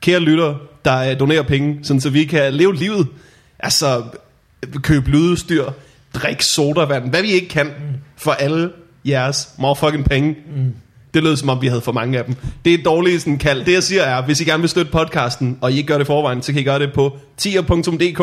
Kære 0.00 0.20
lytter, 0.20 0.54
der 0.84 1.10
øh, 1.10 1.20
donerer 1.20 1.42
penge, 1.42 1.78
sådan 1.82 2.00
så 2.00 2.10
vi 2.10 2.24
kan 2.24 2.54
leve 2.54 2.74
livet. 2.74 3.06
Altså, 3.58 4.02
købe 4.82 5.10
lydudstyr, 5.10 5.70
drikke 6.14 6.44
sodavand, 6.44 7.10
hvad 7.10 7.22
vi 7.22 7.28
ikke 7.28 7.48
kan 7.48 7.70
for 8.16 8.32
alle 8.32 8.72
jeres 9.04 9.48
motherfucking 9.58 10.04
penge. 10.04 10.36
Mm. 10.56 10.74
Det 11.14 11.22
lød 11.22 11.36
som 11.36 11.48
om, 11.48 11.62
vi 11.62 11.66
havde 11.66 11.80
for 11.80 11.92
mange 11.92 12.18
af 12.18 12.24
dem. 12.24 12.36
Det 12.64 12.74
er 12.74 12.78
et 12.78 12.84
dårligt 12.84 13.22
sådan 13.22 13.38
kald. 13.38 13.64
Det 13.64 13.72
jeg 13.72 13.82
siger 13.82 14.02
er, 14.02 14.22
hvis 14.22 14.40
I 14.40 14.44
gerne 14.44 14.60
vil 14.60 14.68
støtte 14.68 14.92
podcasten, 14.92 15.58
og 15.60 15.72
I 15.72 15.76
ikke 15.76 15.86
gør 15.86 15.98
det 15.98 16.06
forvejen, 16.06 16.42
så 16.42 16.52
kan 16.52 16.60
I 16.60 16.64
gøre 16.64 16.78
det 16.78 16.92
på 16.92 17.16
tier.dk. 17.36 18.18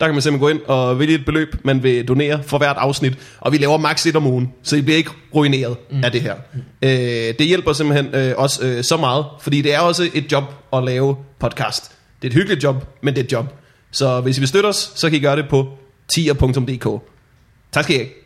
Der 0.00 0.06
kan 0.06 0.14
man 0.14 0.22
simpelthen 0.22 0.38
gå 0.38 0.48
ind 0.48 0.60
og 0.66 0.98
vælge 0.98 1.14
et 1.14 1.24
beløb, 1.24 1.56
man 1.64 1.82
vil 1.82 2.08
donere 2.08 2.42
for 2.42 2.58
hvert 2.58 2.76
afsnit. 2.76 3.18
Og 3.40 3.52
vi 3.52 3.58
laver 3.58 3.76
maks 3.76 4.06
et 4.06 4.16
om 4.16 4.26
ugen, 4.26 4.52
så 4.62 4.76
I 4.76 4.82
bliver 4.82 4.96
ikke 4.96 5.10
ruineret 5.34 5.76
mm. 5.90 6.04
af 6.04 6.12
det 6.12 6.20
her. 6.20 6.34
Øh, 6.82 6.90
det 7.38 7.46
hjælper 7.46 7.72
simpelthen 7.72 8.14
øh, 8.14 8.34
også 8.36 8.66
øh, 8.66 8.84
så 8.84 8.96
meget, 8.96 9.24
fordi 9.40 9.62
det 9.62 9.74
er 9.74 9.80
også 9.80 10.10
et 10.14 10.32
job 10.32 10.44
at 10.72 10.84
lave 10.84 11.16
podcast. 11.38 11.90
Det 12.22 12.28
er 12.28 12.30
et 12.30 12.34
hyggeligt 12.34 12.64
job, 12.64 12.84
men 13.02 13.14
det 13.14 13.20
er 13.20 13.24
et 13.24 13.32
job. 13.32 13.46
Så 13.90 14.20
hvis 14.20 14.36
I 14.36 14.40
vil 14.40 14.48
støtte 14.48 14.66
os, 14.66 14.92
så 14.94 15.10
kan 15.10 15.18
I 15.18 15.20
gøre 15.22 15.36
det 15.36 15.44
på 15.50 15.68
tier.dk. 16.14 17.02
Tak 17.72 17.84
skal 17.84 17.96
I 17.96 17.98
have. 17.98 18.21